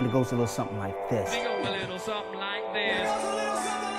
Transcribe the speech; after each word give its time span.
And 0.00 0.08
it 0.08 0.12
goes 0.12 0.32
a 0.32 0.34
little 0.34 0.46
something 0.46 0.78
like 0.78 1.10
this. 1.10 1.30
It 1.34 1.44
goes 1.44 1.66
a 1.68 1.72
little 1.72 1.98
something 1.98 2.40
like 2.40 2.72
this. 2.72 3.10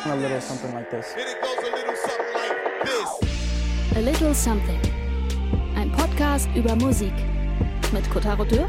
A 0.04 0.16
little 0.16 0.42
something 0.42 0.74
like 0.74 0.90
this. 0.90 1.14
And 1.14 1.22
it 1.30 1.38
goes 1.40 1.58
a 1.60 1.76
little 1.76 1.96
something 1.96 2.34
like 2.34 2.86
this. 2.86 3.96
A 3.96 4.02
Little 4.02 4.34
Something. 4.34 4.80
Ein 5.76 5.92
Podcast 5.92 6.50
über 6.56 6.76
Musik. 6.76 7.14
Mit 7.94 8.10
Kotaro 8.10 8.44
Dürr 8.46 8.68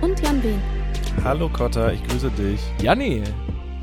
und 0.00 0.20
Jan 0.20 0.42
Wehn. 0.42 0.60
Hallo 1.22 1.48
Kotta, 1.48 1.92
ich 1.92 2.02
grüße 2.02 2.32
dich. 2.32 2.60
Janni, 2.82 3.22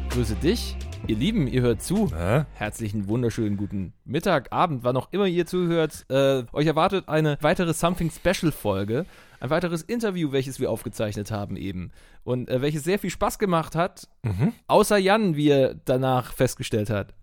grüße 0.10 0.36
dich. 0.36 0.76
Ihr 1.08 1.16
Lieben, 1.18 1.48
ihr 1.48 1.62
hört 1.62 1.84
zu. 1.84 2.08
Na? 2.12 2.48
Herzlichen, 2.56 3.08
wunderschönen 3.08 3.58
guten 3.58 3.94
Mittag, 4.06 4.52
Abend, 4.52 4.84
wann 4.84 4.98
auch 4.98 5.10
immer 5.12 5.28
ihr 5.28 5.46
zuhört. 5.46 6.04
Äh, 6.10 6.46
euch 6.52 6.66
erwartet 6.66 7.08
eine 7.08 7.38
weitere 7.42 7.76
Something 7.76 8.10
Special 8.10 8.52
Folge. 8.52 9.06
Ein 9.40 9.52
weiteres 9.52 9.84
Interview, 9.84 10.32
welches 10.32 10.60
wir 10.60 10.72
aufgezeichnet 10.72 11.30
haben 11.30 11.58
eben. 11.58 11.92
Und 12.24 12.50
äh, 12.50 12.62
welches 12.64 12.84
sehr 12.84 12.98
viel 12.98 13.12
Spaß 13.12 13.38
gemacht 13.38 13.76
hat. 13.76 14.08
Außer 14.66 14.98
Jan, 14.98 15.36
wie 15.36 15.50
er 15.50 15.76
danach 15.76 16.34
festgestellt 16.34 16.90
hat. 16.90 17.14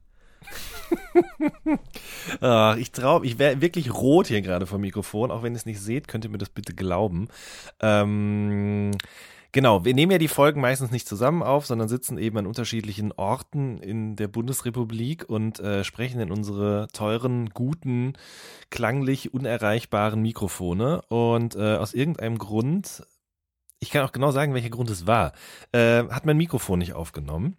Ach, 2.40 2.76
ich 2.78 2.92
trau, 2.92 3.22
ich 3.24 3.40
wäre 3.40 3.60
wirklich 3.60 3.92
rot 3.92 4.28
hier 4.28 4.42
gerade 4.42 4.66
vom 4.66 4.80
Mikrofon. 4.80 5.32
Auch 5.32 5.42
wenn 5.42 5.54
ihr 5.54 5.56
es 5.56 5.66
nicht 5.66 5.80
seht, 5.80 6.06
könnt 6.06 6.24
ihr 6.24 6.30
mir 6.30 6.38
das 6.38 6.50
bitte 6.50 6.72
glauben. 6.72 7.26
Ähm, 7.80 8.92
genau, 9.52 9.84
wir 9.84 9.94
nehmen 9.94 10.12
ja 10.12 10.18
die 10.18 10.28
Folgen 10.28 10.60
meistens 10.60 10.90
nicht 10.90 11.06
zusammen 11.06 11.42
auf, 11.42 11.66
sondern 11.66 11.88
sitzen 11.88 12.18
eben 12.18 12.38
an 12.38 12.46
unterschiedlichen 12.46 13.12
Orten 13.12 13.78
in 13.78 14.16
der 14.16 14.28
Bundesrepublik 14.28 15.28
und 15.28 15.60
äh, 15.60 15.84
sprechen 15.84 16.20
in 16.20 16.32
unsere 16.32 16.88
teuren, 16.92 17.50
guten, 17.50 18.14
klanglich 18.70 19.32
unerreichbaren 19.32 20.20
Mikrofone. 20.20 21.02
Und 21.08 21.54
äh, 21.54 21.76
aus 21.76 21.94
irgendeinem 21.94 22.38
Grund, 22.38 23.04
ich 23.78 23.90
kann 23.90 24.04
auch 24.04 24.12
genau 24.12 24.30
sagen, 24.30 24.54
welcher 24.54 24.70
Grund 24.70 24.90
es 24.90 25.06
war, 25.06 25.32
äh, 25.72 26.04
hat 26.08 26.26
mein 26.26 26.36
Mikrofon 26.36 26.78
nicht 26.78 26.94
aufgenommen. 26.94 27.56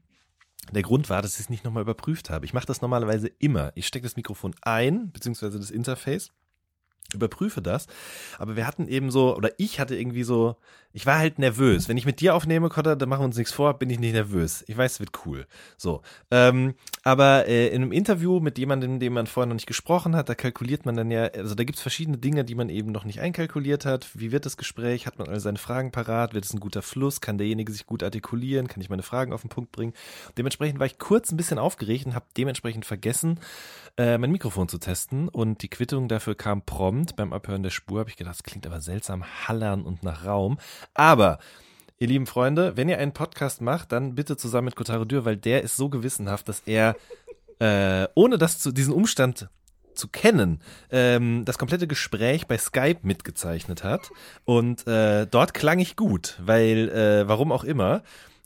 Der 0.71 0.81
Grund 0.81 1.09
war, 1.09 1.21
dass 1.21 1.33
ich 1.33 1.41
es 1.41 1.49
nicht 1.49 1.65
nochmal 1.65 1.83
überprüft 1.83 2.29
habe. 2.29 2.45
Ich 2.45 2.53
mache 2.53 2.65
das 2.65 2.81
normalerweise 2.81 3.27
immer. 3.27 3.71
Ich 3.75 3.85
stecke 3.85 4.03
das 4.03 4.15
Mikrofon 4.15 4.55
ein, 4.61 5.11
beziehungsweise 5.11 5.59
das 5.59 5.69
Interface, 5.69 6.31
überprüfe 7.13 7.61
das. 7.61 7.87
Aber 8.37 8.55
wir 8.55 8.65
hatten 8.65 8.87
eben 8.87 9.11
so, 9.11 9.35
oder 9.35 9.51
ich 9.57 9.79
hatte 9.79 9.95
irgendwie 9.95 10.23
so, 10.23 10.55
ich 10.95 11.07
war 11.07 11.17
halt 11.17 11.39
nervös. 11.39 11.89
Wenn 11.89 11.97
ich 11.97 12.05
mit 12.05 12.21
dir 12.21 12.35
aufnehme, 12.35 12.69
Kotter, 12.69 12.95
dann 12.95 13.09
machen 13.09 13.21
wir 13.21 13.25
uns 13.25 13.37
nichts 13.37 13.51
vor, 13.51 13.73
bin 13.73 13.89
ich 13.89 13.99
nicht 13.99 14.13
nervös. 14.13 14.63
Ich 14.67 14.77
weiß, 14.77 14.93
es 14.93 14.99
wird 14.99 15.25
cool. 15.25 15.47
So. 15.75 16.03
Ähm, 16.29 16.75
aber 17.03 17.47
äh, 17.47 17.69
in 17.69 17.81
einem 17.81 17.91
Interview 17.91 18.39
mit 18.39 18.59
jemandem, 18.59 18.99
dem 18.99 19.13
man 19.13 19.25
vorher 19.25 19.47
noch 19.47 19.55
nicht 19.55 19.65
gesprochen 19.65 20.15
hat, 20.15 20.29
da 20.29 20.35
kalkuliert 20.35 20.85
man 20.85 20.95
dann 20.95 21.09
ja, 21.09 21.23
also 21.23 21.55
da 21.55 21.63
gibt's 21.63 21.81
verschiedene 21.81 22.19
Dinge, 22.19 22.45
die 22.45 22.53
man 22.53 22.69
eben 22.69 22.91
noch 22.91 23.05
nicht 23.05 23.21
einkalkuliert 23.21 23.85
hat. 23.85 24.07
Wie 24.13 24.31
wird 24.31 24.45
das 24.45 24.55
Gespräch? 24.55 25.07
Hat 25.07 25.17
man 25.17 25.27
alle 25.27 25.39
seine 25.39 25.57
Fragen 25.57 25.91
parat? 25.91 26.35
Wird 26.35 26.45
es 26.45 26.53
ein 26.53 26.59
guter 26.59 26.83
Fluss? 26.83 27.21
Kann 27.21 27.39
derjenige 27.39 27.71
sich 27.71 27.87
gut 27.87 28.03
artikulieren? 28.03 28.67
Kann 28.67 28.81
ich 28.81 28.89
meine 28.91 29.03
Fragen 29.03 29.33
auf 29.33 29.41
den 29.41 29.49
Punkt 29.49 29.71
bringen? 29.71 29.93
Dementsprechend 30.37 30.79
war 30.79 30.85
ich 30.85 30.99
kurz 30.99 31.31
ein 31.31 31.37
bisschen 31.37 31.57
aufgeregt 31.57 32.05
und 32.05 32.13
habe 32.13 32.25
dementsprechend 32.37 32.85
vergessen, 32.85 33.39
äh, 33.97 34.19
mein 34.19 34.31
Mikrofon 34.31 34.69
zu 34.69 34.77
testen. 34.77 35.27
Und 35.27 35.63
die 35.63 35.69
Quittung 35.69 36.07
dafür 36.07 36.35
kam 36.35 36.61
prompt. 36.61 37.15
Beim 37.15 37.33
Abhören 37.33 37.63
der 37.63 37.71
Spur 37.71 37.99
habe 37.99 38.11
ich 38.11 38.15
gedacht, 38.15 38.35
das 38.35 38.43
klingt 38.43 38.67
aber 38.67 38.79
seltsam 38.79 39.23
hallern 39.47 39.81
und 39.81 40.03
nach 40.03 40.25
Raum. 40.25 40.59
Aber 40.93 41.39
Ihr 42.03 42.09
lieben 42.09 42.27
Freunde, 42.27 42.75
wenn 42.75 42.89
ihr 42.89 42.97
einen 42.97 43.13
Podcast 43.13 43.61
macht, 43.61 43.93
dann 43.93 44.13
bitte 44.13 44.35
zusammen 44.35 44.65
mit 44.65 44.75
Kotaro 44.75 45.05
Dürr, 45.05 45.23
weil 45.23 45.37
der 45.37 45.61
ist 45.61 45.77
so 45.77 45.87
gewissenhaft, 45.87 46.49
dass 46.49 46.61
er, 46.65 46.97
äh, 47.59 48.09
ohne 48.13 48.37
das 48.37 48.59
zu, 48.59 48.73
diesen 48.73 48.93
Umstand 48.93 49.47
zu 49.93 50.09
kennen, 50.09 50.59
ähm, 50.91 51.45
das 51.45 51.57
komplette 51.57 51.87
Gespräch 51.87 52.45
bei 52.45 52.57
Skype 52.57 52.99
mitgezeichnet 53.03 53.85
hat. 53.85 54.11
Und 54.43 54.85
äh, 54.85 55.27
dort 55.27 55.53
klang 55.53 55.79
ich 55.79 55.95
gut, 55.95 56.37
weil, 56.43 56.89
äh, 56.89 57.25
warum 57.25 57.53
auch 57.53 57.63
immer, 57.63 58.03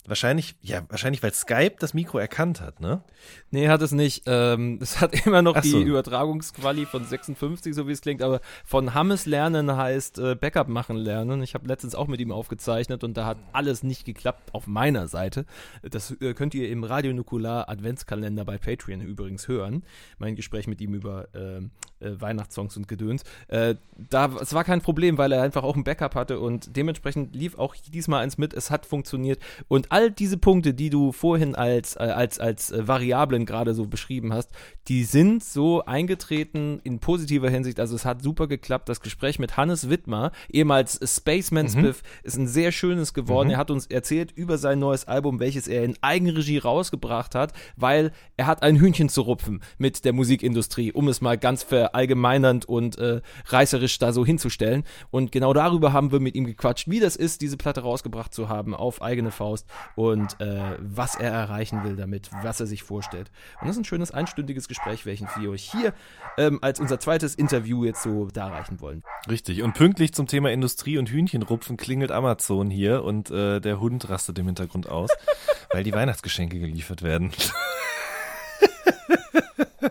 wahrscheinlich, 0.08 0.56
ja, 0.62 0.82
wahrscheinlich, 0.88 1.22
weil 1.22 1.32
Skype 1.32 1.76
das 1.78 1.94
Mikro 1.94 2.18
erkannt 2.18 2.60
hat, 2.60 2.80
ne? 2.80 3.02
Nee, 3.50 3.68
hat 3.68 3.82
es 3.82 3.92
nicht. 3.92 4.24
Ähm, 4.26 4.78
es 4.82 5.00
hat 5.00 5.26
immer 5.26 5.42
noch 5.42 5.56
Ach 5.56 5.64
so. 5.64 5.78
die 5.78 5.84
Übertragungsquali 5.84 6.86
von 6.86 7.04
56, 7.04 7.74
so 7.74 7.86
wie 7.86 7.92
es 7.92 8.00
klingt, 8.00 8.22
aber 8.22 8.40
von 8.64 8.94
Hammes 8.94 9.26
lernen 9.26 9.76
heißt 9.76 10.18
äh, 10.18 10.34
Backup 10.34 10.68
machen 10.68 10.96
lernen. 10.96 11.42
Ich 11.42 11.54
habe 11.54 11.66
letztens 11.66 11.94
auch 11.94 12.06
mit 12.06 12.20
ihm 12.20 12.32
aufgezeichnet 12.32 13.04
und 13.04 13.16
da 13.16 13.26
hat 13.26 13.38
alles 13.52 13.82
nicht 13.82 14.04
geklappt 14.04 14.54
auf 14.54 14.66
meiner 14.66 15.08
Seite. 15.08 15.46
Das 15.82 16.10
äh, 16.20 16.34
könnt 16.34 16.54
ihr 16.54 16.68
im 16.70 16.84
Radio 16.84 17.12
Nukular 17.12 17.68
Adventskalender 17.68 18.44
bei 18.44 18.58
Patreon 18.58 19.00
übrigens 19.00 19.48
hören. 19.48 19.84
Mein 20.18 20.36
Gespräch 20.36 20.66
mit 20.66 20.80
ihm 20.80 20.94
über 20.94 21.28
ähm, 21.34 21.70
äh, 22.00 22.20
Weihnachtssongs 22.20 22.76
und 22.76 22.88
Gedöns. 22.88 23.24
Äh, 23.48 23.76
da, 23.96 24.30
es 24.40 24.54
war 24.54 24.64
kein 24.64 24.80
Problem, 24.80 25.18
weil 25.18 25.32
er 25.32 25.42
einfach 25.42 25.62
auch 25.62 25.76
ein 25.76 25.84
Backup 25.84 26.14
hatte 26.14 26.40
und 26.40 26.76
dementsprechend 26.76 27.34
lief 27.34 27.58
auch 27.58 27.74
diesmal 27.74 28.22
eins 28.22 28.38
mit. 28.38 28.54
Es 28.54 28.70
hat 28.70 28.86
funktioniert 28.86 29.40
und 29.68 29.90
all 29.98 30.12
diese 30.12 30.38
Punkte, 30.38 30.74
die 30.74 30.90
du 30.90 31.10
vorhin 31.10 31.56
als, 31.56 31.96
äh, 31.96 32.04
als, 32.04 32.38
als 32.38 32.70
äh, 32.70 32.86
Variablen 32.86 33.46
gerade 33.46 33.74
so 33.74 33.86
beschrieben 33.86 34.32
hast, 34.32 34.52
die 34.86 35.02
sind 35.02 35.42
so 35.42 35.84
eingetreten 35.84 36.80
in 36.84 37.00
positiver 37.00 37.50
Hinsicht. 37.50 37.80
Also 37.80 37.96
es 37.96 38.04
hat 38.04 38.22
super 38.22 38.46
geklappt. 38.46 38.88
Das 38.88 39.00
Gespräch 39.00 39.40
mit 39.40 39.56
Hannes 39.56 39.90
Wittmer, 39.90 40.30
ehemals 40.48 41.00
Spaceman 41.02 41.68
Spiff, 41.68 42.04
ist 42.22 42.36
ein 42.36 42.46
sehr 42.46 42.70
schönes 42.70 43.12
geworden. 43.12 43.50
Er 43.50 43.56
hat 43.58 43.72
uns 43.72 43.86
erzählt 43.86 44.30
über 44.30 44.56
sein 44.56 44.78
neues 44.78 45.08
Album, 45.08 45.40
welches 45.40 45.66
er 45.66 45.82
in 45.82 45.96
Eigenregie 46.00 46.58
rausgebracht 46.58 47.34
hat, 47.34 47.52
weil 47.74 48.12
er 48.36 48.46
hat 48.46 48.62
ein 48.62 48.76
Hühnchen 48.76 49.08
zu 49.08 49.22
rupfen 49.22 49.62
mit 49.78 50.04
der 50.04 50.12
Musikindustrie, 50.12 50.92
um 50.92 51.08
es 51.08 51.20
mal 51.20 51.36
ganz 51.36 51.64
verallgemeinernd 51.64 52.66
und 52.66 52.98
äh, 52.98 53.20
reißerisch 53.46 53.98
da 53.98 54.12
so 54.12 54.24
hinzustellen. 54.24 54.84
Und 55.10 55.32
genau 55.32 55.52
darüber 55.52 55.92
haben 55.92 56.12
wir 56.12 56.20
mit 56.20 56.36
ihm 56.36 56.44
gequatscht, 56.44 56.88
wie 56.88 57.00
das 57.00 57.16
ist, 57.16 57.40
diese 57.40 57.56
Platte 57.56 57.80
rausgebracht 57.80 58.32
zu 58.32 58.48
haben 58.48 58.76
auf 58.76 59.02
eigene 59.02 59.32
Faust 59.32 59.66
und 59.96 60.40
äh, 60.40 60.76
was 60.78 61.16
er 61.16 61.30
erreichen 61.30 61.84
will 61.84 61.96
damit, 61.96 62.30
was 62.42 62.60
er 62.60 62.66
sich 62.66 62.82
vorstellt. 62.82 63.30
Und 63.60 63.68
das 63.68 63.76
ist 63.76 63.82
ein 63.82 63.84
schönes 63.84 64.10
einstündiges 64.10 64.68
Gespräch, 64.68 65.06
welches 65.06 65.28
wir 65.38 65.50
euch 65.50 65.70
hier 65.70 65.92
ähm, 66.36 66.58
als 66.62 66.80
unser 66.80 67.00
zweites 67.00 67.34
Interview 67.34 67.84
jetzt 67.84 68.02
so 68.02 68.28
darreichen 68.28 68.80
wollen. 68.80 69.02
Richtig. 69.28 69.62
Und 69.62 69.74
pünktlich 69.74 70.12
zum 70.14 70.26
Thema 70.26 70.50
Industrie 70.50 70.98
und 70.98 71.10
Hühnchenrupfen 71.10 71.76
klingelt 71.76 72.10
Amazon 72.10 72.70
hier 72.70 73.04
und 73.04 73.30
äh, 73.30 73.60
der 73.60 73.80
Hund 73.80 74.08
rastet 74.08 74.38
im 74.38 74.46
Hintergrund 74.46 74.88
aus, 74.88 75.10
weil 75.72 75.84
die 75.84 75.92
Weihnachtsgeschenke 75.92 76.58
geliefert 76.58 77.02
werden. 77.02 77.32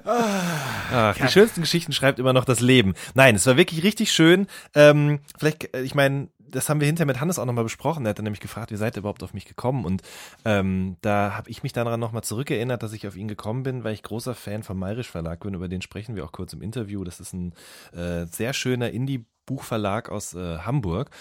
Ach, 0.06 1.16
die 1.18 1.28
schönsten 1.28 1.62
Geschichten 1.62 1.92
schreibt 1.92 2.20
immer 2.20 2.34
noch 2.34 2.46
das 2.46 2.60
Leben. 2.60 2.94
Nein, 3.14 3.36
es 3.36 3.46
war 3.46 3.58
wirklich 3.58 3.84
richtig 3.84 4.12
schön. 4.12 4.48
Ähm, 4.74 5.20
vielleicht, 5.38 5.74
äh, 5.76 5.82
ich 5.82 5.96
meine, 5.96 6.30
das 6.50 6.70
haben 6.70 6.80
wir 6.80 6.88
hinterher 6.88 7.08
mit 7.08 7.22
Hannes 7.22 7.40
auch 7.40 7.46
nochmal 7.46 7.64
besprochen. 7.64 8.06
Er 8.06 8.10
hat 8.10 8.18
dann 8.18 8.24
nämlich 8.24 8.42
gefragt, 8.42 8.72
wie 8.72 8.76
seid 8.76 8.98
ihr 8.98 9.00
überhaupt 9.00 9.24
auf 9.24 9.34
mich 9.34 9.46
gekommen? 9.46 9.86
Und 9.86 10.02
ähm, 10.46 10.98
da 11.02 11.36
habe 11.36 11.50
ich 11.50 11.64
mich 11.64 11.74
daran 11.74 12.00
nochmal 12.00 12.24
zurückerinnert, 12.24 12.84
dass 12.84 12.94
ich 12.94 13.08
auf 13.08 13.16
ihn 13.16 13.28
gekommen 13.28 13.64
bin, 13.64 13.84
weil 13.84 13.94
ich 13.94 14.04
großer 14.04 14.36
Fan 14.36 14.64
vom 14.64 14.80
Mayrisch 14.80 15.10
Verlag 15.10 15.42
bin. 15.42 15.54
Über 15.54 15.68
den 15.68 15.82
sprechen 15.82 16.16
wir 16.16 16.26
auch 16.26 16.32
kurz 16.32 16.54
im 16.54 16.62
Interview. 16.62 17.04
Das 17.04 17.20
ist 17.20 17.34
ein 17.34 17.54
äh, 17.94 18.26
sehr 18.28 18.54
schöner 18.54 18.92
Indie-Buchverlag 18.92 20.10
aus 20.10 20.34
äh, 20.34 20.60
Hamburg 20.60 21.12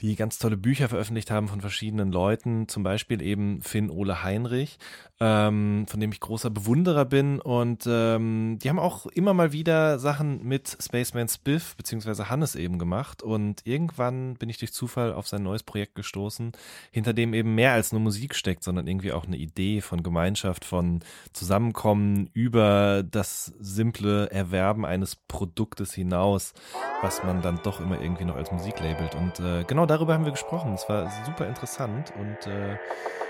die 0.00 0.16
ganz 0.16 0.38
tolle 0.38 0.56
Bücher 0.56 0.88
veröffentlicht 0.88 1.30
haben 1.30 1.48
von 1.48 1.60
verschiedenen 1.60 2.10
Leuten, 2.10 2.68
zum 2.68 2.82
Beispiel 2.82 3.20
eben 3.20 3.60
Finn 3.60 3.90
Ole 3.90 4.22
Heinrich, 4.22 4.78
ähm, 5.20 5.84
von 5.86 6.00
dem 6.00 6.10
ich 6.10 6.20
großer 6.20 6.48
Bewunderer 6.48 7.04
bin. 7.04 7.38
Und 7.38 7.84
ähm, 7.86 8.58
die 8.62 8.70
haben 8.70 8.78
auch 8.78 9.06
immer 9.06 9.34
mal 9.34 9.52
wieder 9.52 9.98
Sachen 9.98 10.42
mit 10.42 10.74
Spaceman 10.80 11.28
Spiff 11.28 11.76
beziehungsweise 11.76 12.30
Hannes 12.30 12.56
eben 12.56 12.78
gemacht. 12.78 13.22
Und 13.22 13.66
irgendwann 13.66 14.34
bin 14.34 14.48
ich 14.48 14.56
durch 14.56 14.72
Zufall 14.72 15.12
auf 15.12 15.28
sein 15.28 15.42
neues 15.42 15.62
Projekt 15.62 15.94
gestoßen, 15.94 16.52
hinter 16.90 17.12
dem 17.12 17.34
eben 17.34 17.54
mehr 17.54 17.72
als 17.72 17.92
nur 17.92 18.00
Musik 18.00 18.34
steckt, 18.34 18.64
sondern 18.64 18.86
irgendwie 18.86 19.12
auch 19.12 19.26
eine 19.26 19.36
Idee 19.36 19.82
von 19.82 20.02
Gemeinschaft, 20.02 20.64
von 20.64 21.00
Zusammenkommen 21.34 22.30
über 22.32 23.02
das 23.02 23.52
simple 23.60 24.30
Erwerben 24.30 24.86
eines 24.86 25.16
Produktes 25.16 25.92
hinaus, 25.92 26.54
was 27.02 27.22
man 27.22 27.42
dann 27.42 27.60
doch 27.62 27.80
immer 27.80 28.00
irgendwie 28.00 28.24
noch 28.24 28.36
als 28.36 28.50
Musik 28.50 28.80
labelt. 28.80 29.14
Und 29.14 29.40
äh, 29.40 29.64
genau 29.64 29.89
darüber 29.90 30.14
haben 30.14 30.24
wir 30.24 30.30
gesprochen. 30.30 30.74
Es 30.74 30.88
war 30.88 31.10
super 31.26 31.48
interessant 31.48 32.12
und 32.18 32.46
äh, 32.46 32.76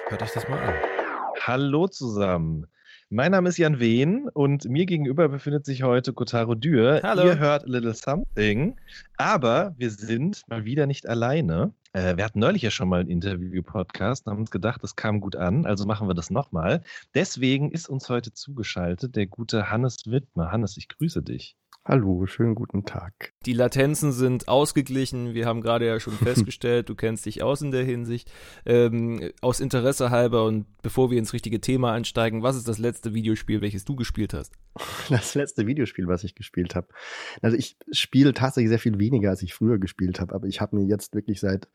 hört 0.09 0.23
euch 0.23 0.33
das 0.33 0.47
mal 0.49 0.59
an. 0.59 0.75
Hallo 1.41 1.89
zusammen. 1.89 2.67
Mein 3.09 3.33
Name 3.33 3.49
ist 3.49 3.57
Jan 3.57 3.81
Wehn 3.81 4.29
und 4.35 4.67
mir 4.67 4.85
gegenüber 4.85 5.29
befindet 5.29 5.65
sich 5.65 5.83
heute 5.83 6.13
Kotaro 6.13 6.55
Dürr. 6.55 7.01
Hallo. 7.03 7.25
Ihr 7.25 7.39
hört 7.39 7.65
A 7.65 7.67
Little 7.67 7.95
Something, 7.95 8.77
aber 9.17 9.75
wir 9.79 9.91
sind 9.91 10.43
mal 10.49 10.65
wieder 10.65 10.87
nicht 10.87 11.09
alleine. 11.09 11.73
Äh, 11.93 12.19
wir 12.19 12.25
hatten 12.25 12.39
neulich 12.39 12.63
ja 12.63 12.71
schon 12.71 12.89
mal 12.91 13.01
einen 13.01 13.09
Interview-Podcast 13.09 14.27
und 14.27 14.33
haben 14.33 14.41
uns 14.41 14.51
gedacht, 14.51 14.83
das 14.85 14.95
kam 14.95 15.21
gut 15.21 15.37
an, 15.37 15.65
also 15.65 15.87
machen 15.87 16.09
wir 16.09 16.15
das 16.15 16.31
nochmal. 16.31 16.83
Deswegen 17.15 17.73
ist 17.73 17.89
uns 17.89 18.09
heute 18.11 18.33
zugeschaltet 18.33 19.17
der 19.17 19.27
gute 19.27 19.71
Hannes 19.71 20.03
Wittmer. 20.07 20.53
Hannes, 20.53 20.77
ich 20.77 20.89
grüße 20.89 21.23
dich. 21.23 21.57
Hallo, 21.83 22.27
schönen 22.27 22.55
guten 22.55 22.85
Tag. 22.85 23.33
Die 23.47 23.55
Latenzen 23.55 24.13
sind 24.13 24.49
ausgeglichen. 24.49 25.33
Wir 25.33 25.47
haben 25.47 25.63
gerade 25.63 25.87
ja 25.87 25.99
schon 25.99 26.13
festgestellt, 26.23 26.91
du 26.91 26.95
kennst 26.95 27.25
dich 27.25 27.43
aus 27.43 27.63
in 27.63 27.71
der 27.71 27.85
Hinsicht. 27.85 28.31
Ähm, 28.67 29.33
aus 29.41 29.61
Interesse 29.61 30.11
halber 30.11 30.45
und 30.45 30.67
bevor 30.83 31.11
wir 31.11 31.19
ins 31.19 31.33
richtige 31.33 31.59
Thema 31.59 31.93
einsteigen, 31.93 32.43
was 32.43 32.57
ist 32.57 32.69
das 32.69 32.77
letzte 32.77 33.15
Videospiel, 33.15 33.63
welches 33.63 33.87
du 33.87 33.97
gespielt 33.97 34.35
hast? 34.35 34.53
Das 35.09 35.35
letzte 35.35 35.67
Videospiel, 35.67 36.07
was 36.07 36.23
ich 36.23 36.35
gespielt 36.35 36.75
habe. 36.75 36.89
Also 37.41 37.57
ich 37.57 37.77
spiele 37.91 38.35
tatsächlich 38.35 38.69
sehr 38.69 38.79
viel 38.79 38.99
weniger, 38.99 39.31
als 39.31 39.43
ich 39.43 39.55
früher 39.55 39.79
gespielt 39.79 40.21
habe, 40.21 40.35
aber 40.35 40.47
ich 40.47 40.61
habe 40.61 40.77
mir 40.77 40.85
jetzt 40.85 41.15
wirklich 41.15 41.41
seit 41.41 41.69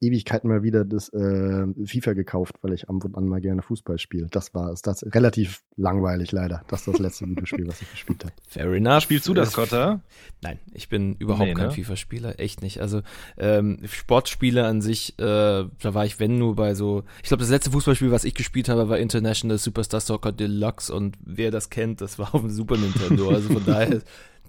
Ewigkeiten 0.00 0.48
mal 0.48 0.62
wieder 0.62 0.84
das 0.84 1.08
äh, 1.10 1.66
FIFA 1.84 2.12
gekauft, 2.12 2.56
weil 2.62 2.72
ich 2.72 2.88
am 2.88 2.98
und 2.98 3.16
an 3.16 3.26
mal 3.26 3.40
gerne 3.40 3.62
Fußball 3.62 3.98
spiele. 3.98 4.28
Das 4.30 4.54
war 4.54 4.72
es. 4.72 4.82
Das 4.82 5.04
relativ 5.14 5.62
langweilig 5.76 6.32
leider. 6.32 6.62
Das 6.68 6.80
ist 6.80 6.88
das 6.88 6.98
letzte 6.98 7.28
Videospiel, 7.28 7.66
was 7.66 7.82
ich 7.82 7.90
gespielt 7.90 8.24
habe. 8.24 8.34
Fair 8.48 8.72
enough. 8.72 9.02
Spielst 9.02 9.26
du 9.26 9.34
das, 9.34 9.52
Kotta? 9.52 10.00
Nein, 10.40 10.58
ich 10.72 10.88
bin 10.88 11.16
überhaupt 11.16 11.48
Nee, 11.48 11.54
kein 11.54 11.68
ne? 11.68 11.72
FIFA-Spieler, 11.72 12.38
echt 12.38 12.62
nicht. 12.62 12.80
Also 12.80 13.02
ähm, 13.36 13.80
Sportspiele 13.84 14.64
an 14.66 14.82
sich, 14.82 15.18
äh, 15.18 15.22
da 15.22 15.70
war 15.94 16.04
ich 16.04 16.20
wenn 16.20 16.38
nur 16.38 16.54
bei 16.54 16.74
so. 16.74 17.04
Ich 17.22 17.28
glaube, 17.28 17.42
das 17.42 17.50
letzte 17.50 17.70
Fußballspiel, 17.70 18.10
was 18.10 18.24
ich 18.24 18.34
gespielt 18.34 18.68
habe, 18.68 18.88
war 18.88 18.98
International 18.98 19.58
Superstar 19.58 20.00
Soccer 20.00 20.32
Deluxe 20.32 20.94
und 20.94 21.16
wer 21.24 21.50
das 21.50 21.70
kennt, 21.70 22.00
das 22.00 22.18
war 22.18 22.34
auf 22.34 22.42
dem 22.42 22.50
Super 22.50 22.76
Nintendo. 22.76 23.30
Also 23.30 23.52
von 23.52 23.64
daher 23.64 24.00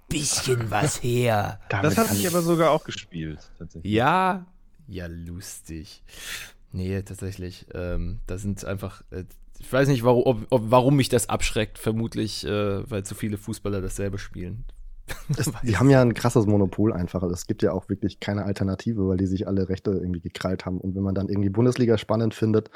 bisschen 0.09 0.69
was 0.69 1.01
her. 1.01 1.59
Damit 1.69 1.85
Das 1.85 1.97
habe 1.97 2.07
kann 2.09 2.17
ich 2.17 2.27
aber 2.27 2.41
sogar 2.41 2.71
auch 2.71 2.83
gespielt, 2.83 3.51
tatsächlich. 3.57 3.91
Ja, 3.93 4.45
ja, 4.89 5.07
lustig. 5.07 6.03
Nee, 6.71 7.01
tatsächlich. 7.01 7.65
Ähm, 7.73 8.19
da 8.27 8.37
sind 8.37 8.65
einfach. 8.65 9.03
Äh, 9.11 9.25
ich 9.59 9.71
weiß 9.71 9.89
nicht, 9.89 10.03
warum, 10.03 10.23
ob, 10.25 10.47
ob, 10.49 10.71
warum 10.71 10.95
mich 10.95 11.09
das 11.09 11.29
abschreckt. 11.29 11.77
Vermutlich, 11.77 12.45
äh, 12.45 12.89
weil 12.89 13.03
zu 13.03 13.13
viele 13.13 13.37
Fußballer 13.37 13.81
dasselbe 13.81 14.17
spielen. 14.17 14.65
Es, 15.37 15.51
die 15.63 15.77
haben 15.77 15.89
ja 15.89 16.01
ein 16.01 16.13
krasses 16.13 16.45
Monopol 16.47 16.91
einfach. 16.91 17.23
Es 17.23 17.45
gibt 17.47 17.61
ja 17.61 17.71
auch 17.71 17.87
wirklich 17.87 18.19
keine 18.19 18.45
Alternative, 18.45 19.07
weil 19.07 19.17
die 19.17 19.27
sich 19.27 19.47
alle 19.47 19.69
Rechte 19.69 19.91
irgendwie 19.91 20.21
gekrallt 20.21 20.65
haben. 20.65 20.79
Und 20.81 20.95
wenn 20.95 21.03
man 21.03 21.15
dann 21.15 21.29
irgendwie 21.29 21.49
Bundesliga 21.49 21.97
spannend 21.97 22.33
findet, 22.33 22.69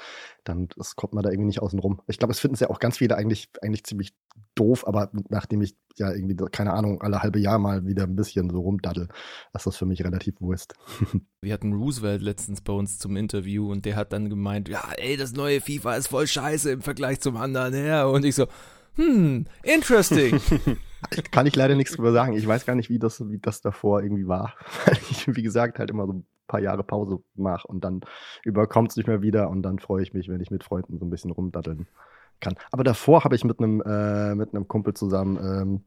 dann 0.44 0.68
das 0.78 0.96
kommt 0.96 1.14
man 1.14 1.24
da 1.24 1.30
irgendwie 1.30 1.48
nicht 1.48 1.62
außen 1.62 1.80
rum. 1.80 2.02
Ich 2.08 2.20
glaube, 2.20 2.32
es 2.32 2.40
finden 2.40 2.54
es 2.56 2.60
ja 2.60 2.70
auch 2.70 2.80
ganz 2.80 2.98
viele 2.98 3.16
eigentlich, 3.16 3.50
eigentlich 3.62 3.84
ziemlich 3.84 4.14
doof, 4.56 4.88
aber 4.88 5.12
nachdem 5.30 5.62
ich 5.62 5.76
ja 5.96 6.12
irgendwie, 6.12 6.36
keine 6.52 6.74
Ahnung, 6.74 7.02
alle 7.02 7.22
halbe 7.22 7.40
Jahr 7.40 7.60
mal 7.60 7.86
wieder 7.86 8.04
ein 8.04 8.16
bisschen 8.16 8.50
so 8.50 8.60
rumdaddel, 8.60 9.08
ist 9.54 9.66
das 9.66 9.78
für 9.78 9.86
mich 9.86 10.04
relativ 10.04 10.40
Wurst. 10.42 10.76
Wir 11.42 11.54
hatten 11.54 11.74
Roosevelt 11.74 12.22
letztens 12.22 12.62
bei 12.62 12.74
uns 12.74 13.00
zum 13.00 13.16
Interview 13.16 13.72
und 13.72 13.86
der 13.86 13.96
hat 13.96 14.14
dann 14.14 14.30
gemeint, 14.30 14.70
ja, 14.70 14.84
ey, 14.98 15.18
das 15.18 15.34
neue 15.34 15.62
FIFA 15.62 15.96
ist 15.96 16.08
voll 16.08 16.28
scheiße 16.28 16.72
im 16.72 16.82
Vergleich 16.82 17.20
zum 17.20 17.38
anderen 17.38 17.74
her. 17.74 18.10
Und 18.10 18.26
ich 18.26 18.36
so, 18.36 18.48
hm, 18.96 19.46
interesting. 19.64 20.40
Kann 21.32 21.46
ich 21.46 21.56
leider 21.56 21.76
nichts 21.76 21.96
drüber 21.96 22.12
sagen. 22.12 22.34
Ich 22.34 22.48
weiß 22.48 22.66
gar 22.66 22.76
nicht, 22.76 22.90
wie 22.90 23.00
das, 23.00 23.28
wie 23.30 23.40
das 23.40 23.62
davor 23.62 24.02
irgendwie 24.02 24.28
war. 24.28 24.56
Weil 24.86 24.98
ich, 25.10 25.28
wie 25.36 25.44
gesagt, 25.44 25.80
halt 25.80 25.90
immer 25.90 26.06
so 26.06 26.14
ein 26.14 26.26
paar 26.48 26.60
Jahre 26.60 26.84
Pause 26.84 27.22
mache 27.36 27.68
und 27.68 27.84
dann 27.84 28.02
überkommt 28.44 28.92
es 28.92 28.98
nicht 28.98 29.08
mehr 29.08 29.22
wieder 29.22 29.50
und 29.50 29.64
dann 29.64 29.80
freue 29.80 30.04
ich 30.04 30.14
mich, 30.14 30.30
wenn 30.30 30.42
ich 30.42 30.52
mit 30.52 30.64
Freunden 30.64 31.00
so 31.00 31.06
ein 31.06 31.10
bisschen 31.10 31.32
rumdaddeln 31.32 31.88
kann. 32.40 32.56
Aber 32.72 32.84
davor 32.84 33.24
habe 33.24 33.36
ich 33.36 33.44
mit 33.44 33.60
einem 33.60 33.82
äh, 33.82 34.36
mit 34.36 34.54
einem 34.54 34.68
Kumpel 34.68 34.94
zusammen 34.94 35.82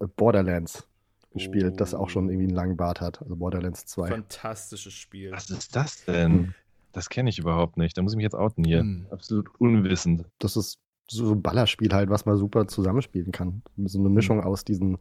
ähm, 0.00 0.08
Borderlands 0.16 0.86
gespielt, 1.32 1.80
das 1.80 1.94
auch 1.94 2.08
schon 2.08 2.28
irgendwie 2.28 2.48
einen 2.48 2.56
langen 2.56 2.76
Bart 2.76 3.00
hat. 3.00 3.20
Also 3.22 3.36
Borderlands 3.36 3.86
2. 3.86 4.08
Fantastisches 4.08 4.94
Spiel. 4.94 5.32
Was 5.32 5.50
ist 5.50 5.76
das 5.76 6.04
denn? 6.04 6.32
Hm. 6.32 6.54
Das 6.92 7.10
kenne 7.10 7.28
ich 7.28 7.38
überhaupt 7.38 7.76
nicht. 7.76 7.98
Da 7.98 8.02
muss 8.02 8.12
ich 8.12 8.16
mich 8.16 8.24
jetzt 8.24 8.34
outen 8.34 8.64
hier. 8.64 8.80
Hm. 8.80 9.06
Absolut 9.10 9.50
unwissend. 9.58 10.24
Das 10.38 10.56
ist 10.56 10.78
so 11.08 11.32
ein 11.32 11.42
Ballerspiel 11.42 11.92
halt, 11.92 12.10
was 12.10 12.26
man 12.26 12.36
super 12.36 12.66
zusammenspielen 12.66 13.32
kann. 13.32 13.62
So 13.84 13.98
eine 13.98 14.08
Mischung 14.08 14.42
aus 14.42 14.64
diesen 14.64 14.98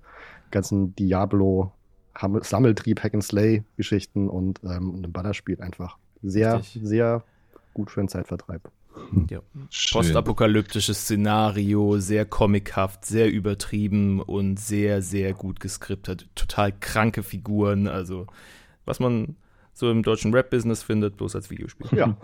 ganzen 0.51 0.95
Diablo 0.95 1.71
Sammeltrieb, 2.41 3.03
Hack 3.03 3.13
and 3.13 3.23
Slay 3.23 3.63
Geschichten 3.75 4.29
und 4.29 4.61
ähm, 4.63 4.95
einem 4.95 5.11
Ballerspiel 5.11 5.59
einfach. 5.61 5.97
Sehr, 6.21 6.59
Richtig. 6.59 6.81
sehr 6.85 7.23
gut 7.73 7.91
für 7.91 7.99
einen 7.99 8.09
Zeitvertreib. 8.09 8.71
Ja. 9.29 9.41
Schön. 9.69 9.99
Postapokalyptisches 9.99 11.01
Szenario, 11.01 11.99
sehr 11.99 12.25
comichaft, 12.25 13.03
sehr 13.03 13.29
übertrieben 13.29 14.21
und 14.21 14.57
sehr, 14.57 15.01
sehr 15.01 15.33
gut 15.33 15.59
geskriptet. 15.59 16.29
Total 16.35 16.71
kranke 16.71 17.21
Figuren, 17.21 17.87
also 17.87 18.27
was 18.85 19.01
man 19.01 19.35
so 19.77 19.91
im 19.91 20.03
deutschen 20.03 20.33
Rap-Business 20.33 20.83
findet, 20.83 21.17
bloß 21.17 21.35
als 21.35 21.49
Videospiel. 21.49 21.97
Ja. 21.97 22.15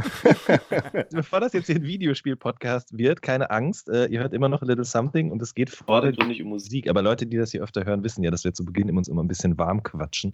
Bevor 1.12 1.42
das 1.42 1.51
jetzt 1.51 1.68
hier 1.68 1.75
ein 1.75 1.83
Videospiel-Podcast 1.83 2.98
wird, 2.98 3.21
keine 3.21 3.51
Angst, 3.51 3.89
äh, 3.89 4.06
ihr 4.06 4.21
hört 4.21 4.33
immer 4.33 4.48
noch 4.48 4.62
a 4.62 4.65
little 4.65 4.86
something 4.86 5.31
und 5.31 5.42
es 5.42 5.53
geht 5.53 5.69
vordergründig 5.69 6.42
um 6.42 6.48
Musik. 6.48 6.89
Aber 6.89 7.01
Leute, 7.01 7.25
die 7.25 7.36
das 7.36 7.51
hier 7.51 7.62
öfter 7.62 7.83
hören, 7.83 8.06
wissen 8.06 8.24
ja, 8.24 8.31
dass 8.31 8.45
wir 8.45 8.53
zu 8.53 8.63
Beginn 8.63 8.89
uns 8.98 9.09
immer 9.09 9.21
ein 9.21 9.27
bisschen 9.27 9.57
warm 9.57 9.83
quatschen 9.83 10.33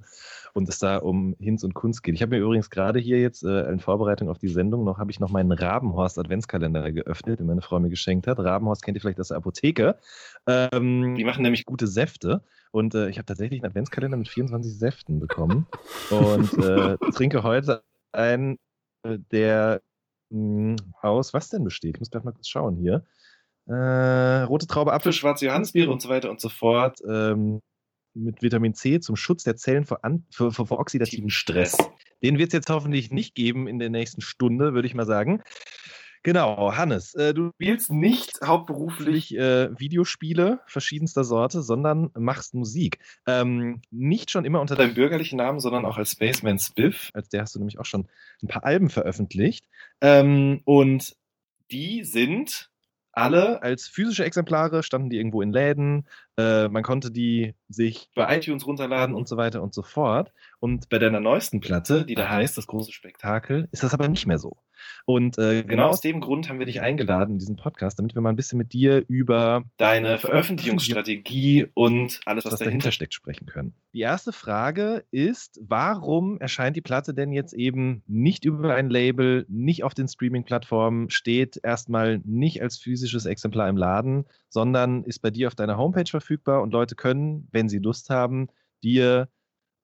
und 0.53 0.69
es 0.69 0.77
da 0.77 0.97
um 0.97 1.35
Hinz 1.39 1.63
und 1.63 1.73
Kunst 1.73 2.03
geht. 2.03 2.13
Ich 2.13 2.21
habe 2.21 2.35
mir 2.35 2.43
übrigens 2.43 2.69
gerade 2.69 2.99
hier 2.99 3.19
jetzt 3.19 3.43
äh, 3.43 3.63
in 3.71 3.79
Vorbereitung 3.79 4.29
auf 4.29 4.37
die 4.37 4.47
Sendung 4.47 4.83
noch, 4.83 4.99
habe 4.99 5.09
ich 5.09 5.19
noch 5.19 5.31
meinen 5.31 5.51
Rabenhorst 5.51 6.19
Adventskalender 6.19 6.91
geöffnet, 6.91 7.39
den 7.39 7.47
meine 7.47 7.63
Frau 7.63 7.79
mir 7.79 7.89
geschenkt 7.89 8.27
hat. 8.27 8.37
Rabenhorst 8.37 8.83
kennt 8.83 8.95
ihr 8.95 9.01
vielleicht 9.01 9.19
aus 9.19 9.29
der 9.29 9.37
Apotheke. 9.37 9.95
Ähm, 10.45 11.15
die 11.15 11.23
machen 11.23 11.41
nämlich 11.41 11.65
gute 11.65 11.87
Säfte. 11.87 12.43
Und 12.71 12.95
äh, 12.95 13.09
ich 13.09 13.17
habe 13.17 13.25
tatsächlich 13.25 13.61
einen 13.61 13.69
Adventskalender 13.69 14.17
mit 14.17 14.27
24 14.27 14.77
Säften 14.77 15.19
bekommen 15.19 15.67
und 16.09 16.53
äh, 16.63 16.97
trinke 17.13 17.43
heute 17.43 17.83
einen, 18.11 18.57
äh, 19.03 19.17
der 19.31 19.81
mh, 20.29 20.77
aus 21.01 21.33
was 21.33 21.49
denn 21.49 21.63
besteht? 21.63 21.95
Ich 21.95 21.99
muss 21.99 22.11
gleich 22.11 22.23
mal 22.23 22.33
kurz 22.33 22.47
schauen 22.47 22.77
hier. 22.77 23.05
Äh, 23.67 24.43
rote 24.43 24.67
Traube, 24.67 24.93
Apfel, 24.93 25.11
schwarze 25.13 25.45
Johannisbeere 25.45 25.91
und 25.91 26.01
so 26.01 26.09
weiter 26.09 26.29
und 26.29 26.39
so 26.39 26.49
fort. 26.49 26.99
Ähm, 27.07 27.61
mit 28.13 28.41
Vitamin 28.41 28.73
C 28.73 28.99
zum 28.99 29.15
Schutz 29.15 29.43
der 29.43 29.57
Zellen 29.57 29.85
vor, 29.85 30.03
an, 30.03 30.25
vor, 30.31 30.51
vor, 30.51 30.67
vor 30.67 30.79
oxidativen 30.79 31.29
Stress. 31.29 31.77
Den 32.23 32.37
wird 32.37 32.49
es 32.49 32.53
jetzt 32.53 32.69
hoffentlich 32.69 33.11
nicht 33.11 33.35
geben 33.35 33.67
in 33.67 33.77
der 33.79 33.89
nächsten 33.89 34.21
Stunde, 34.21 34.73
würde 34.73 34.87
ich 34.87 34.95
mal 34.95 35.05
sagen. 35.05 35.43
Genau, 36.27 36.75
Hannes, 36.75 37.15
äh, 37.15 37.33
du 37.33 37.51
spielst 37.53 37.89
nicht 37.89 38.41
hauptberuflich 38.44 39.33
äh, 39.38 39.69
Videospiele 39.79 40.59
verschiedenster 40.65 41.24
Sorte, 41.24 41.62
sondern 41.62 42.09
machst 42.18 42.53
Musik. 42.53 43.00
Ähm, 43.25 43.81
nicht 43.91 44.29
schon 44.29 44.44
immer 44.44 44.59
unter 44.59 44.75
deinem 44.75 44.94
bürgerlichen 44.94 45.38
Namen, 45.38 45.62
sondern 45.62 45.85
auch 45.85 45.97
als 45.97 46.12
Spaceman 46.12 46.59
Spiff. 46.59 47.12
Als 47.13 47.29
der 47.29 47.44
hast 47.44 47.56
du 47.56 47.59
nämlich 47.59 47.79
auch 47.79 47.85
schon 47.85 48.09
ein 48.44 48.50
paar 48.50 48.65
Alben 48.65 48.89
veröffentlicht. 48.89 49.69
Ähm, 50.01 50.59
und 50.65 51.15
die 51.71 52.03
sind 52.03 52.71
alle 53.13 53.63
als 53.63 53.88
physische 53.88 54.25
Exemplare, 54.25 54.83
standen 54.83 55.09
die 55.09 55.18
irgendwo 55.18 55.41
in 55.41 55.53
Läden. 55.53 56.09
Äh, 56.38 56.68
man 56.68 56.83
konnte 56.83 57.09
die 57.09 57.56
sich 57.69 58.09
bei 58.15 58.38
iTunes 58.38 58.68
runterladen 58.68 59.15
und 59.15 59.29
so 59.29 59.38
weiter 59.38 59.63
und 59.63 59.74
so 59.74 59.81
fort. 59.81 60.33
Und 60.59 60.89
bei 60.89 60.98
deiner 60.98 61.19
neuesten 61.19 61.59
Platte, 61.59 62.06
die 62.06 62.15
da 62.15 62.30
heißt 62.30 62.57
Das 62.57 62.68
große 62.68 62.92
Spektakel, 62.92 63.68
ist 63.71 63.83
das 63.83 63.94
aber 63.94 64.07
nicht 64.07 64.25
mehr 64.25 64.39
so. 64.39 64.57
Und 65.06 65.38
äh, 65.38 65.63
genau 65.63 65.89
aus 65.89 66.01
dem 66.01 66.19
Grund 66.21 66.50
haben 66.50 66.59
wir 66.59 66.65
dich 66.65 66.81
eingeladen 66.81 67.33
in 67.33 67.39
diesen 67.39 67.56
Podcast, 67.56 68.00
damit 68.00 68.15
wir 68.15 68.21
mal 68.21 68.30
ein 68.30 68.36
bisschen 68.36 68.57
mit 68.57 68.74
dir 68.74 69.04
über 69.07 69.63
deine 69.77 70.18
Veröffentlichungsstrategie 70.18 71.68
und 71.74 72.19
alles, 72.25 72.45
was 72.45 72.59
dahinter 72.59 72.92
steckt, 72.92 73.13
sprechen 73.13 73.45
können. 73.45 73.74
Die 73.94 74.01
erste 74.01 74.31
Frage 74.31 75.04
ist, 75.12 75.59
warum 75.63 76.39
erscheint 76.39 76.75
die 76.75 76.81
Platte 76.81 77.13
denn 77.13 77.31
jetzt 77.31 77.53
eben 77.53 78.03
nicht 78.08 78.46
über 78.46 78.75
ein 78.75 78.89
Label, 78.89 79.46
nicht 79.50 79.84
auf 79.84 79.93
den 79.93 80.08
Streaming-Plattformen, 80.08 81.10
steht 81.10 81.60
erstmal 81.62 82.20
nicht 82.24 82.62
als 82.62 82.77
physisches 82.77 83.25
Exemplar 83.25 83.70
im 83.70 83.77
Laden, 83.77 84.25
sondern 84.50 85.03
ist 85.03 85.20
bei 85.20 85.31
dir 85.31 85.48
auf 85.48 85.55
deiner 85.55 85.77
Homepage 85.77 86.10
verfügbar 86.10 86.62
und 86.62 86.74
Leute 86.74 86.96
können, 86.96 87.48
wenn 87.51 87.70
sie 87.70 87.79
Lust 87.79 88.10
haben, 88.10 88.50
dir 88.84 89.29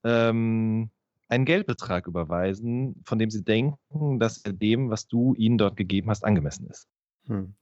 ähm, 0.04 0.90
einen 1.30 1.46
Geldbetrag 1.46 2.08
überweisen, 2.08 3.02
von 3.06 3.20
dem 3.20 3.30
sie 3.30 3.44
denken, 3.44 4.20
dass 4.20 4.38
er 4.40 4.54
dem, 4.54 4.90
was 4.90 5.08
du 5.08 5.34
ihnen 5.36 5.58
dort 5.58 5.78
gegeben 5.78 6.10
hast, 6.10 6.24
angemessen 6.24 6.68
ist. 6.68 6.88
Hm. 7.28 7.56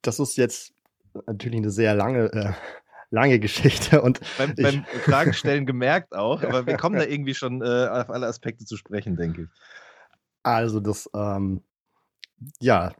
Das 0.00 0.18
ist 0.18 0.36
jetzt 0.36 0.74
natürlich 1.26 1.58
eine 1.58 1.70
sehr 1.70 1.94
lange, 1.94 2.32
äh, 2.32 2.52
lange 3.10 3.38
Geschichte 3.38 4.02
und 4.02 4.20
Beim, 4.38 4.54
beim 4.56 4.84
Fragenstellen 5.04 5.66
gemerkt 5.66 6.14
auch, 6.14 6.42
aber 6.42 6.66
wir 6.66 6.76
kommen 6.76 6.96
da 6.96 7.04
irgendwie 7.04 7.34
schon 7.34 7.62
äh, 7.62 7.88
auf 7.88 8.10
alle 8.10 8.26
Aspekte 8.26 8.64
zu 8.64 8.76
sprechen, 8.76 9.16
denke 9.16 9.42
ich. 9.42 9.48
Also 10.42 10.80
das, 10.80 11.08
ähm, 11.14 11.62
ja, 12.60 12.92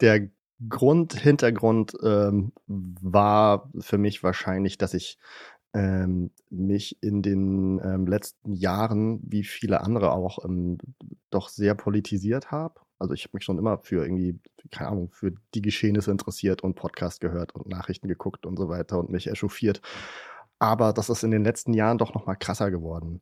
der 0.00 0.28
Grund, 0.68 1.14
Hintergrund 1.14 1.94
ähm, 2.02 2.52
war 2.66 3.70
für 3.80 3.98
mich 3.98 4.22
wahrscheinlich, 4.22 4.78
dass 4.78 4.94
ich 4.94 5.18
ähm, 5.74 6.30
mich 6.50 7.02
in 7.02 7.20
den 7.20 7.80
ähm, 7.84 8.06
letzten 8.06 8.52
Jahren, 8.52 9.20
wie 9.24 9.44
viele 9.44 9.80
andere 9.80 10.12
auch, 10.12 10.44
ähm, 10.44 10.78
doch 11.30 11.48
sehr 11.48 11.74
politisiert 11.74 12.50
habe. 12.52 12.80
Also 12.98 13.12
ich 13.12 13.24
habe 13.24 13.36
mich 13.36 13.44
schon 13.44 13.58
immer 13.58 13.78
für 13.78 14.04
irgendwie, 14.04 14.38
keine 14.70 14.90
Ahnung, 14.90 15.10
für 15.10 15.34
die 15.54 15.62
Geschehnisse 15.62 16.12
interessiert 16.12 16.62
und 16.62 16.74
Podcast 16.74 17.20
gehört 17.20 17.54
und 17.54 17.68
Nachrichten 17.68 18.08
geguckt 18.08 18.46
und 18.46 18.56
so 18.56 18.68
weiter 18.68 18.98
und 18.98 19.10
mich 19.10 19.26
echauffiert. 19.26 19.82
Aber 20.60 20.92
das 20.92 21.10
ist 21.10 21.24
in 21.24 21.32
den 21.32 21.44
letzten 21.44 21.74
Jahren 21.74 21.98
doch 21.98 22.14
noch 22.14 22.26
mal 22.26 22.36
krasser 22.36 22.70
geworden. 22.70 23.20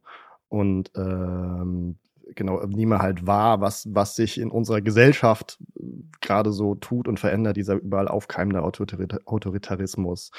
Und 0.49 0.93
ähm, 0.95 1.97
genau, 2.35 2.65
nehme 2.67 2.99
halt 2.99 3.27
wahr, 3.27 3.61
was, 3.61 3.89
was 3.93 4.17
sich 4.17 4.39
in 4.39 4.51
unserer 4.51 4.81
Gesellschaft 4.81 5.59
äh, 5.79 5.83
gerade 6.21 6.53
so 6.53 6.75
tut 6.75 7.09
und 7.09 7.21
verändert, 7.21 7.57
dieser 7.57 7.75
überall 7.75 8.09
aufkeimende 8.09 8.63
Autorita 8.63 9.19
Autoritarismus, 9.25 10.31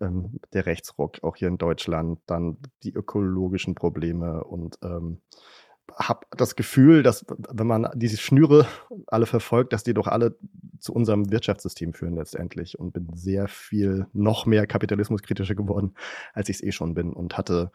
ähm, 0.00 0.40
der 0.52 0.66
Rechtsruck, 0.66 1.22
auch 1.22 1.36
hier 1.36 1.48
in 1.48 1.58
Deutschland, 1.58 2.20
dann 2.26 2.58
die 2.82 2.92
ökologischen 2.92 3.74
Probleme 3.74 4.44
und 4.44 4.78
ähm, 4.82 5.20
habe 5.96 6.26
das 6.36 6.56
Gefühl, 6.56 7.02
dass 7.02 7.24
wenn 7.28 7.66
man 7.66 7.88
diese 7.94 8.16
Schnüre 8.16 8.66
alle 9.06 9.26
verfolgt, 9.26 9.72
dass 9.72 9.82
die 9.82 9.94
doch 9.94 10.06
alle 10.06 10.36
zu 10.78 10.92
unserem 10.92 11.30
Wirtschaftssystem 11.30 11.92
führen 11.92 12.14
letztendlich 12.14 12.78
und 12.78 12.92
bin 12.92 13.08
sehr 13.14 13.48
viel 13.48 14.06
noch 14.12 14.46
mehr 14.46 14.66
kapitalismuskritischer 14.66 15.54
geworden, 15.54 15.94
als 16.32 16.48
ich 16.48 16.56
es 16.56 16.62
eh 16.62 16.72
schon 16.72 16.94
bin 16.94 17.12
und 17.12 17.36
hatte 17.36 17.70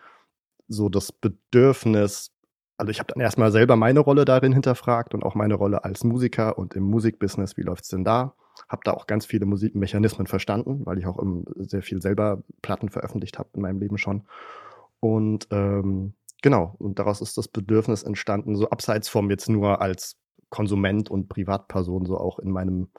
so 0.67 0.89
das 0.89 1.12
Bedürfnis, 1.12 2.32
also 2.77 2.89
ich 2.89 3.00
habe 3.00 3.13
dann 3.13 3.22
erstmal 3.22 3.51
selber 3.51 3.75
meine 3.75 4.00
Rolle 4.00 4.25
darin 4.25 4.53
hinterfragt 4.53 5.13
und 5.13 5.24
auch 5.24 5.36
meine 5.36 5.55
Rolle 5.55 5.84
als 5.84 6.03
Musiker 6.03 6.58
und 6.58 6.75
im 6.75 6.84
Musikbusiness, 6.84 7.58
wie 7.58 7.62
läuft's 7.62 7.89
denn 7.89 8.03
da? 8.03 8.34
Habe 8.70 8.82
da 8.84 8.91
auch 8.91 9.08
ganz 9.08 9.25
viele 9.25 9.46
Musikmechanismen 9.46 10.27
verstanden, 10.27 10.86
weil 10.86 10.98
ich 10.98 11.05
auch 11.05 11.22
sehr 11.58 11.82
viel 11.82 12.01
selber 12.01 12.44
Platten 12.62 12.89
veröffentlicht 12.89 13.38
habe 13.39 13.50
in 13.53 13.62
meinem 13.62 13.79
Leben 13.79 13.98
schon. 13.98 14.24
Und 15.00 15.48
ähm, 15.51 16.13
genau, 16.41 16.75
und 16.79 17.00
daraus 17.00 17.22
ist 17.22 17.38
das 17.38 17.48
Bedürfnis 17.48 18.03
entstanden, 18.03 18.55
so 18.55 18.70
abseits 18.70 19.10
vom 19.10 19.29
jetzt 19.29 19.50
nur 19.50 19.82
als 19.82 20.17
Konsument 20.50 21.10
und 21.10 21.29
Privatperson, 21.29 22.05
so 22.05 22.17
auch 22.17 22.39
in 22.39 22.51
meinem, 22.51 22.89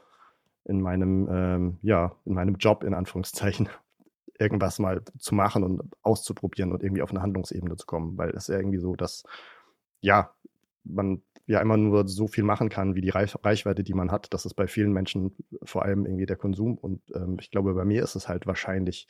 in 0.64 0.80
meinem, 0.80 1.28
ähm, 1.30 1.78
ja, 1.82 2.12
in 2.24 2.34
meinem 2.34 2.56
Job 2.56 2.84
in 2.84 2.94
Anführungszeichen 2.94 3.68
irgendwas 4.38 4.78
mal 4.78 5.02
zu 5.18 5.34
machen 5.34 5.64
und 5.64 5.82
auszuprobieren 6.02 6.72
und 6.72 6.82
irgendwie 6.82 7.02
auf 7.02 7.10
eine 7.10 7.22
Handlungsebene 7.22 7.76
zu 7.76 7.86
kommen, 7.86 8.18
weil 8.18 8.30
es 8.30 8.48
ja 8.48 8.56
irgendwie 8.56 8.78
so, 8.78 8.94
dass 8.94 9.24
ja, 10.06 10.30
man 10.84 11.20
ja 11.46 11.60
immer 11.60 11.76
nur 11.76 12.08
so 12.08 12.26
viel 12.26 12.44
machen 12.44 12.68
kann, 12.68 12.94
wie 12.94 13.00
die 13.00 13.10
Reich 13.10 13.34
Reichweite, 13.44 13.84
die 13.84 13.94
man 13.94 14.10
hat. 14.10 14.32
Das 14.32 14.46
ist 14.46 14.54
bei 14.54 14.66
vielen 14.66 14.92
Menschen 14.92 15.36
vor 15.64 15.84
allem 15.84 16.06
irgendwie 16.06 16.26
der 16.26 16.36
Konsum. 16.36 16.78
Und 16.78 17.02
ähm, 17.14 17.36
ich 17.40 17.50
glaube, 17.50 17.74
bei 17.74 17.84
mir 17.84 18.02
ist 18.02 18.14
es 18.14 18.28
halt 18.28 18.46
wahrscheinlich, 18.46 19.08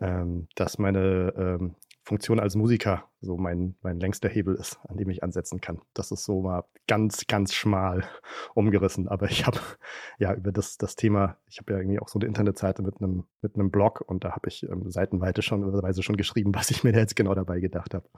ähm, 0.00 0.48
dass 0.54 0.78
meine 0.78 1.34
ähm, 1.36 1.74
Funktion 2.02 2.38
als 2.38 2.54
Musiker 2.54 3.08
so 3.20 3.36
mein, 3.36 3.76
mein 3.82 3.98
längster 3.98 4.28
Hebel 4.28 4.54
ist, 4.56 4.78
an 4.88 4.98
dem 4.98 5.08
ich 5.08 5.22
ansetzen 5.22 5.60
kann. 5.60 5.80
Das 5.94 6.10
ist 6.10 6.24
so 6.24 6.42
mal 6.42 6.64
ganz, 6.86 7.26
ganz 7.26 7.54
schmal 7.54 8.04
umgerissen. 8.54 9.08
Aber 9.08 9.30
ich 9.30 9.46
habe 9.46 9.58
ja 10.18 10.34
über 10.34 10.52
das, 10.52 10.78
das 10.78 10.96
Thema, 10.96 11.38
ich 11.48 11.58
habe 11.58 11.72
ja 11.72 11.78
irgendwie 11.78 12.00
auch 12.00 12.08
so 12.08 12.18
eine 12.18 12.26
Internetseite 12.26 12.82
mit 12.82 13.00
einem, 13.00 13.24
mit 13.40 13.54
einem 13.54 13.70
Blog 13.70 14.00
und 14.06 14.24
da 14.24 14.32
habe 14.32 14.48
ich 14.48 14.64
ähm, 14.64 14.90
seitenweite 14.90 15.42
schon, 15.42 15.62
schon 16.02 16.16
geschrieben, 16.16 16.54
was 16.54 16.70
ich 16.70 16.84
mir 16.84 16.92
da 16.92 17.00
jetzt 17.00 17.16
genau 17.16 17.34
dabei 17.34 17.60
gedacht 17.60 17.94
habe. 17.94 18.08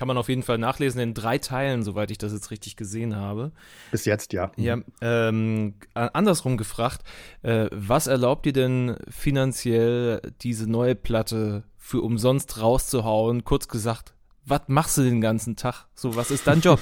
Kann 0.00 0.08
man 0.08 0.16
auf 0.16 0.30
jeden 0.30 0.42
Fall 0.42 0.56
nachlesen 0.56 0.98
in 0.98 1.12
drei 1.12 1.36
Teilen, 1.36 1.82
soweit 1.82 2.10
ich 2.10 2.16
das 2.16 2.32
jetzt 2.32 2.50
richtig 2.50 2.74
gesehen 2.76 3.16
habe. 3.16 3.52
Bis 3.90 4.06
jetzt, 4.06 4.32
ja. 4.32 4.50
Ja, 4.56 4.78
ähm, 5.02 5.74
andersrum 5.92 6.56
gefragt, 6.56 7.02
äh, 7.42 7.68
was 7.70 8.06
erlaubt 8.06 8.46
dir 8.46 8.54
denn 8.54 8.96
finanziell 9.10 10.22
diese 10.40 10.70
neue 10.70 10.94
Platte 10.94 11.64
für 11.76 12.00
umsonst 12.00 12.62
rauszuhauen? 12.62 13.44
Kurz 13.44 13.68
gesagt, 13.68 14.14
was 14.46 14.62
machst 14.68 14.96
du 14.96 15.02
den 15.02 15.20
ganzen 15.20 15.54
Tag? 15.54 15.84
So, 15.94 16.16
was 16.16 16.30
ist 16.30 16.46
dein 16.46 16.62
Job? 16.62 16.80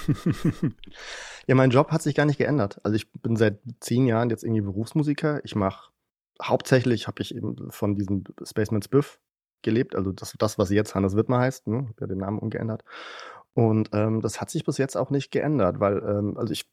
ja, 1.48 1.56
mein 1.56 1.70
Job 1.70 1.90
hat 1.90 2.02
sich 2.02 2.14
gar 2.14 2.25
nicht 2.25 2.38
geändert. 2.38 2.78
Also 2.84 2.94
ich 2.94 3.10
bin 3.14 3.34
seit 3.34 3.58
zehn 3.80 4.06
Jahren 4.06 4.30
jetzt 4.30 4.44
irgendwie 4.44 4.62
Berufsmusiker. 4.62 5.40
Ich 5.44 5.56
mache 5.56 5.90
hauptsächlich 6.40 7.08
habe 7.08 7.20
ich 7.20 7.34
eben 7.34 7.72
von 7.72 7.96
diesem 7.96 8.22
Spaceman 8.44 8.82
Spiff 8.82 9.18
gelebt. 9.62 9.97
Also 9.97 10.12
das, 10.12 10.35
das 10.38 10.59
was 10.59 10.71
jetzt 10.71 10.95
Hannes 10.95 11.17
Wittmer 11.17 11.38
heißt, 11.38 11.67
ne? 11.67 11.87
Hab 11.88 12.00
ja 12.00 12.07
den 12.07 12.19
Namen 12.19 12.38
umgeändert. 12.38 12.85
Und 13.55 13.91
ähm, 13.93 14.21
das 14.21 14.41
hat 14.41 14.50
sich 14.50 14.65
bis 14.65 14.79
jetzt 14.79 14.97
auch 14.97 15.11
nicht 15.11 15.33
geändert, 15.33 15.81
weil 15.81 15.99
ähm, 15.99 16.37
also 16.38 16.53
ich 16.53 16.71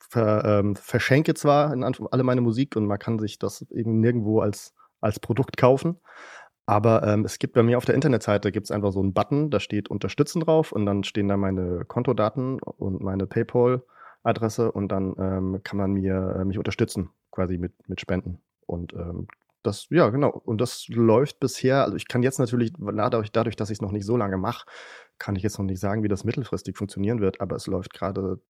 ver, 0.00 0.44
ähm, 0.44 0.74
verschenke 0.74 1.34
zwar 1.34 1.72
in 1.72 1.84
alle 1.84 2.22
meine 2.24 2.40
Musik 2.40 2.74
und 2.76 2.86
man 2.86 2.98
kann 2.98 3.18
sich 3.18 3.38
das 3.38 3.62
eben 3.70 4.00
nirgendwo 4.00 4.40
als, 4.40 4.74
als 5.00 5.20
Produkt 5.20 5.56
kaufen. 5.56 6.00
Aber 6.66 7.02
ähm, 7.06 7.24
es 7.24 7.38
gibt 7.38 7.54
bei 7.54 7.62
mir 7.62 7.78
auf 7.78 7.84
der 7.84 7.94
Internetseite 7.94 8.52
gibt's 8.52 8.70
einfach 8.70 8.92
so 8.92 9.00
einen 9.00 9.14
Button, 9.14 9.50
da 9.50 9.60
steht 9.60 9.88
Unterstützen 9.88 10.40
drauf 10.40 10.72
und 10.72 10.84
dann 10.86 11.04
stehen 11.04 11.28
da 11.28 11.36
meine 11.36 11.84
Kontodaten 11.86 12.60
und 12.60 13.00
meine 13.00 13.26
PayPal-Adresse 13.26 14.70
und 14.72 14.88
dann 14.92 15.14
ähm, 15.18 15.60
kann 15.62 15.78
man 15.78 15.92
mir 15.92 16.36
äh, 16.40 16.44
mich 16.44 16.58
unterstützen, 16.58 17.10
quasi 17.30 17.56
mit, 17.58 17.72
mit 17.88 18.00
Spenden. 18.00 18.42
Und 18.66 18.92
ähm, 18.92 19.28
das, 19.62 19.86
ja, 19.90 20.08
genau. 20.10 20.30
Und 20.30 20.60
das 20.60 20.86
läuft 20.88 21.40
bisher, 21.40 21.84
also 21.84 21.96
ich 21.96 22.08
kann 22.08 22.22
jetzt 22.22 22.38
natürlich, 22.38 22.72
dadurch, 22.78 23.32
dadurch 23.32 23.56
dass 23.56 23.70
ich 23.70 23.78
es 23.78 23.82
noch 23.82 23.92
nicht 23.92 24.06
so 24.06 24.16
lange 24.16 24.36
mache, 24.36 24.66
kann 25.18 25.36
ich 25.36 25.42
jetzt 25.42 25.58
noch 25.58 25.66
nicht 25.66 25.80
sagen, 25.80 26.02
wie 26.02 26.08
das 26.08 26.24
mittelfristig 26.24 26.76
funktionieren 26.76 27.20
wird, 27.20 27.40
aber 27.40 27.56
es 27.56 27.66
läuft 27.66 27.92
gerade 27.92 28.40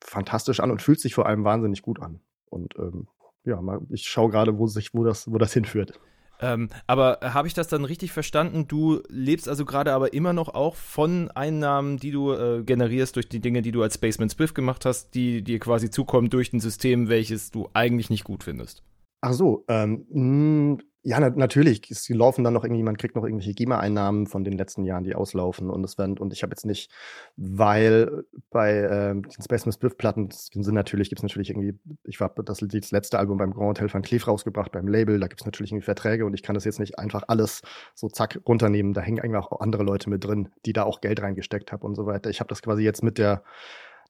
fantastisch 0.00 0.60
an 0.60 0.70
und 0.70 0.82
fühlt 0.82 1.00
sich 1.00 1.14
vor 1.14 1.26
allem 1.26 1.44
wahnsinnig 1.44 1.82
gut 1.82 2.00
an. 2.00 2.20
Und 2.50 2.74
ähm, 2.78 3.08
ja, 3.44 3.60
ich 3.90 4.06
schaue 4.06 4.30
gerade, 4.30 4.58
wo 4.58 4.66
sich, 4.66 4.94
wo 4.94 5.04
das, 5.04 5.30
wo 5.30 5.38
das 5.38 5.52
hinführt. 5.54 5.98
Ähm, 6.40 6.70
aber 6.88 7.20
habe 7.22 7.46
ich 7.46 7.54
das 7.54 7.68
dann 7.68 7.84
richtig 7.84 8.10
verstanden? 8.10 8.66
Du 8.66 9.00
lebst 9.08 9.48
also 9.48 9.64
gerade 9.64 9.92
aber 9.92 10.12
immer 10.12 10.32
noch 10.32 10.48
auch 10.48 10.74
von 10.74 11.30
Einnahmen, 11.30 11.98
die 11.98 12.10
du 12.10 12.32
äh, 12.32 12.64
generierst 12.64 13.14
durch 13.14 13.28
die 13.28 13.40
Dinge, 13.40 13.62
die 13.62 13.70
du 13.70 13.80
als 13.82 13.94
Spaceman 13.94 14.28
Spiff 14.28 14.52
gemacht 14.52 14.84
hast, 14.84 15.14
die 15.14 15.42
dir 15.42 15.60
quasi 15.60 15.88
zukommen 15.90 16.30
durch 16.30 16.52
ein 16.52 16.58
System, 16.58 17.08
welches 17.08 17.52
du 17.52 17.68
eigentlich 17.74 18.10
nicht 18.10 18.24
gut 18.24 18.42
findest. 18.42 18.82
Ach 19.24 19.32
so, 19.32 19.64
ähm, 19.68 20.04
mh, 20.10 20.78
hm, 20.78 20.78
ja, 21.04 21.18
na, 21.20 21.30
natürlich. 21.30 21.90
Es 21.90 22.08
laufen 22.08 22.44
dann 22.44 22.54
noch 22.54 22.64
irgendwie, 22.64 22.82
man 22.82 22.96
kriegt 22.96 23.16
noch 23.16 23.24
irgendwelche 23.24 23.54
GEMA-Einnahmen 23.54 24.26
von 24.26 24.44
den 24.44 24.56
letzten 24.56 24.84
Jahren, 24.84 25.02
die 25.04 25.14
auslaufen. 25.16 25.70
Und 25.70 25.84
es 25.84 25.98
werden, 25.98 26.18
und 26.18 26.32
ich 26.32 26.42
habe 26.42 26.52
jetzt 26.52 26.64
nicht, 26.64 26.92
weil 27.36 28.24
bei 28.50 28.72
ähm, 28.78 29.22
den 29.22 29.42
Space 29.42 29.66
Miss 29.66 29.78
Platten 29.78 30.28
sind 30.30 30.74
natürlich, 30.74 31.08
gibt 31.08 31.20
es 31.20 31.22
natürlich 31.24 31.50
irgendwie, 31.50 31.78
ich 32.04 32.20
habe 32.20 32.42
das, 32.44 32.58
das 32.58 32.90
letzte 32.92 33.18
Album 33.18 33.38
beim 33.38 33.52
Grand 33.52 33.80
Hotel 33.80 33.92
Van 33.92 34.02
Cleef 34.02 34.28
rausgebracht, 34.28 34.72
beim 34.72 34.86
Label, 34.88 35.18
da 35.18 35.26
gibt 35.26 35.40
es 35.40 35.44
natürlich 35.44 35.72
irgendwie 35.72 35.84
Verträge 35.84 36.24
und 36.24 36.34
ich 36.34 36.42
kann 36.42 36.54
das 36.54 36.64
jetzt 36.64 36.78
nicht 36.80 36.98
einfach 36.98 37.24
alles 37.28 37.62
so 37.94 38.08
zack 38.08 38.40
runternehmen. 38.46 38.92
Da 38.92 39.00
hängen 39.02 39.20
eigentlich 39.20 39.42
auch 39.44 39.60
andere 39.60 39.82
Leute 39.82 40.08
mit 40.10 40.24
drin, 40.24 40.50
die 40.66 40.72
da 40.72 40.84
auch 40.84 41.00
Geld 41.00 41.20
reingesteckt 41.22 41.72
haben 41.72 41.82
und 41.82 41.96
so 41.96 42.06
weiter. 42.06 42.30
Ich 42.30 42.38
habe 42.40 42.48
das 42.48 42.62
quasi 42.62 42.82
jetzt 42.82 43.02
mit 43.02 43.18
der 43.18 43.42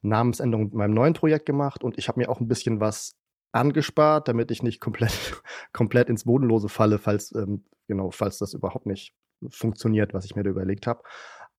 Namensänderung 0.03 0.65
mit 0.65 0.73
meinem 0.73 0.93
neuen 0.93 1.13
Projekt 1.13 1.45
gemacht 1.47 1.83
und 1.83 1.97
ich 1.97 2.07
habe 2.07 2.19
mir 2.19 2.29
auch 2.29 2.39
ein 2.39 2.47
bisschen 2.47 2.79
was 2.79 3.15
angespart, 3.53 4.27
damit 4.27 4.51
ich 4.51 4.63
nicht 4.63 4.81
komplett, 4.81 5.11
komplett 5.73 6.09
ins 6.09 6.25
Bodenlose 6.25 6.69
falle, 6.69 6.97
falls, 6.97 7.33
ähm, 7.33 7.63
genau, 7.87 8.11
falls 8.11 8.37
das 8.37 8.53
überhaupt 8.53 8.85
nicht 8.85 9.13
funktioniert, 9.49 10.13
was 10.13 10.25
ich 10.25 10.35
mir 10.35 10.43
da 10.43 10.49
überlegt 10.49 10.87
habe. 10.87 11.03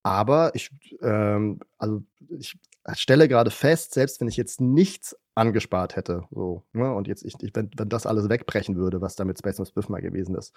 Aber 0.03 0.55
ich, 0.55 0.71
ähm, 1.01 1.61
also 1.79 2.03
ich 2.29 2.59
stelle 2.93 3.27
gerade 3.27 3.51
fest, 3.51 3.95
selbst 3.95 4.21
wenn 4.21 4.29
ich 4.29 4.37
jetzt 4.37 4.61
nichts 4.61 5.17
angespart 5.35 5.97
hätte, 5.97 6.25
so, 6.31 6.63
ne, 6.73 6.93
und 6.93 7.09
jetzt 7.09 7.25
ich, 7.25 7.35
ich 7.41 7.55
wenn, 7.55 7.71
wenn 7.77 7.89
das 7.89 8.07
alles 8.07 8.29
wegbrechen 8.29 8.77
würde, 8.77 9.01
was 9.01 9.17
da 9.17 9.25
mit 9.25 9.39
Space 9.39 9.59
und 9.59 9.67
Spiff 9.67 9.89
mal 9.89 10.03
gewesen 10.03 10.35
ist, 10.37 10.55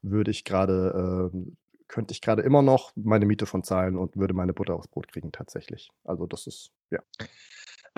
würde 0.00 0.30
ich 0.30 0.44
gerade, 0.44 1.30
äh, 1.32 1.38
könnte 1.88 2.12
ich 2.12 2.22
gerade 2.22 2.42
immer 2.42 2.62
noch 2.62 2.92
meine 2.96 3.26
Miete 3.26 3.44
von 3.44 3.62
zahlen 3.62 3.96
und 3.96 4.16
würde 4.16 4.34
meine 4.34 4.54
Butter 4.54 4.74
aufs 4.74 4.88
Brot 4.88 5.08
kriegen 5.08 5.30
tatsächlich. 5.30 5.90
Also 6.04 6.26
das 6.26 6.46
ist, 6.46 6.70
ja. 6.90 7.00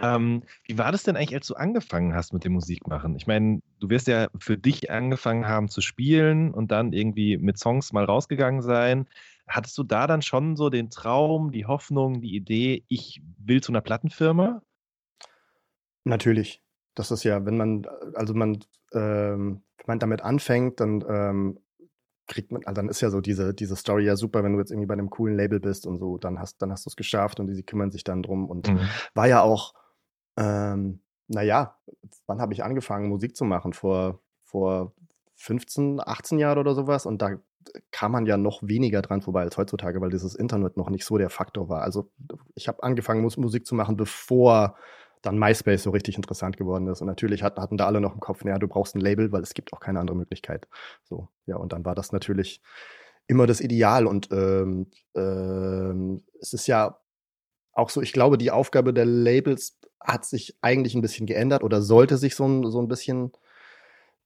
Ähm, 0.00 0.42
wie 0.64 0.78
war 0.78 0.92
das 0.92 1.02
denn 1.02 1.16
eigentlich, 1.16 1.34
als 1.34 1.46
du 1.46 1.54
angefangen 1.54 2.14
hast 2.14 2.32
mit 2.32 2.44
dem 2.44 2.52
Musikmachen? 2.52 3.16
Ich 3.16 3.26
meine, 3.26 3.60
du 3.80 3.90
wirst 3.90 4.06
ja 4.06 4.28
für 4.38 4.56
dich 4.56 4.90
angefangen 4.90 5.48
haben 5.48 5.68
zu 5.68 5.80
spielen 5.80 6.52
und 6.52 6.70
dann 6.70 6.92
irgendwie 6.92 7.36
mit 7.36 7.58
Songs 7.58 7.92
mal 7.92 8.04
rausgegangen 8.04 8.62
sein. 8.62 9.08
Hattest 9.48 9.76
du 9.78 9.82
da 9.82 10.06
dann 10.06 10.22
schon 10.22 10.56
so 10.56 10.70
den 10.70 10.90
Traum, 10.90 11.52
die 11.52 11.66
Hoffnung, 11.66 12.20
die 12.20 12.36
Idee, 12.36 12.84
ich 12.88 13.22
will 13.38 13.62
zu 13.62 13.72
einer 13.72 13.80
Plattenfirma? 13.80 14.62
Natürlich. 16.04 16.62
Das 16.94 17.10
ist 17.10 17.24
ja, 17.24 17.44
wenn 17.44 17.56
man, 17.56 17.86
also 18.14 18.34
man, 18.34 18.58
ähm, 18.92 19.62
wenn 19.78 19.86
man 19.86 19.98
damit 19.98 20.22
anfängt, 20.22 20.80
dann 20.80 21.04
ähm, 21.08 21.58
kriegt 22.26 22.52
man, 22.52 22.62
also 22.64 22.80
dann 22.80 22.88
ist 22.88 23.00
ja 23.00 23.10
so 23.10 23.20
diese, 23.20 23.54
diese 23.54 23.74
Story 23.74 24.04
ja 24.04 24.16
super, 24.16 24.44
wenn 24.44 24.52
du 24.52 24.58
jetzt 24.58 24.70
irgendwie 24.70 24.86
bei 24.86 24.94
einem 24.94 25.10
coolen 25.10 25.36
Label 25.36 25.60
bist 25.60 25.86
und 25.86 25.98
so, 25.98 26.18
dann 26.18 26.38
hast, 26.38 26.62
dann 26.62 26.70
hast 26.70 26.86
du 26.86 26.90
es 26.90 26.96
geschafft 26.96 27.40
und 27.40 27.46
die, 27.46 27.54
die 27.54 27.62
kümmern 27.62 27.90
sich 27.90 28.04
dann 28.04 28.22
drum 28.22 28.48
und 28.48 28.68
mhm. 28.68 28.80
war 29.14 29.26
ja 29.26 29.40
auch, 29.40 29.74
ähm, 30.38 31.00
naja, 31.26 31.76
wann 32.26 32.40
habe 32.40 32.54
ich 32.54 32.64
angefangen, 32.64 33.09
Musik 33.09 33.37
zu 33.37 33.45
machen? 33.45 33.73
Vor, 33.73 34.21
vor 34.45 34.92
15, 35.37 36.00
18 36.00 36.38
Jahren 36.38 36.59
oder 36.59 36.75
sowas. 36.75 37.07
Und 37.07 37.21
da 37.21 37.38
kam 37.90 38.12
man 38.12 38.25
ja 38.25 38.37
noch 38.37 38.62
weniger 38.62 39.02
dran 39.02 39.21
vorbei 39.21 39.42
als 39.42 39.57
heutzutage, 39.57 40.00
weil 40.00 40.11
dieses 40.11 40.35
Internet 40.35 40.76
noch 40.76 40.88
nicht 40.88 41.04
so 41.04 41.18
der 41.18 41.28
Faktor 41.28 41.68
war. 41.68 41.83
Also 41.83 42.11
ich 42.54 42.68
habe 42.68 42.83
angefangen, 42.83 43.23
Musik 43.23 43.66
zu 43.66 43.75
machen, 43.75 43.97
bevor 43.97 44.76
dann 45.23 45.38
MySpace 45.38 45.83
so 45.83 45.90
richtig 45.90 46.16
interessant 46.16 46.57
geworden 46.57 46.87
ist. 46.87 47.00
Und 47.00 47.09
natürlich 47.09 47.42
hatten, 47.42 47.61
hatten 47.61 47.76
da 47.76 47.87
alle 47.87 48.00
noch 48.00 48.14
im 48.14 48.21
Kopf, 48.21 48.45
naja, 48.45 48.59
du 48.59 48.68
brauchst 48.68 48.95
ein 48.95 49.00
Label, 49.00 49.33
weil 49.33 49.42
es 49.42 49.54
gibt 49.54 49.73
auch 49.73 49.80
keine 49.80 49.99
andere 50.00 50.16
Möglichkeit. 50.16 50.68
So, 51.02 51.28
ja, 51.47 51.57
und 51.57 51.73
dann 51.73 51.85
war 51.85 51.97
das 51.97 52.12
natürlich 52.12 52.62
immer 53.26 53.47
das 53.47 53.61
Ideal. 53.61 54.07
Und 54.07 54.28
ähm, 54.30 54.87
ähm, 55.14 56.23
es 56.40 56.52
ist 56.52 56.68
ja 56.68 56.99
auch 57.73 57.90
so, 57.90 58.02
ich 58.02 58.12
glaube, 58.12 58.38
die 58.38 58.50
Aufgabe 58.50 58.92
der 58.92 59.07
Labels 59.07 59.77
hat 60.00 60.24
sich 60.24 60.56
eigentlich 60.60 60.94
ein 60.94 61.02
bisschen 61.02 61.26
geändert 61.26 61.62
oder 61.62 61.82
sollte 61.82 62.16
sich 62.16 62.34
so 62.34 62.46
ein, 62.46 62.70
so 62.70 62.80
ein 62.80 62.88
bisschen, 62.88 63.32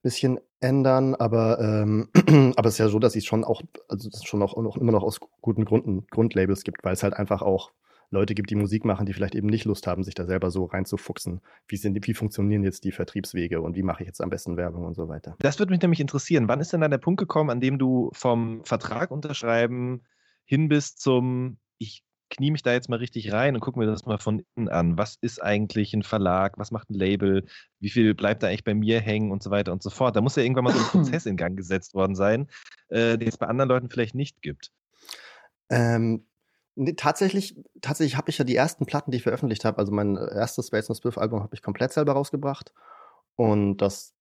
bisschen 0.02 0.40
ändern, 0.60 1.14
aber, 1.14 1.60
ähm, 1.60 2.08
aber 2.56 2.68
es 2.68 2.74
ist 2.74 2.78
ja 2.78 2.88
so, 2.88 2.98
dass 2.98 3.16
es 3.16 3.24
schon 3.24 3.44
auch, 3.44 3.62
also 3.88 4.08
schon 4.24 4.42
auch, 4.42 4.54
auch 4.54 4.76
immer 4.76 4.92
noch 4.92 5.02
aus 5.02 5.20
guten 5.40 5.64
Gründen 5.64 6.06
Grundlabels 6.10 6.64
gibt, 6.64 6.84
weil 6.84 6.94
es 6.94 7.02
halt 7.02 7.14
einfach 7.14 7.42
auch 7.42 7.72
Leute 8.12 8.34
gibt, 8.34 8.50
die 8.50 8.54
Musik 8.54 8.84
machen, 8.84 9.06
die 9.06 9.14
vielleicht 9.14 9.34
eben 9.34 9.48
nicht 9.48 9.64
Lust 9.64 9.86
haben, 9.86 10.04
sich 10.04 10.14
da 10.14 10.26
selber 10.26 10.50
so 10.50 10.66
reinzufuchsen. 10.66 11.40
Wie, 11.66 11.76
sind, 11.76 12.06
wie 12.06 12.14
funktionieren 12.14 12.62
jetzt 12.62 12.84
die 12.84 12.92
Vertriebswege 12.92 13.62
und 13.62 13.74
wie 13.74 13.82
mache 13.82 14.02
ich 14.02 14.06
jetzt 14.06 14.20
am 14.20 14.28
besten 14.28 14.58
Werbung 14.58 14.84
und 14.84 14.94
so 14.94 15.08
weiter? 15.08 15.34
Das 15.38 15.58
würde 15.58 15.72
mich 15.72 15.80
nämlich 15.80 16.00
interessieren. 16.00 16.46
Wann 16.46 16.60
ist 16.60 16.74
denn 16.74 16.82
dann 16.82 16.90
der 16.90 16.98
Punkt 16.98 17.18
gekommen, 17.18 17.48
an 17.48 17.60
dem 17.60 17.78
du 17.78 18.10
vom 18.12 18.62
Vertrag 18.64 19.10
unterschreiben 19.10 20.02
hin 20.44 20.68
bis 20.68 20.94
zum 20.96 21.56
ich 21.78 22.04
knie 22.32 22.50
mich 22.50 22.62
da 22.62 22.72
jetzt 22.72 22.88
mal 22.88 22.98
richtig 22.98 23.32
rein 23.32 23.54
und 23.54 23.60
gucke 23.60 23.78
mir 23.78 23.86
das 23.86 24.06
mal 24.06 24.18
von 24.18 24.44
innen 24.56 24.68
an. 24.68 24.98
Was 24.98 25.16
ist 25.20 25.42
eigentlich 25.42 25.94
ein 25.94 26.02
Verlag? 26.02 26.58
Was 26.58 26.70
macht 26.70 26.90
ein 26.90 26.94
Label? 26.94 27.44
Wie 27.78 27.90
viel 27.90 28.14
bleibt 28.14 28.42
da 28.42 28.48
eigentlich 28.48 28.64
bei 28.64 28.74
mir 28.74 29.00
hängen 29.00 29.30
und 29.30 29.42
so 29.42 29.50
weiter 29.50 29.72
und 29.72 29.82
so 29.82 29.90
fort? 29.90 30.16
Da 30.16 30.20
muss 30.20 30.36
ja 30.36 30.42
irgendwann 30.42 30.64
mal 30.64 30.72
so 30.74 30.80
ein 30.80 30.86
Prozess 31.04 31.26
in 31.26 31.36
Gang 31.36 31.56
gesetzt 31.56 31.94
worden 31.94 32.14
sein, 32.14 32.48
äh, 32.88 33.16
den 33.16 33.28
es 33.28 33.38
bei 33.38 33.46
anderen 33.46 33.68
Leuten 33.68 33.88
vielleicht 33.88 34.14
nicht 34.14 34.42
gibt. 34.42 34.72
Ähm, 35.70 36.26
Nee, 36.74 36.94
tatsächlich, 36.94 37.54
tatsächlich 37.82 38.16
habe 38.16 38.30
ich 38.30 38.38
ja 38.38 38.44
die 38.46 38.56
ersten 38.56 38.86
Platten, 38.86 39.10
die 39.10 39.18
ich 39.18 39.22
veröffentlicht 39.22 39.64
habe, 39.66 39.76
also 39.78 39.92
mein 39.92 40.16
erstes 40.16 40.68
Space 40.68 40.88
and 40.88 40.96
Spiff 40.96 41.18
Album 41.18 41.42
habe 41.42 41.54
ich 41.54 41.60
komplett 41.60 41.92
selber 41.92 42.12
rausgebracht. 42.12 42.72
Und 43.36 43.78
das 43.78 44.14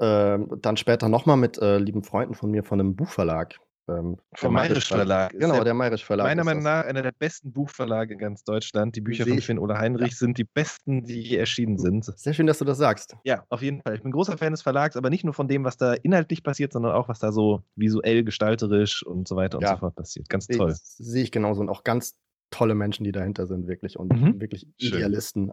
ähm, 0.00 0.48
dann 0.60 0.76
später 0.76 1.08
nochmal 1.08 1.36
mit 1.36 1.58
äh, 1.58 1.78
lieben 1.78 2.04
Freunden 2.04 2.34
von 2.34 2.50
mir 2.50 2.62
von 2.62 2.78
einem 2.78 2.94
Buchverlag. 2.94 3.58
Ähm, 3.88 4.16
Vom 4.34 4.52
Mayrisch 4.54 4.88
Verlag. 4.88 5.30
Genau, 5.32 5.54
der- 5.54 5.64
der 5.64 5.74
Mayrisch 5.74 6.04
Verlag. 6.04 6.26
Meiner 6.26 6.42
Meinung 6.42 6.64
nach 6.64 6.84
einer 6.84 7.02
der 7.02 7.12
besten 7.12 7.52
Buchverlage 7.52 8.14
in 8.14 8.18
ganz 8.18 8.42
Deutschland. 8.42 8.96
Die 8.96 9.00
Bücher 9.00 9.24
von. 9.26 9.38
Finn 9.40 9.58
oder 9.60 9.78
Heinrich 9.78 10.18
sind 10.18 10.38
die 10.38 10.44
besten, 10.44 11.04
die 11.04 11.20
je 11.20 11.36
erschienen 11.36 11.78
sind. 11.78 12.04
Sehr 12.04 12.34
schön, 12.34 12.46
dass 12.48 12.58
du 12.58 12.64
das 12.64 12.78
sagst. 12.78 13.14
Ja, 13.24 13.44
auf 13.48 13.62
jeden 13.62 13.82
Fall. 13.82 13.94
Ich 13.94 14.02
bin 14.02 14.10
großer 14.10 14.36
Fan 14.38 14.52
des 14.52 14.62
Verlags, 14.62 14.96
aber 14.96 15.08
nicht 15.10 15.22
nur 15.24 15.34
von 15.34 15.46
dem, 15.46 15.62
was 15.62 15.76
da 15.76 15.94
inhaltlich 15.94 16.42
passiert, 16.42 16.72
sondern 16.72 16.92
auch, 16.92 17.08
was 17.08 17.20
da 17.20 17.30
so 17.30 17.62
visuell, 17.76 18.24
gestalterisch 18.24 19.04
und 19.06 19.28
so 19.28 19.36
weiter 19.36 19.58
und 19.58 19.62
Ja. 19.64 19.74
so 19.74 19.76
fort 19.78 19.94
passiert. 19.94 20.28
Ganz 20.28 20.48
toll. 20.48 20.74
Sehe 20.76 21.22
ich 21.22 21.30
genauso 21.30 21.60
und 21.60 21.68
auch 21.68 21.84
ganz 21.84 22.16
tolle 22.50 22.74
Menschen, 22.74 23.04
die 23.04 23.12
dahinter 23.12 23.46
sind, 23.46 23.68
wirklich 23.68 23.96
und 23.98 24.12
Mhm. 24.12 24.40
wirklich 24.40 24.66
Schön. 24.80 24.94
Idealisten. 24.94 25.52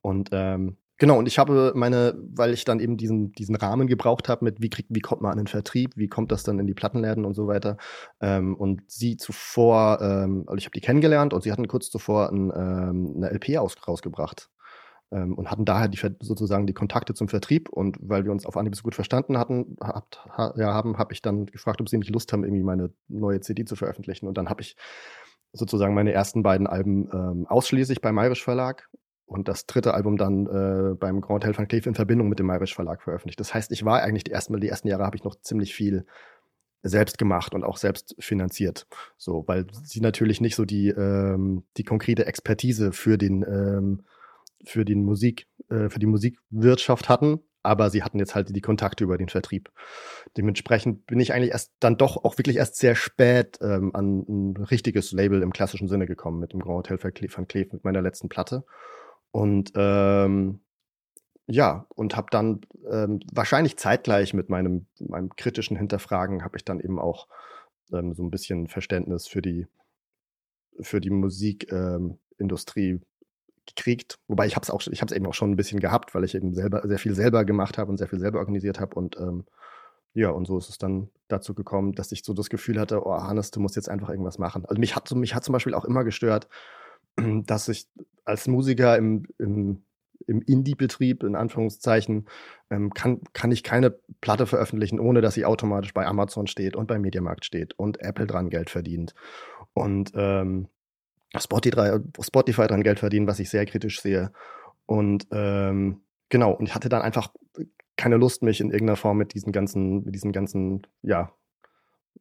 Und 0.00 0.30
ähm, 0.32 0.78
genau, 1.02 1.18
und 1.18 1.26
ich 1.26 1.36
habe 1.36 1.72
meine, 1.74 2.14
weil 2.32 2.52
ich 2.52 2.64
dann 2.64 2.78
eben 2.78 2.96
diesen, 2.96 3.32
diesen 3.32 3.56
Rahmen 3.56 3.88
gebraucht 3.88 4.28
habe 4.28 4.44
mit, 4.44 4.62
wie 4.62 4.70
kriegt, 4.70 4.88
wie 4.92 5.00
kommt 5.00 5.20
man 5.20 5.32
an 5.32 5.38
den 5.38 5.48
Vertrieb, 5.48 5.96
wie 5.96 6.06
kommt 6.06 6.30
das 6.30 6.44
dann 6.44 6.60
in 6.60 6.68
die 6.68 6.74
Plattenläden 6.74 7.24
und 7.24 7.34
so 7.34 7.48
weiter. 7.48 7.76
Ähm, 8.20 8.54
und 8.54 8.82
sie 8.86 9.16
zuvor, 9.16 10.00
ähm, 10.00 10.44
also 10.46 10.58
ich 10.58 10.64
habe 10.64 10.74
die 10.74 10.80
kennengelernt 10.80 11.34
und 11.34 11.42
sie 11.42 11.50
hatten 11.50 11.66
kurz 11.66 11.90
zuvor 11.90 12.30
ein, 12.30 12.52
ähm, 12.54 13.14
eine 13.16 13.30
LP 13.32 13.58
aus, 13.58 13.74
rausgebracht. 13.88 14.48
Ähm, 15.10 15.34
und 15.34 15.50
hatten 15.50 15.64
daher 15.64 15.88
die, 15.88 15.98
sozusagen 16.20 16.68
die 16.68 16.72
Kontakte 16.72 17.14
zum 17.14 17.26
Vertrieb. 17.26 17.68
Und 17.68 17.98
weil 18.00 18.24
wir 18.24 18.30
uns 18.30 18.46
auf 18.46 18.56
Anhieb 18.56 18.76
so 18.76 18.84
gut 18.84 18.94
verstanden 18.94 19.38
hatten, 19.38 19.74
habt, 19.80 20.24
ha, 20.38 20.54
ja, 20.56 20.72
haben, 20.72 20.98
habe 20.98 21.12
ich 21.14 21.20
dann 21.20 21.46
gefragt, 21.46 21.80
ob 21.80 21.88
sie 21.88 21.98
nicht 21.98 22.10
Lust 22.10 22.32
haben, 22.32 22.44
irgendwie 22.44 22.62
meine 22.62 22.92
neue 23.08 23.40
CD 23.40 23.64
zu 23.64 23.74
veröffentlichen. 23.74 24.28
Und 24.28 24.38
dann 24.38 24.48
habe 24.48 24.60
ich 24.60 24.76
sozusagen 25.52 25.94
meine 25.94 26.12
ersten 26.12 26.44
beiden 26.44 26.68
Alben 26.68 27.10
ähm, 27.12 27.46
ausschließlich 27.48 28.00
beim 28.00 28.14
Mayrisch 28.14 28.44
Verlag 28.44 28.88
und 29.32 29.48
das 29.48 29.66
dritte 29.66 29.94
Album 29.94 30.16
dann 30.16 30.46
äh, 30.46 30.94
beim 30.94 31.20
Grand 31.20 31.44
Hotel 31.44 31.56
van 31.56 31.68
Cleef 31.68 31.86
in 31.86 31.94
Verbindung 31.94 32.28
mit 32.28 32.38
dem 32.38 32.46
Mayrisch 32.46 32.74
Verlag 32.74 33.02
veröffentlicht. 33.02 33.40
Das 33.40 33.54
heißt, 33.54 33.72
ich 33.72 33.84
war 33.84 34.02
eigentlich 34.02 34.24
die 34.24 34.32
ersten, 34.32 34.58
die 34.60 34.68
ersten 34.68 34.88
Jahre 34.88 35.04
habe 35.04 35.16
ich 35.16 35.24
noch 35.24 35.36
ziemlich 35.40 35.74
viel 35.74 36.06
selbst 36.82 37.16
gemacht 37.18 37.54
und 37.54 37.64
auch 37.64 37.76
selbst 37.76 38.14
finanziert. 38.18 38.86
So, 39.16 39.44
weil 39.46 39.66
sie 39.84 40.00
natürlich 40.00 40.40
nicht 40.40 40.56
so 40.56 40.64
die, 40.64 40.88
ähm, 40.88 41.64
die 41.76 41.84
konkrete 41.84 42.26
Expertise 42.26 42.92
für 42.92 43.18
den, 43.18 43.42
ähm, 43.42 44.02
für 44.64 44.84
den 44.84 45.04
Musik, 45.04 45.46
äh, 45.70 45.88
für 45.88 45.98
die 45.98 46.06
Musikwirtschaft 46.06 47.08
hatten, 47.08 47.40
aber 47.62 47.90
sie 47.90 48.02
hatten 48.02 48.18
jetzt 48.18 48.34
halt 48.34 48.54
die 48.54 48.60
Kontakte 48.60 49.04
über 49.04 49.16
den 49.16 49.28
Vertrieb. 49.28 49.70
Dementsprechend 50.36 51.06
bin 51.06 51.20
ich 51.20 51.32
eigentlich 51.32 51.52
erst 51.52 51.72
dann 51.78 51.96
doch 51.96 52.24
auch 52.24 52.38
wirklich 52.38 52.56
erst 52.56 52.76
sehr 52.76 52.96
spät 52.96 53.58
ähm, 53.62 53.94
an 53.94 54.24
ein 54.28 54.56
richtiges 54.56 55.12
Label 55.12 55.42
im 55.42 55.52
klassischen 55.52 55.88
Sinne 55.88 56.06
gekommen 56.06 56.40
mit 56.40 56.52
dem 56.52 56.60
Grand 56.60 56.90
Hotel 56.90 56.98
van 57.02 57.46
Cleef, 57.46 57.72
mit 57.72 57.84
meiner 57.84 58.02
letzten 58.02 58.28
Platte. 58.28 58.64
Und 59.32 59.72
ähm, 59.74 60.60
ja, 61.46 61.86
und 61.88 62.16
habe 62.16 62.28
dann 62.30 62.60
ähm, 62.90 63.20
wahrscheinlich 63.32 63.76
zeitgleich 63.76 64.32
mit 64.34 64.48
meinem, 64.48 64.86
meinem 65.00 65.34
kritischen 65.36 65.76
Hinterfragen 65.76 66.44
habe 66.44 66.56
ich 66.56 66.64
dann 66.64 66.80
eben 66.80 66.98
auch 66.98 67.26
ähm, 67.92 68.14
so 68.14 68.22
ein 68.22 68.30
bisschen 68.30 68.68
Verständnis 68.68 69.26
für 69.26 69.42
die 69.42 69.66
für 70.80 71.00
die 71.00 71.10
Musikindustrie 71.10 72.90
ähm, 72.90 73.02
gekriegt. 73.66 74.18
Wobei 74.28 74.46
ich 74.46 74.56
habe 74.56 74.64
es 74.64 74.70
auch, 74.70 74.80
ich 74.90 75.00
habe 75.00 75.12
es 75.12 75.16
eben 75.16 75.26
auch 75.26 75.34
schon 75.34 75.50
ein 75.50 75.56
bisschen 75.56 75.80
gehabt, 75.80 76.14
weil 76.14 76.24
ich 76.24 76.34
eben 76.34 76.54
selber 76.54 76.86
sehr 76.86 76.98
viel 76.98 77.14
selber 77.14 77.44
gemacht 77.44 77.78
habe 77.78 77.90
und 77.90 77.98
sehr 77.98 78.08
viel 78.08 78.18
selber 78.18 78.38
organisiert 78.38 78.80
habe 78.80 78.94
und 78.96 79.18
ähm, 79.18 79.44
ja, 80.14 80.28
und 80.28 80.46
so 80.46 80.58
ist 80.58 80.68
es 80.68 80.76
dann 80.78 81.08
dazu 81.28 81.54
gekommen, 81.54 81.92
dass 81.92 82.12
ich 82.12 82.22
so 82.22 82.34
das 82.34 82.50
Gefühl 82.50 82.78
hatte, 82.78 83.06
oh 83.06 83.12
Hannes, 83.12 83.50
du 83.50 83.60
musst 83.60 83.76
jetzt 83.76 83.88
einfach 83.88 84.10
irgendwas 84.10 84.38
machen. 84.38 84.66
Also 84.66 84.78
mich 84.78 84.94
hat, 84.94 85.10
mich 85.12 85.34
hat 85.34 85.44
zum 85.44 85.54
Beispiel 85.54 85.72
auch 85.74 85.86
immer 85.86 86.04
gestört, 86.04 86.48
dass 87.46 87.68
ich 87.68 87.88
als 88.24 88.46
Musiker 88.48 88.96
im, 88.96 89.26
im, 89.38 89.82
im 90.26 90.42
Indie-Betrieb, 90.42 91.22
in 91.22 91.34
Anführungszeichen, 91.34 92.28
ähm, 92.70 92.94
kann, 92.94 93.20
kann 93.32 93.50
ich 93.52 93.62
keine 93.62 93.98
Platte 94.20 94.46
veröffentlichen, 94.46 95.00
ohne 95.00 95.20
dass 95.20 95.34
sie 95.34 95.44
automatisch 95.44 95.92
bei 95.92 96.06
Amazon 96.06 96.46
steht 96.46 96.76
und 96.76 96.86
beim 96.86 97.02
Mediamarkt 97.02 97.44
steht 97.44 97.74
und 97.78 98.00
Apple 98.00 98.26
dran 98.26 98.50
Geld 98.50 98.70
verdient. 98.70 99.14
Und 99.74 100.12
ähm, 100.14 100.68
Spotify, 101.36 101.98
Spotify 102.20 102.66
dran 102.66 102.82
Geld 102.82 102.98
verdienen, 102.98 103.26
was 103.26 103.40
ich 103.40 103.50
sehr 103.50 103.66
kritisch 103.66 104.00
sehe. 104.00 104.32
Und 104.86 105.26
ähm, 105.32 106.02
genau, 106.28 106.52
und 106.52 106.66
ich 106.66 106.74
hatte 106.74 106.88
dann 106.88 107.02
einfach 107.02 107.32
keine 107.96 108.16
Lust, 108.16 108.42
mich 108.42 108.60
in 108.60 108.70
irgendeiner 108.70 108.96
Form 108.96 109.18
mit 109.18 109.34
diesen 109.34 109.52
ganzen, 109.52 110.04
mit 110.04 110.14
diesen 110.14 110.32
ganzen, 110.32 110.86
ja, 111.02 111.32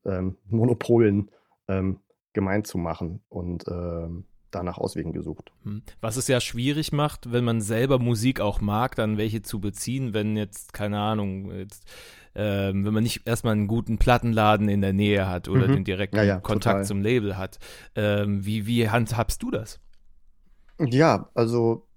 ähm, 0.05 0.37
Monopolen 0.47 1.31
ähm, 1.67 1.99
gemein 2.33 2.63
zu 2.63 2.77
machen 2.77 3.21
und 3.29 3.65
ähm, 3.67 4.25
danach 4.51 4.77
Auswegen 4.77 5.13
gesucht. 5.13 5.51
Hm. 5.63 5.81
Was 6.01 6.17
es 6.17 6.27
ja 6.27 6.39
schwierig 6.41 6.91
macht, 6.91 7.31
wenn 7.31 7.43
man 7.43 7.61
selber 7.61 7.99
Musik 7.99 8.39
auch 8.39 8.61
mag, 8.61 8.95
dann 8.95 9.17
welche 9.17 9.41
zu 9.41 9.59
beziehen, 9.59 10.13
wenn 10.13 10.37
jetzt, 10.37 10.73
keine 10.73 10.99
Ahnung, 10.99 11.51
jetzt, 11.55 11.85
ähm, 12.35 12.85
wenn 12.85 12.93
man 12.93 13.03
nicht 13.03 13.27
erstmal 13.27 13.53
einen 13.53 13.67
guten 13.67 13.97
Plattenladen 13.97 14.69
in 14.69 14.81
der 14.81 14.93
Nähe 14.93 15.27
hat 15.27 15.47
oder 15.49 15.67
Mhm. 15.67 15.73
den 15.73 15.83
direkten 15.83 16.17
Ja, 16.17 16.23
ja, 16.23 16.39
Kontakt 16.39 16.75
total. 16.75 16.85
zum 16.85 17.01
Label 17.01 17.37
hat. 17.37 17.59
Ähm, 17.95 18.45
wie, 18.45 18.67
wie 18.67 18.89
handhabst 18.89 19.41
du 19.43 19.51
das? 19.51 19.79
Ja, 20.79 21.29
also, 21.35 21.87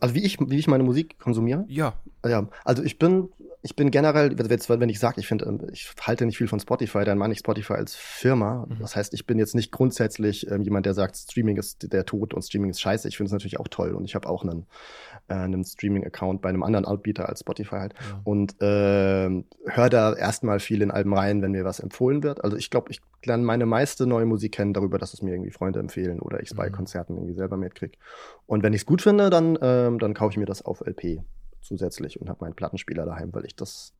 also 0.00 0.14
wie 0.14 0.24
ich, 0.24 0.38
wie 0.40 0.58
ich 0.58 0.68
meine 0.68 0.84
Musik 0.84 1.18
konsumiere. 1.18 1.64
Ja, 1.68 1.94
Ja, 2.24 2.48
also 2.64 2.82
ich 2.82 2.98
bin, 2.98 3.30
ich 3.62 3.74
bin 3.74 3.90
generell, 3.90 4.36
jetzt, 4.48 4.68
wenn 4.68 4.88
ich 4.88 4.98
sage, 4.98 5.20
ich 5.20 5.26
finde, 5.26 5.46
ähm, 5.46 5.60
ich 5.72 5.92
halte 6.00 6.24
nicht 6.26 6.38
viel 6.38 6.48
von 6.48 6.60
Spotify, 6.60 7.04
dann 7.04 7.18
meine 7.18 7.32
ich 7.32 7.40
Spotify 7.40 7.74
als 7.74 7.94
Firma. 7.94 8.66
Mhm. 8.68 8.78
Das 8.80 8.94
heißt, 8.96 9.14
ich 9.14 9.26
bin 9.26 9.38
jetzt 9.38 9.54
nicht 9.54 9.72
grundsätzlich 9.72 10.48
ähm, 10.50 10.62
jemand, 10.62 10.86
der 10.86 10.94
sagt, 10.94 11.16
Streaming 11.16 11.56
ist 11.56 11.92
der 11.92 12.04
Tod 12.04 12.34
und 12.34 12.42
Streaming 12.42 12.70
ist 12.70 12.80
scheiße. 12.80 13.08
Ich 13.08 13.16
finde 13.16 13.28
es 13.28 13.32
natürlich 13.32 13.58
auch 13.58 13.68
toll 13.68 13.94
und 13.94 14.04
ich 14.04 14.14
habe 14.14 14.28
auch 14.28 14.44
einen, 14.44 14.66
äh, 15.28 15.34
einen 15.34 15.64
Streaming-Account 15.64 16.42
bei 16.42 16.48
einem 16.48 16.62
anderen 16.62 16.84
Anbieter 16.84 17.28
als 17.28 17.40
Spotify 17.40 17.76
halt 17.76 17.94
Ja. 17.94 18.20
und 18.24 18.56
ähm, 18.60 19.44
höre 19.66 19.90
da 19.90 20.14
erstmal 20.14 20.60
viel 20.60 20.82
in 20.82 20.90
Alben 20.90 21.14
rein, 21.14 21.42
wenn 21.42 21.52
mir 21.52 21.64
was 21.64 21.80
empfohlen 21.80 22.22
wird. 22.22 22.42
Also 22.44 22.56
ich 22.56 22.70
glaube, 22.70 22.90
ich 22.90 23.00
lerne 23.24 23.44
meine 23.44 23.66
meiste 23.66 24.06
neue 24.06 24.26
Musik 24.26 24.52
kennen 24.52 24.72
darüber, 24.74 24.98
dass 24.98 25.14
es 25.14 25.22
mir 25.22 25.32
irgendwie 25.32 25.50
Freunde 25.52 25.78
empfehlen 25.80 26.20
oder 26.20 26.40
ich 26.42 26.50
es 26.50 26.56
bei 26.56 26.68
Mhm. 26.68 26.72
Konzerten 26.74 27.16
irgendwie 27.16 27.34
selber 27.34 27.56
mitkriege. 27.56 27.96
Und 28.46 28.62
wenn 28.62 28.72
ich 28.72 28.82
es 28.82 28.86
gut 28.86 29.02
finde, 29.02 29.30
dann, 29.30 29.58
ähm, 29.62 29.98
dann 29.98 30.14
kaufe 30.14 30.32
ich 30.32 30.38
mir 30.38 30.46
das 30.46 30.62
auf 30.64 30.80
LP 30.84 31.22
zusätzlich 31.60 32.20
und 32.20 32.28
habe 32.28 32.44
meinen 32.44 32.54
Plattenspieler 32.54 33.04
daheim, 33.06 33.32
weil 33.32 33.44
ich 33.44 33.54
das 33.56 33.94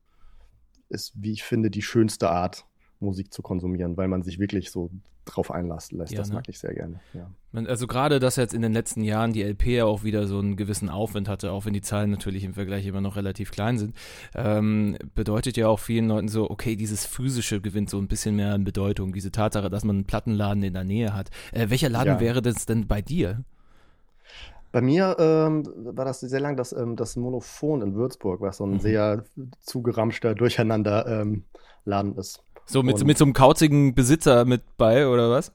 ist, 0.88 1.12
wie 1.16 1.32
ich 1.32 1.42
finde, 1.44 1.70
die 1.70 1.82
schönste 1.82 2.28
Art, 2.30 2.66
Musik 3.00 3.32
zu 3.32 3.42
konsumieren, 3.42 3.96
weil 3.96 4.08
man 4.08 4.22
sich 4.22 4.38
wirklich 4.38 4.70
so 4.70 4.90
drauf 5.24 5.50
einlassen 5.50 5.98
lässt. 5.98 6.12
Ja, 6.12 6.18
das 6.18 6.28
ne? 6.30 6.36
mag 6.36 6.48
ich 6.48 6.58
sehr 6.58 6.74
gerne. 6.74 7.00
Ja. 7.14 7.30
Also 7.66 7.86
gerade, 7.86 8.18
dass 8.18 8.36
jetzt 8.36 8.54
in 8.54 8.62
den 8.62 8.72
letzten 8.72 9.02
Jahren 9.02 9.32
die 9.32 9.42
LP 9.42 9.66
ja 9.66 9.84
auch 9.84 10.04
wieder 10.04 10.26
so 10.26 10.38
einen 10.38 10.56
gewissen 10.56 10.88
Aufwind 10.88 11.28
hatte, 11.28 11.52
auch 11.52 11.64
wenn 11.66 11.74
die 11.74 11.80
Zahlen 11.82 12.10
natürlich 12.10 12.44
im 12.44 12.54
Vergleich 12.54 12.86
immer 12.86 13.00
noch 13.00 13.16
relativ 13.16 13.50
klein 13.50 13.78
sind, 13.78 13.94
ähm, 14.34 14.96
bedeutet 15.14 15.56
ja 15.56 15.68
auch 15.68 15.78
vielen 15.78 16.08
Leuten 16.08 16.28
so, 16.28 16.50
okay, 16.50 16.76
dieses 16.76 17.04
physische 17.06 17.60
gewinnt 17.60 17.90
so 17.90 17.98
ein 17.98 18.08
bisschen 18.08 18.36
mehr 18.36 18.54
an 18.54 18.64
Bedeutung, 18.64 19.12
diese 19.12 19.30
Tatsache, 19.30 19.68
dass 19.70 19.84
man 19.84 19.96
einen 19.96 20.04
Plattenladen 20.06 20.62
in 20.62 20.72
der 20.72 20.84
Nähe 20.84 21.14
hat. 21.14 21.30
Äh, 21.52 21.68
welcher 21.70 21.88
Laden 21.90 22.14
Ja. 22.14 22.20
wäre 22.20 22.42
das 22.42 22.66
denn 22.66 22.86
bei 22.88 23.02
dir? 23.02 23.44
Bei 24.72 24.80
mir 24.80 25.16
ähm, 25.18 25.64
war 25.94 26.06
das 26.06 26.20
sehr 26.20 26.40
lang 26.40 26.56
das, 26.56 26.72
ähm, 26.72 26.96
das 26.96 27.16
Monophon 27.16 27.82
in 27.82 27.94
Würzburg, 27.94 28.40
was 28.40 28.56
so 28.56 28.64
ein 28.64 28.72
Mhm. 28.72 28.80
sehr 28.80 29.24
zugeramschter 29.60 30.34
Durcheinander 30.34 31.06
ähm, 31.06 31.44
Laden 31.84 32.16
ist. 32.16 32.42
So 32.66 32.82
mit, 32.82 32.96
Und- 32.96 33.06
mit 33.06 33.18
so 33.18 33.24
einem 33.24 33.32
kauzigen 33.34 33.94
Besitzer 33.94 34.44
mit 34.44 34.62
bei, 34.76 35.06
oder 35.08 35.30
was? 35.30 35.52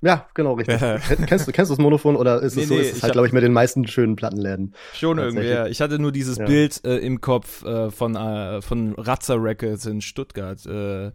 Ja, 0.00 0.26
genau, 0.34 0.52
richtig. 0.52 0.80
Ja. 0.82 0.98
Ken- 0.98 1.24
kennst, 1.24 1.48
du, 1.48 1.52
kennst 1.52 1.70
du 1.70 1.74
das 1.76 1.82
Monophon 1.82 2.16
oder 2.16 2.42
ist 2.42 2.56
Nee, 2.56 2.62
es 2.64 2.68
so? 2.68 2.74
nee, 2.74 2.80
ist 2.82 2.96
es 2.98 3.02
halt, 3.02 3.14
glaube 3.14 3.26
ich, 3.26 3.32
mit 3.32 3.42
den 3.42 3.54
meisten 3.54 3.86
schönen 3.86 4.16
Plattenläden. 4.16 4.74
Schon 4.92 5.16
irgendwie, 5.18 5.46
ja. 5.48 5.66
Ich 5.66 5.80
hatte 5.80 5.98
nur 5.98 6.12
dieses 6.12 6.36
Ja. 6.36 6.44
Bild 6.44 6.84
äh, 6.84 6.98
im 6.98 7.22
Kopf 7.22 7.64
äh, 7.64 7.90
von, 7.90 8.14
äh, 8.14 8.60
von 8.60 8.92
Ratzer 8.98 9.42
Records 9.42 9.86
in 9.86 10.02
Stuttgart 10.02 10.64
äh, 10.66 11.10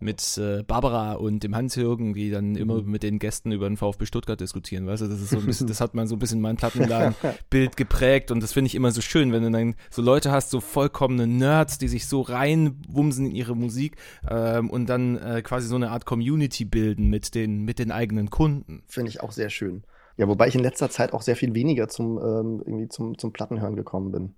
mit 0.00 0.38
äh, 0.38 0.62
Barbara 0.62 1.12
und 1.14 1.42
dem 1.42 1.54
Hans-Jürgen, 1.54 2.14
die 2.14 2.30
dann 2.30 2.56
immer 2.56 2.82
Mhm. 2.82 2.90
mit 2.90 3.02
den 3.02 3.18
Gästen 3.18 3.52
über 3.52 3.68
den 3.68 3.76
VfB 3.76 4.06
Stuttgart 4.06 4.40
diskutieren, 4.40 4.86
weißt 4.86 5.02
du, 5.02 5.06
das 5.08 5.20
ist 5.20 5.30
so 5.30 5.38
ein 5.38 5.46
bisschen, 5.46 5.66
das 5.68 5.80
hat 5.80 5.94
man 5.94 6.06
so 6.06 6.16
ein 6.16 6.18
bisschen 6.18 6.40
mein 6.40 6.56
Plattenladen-Bild 6.56 7.76
geprägt 7.76 8.30
und 8.30 8.42
das 8.42 8.52
finde 8.52 8.66
ich 8.66 8.74
immer 8.74 8.90
so 8.92 9.00
schön, 9.00 9.32
wenn 9.32 9.42
du 9.42 9.50
dann 9.50 9.74
so 9.90 10.02
Leute 10.02 10.30
hast, 10.32 10.50
so 10.50 10.60
vollkommene 10.60 11.26
Nerds, 11.26 11.78
die 11.78 11.88
sich 11.88 12.06
so 12.06 12.22
reinwumsen 12.22 13.26
in 13.26 13.34
ihre 13.34 13.54
Musik 13.56 13.96
ähm, 14.28 14.70
und 14.70 14.88
dann 14.88 15.16
äh, 15.18 15.42
quasi 15.42 15.68
so 15.68 15.76
eine 15.76 15.90
Art 15.90 16.06
Community 16.06 16.64
bilden 16.64 17.08
mit 17.08 17.34
den, 17.34 17.64
mit 17.64 17.78
den 17.78 17.90
eigenen 17.90 18.30
Kunden. 18.30 18.82
Finde 18.86 19.10
ich 19.10 19.20
auch 19.20 19.32
sehr 19.32 19.50
schön. 19.50 19.82
Ja, 20.16 20.28
wobei 20.28 20.48
ich 20.48 20.54
in 20.54 20.60
letzter 20.62 20.90
Zeit 20.90 21.12
auch 21.12 21.22
sehr 21.22 21.36
viel 21.36 21.54
weniger 21.54 21.88
zum, 21.88 22.18
ähm, 22.18 22.62
irgendwie 22.66 22.88
zum, 22.88 23.16
zum 23.16 23.32
Plattenhören 23.32 23.76
gekommen 23.76 24.12
bin. 24.12 24.34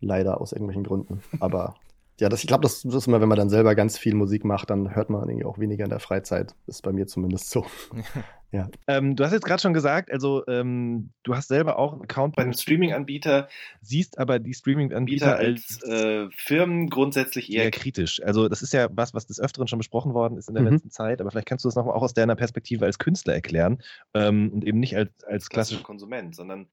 Leider 0.00 0.40
aus 0.40 0.52
irgendwelchen 0.52 0.82
Gründen. 0.84 1.22
Aber 1.38 1.74
ja, 2.20 2.28
das, 2.28 2.40
ich 2.40 2.46
glaube, 2.46 2.62
das, 2.62 2.82
das 2.82 2.94
ist 2.94 3.06
immer, 3.06 3.20
wenn 3.20 3.28
man 3.28 3.38
dann 3.38 3.48
selber 3.50 3.74
ganz 3.74 3.98
viel 3.98 4.14
Musik 4.14 4.44
macht, 4.44 4.70
dann 4.70 4.94
hört 4.94 5.10
man 5.10 5.28
irgendwie 5.28 5.44
auch 5.46 5.58
weniger 5.58 5.84
in 5.84 5.90
der 5.90 5.98
Freizeit. 5.98 6.54
Das 6.66 6.76
ist 6.76 6.82
bei 6.82 6.92
mir 6.92 7.06
zumindest 7.06 7.50
so. 7.50 7.66
ja. 8.52 8.68
Ähm, 8.86 9.16
du 9.16 9.24
hast 9.24 9.32
jetzt 9.32 9.44
gerade 9.44 9.60
schon 9.60 9.72
gesagt, 9.72 10.12
also 10.12 10.46
ähm, 10.46 11.10
du 11.22 11.34
hast 11.34 11.48
selber 11.48 11.78
auch 11.78 11.94
einen 11.94 12.02
Account 12.02 12.36
bei 12.36 12.42
einem 12.42 12.52
Streaming-Anbieter, 12.52 13.48
siehst 13.80 14.18
aber 14.18 14.38
die 14.38 14.52
Streaming-Anbieter 14.54 15.36
als 15.36 15.82
äh, 15.84 16.28
Firmen 16.36 16.90
grundsätzlich 16.90 17.50
eher 17.52 17.70
kritisch. 17.70 18.22
Also 18.22 18.48
das 18.48 18.62
ist 18.62 18.72
ja 18.74 18.88
was, 18.92 19.14
was 19.14 19.26
des 19.26 19.40
Öfteren 19.40 19.66
schon 19.66 19.78
besprochen 19.78 20.12
worden 20.14 20.36
ist 20.36 20.48
in 20.48 20.54
der 20.54 20.62
Mhm. 20.62 20.72
letzten 20.72 20.90
Zeit, 20.90 21.20
aber 21.20 21.30
vielleicht 21.30 21.48
kannst 21.48 21.64
du 21.64 21.68
das 21.68 21.76
nochmal 21.76 21.94
auch 21.94 22.02
aus 22.02 22.14
deiner 22.14 22.36
Perspektive 22.36 22.84
als 22.84 22.98
Künstler 22.98 23.34
erklären 23.34 23.82
ähm, 24.14 24.50
und 24.52 24.64
eben 24.64 24.78
nicht 24.78 24.96
als, 24.96 25.10
als 25.24 25.48
klassischer 25.48 25.82
Konsument, 25.82 26.36
sondern 26.36 26.66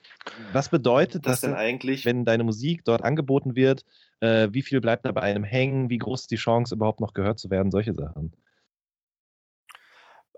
was 0.52 0.70
bedeutet 0.70 1.26
das 1.26 1.42
denn 1.42 1.54
eigentlich, 1.54 2.06
wenn 2.06 2.26
deine 2.26 2.44
Musik 2.44 2.84
dort 2.84 3.04
angeboten 3.04 3.56
wird? 3.56 3.86
Äh, 4.22 4.50
wie 4.52 4.62
viel 4.62 4.82
bleibt 4.82 5.06
da 5.06 5.12
bei 5.12 5.22
einem 5.22 5.44
hängen? 5.44 5.90
Wie 5.90 5.98
groß 5.98 6.22
ist 6.22 6.32
die 6.32 6.36
Chance, 6.36 6.76
überhaupt 6.76 7.00
noch 7.00 7.14
gehört 7.14 7.40
zu 7.40 7.50
werden? 7.50 7.72
Solche 7.72 7.94
Sachen. 7.94 8.34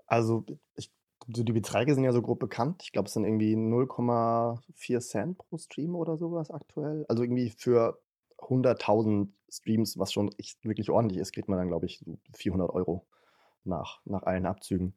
Also, 0.06 0.44
ich, 0.76 0.90
so 1.32 1.42
die 1.42 1.52
Beträge 1.52 1.94
sind 1.94 2.04
ja 2.04 2.12
so 2.12 2.22
grob 2.22 2.38
bekannt. 2.38 2.82
Ich 2.84 2.92
glaube, 2.92 3.06
es 3.06 3.14
sind 3.14 3.24
irgendwie 3.24 3.54
0,4 3.54 5.00
Cent 5.00 5.38
pro 5.38 5.58
Stream 5.58 5.94
oder 5.94 6.16
sowas 6.16 6.50
aktuell. 6.50 7.04
Also 7.08 7.22
irgendwie 7.22 7.50
für 7.50 7.98
100.000 8.38 9.28
Streams, 9.48 9.98
was 9.98 10.12
schon 10.12 10.30
echt 10.38 10.64
wirklich 10.64 10.90
ordentlich 10.90 11.18
ist, 11.18 11.32
kriegt 11.32 11.48
man 11.48 11.58
dann, 11.58 11.68
glaube 11.68 11.86
ich, 11.86 11.98
so 11.98 12.18
400 12.34 12.70
Euro 12.70 13.06
nach, 13.64 14.00
nach 14.04 14.22
allen 14.24 14.46
Abzügen. 14.46 14.94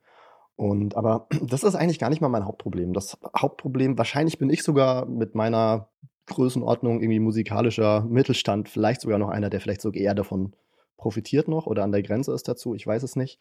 Und 0.55 0.95
aber 0.95 1.27
das 1.41 1.63
ist 1.63 1.75
eigentlich 1.75 1.99
gar 1.99 2.09
nicht 2.09 2.21
mal 2.21 2.29
mein 2.29 2.45
Hauptproblem. 2.45 2.93
Das 2.93 3.17
Hauptproblem, 3.37 3.97
wahrscheinlich 3.97 4.37
bin 4.37 4.49
ich 4.49 4.63
sogar 4.63 5.05
mit 5.05 5.35
meiner 5.35 5.89
Größenordnung 6.27 7.01
irgendwie 7.01 7.19
musikalischer 7.19 8.01
Mittelstand 8.01 8.69
vielleicht 8.69 9.01
sogar 9.01 9.19
noch 9.19 9.29
einer, 9.29 9.49
der 9.49 9.61
vielleicht 9.61 9.81
sogar 9.81 10.01
eher 10.01 10.15
davon 10.15 10.55
profitiert 10.97 11.47
noch 11.47 11.67
oder 11.67 11.83
an 11.83 11.91
der 11.91 12.03
Grenze 12.03 12.33
ist 12.33 12.47
dazu. 12.47 12.73
Ich 12.73 12.87
weiß 12.87 13.03
es 13.03 13.15
nicht. 13.15 13.39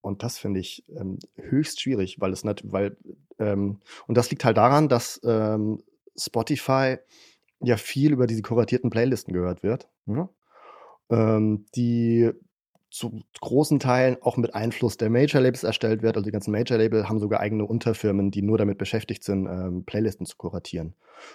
Und 0.00 0.22
das 0.22 0.38
finde 0.38 0.60
ich 0.60 0.84
ähm, 0.96 1.18
höchst 1.36 1.80
schwierig, 1.80 2.20
weil 2.20 2.32
es 2.32 2.44
nicht, 2.44 2.72
weil, 2.72 2.96
ähm, 3.38 3.80
und 4.06 4.16
das 4.16 4.30
liegt 4.30 4.44
halt 4.44 4.56
daran, 4.56 4.88
dass 4.88 5.20
ähm, 5.24 5.82
Spotify 6.16 6.96
ja 7.60 7.76
viel 7.76 8.12
über 8.12 8.26
diese 8.26 8.42
kuratierten 8.42 8.90
Playlisten 8.90 9.34
gehört 9.34 9.62
wird, 9.62 9.88
ne? 10.06 10.28
ähm, 11.10 11.66
die 11.74 12.30
zu 12.90 13.20
großen 13.40 13.80
Teilen 13.80 14.16
auch 14.22 14.36
mit 14.36 14.54
Einfluss 14.54 14.96
der 14.96 15.10
Major-Labels 15.10 15.62
erstellt 15.62 16.02
wird. 16.02 16.16
Also 16.16 16.24
die 16.24 16.30
ganzen 16.30 16.52
Major-Label 16.52 17.08
haben 17.08 17.18
sogar 17.18 17.40
eigene 17.40 17.66
Unterfirmen, 17.66 18.30
die 18.30 18.42
nur 18.42 18.56
damit 18.56 18.78
beschäftigt 18.78 19.24
sind, 19.24 19.46
ähm, 19.46 19.84
Playlisten 19.84 20.24
zu 20.24 20.36
kuratieren 20.36 20.94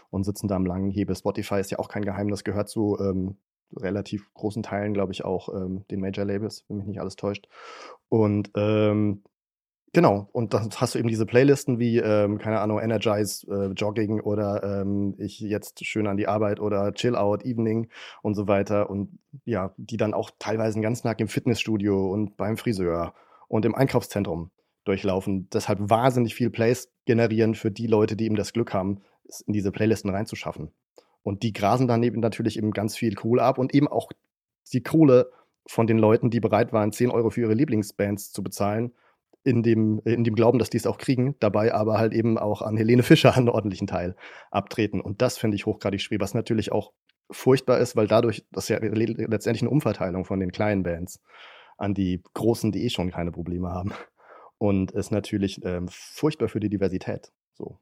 und 0.10 0.24
sitzen 0.24 0.48
da 0.48 0.56
am 0.56 0.66
langen 0.66 0.90
Hebel. 0.90 1.16
Spotify 1.16 1.60
ist 1.60 1.70
ja 1.70 1.80
auch 1.80 1.90
kein 1.90 2.06
Geheimnis, 2.06 2.44
gehört 2.44 2.70
zu 2.70 2.98
ähm, 3.00 3.38
relativ 3.78 4.34
großen 4.34 4.64
Teilen, 4.64 4.94
glaube 4.94 5.14
ich, 5.14 5.26
auch 5.26 5.50
ähm, 5.50 5.86
den 5.90 6.00
Major-Labels, 6.00 6.66
wenn 6.68 6.78
mich 6.78 6.88
nicht 6.88 7.00
alles 7.00 7.16
täuscht. 7.16 7.48
Und 8.10 8.52
ähm, 8.56 9.24
Genau, 9.96 10.28
und 10.32 10.56
dann 10.56 10.72
hast 10.78 10.96
du 10.96 11.00
eben 11.00 11.08
diese 11.08 11.28
Playlisten 11.28 11.78
wie, 11.78 12.00
ähm, 12.00 12.40
keine 12.40 12.60
Ahnung, 12.62 12.80
Energize, 12.80 13.46
äh, 13.48 13.74
Jogging 13.74 14.22
oder 14.22 14.82
ähm, 14.82 15.14
ich 15.20 15.40
jetzt 15.40 15.86
schön 15.86 16.08
an 16.08 16.18
die 16.18 16.28
Arbeit 16.28 16.60
oder 16.60 16.94
Chill 16.94 17.16
Out, 17.16 17.46
Evening 17.46 17.90
und 18.24 18.34
so 18.34 18.48
weiter. 18.48 18.90
Und 18.90 19.20
ja, 19.46 19.72
die 19.78 19.98
dann 19.98 20.16
auch 20.16 20.32
teilweise 20.40 20.82
ganzen 20.82 21.04
Tag 21.04 21.22
im 21.22 21.28
Fitnessstudio 21.28 22.12
und 22.12 22.38
beim 22.38 22.58
Friseur 22.58 23.14
und 23.48 23.66
im 23.66 23.76
Einkaufszentrum 23.76 24.50
durchlaufen. 24.84 25.48
Deshalb 25.54 25.78
wahnsinnig 25.92 26.34
viel 26.34 26.50
Plays 26.50 26.92
generieren 27.06 27.54
für 27.54 27.70
die 27.70 27.86
Leute, 27.86 28.16
die 28.16 28.26
eben 28.26 28.36
das 28.36 28.52
Glück 28.52 28.74
haben, 28.74 29.02
es 29.30 29.42
in 29.42 29.54
diese 29.54 29.72
Playlisten 29.72 30.10
reinzuschaffen. 30.10 30.72
Und 31.24 31.44
die 31.44 31.54
grasen 31.54 31.88
dann 31.88 32.04
eben 32.04 32.20
natürlich 32.20 32.58
eben 32.58 32.72
ganz 32.72 32.96
viel 32.96 33.16
Kohle 33.16 33.42
ab 33.44 33.58
und 33.58 33.74
eben 33.74 33.88
auch 33.88 34.12
die 34.72 34.84
Kohle 34.84 35.32
von 35.68 35.88
den 35.88 35.98
Leuten, 35.98 36.30
die 36.30 36.40
bereit 36.42 36.74
waren, 36.74 36.92
10 36.92 37.10
Euro 37.10 37.30
für 37.30 37.42
ihre 37.42 37.54
Lieblingsbands 37.54 38.32
zu 38.32 38.44
bezahlen, 38.44 38.94
in 39.46 39.64
dem, 39.64 40.00
in 40.06 40.24
dem 40.24 40.36
Glauben, 40.36 40.60
dass 40.60 40.70
die 40.70 40.78
es 40.78 40.88
auch 40.88 40.98
kriegen, 40.98 41.36
dabei 41.40 41.74
aber 41.74 41.98
halt 41.98 42.14
eben 42.14 42.38
auch 42.38 42.62
an 42.62 42.78
Helene 42.78 43.04
Fischer 43.04 43.34
einen 43.36 43.50
ordentlichen 43.50 43.88
Teil 43.88 44.16
abtreten. 44.52 45.02
Und 45.02 45.22
das 45.22 45.38
finde 45.38 45.56
ich 45.56 45.66
hochgradig 45.66 46.02
schwierig, 46.02 46.22
was 46.22 46.34
natürlich 46.34 46.72
auch 46.72 46.94
furchtbar 47.32 47.80
ist, 47.80 47.96
weil 47.96 48.08
dadurch, 48.08 48.46
das 48.52 48.66
ist 48.66 48.70
ja 48.70 48.80
le- 48.80 49.26
letztendlich 49.28 49.62
eine 49.62 49.70
Umverteilung 49.72 50.26
von 50.26 50.40
den 50.40 50.52
kleinen 50.52 50.84
Bands 50.84 51.22
an 51.78 51.94
die 51.94 52.22
großen, 52.34 52.72
die 52.72 52.86
eh 52.86 52.90
schon 52.90 53.12
keine 53.12 53.32
Probleme 53.32 53.70
haben. 53.70 53.92
Und 54.58 54.92
ist 54.92 55.12
natürlich 55.12 55.64
ähm, 55.66 55.88
furchtbar 55.90 56.48
für 56.48 56.60
die 56.60 56.70
Diversität. 56.70 57.32
So. 57.54 57.80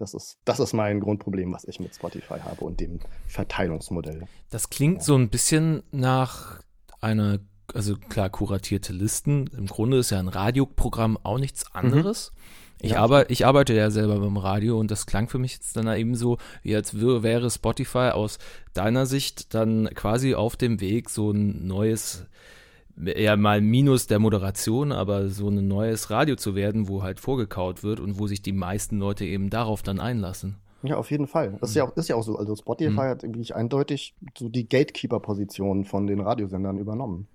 Das 0.00 0.14
ist, 0.14 0.38
das 0.46 0.58
ist 0.60 0.72
mein 0.72 0.98
Grundproblem, 0.98 1.52
was 1.52 1.64
ich 1.64 1.78
mit 1.78 1.94
Spotify 1.94 2.40
habe 2.40 2.64
und 2.64 2.80
dem 2.80 2.98
Verteilungsmodell. 3.28 4.22
Das 4.50 4.70
klingt 4.70 5.02
so 5.02 5.14
ein 5.14 5.28
bisschen 5.28 5.82
nach 5.92 6.60
einer, 7.00 7.38
also 7.74 7.96
klar, 7.96 8.30
kuratierte 8.30 8.92
Listen. 8.92 9.46
Im 9.56 9.66
Grunde 9.66 9.98
ist 9.98 10.10
ja 10.10 10.18
ein 10.18 10.28
Radioprogramm 10.28 11.18
auch 11.22 11.38
nichts 11.38 11.72
anderes. 11.74 12.32
Ich, 12.82 12.92
Ja, 12.92 13.00
arbe 13.02 13.26
ich 13.28 13.44
arbeite 13.44 13.74
ja 13.74 13.90
selber 13.90 14.18
beim 14.20 14.38
Radio 14.38 14.78
und 14.80 14.90
das 14.90 15.04
klang 15.04 15.28
für 15.28 15.38
mich 15.38 15.52
jetzt 15.52 15.76
dann 15.76 15.86
eben 15.94 16.14
so, 16.14 16.38
wie 16.62 16.74
als 16.74 16.98
wär- 16.98 17.22
wäre 17.22 17.50
Spotify 17.50 18.10
aus 18.14 18.38
deiner 18.72 19.04
Sicht 19.04 19.52
dann 19.54 19.90
quasi 19.94 20.34
auf 20.34 20.56
dem 20.56 20.80
Weg, 20.80 21.10
so 21.10 21.30
ein 21.30 21.66
neues, 21.66 22.24
eher 23.04 23.36
mal 23.36 23.60
Minus 23.60 24.06
der 24.06 24.18
Moderation, 24.18 24.92
aber 24.92 25.28
so 25.28 25.48
ein 25.48 25.66
neues 25.68 26.10
Radio 26.10 26.36
zu 26.36 26.54
werden, 26.54 26.88
wo 26.88 27.02
halt 27.02 27.20
vorgekaut 27.20 27.82
wird 27.82 28.00
und 28.00 28.18
wo 28.18 28.26
sich 28.26 28.42
die 28.42 28.52
meisten 28.52 28.98
Leute 28.98 29.24
eben 29.24 29.50
darauf 29.50 29.82
dann 29.82 30.00
einlassen. 30.00 30.56
Ja, 30.82 30.96
auf 30.96 31.10
jeden 31.10 31.26
Fall. 31.26 31.58
Das 31.60 31.70
ist 31.70 31.76
ja 31.76 31.84
auch, 31.84 31.96
ist 31.96 32.08
ja 32.08 32.16
auch 32.16 32.22
so. 32.22 32.36
Also 32.36 32.56
Spotify 32.56 32.92
Mhm. 32.92 32.98
hat 33.00 33.22
wirklich 33.22 33.54
eindeutig 33.54 34.14
so 34.38 34.48
die 34.48 34.66
Gatekeeper-Position 34.68 35.84
von 35.84 36.06
den 36.06 36.20
Radiosendern 36.20 36.78
übernommen. 36.78 37.26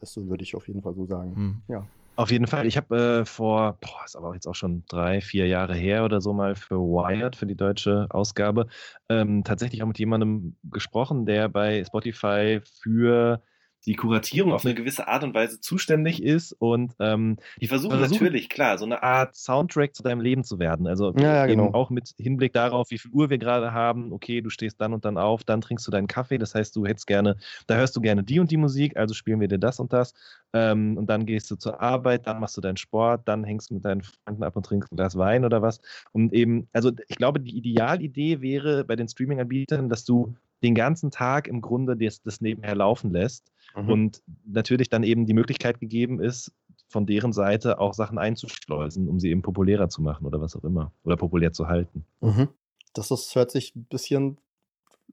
Das 0.00 0.12
so 0.12 0.28
würde 0.28 0.44
ich 0.44 0.54
auf 0.54 0.68
jeden 0.68 0.82
Fall 0.82 0.94
so 0.94 1.04
sagen. 1.06 1.34
Hm. 1.34 1.62
Ja. 1.68 1.86
Auf 2.14 2.30
jeden 2.30 2.46
Fall. 2.46 2.66
Ich 2.66 2.76
habe 2.76 3.22
äh, 3.22 3.24
vor, 3.24 3.78
boah, 3.80 4.04
ist 4.04 4.16
aber 4.16 4.34
jetzt 4.34 4.46
auch 4.46 4.54
schon 4.54 4.84
drei, 4.88 5.20
vier 5.20 5.46
Jahre 5.46 5.74
her 5.74 6.04
oder 6.04 6.20
so 6.20 6.32
mal 6.34 6.54
für 6.54 6.76
Wired, 6.76 7.36
für 7.36 7.46
die 7.46 7.56
deutsche 7.56 8.06
Ausgabe, 8.10 8.66
ähm, 9.08 9.44
tatsächlich 9.44 9.82
auch 9.82 9.86
mit 9.86 9.98
jemandem 9.98 10.56
gesprochen, 10.64 11.24
der 11.24 11.48
bei 11.48 11.82
Spotify 11.84 12.60
für 12.82 13.42
die 13.86 13.94
Kuratierung 13.94 14.52
auf 14.52 14.64
eine 14.64 14.74
gewisse 14.74 15.08
Art 15.08 15.24
und 15.24 15.34
Weise 15.34 15.60
zuständig 15.60 16.22
ist 16.22 16.52
und 16.52 16.94
ähm, 17.00 17.36
die 17.60 17.66
versuchen, 17.66 17.98
Versuchen. 17.98 18.12
natürlich, 18.12 18.48
klar, 18.48 18.78
so 18.78 18.84
eine 18.84 19.02
Art 19.02 19.34
Soundtrack 19.34 19.94
zu 19.94 20.02
deinem 20.02 20.20
Leben 20.20 20.44
zu 20.44 20.58
werden. 20.58 20.86
Also 20.86 21.12
Ja, 21.16 21.34
ja, 21.34 21.46
eben 21.46 21.62
genau. 21.62 21.74
auch 21.74 21.90
mit 21.90 22.14
Hinblick 22.18 22.52
darauf, 22.52 22.90
wie 22.90 22.98
viel 22.98 23.10
Uhr 23.10 23.30
wir 23.30 23.38
gerade 23.38 23.72
haben. 23.72 24.12
Okay, 24.12 24.40
du 24.40 24.50
stehst 24.50 24.80
dann 24.80 24.92
und 24.94 25.04
dann 25.04 25.18
auf, 25.18 25.42
dann 25.44 25.60
trinkst 25.60 25.86
du 25.86 25.90
deinen 25.90 26.06
Kaffee. 26.06 26.38
Das 26.38 26.54
heißt, 26.54 26.76
du 26.76 26.86
hättest 26.86 27.06
gerne, 27.06 27.36
da 27.66 27.76
hörst 27.76 27.96
du 27.96 28.00
gerne 28.00 28.22
die 28.22 28.38
und 28.38 28.50
die 28.50 28.56
Musik, 28.56 28.96
also 28.96 29.14
spielen 29.14 29.40
wir 29.40 29.48
dir 29.48 29.58
das 29.58 29.80
und 29.80 29.92
das. 29.92 30.14
Ähm, 30.52 30.96
und 30.96 31.08
dann 31.08 31.26
gehst 31.26 31.50
du 31.50 31.56
zur 31.56 31.80
Arbeit, 31.80 32.26
dann 32.26 32.38
machst 32.40 32.56
du 32.56 32.60
deinen 32.60 32.76
Sport, 32.76 33.22
dann 33.26 33.42
hängst 33.42 33.70
du 33.70 33.74
mit 33.74 33.84
deinen 33.84 34.02
Freunden 34.02 34.44
ab 34.44 34.54
und 34.54 34.64
trinkst 34.66 34.92
ein 34.92 34.96
Glas 34.96 35.16
Wein 35.16 35.44
oder 35.44 35.62
was. 35.62 35.80
Und 36.12 36.32
eben, 36.32 36.68
also 36.72 36.92
ich 37.08 37.16
glaube, 37.16 37.40
die 37.40 37.56
Idealidee 37.56 38.40
wäre 38.40 38.84
bei 38.84 38.96
den 38.96 39.08
Streaming-Anbietern, 39.08 39.88
dass 39.88 40.04
du 40.04 40.34
den 40.62 40.74
ganzen 40.74 41.10
Tag 41.10 41.48
im 41.48 41.60
Grunde 41.60 41.96
das, 41.96 42.22
das 42.22 42.40
nebenher 42.40 42.74
laufen 42.74 43.10
lässt 43.10 43.52
Mhm. 43.74 43.88
und 43.88 44.22
natürlich 44.44 44.88
dann 44.88 45.02
eben 45.02 45.26
die 45.26 45.34
Möglichkeit 45.34 45.80
gegeben 45.80 46.20
ist, 46.20 46.52
von 46.88 47.06
deren 47.06 47.32
Seite 47.32 47.78
auch 47.78 47.94
Sachen 47.94 48.18
einzuschleusen, 48.18 49.08
um 49.08 49.18
sie 49.18 49.30
eben 49.30 49.42
populärer 49.42 49.88
zu 49.88 50.02
machen 50.02 50.26
oder 50.26 50.40
was 50.40 50.54
auch 50.56 50.64
immer. 50.64 50.92
Oder 51.04 51.16
populär 51.16 51.52
zu 51.52 51.68
halten. 51.68 52.04
Mhm. 52.20 52.48
Das 52.92 53.10
ist, 53.10 53.34
hört 53.34 53.50
sich 53.50 53.74
ein 53.74 53.84
bisschen 53.84 54.38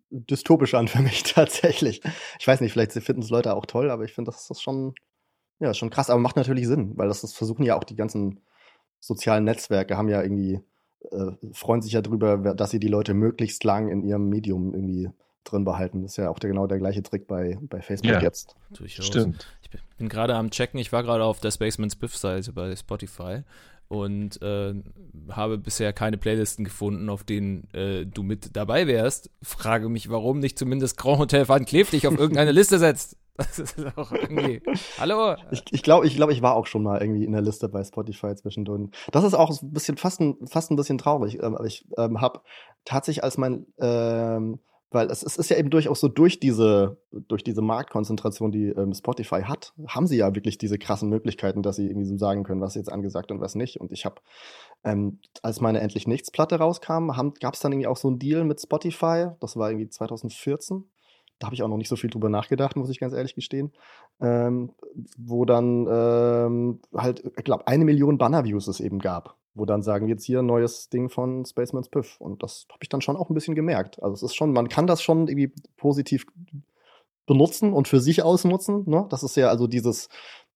dystopisch 0.09 0.73
an 0.73 0.87
für 0.87 1.01
mich 1.01 1.23
tatsächlich. 1.33 2.01
Ich 2.39 2.47
weiß 2.47 2.59
nicht, 2.61 2.73
vielleicht 2.73 2.91
finden 2.91 3.21
es 3.21 3.29
Leute 3.29 3.55
auch 3.55 3.65
toll, 3.65 3.91
aber 3.91 4.03
ich 4.03 4.13
finde, 4.13 4.31
das 4.31 4.49
ist 4.49 4.61
schon, 4.61 4.93
ja, 5.59 5.73
schon 5.73 5.89
krass, 5.89 6.09
aber 6.09 6.19
macht 6.19 6.35
natürlich 6.35 6.67
Sinn, 6.67 6.97
weil 6.97 7.07
das, 7.07 7.21
das 7.21 7.33
versuchen 7.33 7.63
ja 7.63 7.77
auch 7.77 7.83
die 7.83 7.95
ganzen 7.95 8.41
sozialen 8.99 9.45
Netzwerke, 9.45 9.95
haben 9.95 10.09
ja 10.09 10.21
irgendwie 10.21 10.59
äh, 11.11 11.31
freuen 11.53 11.81
sich 11.81 11.93
ja 11.93 12.01
drüber, 12.01 12.37
dass 12.55 12.71
sie 12.71 12.79
die 12.79 12.89
Leute 12.89 13.13
möglichst 13.13 13.63
lang 13.63 13.87
in 13.87 14.03
ihrem 14.03 14.27
Medium 14.27 14.73
irgendwie 14.73 15.09
drin 15.51 15.65
behalten. 15.65 16.01
Das 16.01 16.11
ist 16.11 16.17
ja 16.17 16.29
auch 16.29 16.39
der, 16.39 16.49
genau 16.49 16.67
der 16.67 16.77
gleiche 16.79 17.03
Trick 17.03 17.27
bei, 17.27 17.57
bei 17.61 17.81
Facebook 17.81 18.11
Ja. 18.11 18.21
jetzt. 18.21 18.55
Durchaus. 18.71 19.05
Stimmt. 19.05 19.47
Ich 19.61 19.69
bin, 19.69 19.81
bin 19.97 20.09
gerade 20.09 20.35
am 20.35 20.49
Checken, 20.51 20.79
ich 20.79 20.91
war 20.91 21.03
gerade 21.03 21.23
auf 21.23 21.39
der 21.39 21.51
Spaceman 21.51 21.89
Spiff-Seite 21.89 22.53
bei 22.53 22.75
Spotify 22.75 23.43
und 23.87 24.41
äh, 24.41 24.75
habe 25.31 25.57
bisher 25.57 25.93
keine 25.93 26.17
Playlisten 26.17 26.63
gefunden, 26.63 27.09
auf 27.09 27.23
denen 27.23 27.67
äh, 27.73 28.05
du 28.05 28.21
mit 28.23 28.55
dabei 28.55 28.85
wärst. 28.87 29.31
Frage 29.41 29.89
mich, 29.89 30.09
warum 30.09 30.39
nicht 30.39 30.59
zumindest 30.59 30.97
Grand 30.97 31.19
Hotel 31.19 31.47
Van 31.47 31.65
Cleef 31.65 31.89
dich 31.89 32.07
auf 32.07 32.17
irgendeine 32.17 32.51
Liste 32.51 32.77
setzt. 32.79 33.17
Das 33.39 33.57
ist 33.57 33.97
auch 33.97 34.11
irgendwie. 34.11 34.61
Hallo? 34.97 35.37
Ich, 35.51 35.63
ich 35.71 35.81
glaube, 35.81 36.05
ich, 36.05 36.17
glaub, 36.17 36.29
ich 36.29 36.41
war 36.41 36.55
auch 36.55 36.67
schon 36.67 36.83
mal 36.83 37.01
irgendwie 37.01 37.23
in 37.23 37.31
der 37.31 37.39
Liste 37.41 37.69
bei 37.69 37.81
Spotify 37.85 38.35
zwischendurch. 38.35 38.89
Das 39.13 39.23
ist 39.23 39.33
auch 39.33 39.49
ein 39.61 39.71
bisschen 39.71 39.95
fast 39.95 40.19
ein, 40.19 40.35
fast 40.45 40.71
ein 40.71 40.75
bisschen 40.75 40.97
traurig. 40.97 41.35
Ähm, 41.41 41.55
aber 41.55 41.63
ich 41.63 41.87
ähm, 41.97 42.19
habe 42.19 42.41
tatsächlich 42.83 43.23
als 43.23 43.37
mein, 43.37 43.65
ähm, 43.79 44.59
weil 44.91 45.11
es, 45.11 45.23
es 45.23 45.37
ist 45.37 45.49
ja 45.49 45.57
eben 45.57 45.69
durchaus 45.69 45.99
so 45.99 46.07
durch 46.07 46.39
diese, 46.39 46.97
durch 47.11 47.43
diese 47.43 47.61
Marktkonzentration, 47.61 48.51
die 48.51 48.69
ähm, 48.69 48.93
Spotify 48.93 49.41
hat, 49.43 49.73
haben 49.87 50.07
sie 50.07 50.17
ja 50.17 50.33
wirklich 50.33 50.57
diese 50.57 50.77
krassen 50.77 51.09
Möglichkeiten, 51.09 51.61
dass 51.61 51.75
sie 51.75 51.87
irgendwie 51.87 52.07
so 52.07 52.17
sagen 52.17 52.43
können, 52.43 52.61
was 52.61 52.75
jetzt 52.75 52.91
angesagt 52.91 53.31
und 53.31 53.39
was 53.39 53.55
nicht. 53.55 53.79
Und 53.79 53.91
ich 53.91 54.05
habe, 54.05 54.21
ähm, 54.83 55.19
als 55.43 55.61
meine 55.61 55.79
Endlich 55.79 56.07
Nichts 56.07 56.31
Platte 56.31 56.57
rauskam, 56.57 57.11
gab 57.39 57.53
es 57.53 57.59
dann 57.59 57.71
irgendwie 57.71 57.87
auch 57.87 57.97
so 57.97 58.07
einen 58.07 58.19
Deal 58.19 58.43
mit 58.43 58.59
Spotify. 58.61 59.27
Das 59.39 59.57
war 59.57 59.69
irgendwie 59.69 59.89
2014 59.89 60.85
da 61.39 61.47
habe 61.47 61.55
ich 61.55 61.63
auch 61.63 61.69
noch 61.69 61.77
nicht 61.77 61.89
so 61.89 61.95
viel 61.95 62.09
drüber 62.09 62.29
nachgedacht, 62.29 62.75
muss 62.75 62.89
ich 62.89 62.99
ganz 62.99 63.13
ehrlich 63.13 63.33
gestehen, 63.33 63.71
ähm, 64.19 64.71
wo 65.17 65.45
dann 65.45 65.87
ähm, 65.89 66.79
halt, 66.93 67.23
ich 67.37 67.43
glaube, 67.43 67.65
eine 67.67 67.85
Million 67.85 68.17
Banner-Views 68.17 68.67
es 68.67 68.81
eben 68.81 68.99
gab, 68.99 69.35
wo 69.55 69.65
dann 69.65 69.81
sagen, 69.81 70.09
jetzt 70.09 70.25
hier 70.25 70.39
ein 70.39 70.45
neues 70.45 70.89
Ding 70.89 71.09
von 71.09 71.45
Spaceman's 71.45 71.89
Piff. 71.89 72.19
Und 72.19 72.43
das 72.43 72.67
habe 72.69 72.79
ich 72.81 72.89
dann 72.89 73.01
schon 73.01 73.15
auch 73.15 73.29
ein 73.29 73.33
bisschen 73.33 73.55
gemerkt. 73.55 74.03
Also 74.03 74.13
es 74.13 74.23
ist 74.23 74.35
schon, 74.35 74.51
man 74.51 74.67
kann 74.67 74.85
das 74.85 75.01
schon 75.01 75.27
irgendwie 75.27 75.53
positiv 75.77 76.25
benutzen 77.25 77.71
und 77.71 77.87
für 77.87 78.01
sich 78.01 78.21
ausnutzen. 78.21 78.83
Ne? 78.85 79.05
Das 79.09 79.23
ist 79.23 79.37
ja 79.37 79.47
also 79.47 79.67
dieses, 79.67 80.09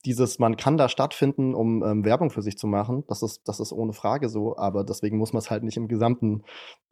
dieses, 0.03 0.37
man 0.37 0.57
kann 0.57 0.75
da 0.75 0.89
stattfinden, 0.89 1.55
um 1.55 1.81
ähm, 1.81 2.03
Werbung 2.03 2.29
für 2.29 2.41
sich 2.41 2.57
zu 2.57 2.67
machen. 2.67 3.05
Das 3.07 3.23
ist, 3.23 3.47
das 3.47 3.61
ist 3.61 3.71
ohne 3.71 3.93
Frage 3.93 4.27
so, 4.27 4.57
aber 4.57 4.83
deswegen 4.83 5.17
muss 5.17 5.31
man 5.31 5.39
es 5.39 5.49
halt 5.49 5.63
nicht 5.63 5.77
im 5.77 5.87
Gesamten 5.87 6.43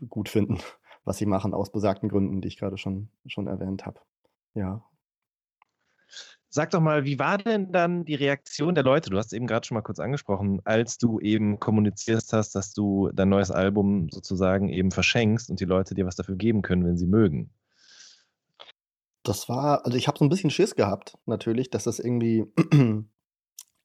gut 0.08 0.30
finden 0.30 0.60
was 1.04 1.18
sie 1.18 1.26
machen, 1.26 1.54
aus 1.54 1.72
besagten 1.72 2.10
Gründen, 2.10 2.42
die 2.42 2.48
ich 2.48 2.58
gerade 2.58 2.78
schon, 2.78 3.10
schon 3.26 3.48
erwähnt 3.48 3.86
habe. 3.86 4.00
Ja. 4.54 4.84
Sag 6.50 6.72
doch 6.72 6.82
mal, 6.82 7.06
wie 7.06 7.18
war 7.18 7.38
denn 7.38 7.72
dann 7.72 8.04
die 8.04 8.16
Reaktion 8.16 8.76
der 8.76 8.84
Leute? 8.84 9.10
Du 9.10 9.18
hast 9.18 9.32
eben 9.32 9.48
gerade 9.48 9.66
schon 9.66 9.76
mal 9.76 9.82
kurz 9.82 10.00
angesprochen, 10.00 10.60
als 10.66 10.98
du 10.98 11.20
eben 11.22 11.60
kommuniziert 11.62 12.26
hast, 12.34 12.56
dass 12.56 12.74
du 12.74 13.10
dein 13.14 13.30
neues 13.30 13.52
Album 13.52 14.10
sozusagen 14.10 14.68
eben 14.68 14.92
verschenkst 14.92 15.50
und 15.50 15.62
die 15.62 15.66
Leute 15.66 15.96
dir 15.96 16.06
was 16.06 16.18
dafür 16.18 16.36
geben 16.36 16.62
können, 16.62 16.86
wenn 16.86 16.98
sie 16.98 17.08
mögen. 17.08 17.54
Das 19.24 19.48
war, 19.48 19.86
also 19.86 19.98
ich 19.98 20.10
habe 20.10 20.18
so 20.18 20.26
ein 20.26 20.30
bisschen 20.30 20.50
Schiss 20.50 20.76
gehabt, 20.76 21.18
natürlich, 21.26 21.70
dass 21.70 21.86
das 21.86 22.00
irgendwie 22.00 22.46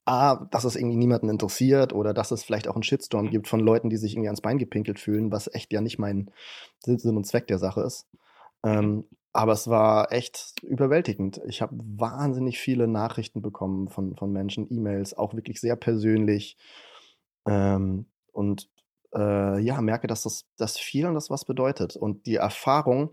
A, 0.07 0.47
dass 0.51 0.65
es 0.65 0.77
irgendwie 0.77 0.97
niemanden 0.97 1.29
interessiert 1.29 1.93
oder 1.93 2.15
dass 2.15 2.31
es 2.31 2.45
vielleicht 2.45 2.69
auch 2.69 2.75
einen 2.75 2.85
Shitstorm 2.85 3.29
gibt 3.29 3.49
von 3.49 3.61
Leuten, 3.61 3.91
die 3.91 3.97
sich 3.97 4.13
irgendwie 4.13 4.29
ans 4.29 4.41
Bein 4.41 4.59
gepinkelt 4.59 5.01
fühlen, 5.01 5.33
was 5.33 5.53
echt 5.53 5.73
ja 5.73 5.81
nicht 5.81 5.99
mein 5.99 6.31
Sinn 6.79 7.17
und 7.17 7.27
Zweck 7.27 7.49
der 7.49 7.59
Sache 7.59 7.83
ist. 7.83 8.07
Ähm, 8.65 9.05
aber 9.33 9.53
es 9.53 9.69
war 9.69 10.13
echt 10.13 10.63
überwältigend. 10.63 11.43
Ich 11.47 11.61
habe 11.61 11.77
wahnsinnig 11.77 12.59
viele 12.59 12.89
Nachrichten 12.89 13.43
bekommen 13.43 13.91
von, 13.91 14.17
von 14.17 14.33
Menschen, 14.33 14.67
E-Mails, 14.73 15.13
auch 15.13 15.35
wirklich 15.35 15.61
sehr 15.61 15.77
persönlich. 15.77 16.57
Ähm, 17.47 18.07
und 18.33 18.71
äh, 19.15 19.61
ja, 19.61 19.81
merke, 19.83 20.07
dass 20.07 20.23
das, 20.23 20.47
das 20.57 20.79
vielen 20.79 21.15
das 21.15 21.31
was 21.31 21.45
bedeutet. 21.45 21.97
Und 21.97 22.27
die 22.27 22.37
Erfahrung, 22.37 23.11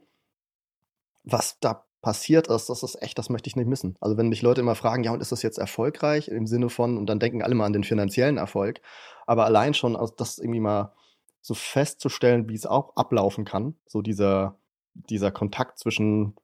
was 1.23 1.59
da 1.59 1.82
passiert 2.03 2.47
ist, 2.47 2.69
das 2.69 2.83
ist 2.83 3.01
echt, 3.01 3.17
das 3.17 3.29
möchte 3.29 3.47
ich 3.47 3.55
nicht 3.55 3.67
missen. 3.67 3.95
Also 4.01 4.17
wenn 4.17 4.27
mich 4.27 4.43
Leute 4.43 4.61
immer 4.61 4.75
fragen, 4.75 5.03
ja, 5.03 5.11
und 5.11 5.21
ist 5.21 5.31
das 5.31 5.41
jetzt 5.41 5.57
erfolgreich 5.57 6.27
im 6.27 6.45
Sinne 6.45 6.69
von, 6.69 6.97
und 6.97 7.07
dann 7.07 7.17
denken 7.17 7.41
alle 7.41 7.55
mal 7.55 7.65
an 7.65 7.73
den 7.73 7.85
finanziellen 7.85 8.37
Erfolg, 8.37 8.81
aber 9.25 9.45
allein 9.45 9.73
schon, 9.73 9.95
also 9.95 10.13
das 10.15 10.37
irgendwie 10.37 10.59
mal 10.59 10.93
so 11.41 11.53
festzustellen, 11.55 12.49
wie 12.49 12.55
es 12.55 12.65
auch 12.65 12.95
ablaufen 12.97 13.45
kann, 13.45 13.75
so 13.87 14.01
dieser, 14.01 14.57
dieser 14.93 15.31
Kontakt 15.31 15.79
zwischen 15.79 16.35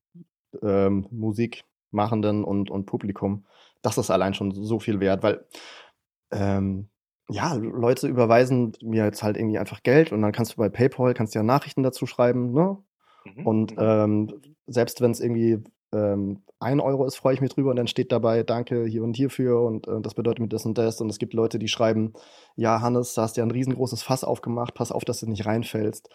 ähm, 0.63 1.07
Musikmachenden 1.11 2.45
und, 2.45 2.71
und 2.71 2.85
Publikum, 2.85 3.45
das 3.81 3.97
ist 3.97 4.09
allein 4.09 4.33
schon 4.33 4.51
so 4.51 4.79
viel 4.79 5.01
wert, 5.01 5.23
weil 5.23 5.45
ähm, 6.31 6.89
ja, 7.29 7.53
Leute 7.53 8.07
überweisen 8.07 8.71
mir 8.81 9.03
jetzt 9.03 9.23
halt 9.23 9.37
irgendwie 9.37 9.59
einfach 9.59 9.83
Geld 9.83 10.13
und 10.13 10.21
dann 10.21 10.31
kannst 10.31 10.53
du 10.53 10.57
bei 10.57 10.69
PayPal, 10.69 11.13
kannst 11.13 11.35
ja 11.35 11.43
Nachrichten 11.43 11.83
dazu 11.83 12.05
schreiben, 12.07 12.53
ne? 12.53 12.77
Und 13.43 13.73
ähm, 13.77 14.41
selbst 14.67 15.01
wenn 15.01 15.11
es 15.11 15.19
irgendwie 15.19 15.63
ähm, 15.93 16.43
ein 16.59 16.79
Euro 16.79 17.05
ist, 17.05 17.15
freue 17.15 17.33
ich 17.33 17.41
mich 17.41 17.51
drüber 17.51 17.69
und 17.69 17.77
dann 17.77 17.87
steht 17.87 18.11
dabei, 18.11 18.43
danke 18.43 18.85
hier 18.85 19.03
und 19.03 19.15
hierfür 19.15 19.61
und 19.61 19.87
äh, 19.87 20.01
das 20.01 20.13
bedeutet 20.13 20.39
mir 20.39 20.47
das 20.47 20.65
und 20.65 20.77
das. 20.77 20.99
Und 21.01 21.09
es 21.09 21.19
gibt 21.19 21.33
Leute, 21.33 21.57
die 21.59 21.67
schreiben, 21.67 22.13
ja, 22.55 22.81
Hannes, 22.81 23.13
da 23.13 23.23
hast 23.23 23.37
du 23.37 23.41
ja 23.41 23.45
ein 23.45 23.51
riesengroßes 23.51 24.03
Fass 24.03 24.23
aufgemacht, 24.23 24.73
pass 24.73 24.91
auf, 24.91 25.05
dass 25.05 25.21
du 25.21 25.27
nicht 25.27 25.45
reinfällst. 25.45 26.09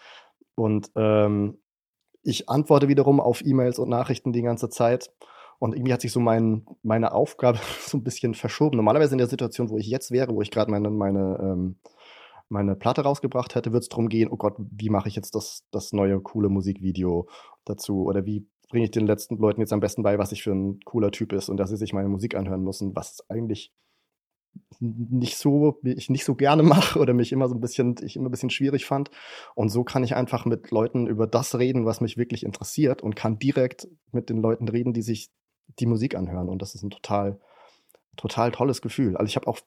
Und 0.55 0.91
ähm, 0.95 1.57
ich 2.23 2.49
antworte 2.49 2.87
wiederum 2.87 3.19
auf 3.19 3.45
E-Mails 3.45 3.79
und 3.79 3.89
Nachrichten 3.89 4.33
die 4.33 4.41
ganze 4.41 4.69
Zeit. 4.69 5.11
Und 5.57 5.73
irgendwie 5.73 5.93
hat 5.93 6.01
sich 6.01 6.11
so 6.11 6.19
mein, 6.19 6.65
meine 6.83 7.13
Aufgabe 7.13 7.59
so 7.85 7.97
ein 7.97 8.03
bisschen 8.03 8.33
verschoben. 8.33 8.77
Normalerweise 8.77 9.13
in 9.13 9.19
der 9.19 9.27
Situation, 9.27 9.69
wo 9.69 9.77
ich 9.77 9.87
jetzt 9.87 10.11
wäre, 10.11 10.33
wo 10.33 10.41
ich 10.41 10.51
gerade 10.51 10.71
meine, 10.71 10.89
meine 10.89 11.39
ähm, 11.41 11.79
meine 12.49 12.75
Platte 12.75 13.01
rausgebracht 13.01 13.55
hätte, 13.55 13.73
wird 13.73 13.83
es 13.83 13.89
darum 13.89 14.09
gehen, 14.09 14.29
oh 14.31 14.37
Gott, 14.37 14.55
wie 14.57 14.89
mache 14.89 15.07
ich 15.07 15.15
jetzt 15.15 15.35
das, 15.35 15.63
das 15.71 15.93
neue 15.93 16.19
coole 16.21 16.49
Musikvideo 16.49 17.27
dazu? 17.65 18.03
Oder 18.03 18.25
wie 18.25 18.47
bringe 18.69 18.85
ich 18.85 18.91
den 18.91 19.07
letzten 19.07 19.37
Leuten 19.37 19.61
jetzt 19.61 19.73
am 19.73 19.79
besten 19.79 20.03
bei, 20.03 20.17
was 20.17 20.31
ich 20.31 20.43
für 20.43 20.51
ein 20.51 20.79
cooler 20.85 21.11
Typ 21.11 21.33
ist 21.33 21.49
und 21.49 21.57
dass 21.57 21.69
sie 21.69 21.77
sich 21.77 21.93
meine 21.93 22.09
Musik 22.09 22.35
anhören 22.35 22.63
müssen, 22.63 22.95
was 22.95 23.23
eigentlich 23.29 23.71
nicht 24.79 25.37
so, 25.37 25.79
ich 25.83 26.09
nicht 26.09 26.25
so 26.25 26.35
gerne 26.35 26.63
mache 26.63 26.99
oder 26.99 27.13
mich 27.13 27.31
immer 27.31 27.47
so 27.47 27.55
ein 27.55 27.61
bisschen, 27.61 27.95
ich 28.01 28.15
immer 28.15 28.29
ein 28.29 28.31
bisschen 28.31 28.49
schwierig 28.49 28.85
fand. 28.85 29.11
Und 29.53 29.69
so 29.69 29.83
kann 29.83 30.03
ich 30.03 30.15
einfach 30.15 30.45
mit 30.45 30.71
Leuten 30.71 31.07
über 31.07 31.27
das 31.27 31.57
reden, 31.57 31.85
was 31.85 32.01
mich 32.01 32.17
wirklich 32.17 32.43
interessiert 32.45 33.01
und 33.01 33.15
kann 33.15 33.39
direkt 33.39 33.87
mit 34.11 34.29
den 34.29 34.37
Leuten 34.37 34.67
reden, 34.67 34.93
die 34.93 35.01
sich 35.01 35.29
die 35.79 35.85
Musik 35.85 36.15
anhören. 36.15 36.49
Und 36.49 36.61
das 36.61 36.75
ist 36.75 36.83
ein 36.83 36.89
total, 36.89 37.39
total 38.15 38.51
tolles 38.51 38.81
Gefühl. 38.81 39.17
Also 39.17 39.27
ich 39.27 39.35
habe 39.35 39.47
auch, 39.47 39.59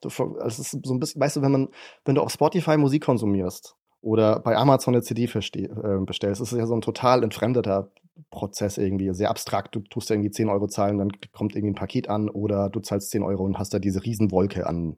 es 0.45 0.59
ist 0.59 0.79
so 0.85 0.95
ein 0.95 1.01
bisschen, 1.01 1.21
weißt 1.21 1.37
du, 1.37 1.43
wenn 1.43 1.53
man, 1.53 1.69
wenn 2.05 2.15
du 2.15 2.23
auf 2.23 2.33
Spotify 2.33 2.77
Musik 2.77 3.05
konsumierst 3.05 3.77
oder 4.01 4.41
bei 4.41 4.57
Amazon 4.57 4.95
eine 4.95 5.03
CD 5.03 5.25
äh, 5.25 5.99
bestellst, 6.05 6.41
ist 6.41 6.53
es 6.53 6.59
ja 6.59 6.67
so 6.67 6.75
ein 6.75 6.81
total 6.81 7.23
entfremdeter 7.23 7.91
Prozess 8.31 8.79
irgendwie, 8.79 9.13
sehr 9.15 9.31
abstrakt. 9.31 9.75
Du 9.75 9.81
tust 9.81 10.11
da 10.11 10.15
irgendwie 10.15 10.31
10 10.31 10.49
Euro 10.49 10.67
zahlen, 10.67 10.99
dann 10.99 11.11
kommt 11.33 11.55
irgendwie 11.55 11.73
ein 11.73 11.79
Paket 11.79 12.09
an 12.09 12.29
oder 12.29 12.69
du 12.69 12.81
zahlst 12.81 13.11
10 13.11 13.23
Euro 13.23 13.45
und 13.45 13.59
hast 13.59 13.73
da 13.75 13.79
diese 13.79 14.05
Riesenwolke 14.05 14.67
an, 14.67 14.97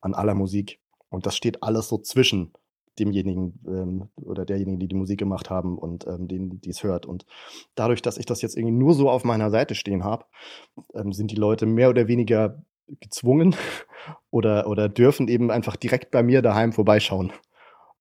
an 0.00 0.14
aller 0.14 0.34
Musik. 0.34 0.80
Und 1.08 1.26
das 1.26 1.36
steht 1.36 1.62
alles 1.62 1.88
so 1.88 1.98
zwischen 1.98 2.52
demjenigen 2.98 3.60
ähm, 3.66 4.08
oder 4.16 4.44
derjenigen, 4.44 4.78
die 4.78 4.88
die 4.88 4.94
Musik 4.94 5.18
gemacht 5.18 5.50
haben 5.50 5.78
und 5.78 6.06
ähm, 6.06 6.28
denen, 6.28 6.60
die 6.60 6.70
es 6.70 6.82
hört. 6.82 7.06
Und 7.06 7.24
dadurch, 7.74 8.02
dass 8.02 8.18
ich 8.18 8.26
das 8.26 8.42
jetzt 8.42 8.56
irgendwie 8.56 8.76
nur 8.76 8.94
so 8.94 9.10
auf 9.10 9.24
meiner 9.24 9.50
Seite 9.50 9.74
stehen 9.74 10.04
habe, 10.04 10.26
ähm, 10.94 11.12
sind 11.12 11.30
die 11.30 11.36
Leute 11.36 11.66
mehr 11.66 11.90
oder 11.90 12.08
weniger 12.08 12.62
gezwungen 13.00 13.54
oder, 14.30 14.66
oder 14.66 14.88
dürfen 14.88 15.28
eben 15.28 15.50
einfach 15.50 15.76
direkt 15.76 16.10
bei 16.10 16.22
mir 16.22 16.42
daheim 16.42 16.72
vorbeischauen. 16.72 17.32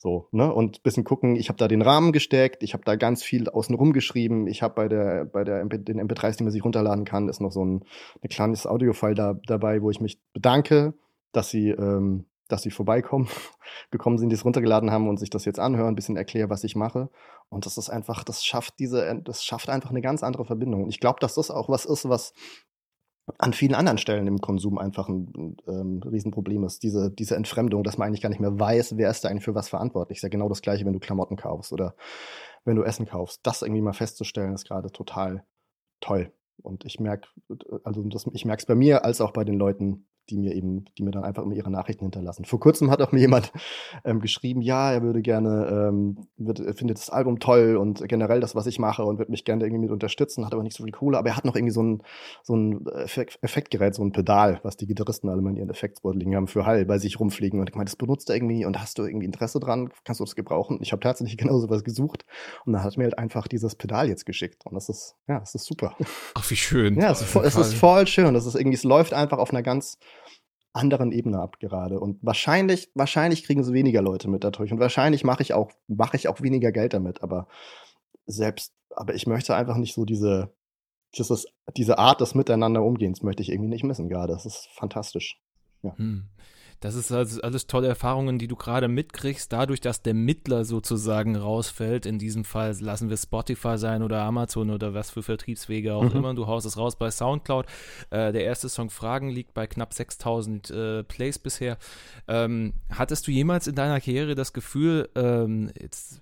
So, 0.02 0.30
ne? 0.32 0.54
Und 0.54 0.82
bisschen 0.82 1.04
gucken, 1.04 1.36
ich 1.36 1.49
habe 1.49 1.58
da 1.58 1.67
den 1.67 1.82
Rahmen 1.82 2.13
gesteckt, 2.13 2.63
ich 2.63 2.73
habe 2.73 2.86
da 2.86 2.95
ganz 2.95 3.21
viel 3.21 3.49
außenrum 3.49 3.91
geschrieben, 3.91 4.47
ich 4.47 4.62
habe 4.62 4.73
bei 4.73 4.88
der, 4.88 5.25
bei 5.25 5.43
der 5.43 5.60
MP, 5.60 5.78
den 5.78 5.99
MP3s, 5.99 6.38
die 6.38 6.43
man 6.43 6.54
sich 6.54 6.63
runterladen 6.63 7.04
kann, 7.04 7.28
ist 7.28 7.41
noch 7.41 7.52
so 7.52 7.65
ein, 7.65 7.84
ein 8.23 8.30
kleines 8.30 8.65
Audiofile 8.65 9.13
da, 9.13 9.34
dabei, 9.45 9.82
wo 9.82 9.91
ich 9.91 9.99
mich 9.99 10.21
bedanke, 10.32 10.93
dass 11.34 11.49
sie, 11.49 11.71
ähm, 11.71 12.23
dass 12.47 12.62
sie 12.62 12.71
vorbeikommen, 12.71 13.28
gekommen 13.91 14.17
sind, 14.17 14.30
die 14.30 14.36
es 14.36 14.45
runtergeladen 14.45 14.89
haben 14.89 15.10
und 15.10 15.19
sich 15.19 15.30
das 15.30 15.43
jetzt 15.43 15.60
anhören, 15.60 15.89
ein 15.89 15.95
bisschen 15.95 16.15
erkläre, 16.15 16.49
was 16.49 16.63
ich 16.63 16.78
mache. 16.78 17.10
Und 17.49 17.65
das 17.65 17.78
ist 17.78 17.89
einfach, 17.89 18.23
das 18.23 18.45
schafft 18.45 18.80
diese, 18.80 19.21
das 19.25 19.43
schafft 19.43 19.67
einfach 19.67 19.89
eine 19.89 20.02
ganz 20.02 20.23
andere 20.23 20.45
Verbindung. 20.45 20.84
Und 20.84 20.89
ich 20.91 21.02
glaube, 21.02 21.19
dass 21.19 21.36
das 21.36 21.52
auch 21.52 21.67
was 21.67 21.84
ist, 21.84 22.08
was 22.08 22.34
an 23.38 23.54
vielen 23.54 23.76
anderen 23.76 23.98
Stellen 23.98 24.28
im 24.28 24.39
Konsum 24.39 24.78
einfach 24.78 25.08
ein 25.08 25.58
ähm, 25.68 26.02
Riesenproblem 26.04 26.63
ist. 26.63 26.84
Diese, 26.84 27.12
diese 27.12 27.36
Entfremdung, 27.36 27.84
dass 27.84 27.98
man 27.98 28.08
eigentlich 28.08 28.22
gar 28.22 28.30
nicht 28.30 28.42
mehr 28.42 28.60
weiß, 28.60 28.98
wer 28.98 29.10
ist 29.10 29.24
da 29.24 29.30
eigentlich 29.30 29.46
für 29.46 29.56
was 29.56 29.70
verantwortlich. 29.70 30.18
Ist 30.18 30.24
ja 30.24 30.30
genau 30.30 30.50
das 30.50 30.62
Gleiche, 30.62 30.86
wenn 30.86 30.94
du 30.94 31.00
Klamotten 31.00 31.36
kaufst 31.36 31.72
oder 31.72 31.96
wenn 32.65 32.76
du 32.76 32.84
Essen 32.84 33.06
kaufst. 33.06 33.42
Das 33.44 33.62
irgendwie 33.62 33.82
mal 33.82 33.94
festzustellen, 33.94 34.54
ist 34.54 34.68
gerade 34.68 34.92
total 34.92 35.44
toll. 36.02 36.34
Und 36.62 36.86
ich 36.86 37.00
merke, 37.00 37.28
also 37.84 38.04
das, 38.04 38.28
ich 38.34 38.46
merke 38.46 38.62
es 38.62 38.65
bei 38.65 38.76
mir 38.76 39.06
als 39.06 39.22
auch 39.22 39.32
bei 39.32 39.44
den 39.44 39.58
Leuten, 39.58 40.08
die 40.30 40.38
mir 40.38 40.56
eben, 40.56 40.86
die 40.98 41.04
mir 41.04 41.12
dann 41.12 41.24
einfach 41.24 41.44
immer 41.44 41.54
ihre 41.54 41.70
Nachrichten 41.70 42.06
hinterlassen. 42.06 42.46
Vor 42.46 42.60
kurzem 42.60 42.92
hat 42.92 43.02
auch 43.02 43.12
mir 43.12 43.20
jemand 43.20 43.52
ähm, 44.04 44.20
geschrieben, 44.20 44.62
ja, 44.62 44.92
er 44.92 45.02
würde 45.02 45.22
gerne, 45.22 45.88
ähm, 45.89 46.18
wird, 46.38 46.60
findet 46.78 46.98
das 46.98 47.10
Album 47.10 47.39
toll 47.39 47.78
und 47.78 48.08
generell 48.08 48.39
das, 48.39 48.56
was 48.56 48.68
ich 48.68 48.80
mache 48.80 49.04
und 49.04 49.20
wird 49.20 49.30
mich 49.30 49.46
gerne 49.46 49.63
irgendwie 49.63 49.82
mit 49.82 49.92
unterstützen, 49.92 50.46
hat 50.46 50.54
aber 50.54 50.63
nicht 50.63 50.76
so 50.76 50.84
viel 50.84 50.92
Kohle, 50.92 51.18
aber 51.18 51.30
er 51.30 51.38
hat 51.38 51.46
noch 51.46 51.56
irgendwie 51.56 51.74
so 51.74 51.84
ein, 51.84 52.04
so 52.44 52.56
ein 52.56 52.86
Effekt, 52.88 53.39
Effektgerät, 53.42 53.96
so 53.96 54.04
ein 54.04 54.12
Pedal, 54.12 54.60
was 54.63 54.78
die 54.78 54.88
Gitarristen 54.88 55.30
alle 55.30 55.42
mal 55.42 55.52
in 55.52 55.58
ihren 55.58 55.70
liegen 56.13 56.36
haben 56.36 56.48
für 56.48 56.65
Hall 56.65 56.86
bei 56.86 56.98
sich 56.98 57.20
rumfliegen 57.20 57.60
und 57.60 57.70
ich 57.70 57.76
meine, 57.76 57.86
das 57.86 57.96
benutzt 57.96 58.30
er 58.30 58.36
irgendwie 58.36 58.65
und 58.65 58.80
hast 58.80 58.98
du 58.98 59.04
irgendwie 59.04 59.26
Interesse 59.26 59.60
dran, 59.60 59.89
kannst 60.04 60.20
du 60.20 60.26
das 60.26 60.36
gebrauchen? 60.36 60.80
Ich 60.82 60.92
habe 60.92 61.02
tatsächlich 61.02 61.38
genau 61.38 61.60
sowas 61.60 61.84
gesucht 61.84 62.26
und 62.65 62.74
dann 62.74 62.84
hat 62.84 62.98
mir 62.98 63.04
halt 63.04 63.18
einfach 63.18 63.48
dieses 63.48 63.76
Pedal 63.76 64.08
jetzt 64.08 64.26
geschickt 64.26 64.65
und 64.65 64.74
das 64.76 64.89
ist, 64.89 65.15
ja, 65.28 65.39
das 65.39 65.56
ist 65.56 65.65
super. 65.65 65.96
Ach, 66.36 66.50
wie 66.50 66.56
schön. 66.56 67.00
Ja, 67.00 67.12
es 67.12 67.22
ist, 67.22 67.30
voll, 67.30 67.46
es 67.46 67.56
ist 67.56 67.74
voll 67.74 68.08
schön. 68.08 68.34
Das 68.34 68.46
ist 68.46 68.56
irgendwie, 68.56 68.76
es 68.76 68.84
läuft 68.84 69.13
einfach 69.13 69.38
auf 69.38 69.52
einer 69.52 69.63
ganz 69.63 69.98
anderen 70.74 71.12
Ebene 71.12 71.40
ab 71.40 71.60
gerade. 71.60 72.00
Und 72.00 72.20
wahrscheinlich, 72.22 72.92
wahrscheinlich 72.94 73.44
kriegen 73.44 73.62
es 73.62 73.74
weniger 73.74 74.02
Leute 74.02 74.30
mit 74.30 74.44
dadurch. 74.44 74.72
Und 74.72 74.80
wahrscheinlich 74.80 75.24
mache 75.24 75.42
ich 75.42 75.54
auch, 75.54 75.72
mache 75.88 76.18
ich 76.18 76.28
auch 76.28 76.42
weniger 76.42 76.72
Geld 76.72 76.94
damit. 76.94 77.24
Aber 77.24 77.48
selbst, 78.26 78.74
aber 78.96 79.16
ich 79.16 79.28
möchte 79.28 79.56
einfach 79.56 79.78
nicht 79.78 79.94
so 79.94 80.06
diese, 80.06 80.54
dieses, 81.18 81.48
diese 81.76 81.98
Art 81.98 82.22
des 82.22 82.36
Miteinander 82.36 82.84
umgehens 82.84 83.24
möchte 83.24 83.42
ich 83.42 83.50
irgendwie 83.50 83.70
nicht 83.70 83.84
missen 83.84 84.10
gerade. 84.10 84.34
Das 84.34 84.46
ist 84.46 84.68
fantastisch. 84.74 85.42
Ja. 85.82 85.98
Hm. 85.98 86.30
Das 86.80 86.96
ist 86.96 87.12
also 87.12 87.42
alles 87.42 87.68
tolle 87.68 87.88
Erfahrungen, 87.88 88.39
die 88.39 88.48
du 88.48 88.56
gerade 88.56 88.88
mitkriegst, 88.88 89.52
dadurch, 89.52 89.82
dass 89.82 90.02
der 90.02 90.13
Mittler 90.13 90.63
sozusagen 90.63 91.36
rausfällt. 91.36 92.06
In 92.06 92.20
diesem 92.20 92.46
Fall 92.46 92.74
lassen 92.80 93.10
wir 93.10 93.18
Spotify 93.18 93.78
sein 93.78 94.02
oder 94.02 94.22
Amazon 94.22 94.70
oder 94.70 94.94
was 94.94 95.10
für 95.10 95.22
Vertriebswege 95.22 95.94
auch 95.94 96.13
mhm. 96.13 96.15
immer. 96.15 96.34
Du 96.34 96.48
haust 96.48 96.65
es 96.65 96.78
raus 96.78 96.96
bei 96.96 97.12
Soundcloud. 97.12 97.65
Äh, 98.12 98.32
der 98.32 98.46
erste 98.46 98.70
Song 98.70 98.89
Fragen 98.89 99.30
liegt 99.30 99.54
bei 99.54 99.68
knapp 99.68 99.94
6000 99.94 100.70
äh, 100.70 101.04
Plays 101.04 101.38
bisher. 101.38 101.78
Ähm, 102.28 102.74
hattest 102.89 103.28
du 103.28 103.32
jemals 103.32 103.68
in 103.68 103.76
deiner 103.76 104.00
Karriere 104.00 104.36
das 104.36 104.54
Gefühl, 104.54 105.10
ähm, 105.15 105.72
jetzt 105.80 106.22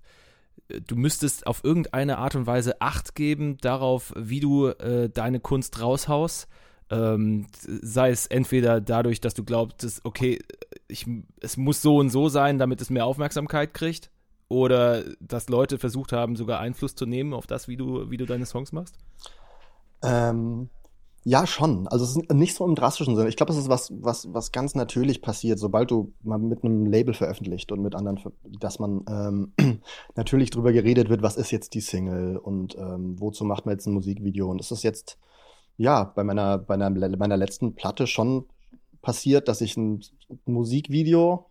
du 0.70 0.96
müsstest 0.96 1.48
auf 1.48 1.64
irgendeine 1.64 2.18
Art 2.18 2.36
und 2.36 2.48
Weise 2.48 2.82
Acht 2.82 3.16
geben 3.16 3.58
darauf, 3.62 4.14
wie 4.18 4.40
du 4.40 4.68
äh, 4.68 5.10
deine 5.10 5.40
Kunst 5.40 5.80
raushaust? 5.82 6.48
Ähm, 6.90 7.48
sei 7.58 8.12
es 8.12 8.28
entweder 8.28 8.80
dadurch, 8.80 9.20
dass 9.20 9.34
du 9.34 9.44
glaubst, 9.44 10.02
okay, 10.06 10.40
ich, 10.88 11.06
es 11.42 11.58
muss 11.58 11.82
so 11.82 11.98
und 11.98 12.10
so 12.10 12.30
sein, 12.30 12.60
damit 12.60 12.80
es 12.82 12.90
mehr 12.90 13.06
Aufmerksamkeit 13.06 13.74
kriegt, 13.74 14.10
oder 14.50 15.04
dass 15.20 15.50
Leute 15.50 15.78
versucht 15.78 16.14
haben, 16.14 16.36
sogar 16.36 16.60
Einfluss 16.60 16.96
zu 16.96 17.06
nehmen 17.06 17.34
auf 17.34 17.48
das, 17.48 17.68
wie 17.68 17.78
du, 17.78 18.10
wie 18.10 18.18
du 18.18 18.26
deine 18.26 18.46
Songs 18.46 18.72
machst? 18.72 18.96
Ähm, 20.02 20.70
ja, 21.24 21.46
schon. 21.46 21.88
Also 21.88 22.06
es 22.06 22.16
ist 22.16 22.34
nicht 22.34 22.56
so 22.56 22.66
im 22.66 22.76
drastischen 22.76 23.16
Sinne. 23.18 23.28
Ich 23.28 23.36
glaube, 23.36 23.52
es 23.52 23.58
ist 23.58 23.68
was, 23.68 23.92
was, 24.02 24.34
was 24.34 24.54
ganz 24.54 24.76
natürlich 24.76 25.22
passiert, 25.22 25.60
sobald 25.60 25.92
du 25.92 26.14
mal 26.24 26.38
mit 26.38 26.64
einem 26.64 26.86
Label 26.86 27.14
veröffentlicht 27.14 27.72
und 27.72 27.82
mit 27.82 27.96
anderen, 27.96 28.20
dass 28.60 28.80
man 28.80 29.04
ähm, 29.10 29.82
natürlich 30.16 30.52
drüber 30.52 30.72
geredet 30.72 31.10
wird, 31.10 31.22
was 31.22 31.36
ist 31.36 31.52
jetzt 31.52 31.74
die 31.74 31.82
Single 31.82 32.38
und 32.38 32.78
ähm, 32.78 33.20
wozu 33.20 33.44
macht 33.44 33.66
man 33.66 33.74
jetzt 33.74 33.88
ein 33.88 33.94
Musikvideo. 33.94 34.50
Und 34.50 34.62
ist 34.62 34.84
jetzt 34.84 35.18
ja, 35.78 36.04
bei 36.04 36.24
meiner, 36.24 36.58
bei 36.58 36.74
einer, 36.74 36.90
meiner 36.90 37.38
letzten 37.38 37.76
Platte 37.76 38.08
schon 38.08 38.46
passiert, 39.02 39.48
dass 39.48 39.62
ich 39.62 39.78
ein 39.78 40.02
Musikvideo, 40.46 41.46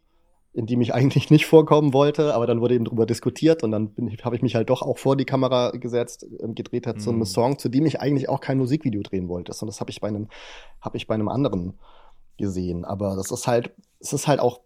in 0.53 0.67
dem 0.67 0.81
ich 0.81 0.95
eigentlich 0.99 1.31
nicht 1.31 1.47
vorkommen 1.47 1.93
wollte, 1.93 2.35
aber 2.35 2.47
dann 2.47 2.61
wurde 2.61 2.75
eben 2.75 2.85
drüber 2.85 3.07
diskutiert 3.07 3.63
und 3.63 3.71
dann 3.71 3.93
habe 4.23 4.37
ich 4.37 4.43
mich 4.43 4.55
halt 4.55 4.69
doch 4.71 4.83
auch 4.83 4.99
vor 4.99 5.17
die 5.17 5.25
Kamera 5.25 5.71
gesetzt, 5.71 6.27
ähm, 6.41 6.55
gedreht 6.55 6.87
hat, 6.87 6.97
mm. 6.97 7.01
so 7.01 7.11
einen 7.11 7.25
Song, 7.25 7.59
zu 7.59 7.69
dem 7.69 7.87
ich 7.87 8.01
eigentlich 8.01 8.29
auch 8.29 8.41
kein 8.41 8.59
Musikvideo 8.59 9.03
drehen 9.03 9.29
wollte. 9.29 9.53
Und 9.53 9.67
das 9.69 9.81
habe 9.81 9.91
ich 9.91 10.01
bei 10.01 10.09
einem, 10.09 10.29
habe 10.81 10.97
ich 10.97 11.07
bei 11.07 11.15
einem 11.15 11.29
anderen 11.29 11.75
gesehen. 12.37 12.85
Aber 12.85 13.17
das 13.17 13.31
ist 13.31 13.47
halt, 13.47 13.73
es 14.01 14.13
ist 14.13 14.27
halt 14.27 14.41
auch, 14.41 14.61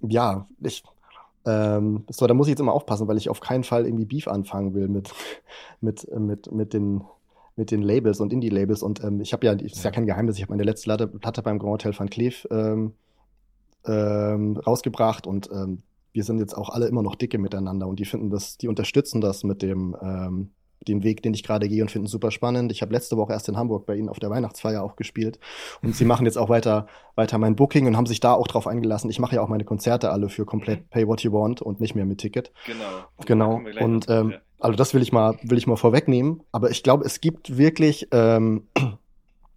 ja, 0.00 0.48
ich, 0.62 0.82
ähm, 1.46 2.04
so, 2.10 2.26
da 2.26 2.34
muss 2.34 2.46
ich 2.46 2.52
jetzt 2.52 2.60
immer 2.60 2.72
aufpassen, 2.72 3.08
weil 3.08 3.16
ich 3.16 3.28
auf 3.28 3.40
keinen 3.40 3.64
Fall 3.64 3.86
irgendwie 3.86 4.04
Beef 4.04 4.28
anfangen 4.28 4.74
will 4.74 4.88
mit, 4.88 5.10
mit, 5.80 6.08
mit, 6.18 6.50
mit 6.52 6.72
den, 6.72 7.02
mit 7.60 7.70
den 7.70 7.82
Labels 7.82 8.20
und 8.20 8.32
Indie-Labels. 8.32 8.82
Und 8.82 9.04
ähm, 9.04 9.20
ich 9.20 9.34
habe 9.34 9.44
ja, 9.44 9.52
ist 9.52 9.84
ja 9.84 9.90
kein 9.90 10.06
Geheimnis, 10.06 10.36
ich 10.36 10.42
habe 10.42 10.52
meine 10.52 10.64
letzte 10.64 11.06
Platte 11.06 11.42
beim 11.42 11.58
Grand 11.58 11.74
Hotel 11.74 11.96
van 11.96 12.08
Cleef 12.08 12.48
ähm, 12.50 12.94
ähm, 13.84 14.56
rausgebracht 14.56 15.26
und 15.26 15.50
ähm, 15.52 15.82
wir 16.12 16.24
sind 16.24 16.38
jetzt 16.38 16.56
auch 16.56 16.70
alle 16.70 16.86
immer 16.86 17.02
noch 17.02 17.16
dicke 17.16 17.36
miteinander 17.36 17.86
und 17.86 18.00
die 18.00 18.06
finden 18.06 18.30
das, 18.30 18.56
die 18.56 18.66
unterstützen 18.66 19.20
das 19.20 19.44
mit 19.44 19.60
dem, 19.60 19.94
ähm, 20.02 20.50
den 20.88 21.02
Weg, 21.02 21.22
den 21.22 21.34
ich 21.34 21.42
gerade 21.42 21.68
gehe 21.68 21.82
und 21.82 21.90
finden 21.90 22.08
super 22.08 22.30
spannend. 22.30 22.72
Ich 22.72 22.80
habe 22.80 22.94
letzte 22.94 23.18
Woche 23.18 23.34
erst 23.34 23.50
in 23.50 23.58
Hamburg 23.58 23.84
bei 23.84 23.94
Ihnen 23.94 24.08
auf 24.08 24.18
der 24.18 24.30
Weihnachtsfeier 24.30 24.82
auch 24.82 24.96
gespielt 24.96 25.38
und 25.82 25.94
Sie 25.94 26.06
machen 26.06 26.24
jetzt 26.24 26.38
auch 26.38 26.48
weiter, 26.48 26.86
weiter 27.14 27.36
mein 27.36 27.56
Booking 27.56 27.86
und 27.86 27.96
haben 27.98 28.06
sich 28.06 28.20
da 28.20 28.32
auch 28.32 28.48
drauf 28.48 28.66
eingelassen. 28.66 29.10
Ich 29.10 29.18
mache 29.18 29.36
ja 29.36 29.42
auch 29.42 29.48
meine 29.48 29.64
Konzerte 29.64 30.10
alle 30.10 30.30
für 30.30 30.46
komplett 30.46 30.88
Pay 30.88 31.06
What 31.06 31.20
You 31.20 31.32
Want 31.32 31.60
und 31.60 31.78
nicht 31.78 31.94
mehr 31.94 32.06
mit 32.06 32.18
Ticket. 32.18 32.52
Genau. 32.66 33.60
Genau. 33.60 33.84
Und 33.84 34.08
ähm, 34.08 34.34
also 34.60 34.76
das 34.76 34.94
will 34.94 35.02
ich 35.02 35.12
mal, 35.12 35.38
will 35.42 35.58
ich 35.58 35.66
mal 35.66 35.76
vorwegnehmen. 35.76 36.42
Aber 36.52 36.70
ich 36.70 36.82
glaube, 36.82 37.04
es 37.04 37.20
gibt 37.20 37.56
wirklich, 37.56 38.08
ähm, 38.12 38.68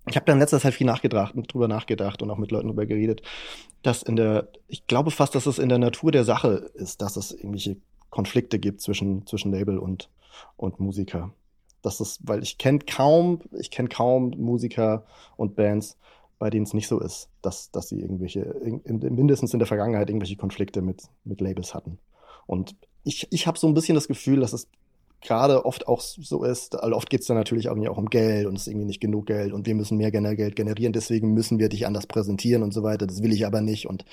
ich 0.07 0.15
habe 0.15 0.25
da 0.25 0.33
in 0.33 0.39
letzter 0.39 0.59
Zeit 0.59 0.73
viel 0.73 0.87
nachgedacht, 0.87 1.33
drüber 1.35 1.67
nachgedacht 1.67 2.21
und 2.21 2.31
auch 2.31 2.37
mit 2.37 2.51
Leuten 2.51 2.67
drüber 2.67 2.85
geredet, 2.85 3.21
dass 3.83 4.01
in 4.01 4.15
der, 4.15 4.47
ich 4.67 4.87
glaube 4.87 5.11
fast, 5.11 5.35
dass 5.35 5.45
es 5.45 5.59
in 5.59 5.69
der 5.69 5.77
Natur 5.77 6.11
der 6.11 6.23
Sache 6.23 6.71
ist, 6.73 7.01
dass 7.01 7.17
es 7.17 7.31
irgendwelche 7.31 7.77
Konflikte 8.09 8.59
gibt 8.59 8.81
zwischen, 8.81 9.27
zwischen 9.27 9.51
Label 9.51 9.77
und, 9.77 10.09
und 10.55 10.79
Musiker. 10.79 11.33
Das 11.81 11.99
ist, 11.99 12.21
weil 12.23 12.41
ich 12.41 12.57
kenne 12.57 12.79
kaum, 12.79 13.41
ich 13.59 13.69
kenne 13.69 13.89
kaum 13.89 14.33
Musiker 14.37 15.05
und 15.35 15.55
Bands, 15.55 15.97
bei 16.39 16.49
denen 16.49 16.63
es 16.63 16.73
nicht 16.73 16.87
so 16.87 16.99
ist, 16.99 17.29
dass, 17.41 17.71
dass 17.71 17.89
sie 17.89 17.99
irgendwelche, 17.99 18.41
in, 18.41 18.79
in, 18.81 19.15
mindestens 19.15 19.53
in 19.53 19.59
der 19.59 19.67
Vergangenheit 19.67 20.09
irgendwelche 20.09 20.37
Konflikte 20.37 20.81
mit, 20.81 21.03
mit 21.25 21.41
Labels 21.41 21.73
hatten. 21.73 21.99
Und 22.45 22.75
ich, 23.03 23.27
ich 23.31 23.47
habe 23.47 23.59
so 23.59 23.67
ein 23.67 23.73
bisschen 23.73 23.95
das 23.95 24.07
Gefühl, 24.07 24.39
dass 24.39 24.53
es 24.53 24.67
gerade 25.23 25.65
oft 25.65 25.87
auch 25.87 26.01
so 26.01 26.43
ist, 26.43 26.75
also 26.75 26.95
oft 26.95 27.09
geht 27.09 27.21
es 27.21 27.27
dann 27.27 27.37
natürlich 27.37 27.69
auch, 27.69 27.77
auch 27.87 27.97
um 27.97 28.09
Geld 28.09 28.45
und 28.45 28.55
es 28.55 28.63
ist 28.63 28.67
irgendwie 28.67 28.85
nicht 28.85 28.99
genug 28.99 29.25
Geld 29.25 29.53
und 29.53 29.65
wir 29.65 29.73
müssen 29.73 29.97
mehr 29.97 30.11
Geld 30.11 30.55
generieren, 30.55 30.93
deswegen 30.93 31.33
müssen 31.33 31.59
wir 31.59 31.69
dich 31.69 31.87
anders 31.87 32.05
präsentieren 32.05 32.61
und 32.61 32.73
so 32.73 32.83
weiter. 32.83 33.07
Das 33.07 33.23
will 33.23 33.31
ich 33.31 33.45
aber 33.45 33.61
nicht 33.61 33.87
und, 33.87 34.05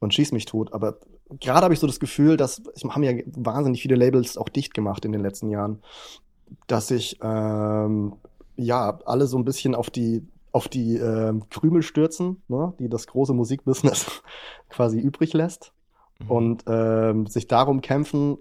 und 0.00 0.12
schieß 0.12 0.32
mich 0.32 0.44
tot. 0.44 0.72
Aber 0.72 0.98
gerade 1.40 1.64
habe 1.64 1.74
ich 1.74 1.80
so 1.80 1.86
das 1.86 2.00
Gefühl, 2.00 2.36
dass 2.36 2.60
haben 2.88 3.02
ja 3.02 3.12
wahnsinnig 3.26 3.82
viele 3.82 3.94
Labels 3.94 4.36
auch 4.36 4.48
dicht 4.48 4.74
gemacht 4.74 5.04
in 5.04 5.12
den 5.12 5.22
letzten 5.22 5.48
Jahren, 5.48 5.80
dass 6.66 6.88
sich 6.88 7.18
ähm, 7.22 8.14
ja 8.56 8.98
alle 9.04 9.26
so 9.26 9.38
ein 9.38 9.44
bisschen 9.44 9.74
auf 9.74 9.90
die 9.90 10.26
auf 10.50 10.68
die 10.68 10.96
ähm, 10.96 11.48
Krümel 11.48 11.82
stürzen, 11.82 12.42
ne, 12.48 12.74
die 12.78 12.90
das 12.90 13.06
große 13.06 13.32
Musikbusiness 13.32 14.22
quasi 14.68 14.98
übrig 14.98 15.32
lässt 15.32 15.72
mhm. 16.18 16.30
und 16.30 16.64
ähm, 16.66 17.26
sich 17.26 17.46
darum 17.46 17.80
kämpfen, 17.80 18.36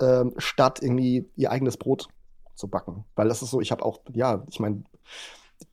ähm, 0.00 0.34
statt 0.38 0.80
irgendwie 0.82 1.28
ihr 1.36 1.50
eigenes 1.50 1.76
Brot 1.76 2.08
zu 2.54 2.68
backen. 2.68 3.04
Weil 3.14 3.28
das 3.28 3.42
ist 3.42 3.50
so, 3.50 3.60
ich 3.60 3.70
habe 3.70 3.84
auch, 3.84 4.00
ja, 4.12 4.44
ich 4.48 4.60
meine, 4.60 4.82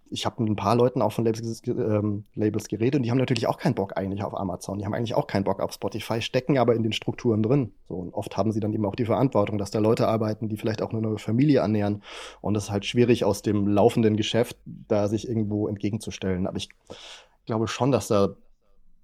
ich 0.10 0.26
habe 0.26 0.42
mit 0.42 0.52
ein 0.52 0.56
paar 0.56 0.76
Leuten 0.76 1.02
auch 1.02 1.12
von 1.12 1.26
Labels, 1.26 1.62
ähm, 1.68 2.26
Labels, 2.36 2.68
geredet 2.68 2.96
und 2.96 3.04
die 3.04 3.12
haben 3.12 3.18
natürlich 3.18 3.48
auch 3.48 3.58
keinen 3.58 3.76
Bock 3.76 3.98
eigentlich 3.98 4.24
auf 4.24 4.38
Amazon. 4.38 4.78
Die 4.78 4.86
haben 4.86 4.94
eigentlich 4.94 5.16
auch 5.16 5.28
keinen 5.28 5.44
Bock 5.44 5.60
auf 5.60 5.74
Spotify, 5.74 6.22
stecken 6.22 6.58
aber 6.58 6.76
in 6.76 6.84
den 6.84 6.94
Strukturen 6.94 7.42
drin. 7.42 7.74
So, 7.88 7.96
und 7.96 8.14
oft 8.14 8.38
haben 8.38 8.52
sie 8.52 8.60
dann 8.60 8.74
eben 8.74 8.86
auch 8.86 8.96
die 8.96 9.06
Verantwortung, 9.06 9.58
dass 9.58 9.72
da 9.72 9.80
Leute 9.80 10.08
arbeiten, 10.08 10.48
die 10.48 10.58
vielleicht 10.58 10.82
auch 10.82 10.92
eine 10.92 11.02
neue 11.02 11.18
Familie 11.18 11.60
ernähren. 11.60 12.04
Und 12.42 12.56
es 12.56 12.66
ist 12.66 12.72
halt 12.72 12.86
schwierig, 12.86 13.26
aus 13.26 13.42
dem 13.42 13.68
laufenden 13.68 14.16
Geschäft 14.16 14.58
da 14.66 15.08
sich 15.08 15.28
irgendwo 15.28 15.68
entgegenzustellen. 15.68 16.48
Aber 16.48 16.58
ich 16.58 16.70
glaube 17.46 17.68
schon, 17.68 17.92
dass 17.92 18.08
da 18.08 18.36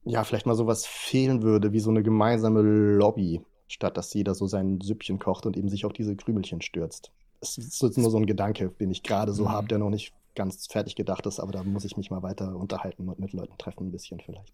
ja 0.04 0.24
vielleicht 0.24 0.46
mal 0.46 0.56
sowas 0.56 0.86
fehlen 0.86 1.42
würde, 1.42 1.74
wie 1.74 1.80
so 1.80 1.90
eine 1.90 2.04
gemeinsame 2.04 2.62
Lobby 2.62 3.42
statt 3.72 3.98
dass 3.98 4.14
jeder 4.14 4.36
so 4.36 4.48
sein 4.48 4.82
Süppchen 4.82 5.20
kocht 5.20 5.46
und 5.46 5.58
eben 5.58 5.70
sich 5.70 5.86
auf 5.86 5.94
diese 5.94 6.16
Krümelchen 6.16 6.62
stürzt. 6.62 7.12
Es 7.40 7.58
ist 7.58 7.82
nur 7.98 8.12
so 8.12 8.18
ein 8.18 8.28
Gedanke, 8.28 8.70
den 8.80 8.92
ich 8.92 9.04
gerade 9.04 9.34
so 9.34 9.46
mhm. 9.46 9.50
habe, 9.50 9.68
der 9.68 9.80
noch 9.80 9.90
nicht 9.90 10.14
ganz 10.36 10.68
fertig 10.68 10.96
gedacht 10.96 11.26
ist, 11.26 11.40
aber 11.40 11.52
da 11.52 11.64
muss 11.64 11.86
ich 11.86 11.98
mich 11.98 12.12
mal 12.12 12.24
weiter 12.24 12.56
unterhalten 12.56 13.10
und 13.10 13.20
mit 13.20 13.34
Leuten 13.34 13.58
treffen, 13.58 13.88
ein 13.88 13.92
bisschen 13.92 14.20
vielleicht. 14.20 14.54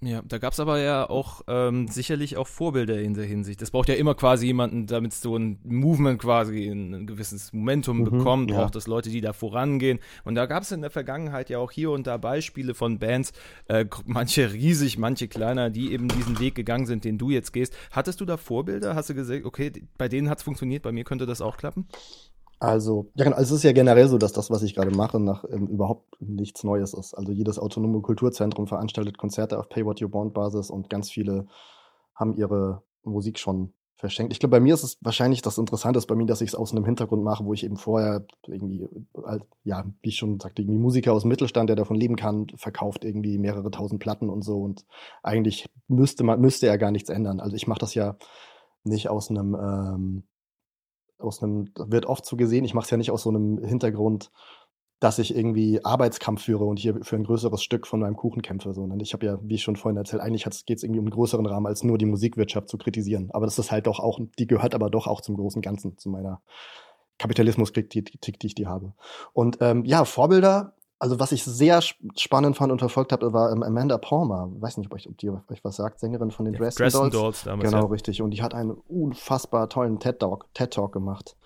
Ja, 0.00 0.22
da 0.26 0.38
gab 0.38 0.52
es 0.52 0.60
aber 0.60 0.80
ja 0.80 1.08
auch 1.08 1.42
ähm, 1.46 1.88
sicherlich 1.88 2.36
auch 2.36 2.46
Vorbilder 2.46 3.00
in 3.00 3.14
der 3.14 3.24
Hinsicht. 3.24 3.62
Das 3.62 3.70
braucht 3.70 3.88
ja 3.88 3.94
immer 3.94 4.14
quasi 4.14 4.46
jemanden, 4.46 4.86
damit 4.86 5.14
so 5.14 5.36
ein 5.36 5.58
Movement 5.64 6.20
quasi 6.20 6.66
ein, 6.66 7.06
gewisses 7.06 7.52
Momentum 7.52 8.00
mhm, 8.00 8.04
bekommt, 8.04 8.50
ja. 8.50 8.58
braucht 8.58 8.76
es 8.76 8.86
Leute, 8.86 9.08
die 9.08 9.20
da 9.20 9.32
vorangehen. 9.32 10.00
Und 10.24 10.34
da 10.34 10.46
gab 10.46 10.62
es 10.62 10.72
in 10.72 10.82
der 10.82 10.90
Vergangenheit 10.90 11.48
ja 11.48 11.58
auch 11.58 11.70
hier 11.70 11.90
und 11.90 12.06
da 12.06 12.16
Beispiele 12.16 12.74
von 12.74 12.98
Bands, 12.98 13.32
äh, 13.68 13.86
manche 14.04 14.52
riesig, 14.52 14.98
manche 14.98 15.28
kleiner, 15.28 15.70
die 15.70 15.92
eben 15.92 16.08
diesen 16.08 16.38
Weg 16.38 16.54
gegangen 16.54 16.86
sind, 16.86 17.04
den 17.04 17.16
du 17.16 17.30
jetzt 17.30 17.52
gehst. 17.52 17.74
Hattest 17.90 18.20
du 18.20 18.24
da 18.24 18.36
Vorbilder? 18.36 18.94
Hast 18.94 19.10
du 19.10 19.14
gesagt, 19.14 19.44
okay, 19.44 19.72
bei 19.96 20.08
denen 20.08 20.28
hat 20.28 20.38
es 20.38 20.44
funktioniert, 20.44 20.82
bei 20.82 20.92
mir 20.92 21.04
könnte 21.04 21.24
das 21.24 21.40
auch 21.40 21.56
klappen? 21.56 21.86
Also, 22.60 23.10
ja, 23.14 23.24
genau. 23.24 23.36
Es 23.36 23.50
ist 23.50 23.62
ja 23.62 23.72
generell 23.72 24.08
so, 24.08 24.18
dass 24.18 24.32
das, 24.32 24.50
was 24.50 24.62
ich 24.62 24.74
gerade 24.74 24.90
mache, 24.90 25.20
nach 25.20 25.44
ähm, 25.50 25.66
überhaupt 25.66 26.20
nichts 26.20 26.64
Neues 26.64 26.94
ist. 26.94 27.14
Also 27.14 27.32
jedes 27.32 27.58
autonome 27.58 28.00
Kulturzentrum 28.00 28.66
veranstaltet 28.66 29.18
Konzerte 29.18 29.58
auf 29.58 29.68
Pay 29.68 29.84
What 29.84 30.00
You 30.00 30.12
Want 30.12 30.34
Basis 30.34 30.70
und 30.70 30.88
ganz 30.88 31.10
viele 31.10 31.46
haben 32.14 32.34
ihre 32.34 32.82
Musik 33.02 33.38
schon 33.38 33.72
verschenkt. 33.96 34.32
Ich 34.32 34.40
glaube, 34.40 34.52
bei 34.52 34.60
mir 34.60 34.74
ist 34.74 34.82
es 34.82 34.98
wahrscheinlich 35.00 35.42
das 35.42 35.58
Interessante 35.58 36.00
bei 36.06 36.14
mir, 36.14 36.26
dass 36.26 36.40
ich 36.40 36.48
es 36.50 36.54
aus 36.54 36.72
einem 36.72 36.84
Hintergrund 36.84 37.22
mache, 37.22 37.44
wo 37.44 37.54
ich 37.54 37.64
eben 37.64 37.76
vorher 37.76 38.26
irgendwie, 38.46 38.86
halt, 39.24 39.44
ja, 39.62 39.84
wie 40.02 40.08
ich 40.08 40.16
schon 40.16 40.40
sagte, 40.40 40.62
irgendwie 40.62 40.78
Musiker 40.78 41.12
aus 41.12 41.22
dem 41.22 41.28
Mittelstand, 41.28 41.68
der 41.68 41.76
davon 41.76 41.96
leben 41.96 42.16
kann, 42.16 42.46
verkauft 42.56 43.04
irgendwie 43.04 43.38
mehrere 43.38 43.70
tausend 43.70 44.00
Platten 44.00 44.30
und 44.30 44.42
so. 44.42 44.58
Und 44.58 44.84
eigentlich 45.22 45.66
müsste 45.88 46.24
man, 46.24 46.40
müsste 46.40 46.66
er 46.66 46.78
gar 46.78 46.90
nichts 46.90 47.08
ändern. 47.08 47.40
Also 47.40 47.56
ich 47.56 47.66
mache 47.66 47.80
das 47.80 47.94
ja 47.94 48.16
nicht 48.84 49.08
aus 49.08 49.30
einem, 49.30 49.54
ähm, 49.54 50.22
aus 51.24 51.42
einem, 51.42 51.70
wird 51.76 52.06
oft 52.06 52.24
so 52.24 52.36
gesehen, 52.36 52.64
ich 52.64 52.74
mache 52.74 52.84
es 52.84 52.90
ja 52.90 52.96
nicht 52.96 53.10
aus 53.10 53.22
so 53.22 53.30
einem 53.30 53.58
Hintergrund, 53.58 54.30
dass 55.00 55.18
ich 55.18 55.36
irgendwie 55.36 55.84
Arbeitskampf 55.84 56.44
führe 56.44 56.64
und 56.64 56.78
hier 56.78 56.98
für 57.02 57.16
ein 57.16 57.24
größeres 57.24 57.62
Stück 57.62 57.86
von 57.86 58.00
meinem 58.00 58.16
Kuchen 58.16 58.42
kämpfe. 58.42 58.72
So. 58.72 58.82
Und 58.82 59.02
ich 59.02 59.12
habe 59.12 59.26
ja, 59.26 59.38
wie 59.42 59.56
ich 59.56 59.62
schon 59.62 59.76
vorhin 59.76 59.98
erzählt, 59.98 60.22
eigentlich 60.22 60.44
geht 60.64 60.78
es 60.78 60.82
irgendwie 60.82 61.00
um 61.00 61.06
einen 61.06 61.12
größeren 61.12 61.44
Rahmen, 61.44 61.66
als 61.66 61.82
nur 61.82 61.98
die 61.98 62.06
Musikwirtschaft 62.06 62.68
zu 62.68 62.78
kritisieren. 62.78 63.30
Aber 63.32 63.44
das 63.44 63.58
ist 63.58 63.70
halt 63.70 63.86
doch 63.86 64.00
auch, 64.00 64.18
die 64.38 64.46
gehört 64.46 64.74
aber 64.74 64.88
doch 64.88 65.06
auch 65.06 65.20
zum 65.20 65.36
großen 65.36 65.60
Ganzen, 65.60 65.98
zu 65.98 66.08
meiner 66.08 66.40
Kapitalismuskritik, 67.18 67.90
die, 67.90 68.18
die, 68.18 68.32
die 68.32 68.46
ich 68.46 68.54
die 68.54 68.66
habe. 68.66 68.94
Und 69.32 69.58
ähm, 69.60 69.84
ja, 69.84 70.04
Vorbilder, 70.04 70.74
also 71.04 71.20
was 71.20 71.32
ich 71.32 71.44
sehr 71.44 71.82
spannend 71.82 72.56
fand 72.56 72.72
und 72.72 72.78
verfolgt 72.78 73.12
habe, 73.12 73.34
war 73.34 73.52
ähm, 73.52 73.62
Amanda 73.62 73.98
Palmer. 73.98 74.50
Ich 74.56 74.62
weiß 74.62 74.78
nicht, 74.78 74.90
ob, 74.90 74.98
ich, 74.98 75.06
ob 75.06 75.18
die 75.18 75.28
euch 75.28 75.62
was 75.62 75.76
sagt, 75.76 76.00
Sängerin 76.00 76.30
von 76.30 76.46
den 76.46 76.54
Ja, 76.54 76.60
Dresden, 76.60 76.82
Dresden 76.82 76.98
Dolls. 76.98 77.12
Dolls 77.12 77.44
damals, 77.44 77.70
Genau, 77.70 77.84
ja. 77.84 77.90
richtig. 77.90 78.22
Und 78.22 78.30
die 78.30 78.42
hat 78.42 78.54
einen 78.54 78.70
unfassbar 78.70 79.68
tollen 79.68 80.00
TED-Talk 80.00 80.46
TED 80.54 80.74
-Talk 80.74 80.92
gemacht 80.92 81.36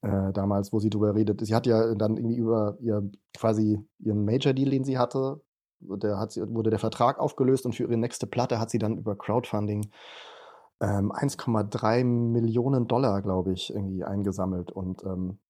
äh, 0.00 0.32
damals, 0.32 0.72
wo 0.72 0.78
sie 0.78 0.88
drüber 0.88 1.14
redet. 1.14 1.44
Sie 1.44 1.54
hat 1.54 1.66
ja 1.66 1.94
dann 1.94 2.16
irgendwie 2.16 2.36
über 2.36 2.78
ihr 2.80 3.10
quasi 3.36 3.78
ihren 3.98 4.24
Major-Deal, 4.24 4.70
den 4.70 4.84
sie 4.84 4.96
hatte, 4.96 5.42
der 5.80 6.18
hat 6.18 6.32
sie, 6.32 6.40
wurde 6.54 6.70
der 6.70 6.78
Vertrag 6.78 7.18
aufgelöst 7.18 7.66
und 7.66 7.74
für 7.74 7.82
ihre 7.82 7.98
nächste 7.98 8.26
Platte 8.26 8.58
hat 8.58 8.70
sie 8.70 8.78
dann 8.78 8.96
über 8.96 9.16
Crowdfunding 9.16 9.90
ähm, 10.80 11.12
1,3 11.12 12.04
Millionen 12.04 12.88
Dollar, 12.88 13.20
glaube 13.20 13.52
ich, 13.52 13.68
irgendwie 13.68 14.02
eingesammelt. 14.02 14.72
Und 14.72 15.04
ähm, 15.04 15.40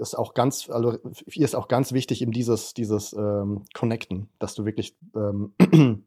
ist 0.00 0.16
auch 0.16 0.34
ganz, 0.34 0.68
also 0.70 0.98
ihr 1.26 1.44
ist 1.44 1.54
auch 1.54 1.68
ganz 1.68 1.92
wichtig, 1.92 2.22
eben 2.22 2.32
dieses, 2.32 2.74
dieses 2.74 3.12
ähm, 3.12 3.64
Connecten, 3.74 4.28
dass 4.38 4.54
du 4.54 4.64
wirklich 4.64 4.96
ähm, 5.14 5.54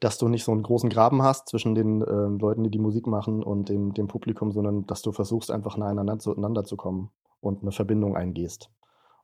dass 0.00 0.16
du 0.16 0.28
nicht 0.28 0.44
so 0.44 0.52
einen 0.52 0.62
großen 0.62 0.88
Graben 0.88 1.22
hast 1.22 1.48
zwischen 1.48 1.74
den 1.74 2.00
ähm, 2.00 2.38
Leuten, 2.38 2.64
die 2.64 2.70
die 2.70 2.78
Musik 2.78 3.06
machen 3.06 3.42
und 3.42 3.68
dem, 3.68 3.92
dem 3.92 4.08
Publikum, 4.08 4.50
sondern 4.50 4.86
dass 4.86 5.02
du 5.02 5.12
versuchst, 5.12 5.50
einfach 5.50 5.76
nah 5.76 5.86
aneinander 5.86 6.18
zueinander 6.18 6.64
zu 6.64 6.76
kommen 6.76 7.10
und 7.40 7.62
eine 7.62 7.72
Verbindung 7.72 8.16
eingehst. 8.16 8.70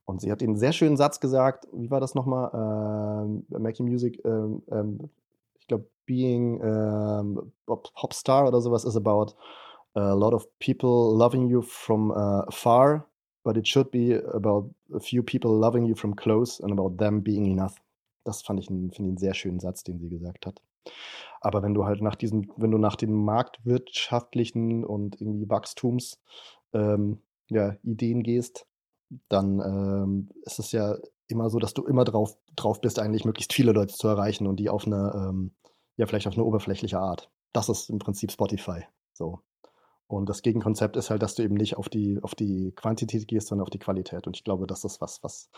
Und 0.04 0.20
sie 0.20 0.30
hat 0.30 0.40
den 0.40 0.56
sehr 0.56 0.72
schönen 0.72 0.96
Satz 0.96 1.18
gesagt, 1.18 1.66
wie 1.72 1.90
war 1.90 1.98
das 1.98 2.14
nochmal? 2.14 2.50
Ähm, 3.24 3.46
Making 3.48 3.86
Music, 3.86 4.22
ähm, 4.24 4.62
ähm, 4.70 5.10
ich 5.58 5.66
glaube, 5.66 5.88
being 6.04 6.60
ähm, 6.62 7.52
Pop- 7.64 7.92
Popstar 7.94 8.46
oder 8.46 8.60
sowas 8.60 8.84
is 8.84 8.96
about 8.96 9.34
a 9.94 10.12
lot 10.12 10.34
of 10.34 10.46
people 10.58 11.16
loving 11.16 11.48
you 11.48 11.62
from 11.62 12.10
uh, 12.10 12.44
far, 12.50 13.06
but 13.46 13.56
it 13.56 13.68
should 13.68 13.92
be 13.92 14.12
about 14.34 14.74
a 14.92 14.98
few 14.98 15.22
people 15.22 15.52
loving 15.52 15.86
you 15.86 15.94
from 15.94 16.16
close 16.16 16.60
and 16.60 16.72
about 16.72 16.96
them 16.98 17.22
being 17.22 17.46
enough. 17.46 17.76
Das 18.24 18.42
fand 18.42 18.58
ich 18.58 18.68
einen, 18.68 18.90
finde 18.90 19.10
ich 19.10 19.12
einen 19.12 19.18
sehr 19.18 19.34
schönen 19.34 19.60
Satz, 19.60 19.84
den 19.84 20.00
sie 20.00 20.08
gesagt 20.08 20.46
hat. 20.46 20.60
Aber 21.40 21.62
wenn 21.62 21.72
du 21.72 21.84
halt 21.84 22.02
nach 22.02 22.16
diesem, 22.16 22.50
wenn 22.56 22.72
du 22.72 22.78
nach 22.78 22.96
den 22.96 23.12
marktwirtschaftlichen 23.12 24.84
und 24.84 25.20
irgendwie 25.20 25.48
Wachstums 25.48 26.20
ähm, 26.72 27.22
ja, 27.48 27.76
Ideen 27.84 28.24
gehst, 28.24 28.66
dann 29.28 29.60
ähm, 29.60 30.28
ist 30.42 30.58
es 30.58 30.72
ja 30.72 30.96
immer 31.28 31.48
so, 31.48 31.60
dass 31.60 31.72
du 31.72 31.84
immer 31.84 32.02
drauf, 32.02 32.36
drauf 32.56 32.80
bist, 32.80 32.98
eigentlich 32.98 33.24
möglichst 33.24 33.52
viele 33.52 33.70
Leute 33.70 33.94
zu 33.94 34.08
erreichen 34.08 34.48
und 34.48 34.56
die 34.56 34.70
auf 34.70 34.86
eine, 34.86 35.12
ähm, 35.14 35.52
ja, 35.96 36.06
vielleicht 36.06 36.26
auf 36.26 36.34
eine 36.34 36.44
oberflächliche 36.44 36.98
Art. 36.98 37.30
Das 37.52 37.68
ist 37.68 37.90
im 37.90 38.00
Prinzip 38.00 38.32
Spotify. 38.32 38.82
So. 39.12 39.38
Und 40.08 40.28
das 40.28 40.42
Gegenkonzept 40.42 40.96
ist 40.96 41.10
halt, 41.10 41.22
dass 41.22 41.34
du 41.34 41.42
eben 41.42 41.54
nicht 41.54 41.76
auf 41.76 41.88
die, 41.88 42.20
auf 42.22 42.34
die 42.34 42.72
Quantität 42.72 43.26
gehst, 43.26 43.48
sondern 43.48 43.64
auf 43.64 43.70
die 43.70 43.78
Qualität. 43.78 44.26
Und 44.26 44.36
ich 44.36 44.44
glaube, 44.44 44.66
das 44.66 44.84
ist 44.84 45.00
was, 45.00 45.22
was 45.22 45.50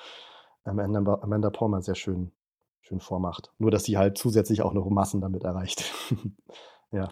Amanda, 0.64 1.18
Amanda 1.20 1.50
Palmer 1.50 1.82
sehr 1.82 1.94
schön, 1.94 2.32
schön 2.80 3.00
vormacht. 3.00 3.52
Nur, 3.58 3.70
dass 3.70 3.84
sie 3.84 3.98
halt 3.98 4.16
zusätzlich 4.16 4.62
auch 4.62 4.72
noch 4.72 4.88
Massen 4.88 5.20
damit 5.20 5.44
erreicht. 5.44 5.92
ja. 6.92 7.08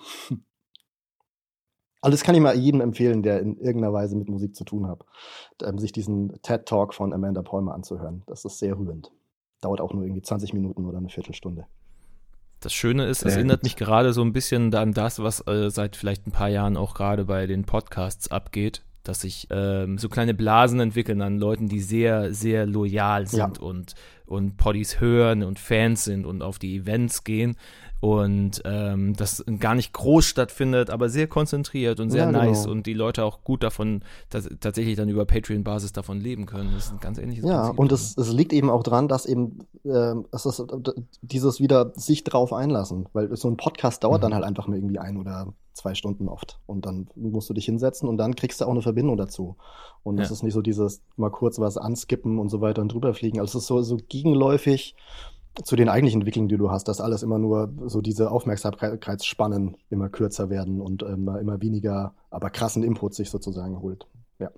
Also 2.01 2.15
das 2.15 2.23
kann 2.23 2.35
ich 2.35 2.41
mal 2.41 2.57
jedem 2.57 2.81
empfehlen, 2.81 3.23
der 3.23 3.41
in 3.41 3.59
irgendeiner 3.59 3.93
Weise 3.93 4.17
mit 4.17 4.29
Musik 4.29 4.55
zu 4.55 4.65
tun 4.65 4.87
hat, 4.87 5.05
ähm, 5.63 5.79
sich 5.79 5.93
diesen 5.93 6.41
TED-Talk 6.43 6.95
von 6.95 7.13
Amanda 7.13 7.43
Palmer 7.43 7.75
anzuhören. 7.75 8.23
Das 8.27 8.45
ist 8.45 8.59
sehr 8.59 8.79
rührend. 8.79 9.13
Dauert 9.61 9.81
auch 9.81 9.93
nur 9.93 10.05
irgendwie 10.05 10.23
20 10.23 10.55
Minuten 10.55 10.87
oder 10.87 10.99
eine 10.99 11.09
Viertelstunde. 11.09 11.67
Das 12.67 12.73
Schöne 12.73 13.07
ist, 13.07 13.25
es 13.25 13.37
erinnert 13.37 13.61
gut. 13.61 13.63
mich 13.63 13.77
gerade 13.77 14.13
so 14.13 14.23
ein 14.23 14.33
bisschen 14.33 14.75
an 14.75 14.93
das, 14.93 15.21
was 15.21 15.47
äh, 15.47 15.71
seit 15.71 15.95
vielleicht 15.95 16.27
ein 16.27 16.33
paar 16.33 16.49
Jahren 16.49 16.77
auch 16.77 16.95
gerade 16.95 17.27
bei 17.27 17.47
den 17.47 17.63
Podcasts 17.63 18.29
abgeht, 18.29 18.83
dass 19.05 19.21
sich 19.21 19.47
ähm, 19.51 19.99
so 19.99 20.09
kleine 20.09 20.35
Blasen 20.35 20.81
entwickeln 20.81 21.23
an 21.23 21.39
Leuten, 21.39 21.69
die 21.69 21.79
sehr, 21.79 22.35
sehr 22.35 22.67
loyal 22.67 23.29
sind 23.29 23.61
und, 23.61 23.95
und 24.25 24.57
Poddies 24.57 24.99
hören 24.99 25.45
und 25.45 25.61
Fans 25.61 26.03
sind 26.03 26.27
und 26.27 26.43
auf 26.43 26.59
die 26.59 26.75
Events 26.75 27.23
gehen 27.23 27.57
und 28.01 28.61
ähm, 28.65 29.15
das 29.17 29.45
gar 29.59 29.75
nicht 29.75 29.93
groß 29.93 30.25
stattfindet, 30.25 30.91
aber 30.91 31.09
sehr 31.09 31.27
konzentriert 31.27 31.99
und 31.99 32.11
sehr 32.11 32.25
Ja, 32.25 32.31
nice 32.33 32.63
genau. 32.65 32.73
und 32.73 32.87
die 32.87 32.93
Leute 32.95 33.25
auch 33.25 33.43
gut 33.43 33.63
davon, 33.63 34.03
dass, 34.31 34.49
tatsächlich 34.61 34.97
dann 34.97 35.09
über 35.09 35.25
Patreon-Basis 35.25 35.93
davon 35.93 36.21
leben 36.21 36.47
können. 36.47 36.71
Das 36.75 36.87
ist 36.87 36.93
ein 36.93 37.01
ganz 37.01 37.19
ähnliches 37.19 37.45
Ja, 37.45 37.63
Prinzip. 37.69 37.79
und 37.81 37.93
es, 37.93 38.17
es 38.19 38.33
liegt 38.33 38.53
eben 38.53 38.69
auch 38.71 38.83
dran, 38.83 39.09
dass 39.09 39.25
eben 39.27 39.61
ähm, 39.85 40.27
es 40.33 40.45
ist 40.47 40.61
äh, 40.61 40.65
dieses 41.23 41.59
wieder 41.61 41.93
sich 41.95 42.23
drauf 42.25 42.53
einlassen, 42.53 43.09
weil 43.13 43.35
so 43.37 43.49
ein 43.49 43.57
Podcast 43.57 44.05
dauert 44.05 44.23
dann 44.23 44.35
halt 44.35 44.45
einfach 44.45 44.67
mal 44.67 44.77
irgendwie 44.77 44.99
ein 44.99 45.17
oder 45.17 45.55
zwei 45.73 45.95
Stunden 45.95 46.29
oft 46.29 46.59
und 46.67 46.87
dann 46.87 47.09
musst 47.17 47.51
du 47.51 47.55
dich 47.55 47.67
hinsetzen 47.67 48.09
und 48.09 48.17
dann 48.19 48.35
kriegst 48.35 48.61
du 48.61 48.65
auch 48.65 48.71
eine 48.71 48.81
Verbindung 48.83 49.17
dazu. 49.17 49.57
Und 50.03 50.19
es 50.21 50.29
Ja. 50.29 50.35
ist 50.35 50.43
nicht 50.43 50.55
so 50.55 50.63
dieses 50.63 51.03
mal 51.17 51.31
kurz 51.31 51.59
was 51.59 51.77
anskippen 51.77 52.39
und 52.39 52.49
so 52.49 52.61
weiter 52.61 52.81
und 52.81 52.93
drüber 52.93 53.13
fliegen. 53.13 53.41
Also 53.41 53.59
es 53.59 53.65
ist 53.65 53.69
so, 53.69 53.83
so 53.83 53.97
gegenläufig 54.09 54.95
zu 55.65 55.77
den 55.77 55.89
eigentlichen 55.89 56.21
Entwicklungen, 56.21 56.49
die 56.49 56.57
du 56.57 56.71
hast, 56.71 56.89
dass 56.89 57.01
alles 57.01 57.23
immer 57.23 57.39
nur 57.39 57.73
so 57.87 58.01
diese 58.01 58.31
Aufmerksamkeitsspannen 58.31 59.77
immer 59.91 60.09
kürzer 60.09 60.51
werden 60.51 60.81
und 60.81 61.03
ähm, 61.03 61.29
immer 61.41 61.61
weniger, 61.63 62.15
aber 62.31 62.51
krassen 62.51 62.83
Input 62.83 63.15
sich 63.15 63.31
sozusagen 63.31 63.81
holt. 63.81 64.07
Ja. 64.39 64.51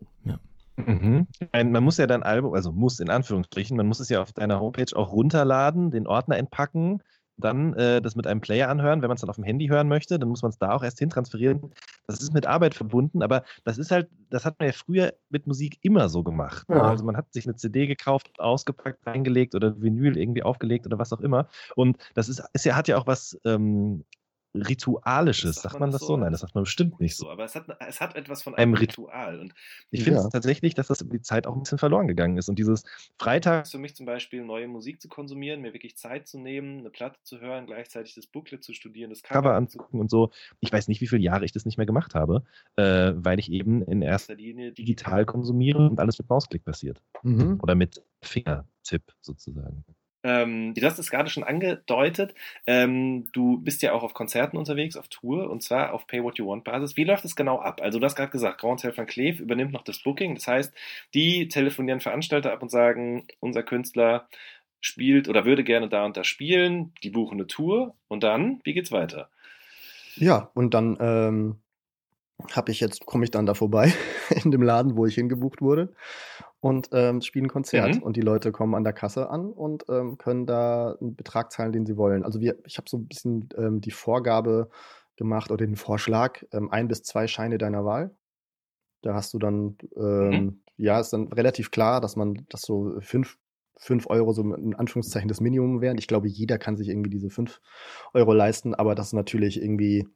Mhm. 0.76 1.26
Ein- 1.53 1.72
Man 1.72 1.82
muss 1.82 1.96
ja 1.99 2.07
dein 2.07 2.22
Album, 2.22 2.55
also 2.55 2.72
muss 2.72 3.01
in 3.01 3.11
Anführungsstrichen, 3.11 3.76
man 3.76 3.86
muss 3.86 4.01
es 4.01 4.09
ja 4.09 4.22
auf 4.22 4.32
deiner 4.32 4.61
Homepage 4.61 4.96
auch 4.96 5.12
runterladen, 5.12 5.90
den 5.90 6.07
Ordner 6.07 6.36
entpacken, 6.36 7.03
dann 7.39 7.74
äh, 7.74 8.03
das 8.03 8.16
mit 8.16 8.26
einem 8.26 8.41
Player 8.41 8.68
anhören. 8.68 9.01
Wenn 9.01 9.09
man 9.09 9.14
es 9.14 9.20
dann 9.20 9.30
auf 9.30 9.36
dem 9.36 9.45
Handy 9.45 9.68
hören 9.68 9.89
möchte, 9.89 10.18
dann 10.18 10.28
muss 10.28 10.43
man 10.43 10.51
es 10.51 10.59
da 10.59 10.72
auch 10.72 10.82
erst 10.82 10.99
hintransferieren. 10.99 11.72
Das 12.07 12.20
ist 12.20 12.34
mit 12.34 12.47
Arbeit 12.47 12.74
verbunden, 12.74 13.22
aber 13.22 13.45
das 13.64 13.78
ist 13.78 13.91
halt, 13.91 14.09
das 14.30 14.45
hat 14.45 14.59
man 14.59 14.66
ja 14.66 14.72
früher 14.72 15.14
mit 15.30 15.47
Musik 15.47 15.78
immer 15.82 16.09
so 16.09 16.22
gemacht. 16.22 16.66
Ja. 16.68 16.82
Also 16.82 17.05
man 17.05 17.16
hat 17.16 17.32
sich 17.32 17.47
eine 17.47 17.57
CD 17.57 17.86
gekauft, 17.86 18.28
ausgepackt, 18.39 19.07
reingelegt 19.07 19.55
oder 19.55 19.80
Vinyl 19.80 20.18
irgendwie 20.18 20.43
aufgelegt 20.43 20.86
oder 20.86 20.99
was 20.99 21.12
auch 21.12 21.20
immer. 21.20 21.49
Und 21.76 21.97
das 22.14 22.28
ist, 22.28 22.43
ist 22.53 22.64
ja, 22.64 22.76
hat 22.76 22.89
ja 22.89 22.99
auch 22.99 23.07
was 23.07 23.39
ähm, 23.45 24.05
Ritualisches. 24.55 25.57
Sagt, 25.57 25.78
man 25.80 25.90
das 25.90 26.03
so? 26.03 26.16
Nein, 26.16 26.32
das 26.32 26.40
sagt 26.40 26.55
man 26.55 26.64
bestimmt 26.64 27.01
nicht 27.01 27.16
so. 27.16 27.30
Aber 27.30 27.44
es 27.44 27.55
hat, 27.55 27.66
es 27.86 28.01
hat 28.01 28.16
etwas 28.16 28.42
von 28.42 28.55
einem 28.55 28.74
Ritual. 28.74 29.40
Und 29.40 29.55
ich 29.90 30.03
finde 30.05 30.20
Ja. 30.20 30.24
es 30.26 30.30
tatsächlich, 30.32 30.74
dass 30.74 30.88
das 30.88 31.01
über 31.01 31.12
die 31.16 31.22
Zeit 31.22 31.46
auch 31.46 31.55
ein 31.55 31.61
bisschen 31.62 31.78
verloren 31.78 32.09
gegangen 32.09 32.36
ist. 32.38 32.49
Und 32.49 32.59
dieses 32.59 32.84
Freitags 33.18 33.70
für 33.70 33.78
mich 33.78 33.94
zum 33.94 34.07
Beispiel 34.07 34.44
neue 34.44 34.68
Musik 34.68 35.01
zu 35.01 35.09
konsumieren, 35.09 35.61
mir 35.61 35.72
wirklich 35.74 35.96
Zeit 35.96 36.26
zu 36.26 36.38
nehmen, 36.38 36.78
eine 36.80 36.90
Platte 36.90 37.18
zu 37.22 37.40
hören, 37.40 37.66
gleichzeitig 37.66 38.14
das 38.14 38.26
Booklet 38.26 38.64
zu 38.64 38.72
studieren, 38.72 39.11
das 39.11 39.22
Cover 39.22 39.55
anzugucken 39.55 40.01
und 40.01 40.11
so. 40.11 40.30
Ich 40.61 40.72
weiß 40.72 40.88
nicht, 40.88 41.01
wie 41.01 41.07
viele 41.07 41.22
Jahre 41.22 41.44
ich 41.44 41.53
das 41.53 41.64
nicht 41.64 41.76
mehr 41.76 41.86
gemacht 41.86 42.14
habe, 42.14 42.42
äh, 42.76 43.12
weil 43.16 43.38
ich 43.38 43.51
eben 43.53 43.82
in 43.82 44.03
erster 44.03 44.34
Linie 44.34 44.72
digital 44.72 45.24
konsumiere 45.26 45.78
und 45.88 46.01
alles 46.01 46.18
mit 46.18 46.28
Mausklick 46.28 46.64
passiert. 46.64 47.03
Mhm. 47.22 47.59
Oder 47.62 47.74
mit 47.74 48.03
Fingertipp 48.22 49.03
sozusagen. 49.20 49.84
Ähm, 50.23 50.75
du 50.75 50.85
hast 50.85 50.99
es 50.99 51.11
gerade 51.11 51.31
schon 51.31 51.45
angedeutet. 51.45 52.35
Ähm, 52.66 53.27
du 53.33 53.59
bist 53.59 53.83
ja 53.83 53.93
auch 53.93 54.03
auf 54.03 54.14
Konzerten 54.14 54.57
unterwegs, 54.57 54.97
auf 54.97 55.09
Tour 55.09 55.51
und 55.51 55.62
zwar 55.62 55.93
auf 55.93 56.07
Pay 56.07 56.23
What 56.23 56.39
You 56.39 56.49
Want 56.49 56.64
Basis. 56.64 56.97
Wie 56.97 57.05
läuft 57.05 57.25
es 57.25 57.37
genau 57.37 57.61
ab? 57.61 57.81
Also, 57.83 57.99
du 57.99 58.05
hast 58.05 58.16
gerade 58.16 58.33
gesagt, 58.33 58.61
Grand 58.61 58.83
Hotel 58.83 58.97
van 58.97 59.07
Cleef 59.07 59.41
übernimmt 59.41 59.73
noch 59.73 59.85
das 59.85 60.03
Booking. 60.03 60.35
Das 60.35 60.47
heißt, 60.47 60.75
die 61.14 61.49
telefonieren 61.49 62.01
Veranstalter 62.01 62.53
ab 62.53 62.62
und 62.62 62.71
sagen, 62.71 63.27
unser 63.41 63.62
Künstler 63.62 64.29
spielt 64.81 65.29
oder 65.29 65.45
würde 65.45 65.64
gerne 65.64 65.89
da 65.89 66.05
und 66.05 66.16
da 66.16 66.25
spielen. 66.25 66.93
Die 67.03 67.11
buchen 67.11 67.39
eine 67.39 67.47
Tour 67.47 67.97
und 68.09 68.23
dann, 68.23 68.61
wie 68.64 68.75
geht's 68.75 68.93
weiter? 68.93 69.31
Ja, 70.16 70.51
und 70.55 70.75
dann 70.75 70.97
ähm, 71.01 71.57
habe 72.53 72.70
ich 72.70 72.80
jetzt, 72.80 73.05
komme 73.07 73.24
ich 73.24 73.30
dann 73.30 73.47
da 73.47 73.55
vorbei 73.55 73.93
in 74.45 74.51
dem 74.51 74.62
Laden, 74.62 74.97
wo 74.97 75.07
ich 75.07 75.14
hingebucht 75.16 75.61
wurde 75.61 75.93
und 76.61 76.89
ähm, 76.93 77.20
spiele 77.20 77.47
ein 77.47 77.51
Konzert. 77.51 77.97
Mhm. 77.97 78.03
Und 78.03 78.16
die 78.16 78.20
Leute 78.20 78.53
kommen 78.53 78.74
an 78.74 78.84
der 78.84 78.93
Kasse 78.93 79.30
an 79.30 79.53
und 79.53 79.84
ähm, 79.89 80.18
können 80.18 80.47
da 80.47 80.97
einen 81.01 81.16
Betrag 81.16 81.53
zahlen, 81.53 81.72
den 81.72 81.86
sie 81.86 81.97
wollen. 81.97 82.24
Also 82.24 82.41
wir, 82.41 82.57
ich 82.64 82.78
habe 82.78 82.89
so 82.89 82.99
ein 82.99 83.07
bisschen 83.07 83.49
ähm, 83.57 83.80
die 83.80 83.91
Vorgabe 83.91 84.70
gemacht 85.16 85.51
oder 85.51 85.66
den 85.66 85.76
Vorschlag, 85.76 86.45
ähm, 86.53 86.70
ein 86.70 86.89
bis 86.89 87.03
zwei 87.03 87.26
Scheine 87.26 87.59
deiner 87.59 87.84
Wahl. 87.84 88.14
Da 89.03 89.14
hast 89.14 89.34
du 89.34 89.39
dann, 89.39 89.76
ähm, 89.97 90.30
Mhm. 90.30 90.61
ja, 90.76 91.01
ist 91.01 91.12
dann 91.12 91.28
relativ 91.28 91.70
klar, 91.70 92.01
dass 92.01 92.16
man, 92.16 92.47
dass 92.49 92.62
so 92.62 92.97
fünf, 93.01 93.39
fünf 93.76 94.07
Euro 94.09 94.32
so 94.32 94.43
in 94.55 94.74
Anführungszeichen 94.74 95.28
das 95.28 95.41
Minimum 95.41 95.80
wären. 95.80 95.99
Ich 95.99 96.09
glaube, 96.09 96.28
jeder 96.28 96.59
kann 96.59 96.76
sich 96.76 96.89
irgendwie 96.89 97.11
diese 97.11 97.30
fünf 97.30 97.61
Euro 98.14 98.32
leisten, 98.32 98.74
aber 98.74 98.95
das 98.95 99.09
ist 99.09 99.12
natürlich 99.12 99.62
irgendwie 99.62 100.09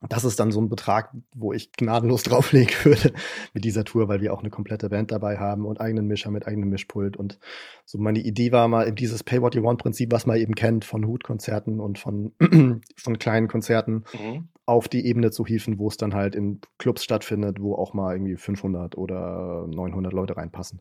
das 0.00 0.24
ist 0.24 0.38
dann 0.38 0.52
so 0.52 0.60
ein 0.60 0.68
Betrag, 0.68 1.14
wo 1.34 1.52
ich 1.52 1.72
gnadenlos 1.72 2.22
drauflegen 2.24 2.74
würde 2.84 3.12
mit 3.54 3.64
dieser 3.64 3.84
Tour, 3.84 4.08
weil 4.08 4.20
wir 4.20 4.34
auch 4.34 4.40
eine 4.40 4.50
komplette 4.50 4.90
Band 4.90 5.10
dabei 5.12 5.38
haben 5.38 5.64
und 5.64 5.80
eigenen 5.80 6.06
Mischer 6.06 6.30
mit 6.30 6.46
eigenem 6.46 6.68
Mischpult. 6.68 7.16
Und 7.16 7.38
so 7.86 7.98
meine 7.98 8.18
Idee 8.20 8.52
war 8.52 8.68
mal 8.68 8.86
eben 8.86 8.96
dieses 8.96 9.24
Pay 9.24 9.40
What 9.40 9.54
You 9.54 9.62
Want 9.62 9.80
Prinzip, 9.80 10.12
was 10.12 10.26
man 10.26 10.36
eben 10.36 10.54
kennt 10.54 10.84
von 10.84 11.06
Hutkonzerten 11.06 11.80
und 11.80 11.98
von, 11.98 12.32
von 12.96 13.18
kleinen 13.18 13.48
Konzerten, 13.48 14.04
Mhm. 14.12 14.48
auf 14.66 14.88
die 14.88 15.06
Ebene 15.06 15.30
zu 15.30 15.44
hieven, 15.46 15.78
wo 15.78 15.88
es 15.88 15.96
dann 15.96 16.14
halt 16.14 16.34
in 16.34 16.60
Clubs 16.78 17.02
stattfindet, 17.04 17.60
wo 17.60 17.74
auch 17.74 17.94
mal 17.94 18.14
irgendwie 18.14 18.36
500 18.36 18.96
oder 18.98 19.66
900 19.68 20.12
Leute 20.12 20.36
reinpassen. 20.36 20.80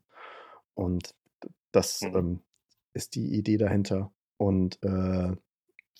Und 0.74 1.16
das 1.72 2.02
Mhm. 2.02 2.16
ähm, 2.16 2.40
ist 2.94 3.16
die 3.16 3.36
Idee 3.38 3.58
dahinter. 3.58 4.12
Und 4.38 4.80
äh, 4.84 5.32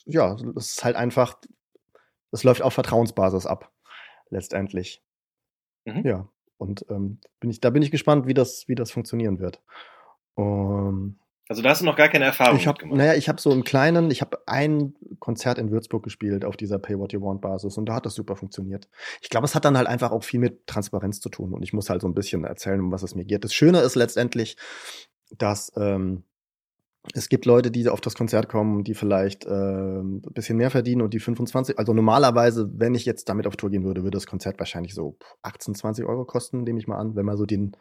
ja, 0.06 0.36
es 0.58 0.72
ist 0.74 0.84
halt 0.84 0.96
einfach, 0.96 1.36
es 2.34 2.44
läuft 2.44 2.62
auf 2.62 2.74
Vertrauensbasis 2.74 3.46
ab, 3.46 3.72
letztendlich. 4.30 5.02
Mhm. 5.86 6.06
Ja, 6.06 6.28
und 6.58 6.86
ähm, 6.90 7.20
bin 7.40 7.50
ich, 7.50 7.62
da 7.62 7.70
bin 7.70 7.82
ich 7.82 7.92
gespannt, 7.92 8.28
wie 8.28 8.34
das, 8.34 8.68
wie 8.68 8.76
das 8.76 8.92
funktionieren 8.92 9.40
wird. 9.40 9.62
Um, 10.36 11.20
Also 11.48 11.62
da 11.62 11.70
hast 11.70 11.82
du 11.82 11.86
noch 11.86 11.96
gar 11.98 12.08
keine 12.10 12.26
Erfahrung 12.26 12.58
ich 12.58 12.68
habe, 12.68 12.78
mitgemacht. 12.78 12.98
naja, 12.98 13.14
ich 13.16 13.30
habe 13.30 13.40
so 13.40 13.52
im 13.52 13.64
Kleinen, 13.64 14.10
ich 14.12 14.22
habe 14.22 14.40
ein 14.48 14.96
Konzert 15.20 15.58
in 15.58 15.72
Würzburg 15.72 16.04
gespielt 16.04 16.46
auf 16.46 16.58
dieser 16.58 16.80
Pay 16.80 16.98
What 16.98 17.14
You 17.14 17.22
Want 17.22 17.42
Basis 17.42 17.78
und 17.78 17.86
da 17.86 17.96
hat 17.96 18.06
das 18.06 18.16
super 18.16 18.36
funktioniert. 18.36 18.90
Ich 19.22 19.30
glaube, 19.30 19.46
es 19.46 19.54
hat 19.54 19.66
dann 19.66 19.78
halt 19.78 19.88
einfach 19.88 20.12
auch 20.12 20.24
viel 20.24 20.40
mit 20.40 20.66
Transparenz 20.68 21.20
zu 21.20 21.30
tun 21.30 21.54
und 21.54 21.62
ich 21.64 21.74
muss 21.74 21.90
halt 21.90 22.02
so 22.02 22.08
ein 22.08 22.14
bisschen 22.14 22.46
erzählen, 22.46 22.80
um 22.80 22.92
was 22.92 23.04
es 23.04 23.14
mir 23.14 23.26
geht. 23.26 23.44
Das 23.44 23.54
Schöne 23.54 23.80
ist 23.82 23.96
letztendlich, 23.96 24.58
dass 25.38 25.72
ähm, 25.76 26.24
es 27.14 27.28
gibt 27.28 27.46
Leute, 27.46 27.70
die 27.70 27.90
auf 27.90 28.00
das 28.00 28.16
Konzert 28.16 28.48
kommen, 28.48 28.86
die 28.86 28.94
vielleicht 28.94 29.46
ähm, 29.46 30.22
ein 30.26 30.34
bisschen 30.34 30.58
mehr 30.58 30.72
verdienen 30.72 31.02
und 31.02 31.14
die 31.14 31.20
25, 31.20 31.78
also 31.78 31.94
normalerweise, 31.94 32.70
wenn 32.74 32.96
ich 32.96 33.06
jetzt 33.06 33.28
damit 33.28 33.46
auf 33.46 33.58
Tour 33.58 33.72
gehen 33.72 33.84
würde, 33.84 34.04
würde 34.04 34.16
das 34.16 34.28
Konzert 34.28 34.58
wahrscheinlich 34.60 34.94
so 34.94 35.18
18, 35.42 35.76
20 35.76 36.06
Euro 36.06 36.24
kosten, 36.24 36.64
nehme 36.64 36.80
ich 36.80 36.88
mal 36.88 36.98
an, 36.98 37.16
wenn 37.16 37.26
man 37.26 37.36
so 37.36 37.46
den 37.46 37.76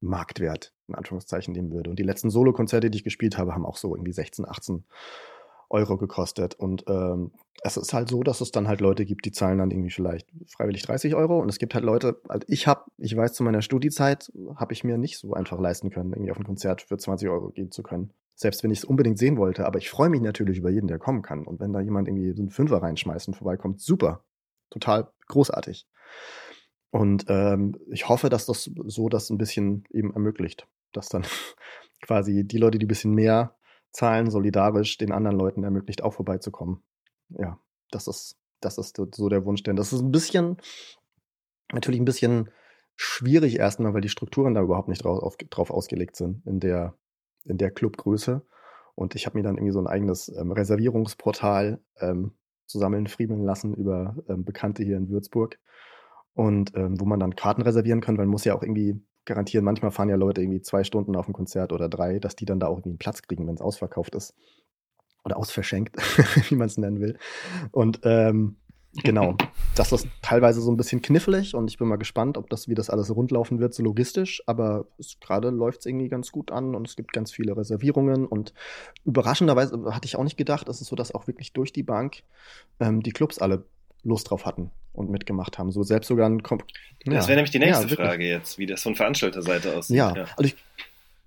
Marktwert 0.00 0.74
in 0.88 0.96
Anführungszeichen 0.96 1.54
nehmen 1.54 1.70
würde. 1.70 1.88
Und 1.88 1.98
die 1.98 2.04
letzten 2.04 2.30
Solo-Konzerte, 2.30 2.90
die 2.90 2.98
ich 2.98 3.04
gespielt 3.04 3.38
habe, 3.38 3.54
haben 3.54 3.64
auch 3.64 3.76
so 3.76 3.94
irgendwie 3.94 4.12
16, 4.12 4.44
18 4.44 4.84
Euro 5.70 5.96
gekostet. 5.96 6.54
Und 6.54 6.84
ähm, 6.88 7.30
es 7.62 7.76
ist 7.76 7.94
halt 7.94 8.08
so, 8.08 8.22
dass 8.24 8.40
es 8.40 8.50
dann 8.50 8.66
halt 8.66 8.80
Leute 8.80 9.04
gibt, 9.04 9.24
die 9.24 9.32
zahlen 9.32 9.58
dann 9.58 9.70
irgendwie 9.70 9.90
vielleicht 9.90 10.28
freiwillig 10.48 10.82
30 10.82 11.14
Euro. 11.14 11.38
Und 11.38 11.48
es 11.48 11.58
gibt 11.58 11.74
halt 11.74 11.84
Leute, 11.84 12.20
also 12.28 12.44
ich 12.48 12.66
habe, 12.66 12.84
ich 12.98 13.16
weiß, 13.16 13.34
zu 13.34 13.44
meiner 13.44 13.62
Studiezeit 13.62 14.32
habe 14.56 14.72
ich 14.72 14.82
mir 14.82 14.98
nicht 14.98 15.18
so 15.18 15.32
einfach 15.32 15.60
leisten 15.60 15.90
können, 15.90 16.12
irgendwie 16.12 16.32
auf 16.32 16.38
ein 16.38 16.44
Konzert 16.44 16.82
für 16.82 16.98
20 16.98 17.28
Euro 17.28 17.50
gehen 17.50 17.70
zu 17.70 17.82
können. 17.82 18.12
Selbst 18.34 18.64
wenn 18.64 18.70
ich 18.70 18.78
es 18.78 18.84
unbedingt 18.84 19.18
sehen 19.18 19.36
wollte. 19.36 19.66
Aber 19.66 19.78
ich 19.78 19.90
freue 19.90 20.08
mich 20.08 20.20
natürlich 20.20 20.58
über 20.58 20.70
jeden, 20.70 20.88
der 20.88 20.98
kommen 20.98 21.22
kann. 21.22 21.46
Und 21.46 21.60
wenn 21.60 21.72
da 21.72 21.80
jemand 21.80 22.08
irgendwie 22.08 22.32
so 22.32 22.42
einen 22.42 22.50
Fünfer 22.50 22.82
reinschmeißt 22.82 23.28
und 23.28 23.34
vorbeikommt, 23.34 23.80
super. 23.80 24.24
Total 24.70 25.08
großartig. 25.28 25.86
Und 26.90 27.26
ähm, 27.28 27.76
ich 27.90 28.08
hoffe, 28.08 28.28
dass 28.28 28.46
das 28.46 28.70
so 28.86 29.08
das 29.08 29.30
ein 29.30 29.38
bisschen 29.38 29.84
eben 29.90 30.12
ermöglicht, 30.12 30.68
dass 30.92 31.08
dann 31.08 31.24
quasi 32.02 32.44
die 32.44 32.58
Leute, 32.58 32.78
die 32.78 32.86
ein 32.86 32.88
bisschen 32.88 33.14
mehr 33.14 33.56
zahlen, 33.90 34.30
solidarisch 34.30 34.98
den 34.98 35.12
anderen 35.12 35.38
Leuten 35.38 35.64
ermöglicht, 35.64 36.02
auch 36.02 36.14
vorbeizukommen. 36.14 36.82
Ja, 37.30 37.58
das 37.90 38.08
ist, 38.08 38.36
das 38.60 38.78
ist 38.78 38.96
so 38.96 39.28
der 39.28 39.44
Wunsch. 39.44 39.62
Denn 39.62 39.76
das 39.76 39.92
ist 39.92 40.00
ein 40.00 40.12
bisschen, 40.12 40.56
natürlich 41.72 42.00
ein 42.00 42.04
bisschen 42.04 42.50
schwierig 42.96 43.58
erstmal, 43.58 43.94
weil 43.94 44.00
die 44.00 44.08
Strukturen 44.08 44.54
da 44.54 44.62
überhaupt 44.62 44.88
nicht 44.88 45.04
drauf, 45.04 45.22
auf, 45.22 45.36
drauf 45.36 45.70
ausgelegt 45.70 46.16
sind 46.16 46.46
in 46.46 46.60
der, 46.60 46.96
in 47.44 47.58
der 47.58 47.70
Clubgröße. 47.70 48.42
Und 48.94 49.14
ich 49.14 49.26
habe 49.26 49.36
mir 49.36 49.42
dann 49.42 49.56
irgendwie 49.56 49.72
so 49.72 49.80
ein 49.80 49.86
eigenes 49.86 50.28
ähm, 50.28 50.52
Reservierungsportal 50.52 51.80
ähm, 52.00 52.32
zusammen 52.66 53.06
friemeln 53.06 53.44
lassen 53.44 53.74
über 53.74 54.16
ähm, 54.28 54.44
Bekannte 54.44 54.84
hier 54.84 54.96
in 54.96 55.08
Würzburg. 55.08 55.58
Und 56.34 56.74
ähm, 56.76 57.00
wo 57.00 57.04
man 57.04 57.20
dann 57.20 57.36
Karten 57.36 57.62
reservieren 57.62 58.00
kann, 58.00 58.18
weil 58.18 58.26
man 58.26 58.32
muss 58.32 58.44
ja 58.44 58.54
auch 58.54 58.62
irgendwie 58.62 59.00
garantieren, 59.24 59.64
manchmal 59.64 59.90
fahren 59.90 60.08
ja 60.08 60.16
Leute 60.16 60.42
irgendwie 60.42 60.60
zwei 60.60 60.84
Stunden 60.84 61.16
auf 61.16 61.28
ein 61.28 61.32
Konzert 61.32 61.72
oder 61.72 61.88
drei, 61.88 62.18
dass 62.18 62.36
die 62.36 62.44
dann 62.44 62.60
da 62.60 62.66
auch 62.66 62.78
irgendwie 62.78 62.90
einen 62.90 62.98
Platz 62.98 63.22
kriegen, 63.22 63.46
wenn 63.46 63.54
es 63.54 63.60
ausverkauft 63.60 64.14
ist. 64.14 64.34
Oder 65.24 65.38
ausverschenkt, 65.38 65.96
wie 66.50 66.56
man 66.56 66.66
es 66.66 66.76
nennen 66.76 67.00
will. 67.00 67.18
Und 67.70 68.00
ähm, 68.02 68.56
genau, 69.02 69.36
das 69.74 69.92
ist 69.92 70.06
teilweise 70.22 70.60
so 70.60 70.70
ein 70.70 70.76
bisschen 70.76 71.02
knifflig 71.02 71.54
und 71.54 71.70
ich 71.70 71.78
bin 71.78 71.88
mal 71.88 71.96
gespannt, 71.96 72.38
ob 72.38 72.48
das, 72.50 72.68
wie 72.68 72.74
das 72.74 72.90
alles 72.90 73.14
rundlaufen 73.14 73.58
wird, 73.58 73.74
so 73.74 73.82
logistisch. 73.82 74.42
Aber 74.46 74.86
gerade 75.20 75.50
läuft 75.50 75.80
es 75.80 75.86
irgendwie 75.86 76.08
ganz 76.08 76.30
gut 76.32 76.52
an 76.52 76.74
und 76.74 76.86
es 76.86 76.96
gibt 76.96 77.12
ganz 77.12 77.32
viele 77.32 77.56
Reservierungen 77.56 78.26
und 78.26 78.54
überraschenderweise 79.04 79.94
hatte 79.94 80.06
ich 80.06 80.16
auch 80.16 80.24
nicht 80.24 80.36
gedacht, 80.36 80.68
es 80.68 80.80
ist 80.80 80.88
so, 80.88 80.96
dass 80.96 81.14
auch 81.14 81.26
wirklich 81.26 81.52
durch 81.52 81.72
die 81.72 81.82
Bank 81.82 82.22
ähm, 82.80 83.02
die 83.02 83.12
Clubs 83.12 83.38
alle 83.38 83.64
Lust 84.02 84.30
drauf 84.30 84.44
hatten 84.46 84.70
und 84.92 85.10
mitgemacht 85.10 85.58
haben. 85.58 85.72
So 85.72 85.82
selbst 85.82 86.08
sogar 86.08 86.28
ein 86.28 86.42
Kom 86.42 86.58
Das 87.04 87.24
Ja. 87.24 87.28
wäre 87.28 87.36
nämlich 87.36 87.50
die 87.50 87.58
nächste 87.58 87.88
Ja. 87.88 87.96
Frage 87.96 88.24
jetzt, 88.24 88.58
wie 88.58 88.66
das 88.66 88.82
von 88.82 88.94
Veranstalterseite 88.94 89.76
aussieht. 89.76 89.96
Ja, 89.96 90.14
also 90.36 90.44
ich, 90.44 90.56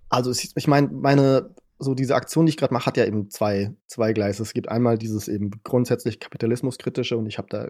also 0.09 0.31
ich 0.31 0.67
meine, 0.67 0.87
meine, 0.87 1.49
so 1.79 1.93
diese 1.93 2.15
Aktion, 2.15 2.45
die 2.45 2.51
ich 2.51 2.57
gerade 2.57 2.73
mache, 2.73 2.87
hat 2.87 2.97
ja 2.97 3.05
eben 3.05 3.29
zwei, 3.29 3.73
zwei 3.87 4.13
Gleise. 4.13 4.43
Es 4.43 4.53
gibt 4.53 4.69
einmal 4.69 4.97
dieses 4.97 5.27
eben 5.27 5.51
grundsätzlich 5.63 6.19
kapitalismuskritische 6.19 7.17
und 7.17 7.27
ich 7.27 7.37
habe 7.37 7.47
da 7.49 7.69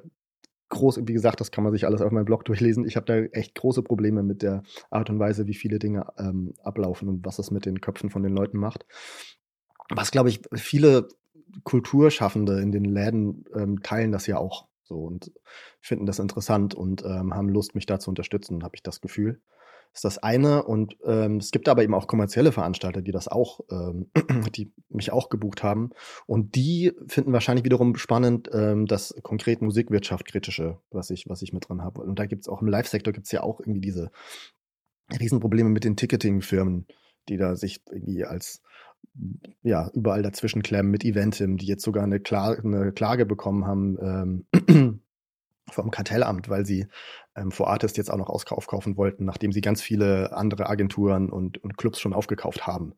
groß, 0.70 1.00
wie 1.04 1.14
gesagt, 1.14 1.40
das 1.40 1.52
kann 1.52 1.64
man 1.64 1.74
sich 1.74 1.86
alles 1.86 2.02
auf 2.02 2.12
meinem 2.12 2.26
Blog 2.26 2.46
durchlesen. 2.46 2.86
Ich 2.86 2.96
habe 2.96 3.06
da 3.06 3.16
echt 3.38 3.56
große 3.56 3.84
Probleme 3.84 4.24
mit 4.24 4.42
der 4.42 4.64
Art 4.90 5.10
und 5.10 5.20
Weise, 5.20 5.48
wie 5.48 5.54
viele 5.54 5.80
Dinge 5.80 6.08
ähm, 6.18 6.54
ablaufen 6.64 7.10
und 7.10 7.26
was 7.26 7.40
es 7.40 7.52
mit 7.52 7.66
den 7.66 7.82
Köpfen 7.82 8.10
von 8.10 8.24
den 8.24 8.34
Leuten 8.34 8.58
macht. 8.58 8.86
Was, 9.90 10.12
glaube 10.12 10.30
ich, 10.30 10.42
viele 10.54 11.08
Kulturschaffende 11.64 12.62
in 12.62 12.72
den 12.72 12.86
Läden 12.86 13.46
ähm, 13.56 13.82
teilen 13.82 14.12
das 14.12 14.28
ja 14.28 14.38
auch 14.38 14.68
so 14.84 14.96
und 15.00 15.32
finden 15.82 16.06
das 16.06 16.20
interessant 16.20 16.76
und 16.76 17.04
ähm, 17.04 17.34
haben 17.34 17.50
Lust, 17.50 17.76
mich 17.76 17.86
da 17.86 18.00
zu 18.00 18.10
unterstützen, 18.10 18.64
habe 18.64 18.76
ich 18.76 18.84
das 18.84 19.02
Gefühl. 19.02 19.42
Ist 19.94 20.06
das 20.06 20.18
eine. 20.20 20.64
Und 20.64 20.96
ähm, 21.06 21.38
es 21.38 21.52
gibt 21.52 21.68
aber 21.70 21.84
eben 21.84 21.94
auch 21.94 22.08
kommerzielle 22.08 22.52
Veranstalter, 22.52 23.02
die 23.02 23.12
das 23.12 23.28
auch, 23.28 23.62
ähm, 23.72 24.12
die 24.56 24.72
mich 24.90 25.12
auch 25.12 25.30
gebucht 25.30 25.64
haben. 25.64 25.92
Und 26.26 26.56
die 26.56 26.94
finden 27.08 27.34
wahrscheinlich 27.34 27.66
wiederum 27.66 27.96
spannend 27.96 28.50
ähm, 28.54 28.86
das 28.86 29.16
konkret 29.24 29.62
Musikwirtschaft 29.62 30.26
kritische, 30.26 30.80
was 30.92 31.10
ich, 31.10 31.28
was 31.28 31.42
ich 31.42 31.54
mit 31.54 31.68
drin 31.68 31.82
habe. 31.82 32.02
Und 32.02 32.20
da 32.20 32.26
gibt 32.26 32.44
es 32.44 32.48
auch 32.48 32.62
im 32.62 32.68
Live-Sektor 32.68 33.14
gibt 33.14 33.26
es 33.26 33.32
ja 33.32 33.42
auch 33.42 33.60
irgendwie 33.60 33.82
diese 33.82 34.12
Riesenprobleme 35.20 35.70
mit 35.70 35.84
den 35.84 35.96
Ticketing-Firmen, 35.96 36.86
die 37.30 37.38
da 37.38 37.56
sich 37.56 37.82
irgendwie 37.90 38.26
als 38.26 38.62
ja, 39.64 39.90
überall 39.94 40.22
dazwischen 40.22 40.64
klemmen 40.64 40.92
mit 40.92 41.04
Eventim, 41.04 41.58
die 41.58 41.66
jetzt 41.66 41.84
sogar 41.84 42.04
eine, 42.04 42.20
Kla 42.20 42.52
eine 42.52 42.92
Klage 42.92 43.26
bekommen 43.26 43.66
haben 43.66 44.46
ähm, 44.56 45.02
vom 45.70 45.92
Kartellamt, 45.92 46.50
weil 46.50 46.66
sie 46.66 46.88
ähm, 47.36 47.52
vor 47.52 47.70
Artist 47.70 47.98
jetzt 47.98 48.12
auch 48.12 48.18
noch 48.18 48.30
aufkaufen 48.30 48.98
wollten, 48.98 49.26
nachdem 49.26 49.52
sie 49.52 49.62
ganz 49.62 49.82
viele 49.82 50.36
andere 50.36 50.70
Agenturen 50.70 51.30
und, 51.30 51.58
und 51.64 51.78
Clubs 51.78 52.00
schon 52.00 52.14
aufgekauft 52.14 52.66
haben. 52.68 52.96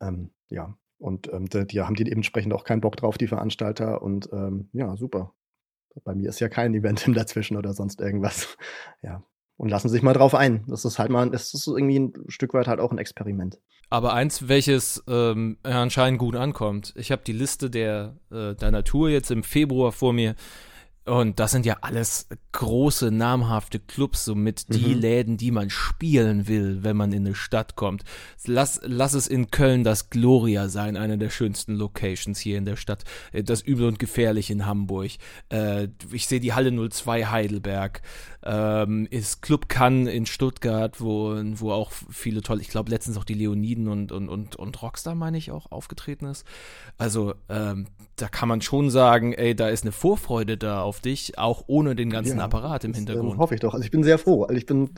Ähm, 0.00 0.30
ja, 0.48 0.74
und 0.98 1.32
ähm, 1.32 1.48
die, 1.48 1.66
die 1.66 1.80
haben 1.80 1.94
die 1.94 2.04
dementsprechend 2.04 2.52
auch 2.52 2.64
keinen 2.64 2.80
Bock 2.80 2.96
drauf, 2.96 3.18
die 3.18 3.28
Veranstalter. 3.28 4.02
Und 4.02 4.28
ähm, 4.32 4.68
ja, 4.72 4.96
super. 4.96 5.32
Bei 6.04 6.14
mir 6.14 6.28
ist 6.28 6.40
ja 6.40 6.48
kein 6.48 6.74
Eventim 6.74 7.14
dazwischen 7.14 7.56
oder 7.56 7.72
sonst 7.72 8.00
irgendwas. 8.00 8.56
Ja. 9.02 9.22
Und 9.56 9.70
lassen 9.70 9.88
sich 9.88 10.02
mal 10.02 10.12
drauf 10.12 10.36
ein. 10.36 10.64
Das 10.68 10.84
ist 10.84 11.00
halt 11.00 11.10
mal, 11.10 11.28
das 11.30 11.52
ist 11.52 11.66
irgendwie 11.66 11.98
ein 11.98 12.12
Stück 12.28 12.54
weit 12.54 12.68
halt 12.68 12.78
auch 12.78 12.92
ein 12.92 12.98
Experiment. 12.98 13.58
Aber 13.90 14.12
eins, 14.12 14.46
welches 14.46 15.02
ähm, 15.08 15.58
anscheinend 15.64 16.20
gut 16.20 16.36
ankommt. 16.36 16.94
Ich 16.96 17.10
habe 17.10 17.22
die 17.26 17.32
Liste 17.32 17.68
der 17.68 18.16
äh, 18.30 18.54
deiner 18.54 18.84
Tour 18.84 19.08
jetzt 19.08 19.32
im 19.32 19.42
Februar 19.42 19.90
vor 19.90 20.12
mir. 20.12 20.36
Und 21.08 21.40
das 21.40 21.52
sind 21.52 21.64
ja 21.64 21.78
alles 21.80 22.28
große, 22.52 23.10
namhafte 23.10 23.80
Clubs, 23.80 24.24
somit 24.26 24.72
die 24.74 24.94
Mhm. 24.94 25.00
Läden, 25.00 25.36
die 25.38 25.50
man 25.50 25.70
spielen 25.70 26.48
will, 26.48 26.82
wenn 26.82 26.96
man 26.96 27.12
in 27.12 27.26
eine 27.26 27.34
Stadt 27.34 27.76
kommt. 27.76 28.04
Lass, 28.44 28.80
lass 28.84 29.14
es 29.14 29.26
in 29.26 29.50
Köln 29.50 29.84
das 29.84 30.10
Gloria 30.10 30.68
sein, 30.68 30.96
eine 30.96 31.16
der 31.16 31.30
schönsten 31.30 31.74
Locations 31.76 32.38
hier 32.38 32.58
in 32.58 32.64
der 32.64 32.76
Stadt. 32.76 33.04
Äh, 33.32 33.42
Das 33.42 33.62
Übel 33.62 33.86
und 33.86 33.98
Gefährlich 33.98 34.50
in 34.50 34.66
Hamburg. 34.66 35.12
Äh, 35.50 35.88
ich 36.12 36.26
sehe 36.26 36.40
die 36.40 36.52
Halle 36.52 36.70
02 36.90 37.24
Heidelberg. 37.26 38.02
Ähm, 38.42 39.06
ist 39.10 39.42
Club 39.42 39.68
Cannes 39.68 40.12
in 40.12 40.26
Stuttgart, 40.26 41.00
wo, 41.00 41.34
wo 41.54 41.72
auch 41.72 41.90
viele 41.90 42.42
tolle, 42.42 42.60
ich 42.60 42.68
glaube 42.68 42.90
letztens 42.90 43.16
auch 43.16 43.24
die 43.24 43.34
Leoniden 43.34 43.88
und, 43.88 44.12
und, 44.12 44.28
und, 44.28 44.56
und 44.56 44.82
Rockstar, 44.82 45.14
meine 45.14 45.38
ich, 45.38 45.50
auch 45.50 45.72
aufgetreten 45.72 46.26
ist. 46.26 46.44
Also 46.98 47.34
ähm, 47.48 47.86
da 48.20 48.28
kann 48.28 48.48
man 48.48 48.60
schon 48.60 48.90
sagen, 48.90 49.32
ey, 49.32 49.54
da 49.54 49.68
ist 49.68 49.84
eine 49.84 49.92
Vorfreude 49.92 50.56
da 50.56 50.82
auf 50.82 51.00
dich, 51.00 51.38
auch 51.38 51.64
ohne 51.66 51.94
den 51.96 52.10
ganzen 52.10 52.38
Ja, 52.38 52.44
Apparat 52.44 52.84
im 52.84 52.92
das, 52.92 53.00
ähm, 53.00 53.06
Hintergrund. 53.06 53.38
hoffe 53.38 53.54
ich 53.54 53.60
doch. 53.60 53.74
Also 53.74 53.84
ich 53.84 53.90
bin 53.90 54.02
sehr 54.02 54.18
froh. 54.18 54.44
Also 54.44 54.56
ich 54.56 54.66
bin, 54.66 54.90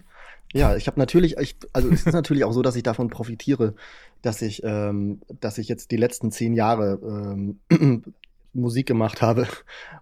ja, 0.52 0.76
ich 0.76 0.86
habe 0.86 0.98
natürlich, 0.98 1.36
ich, 1.38 1.56
also 1.72 1.88
es 1.90 2.06
ist 2.06 2.12
natürlich 2.12 2.44
auch 2.44 2.52
so, 2.52 2.62
dass 2.62 2.76
ich 2.76 2.82
davon 2.82 3.08
profitiere, 3.08 3.74
dass 4.22 4.42
ich, 4.42 4.62
ähm, 4.64 5.20
dass 5.40 5.58
ich 5.58 5.68
jetzt 5.68 5.90
die 5.90 5.96
letzten 5.96 6.30
zehn 6.32 6.54
Jahre 6.54 6.98
ähm, 7.02 7.60
Musik 8.52 8.86
gemacht 8.86 9.22
habe 9.22 9.46